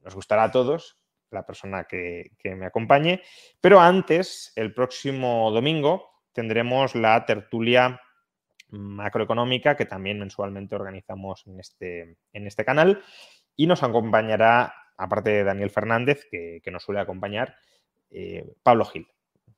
nos 0.00 0.14
gustará 0.14 0.44
a 0.44 0.50
todos 0.50 0.98
la 1.30 1.46
persona 1.46 1.84
que, 1.84 2.32
me 2.44 2.66
acompañe. 2.66 3.22
Pero 3.60 3.80
antes, 3.80 4.52
el 4.56 4.74
próximo 4.74 5.50
domingo, 5.50 6.10
tendremos 6.32 6.94
la 6.94 7.24
tertulia 7.24 8.00
macroeconómica 8.70 9.76
que 9.76 9.86
también 9.86 10.18
mensualmente 10.18 10.74
organizamos 10.74 11.46
en 11.46 11.60
este, 11.60 12.16
en 12.32 12.46
este 12.46 12.64
canal 12.64 13.02
y 13.56 13.66
nos 13.66 13.82
acompañará, 13.82 14.74
aparte 15.02 15.30
de 15.30 15.44
Daniel 15.44 15.70
Fernández, 15.70 16.26
que, 16.30 16.62
nos 16.70 16.84
suele 16.84 17.00
acompañar, 17.00 17.56
eh, 18.10 18.44
Pablo 18.62 18.84
Gil. 18.84 19.08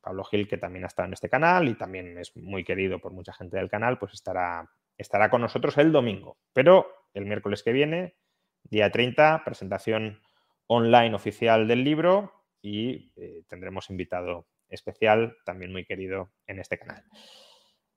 Pablo 0.01 0.25
Gil, 0.25 0.49
que 0.49 0.59
también 0.59 0.85
ha 0.85 0.89
estado 0.89 1.07
en 1.07 1.15
este 1.15 1.29
canal 1.29 1.69
y 1.69 1.75
también 1.75 2.19
es 2.19 2.37
muy 2.37 2.65
querido 2.65 2.99
por 2.99 3.13
mucha 3.13 3.33
gente 3.33 3.57
del 3.57 3.71
canal, 3.71 3.99
pues 3.99 4.13
estará, 4.15 4.71
estará 4.99 5.31
con 5.31 5.41
nosotros 5.41 5.77
el 5.79 5.93
domingo. 5.93 6.39
Pero 6.53 6.87
el 7.15 7.27
miércoles 7.27 7.63
que 7.63 7.73
viene, 7.73 8.17
día 8.65 8.91
30, 8.91 9.43
presentación 9.45 10.21
online 10.67 11.15
oficial 11.15 11.69
del 11.69 11.85
libro 11.85 12.33
y 12.63 13.13
eh, 13.17 13.43
tendremos 13.49 13.91
invitado 13.91 14.47
especial, 14.69 15.37
también 15.45 15.73
muy 15.73 15.85
querido 15.85 16.33
en 16.47 16.59
este 16.59 16.79
canal. 16.79 17.05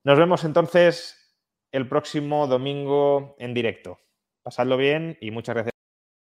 Nos 0.04 0.18
vemos 0.18 0.44
entonces 0.44 1.36
el 1.72 1.88
próximo 1.88 2.48
domingo 2.48 3.36
en 3.40 3.54
directo. 3.54 4.00
Pasadlo 4.44 4.78
bien 4.78 5.18
y 5.20 5.32
muchas 5.32 5.56
gracias. 5.56 5.77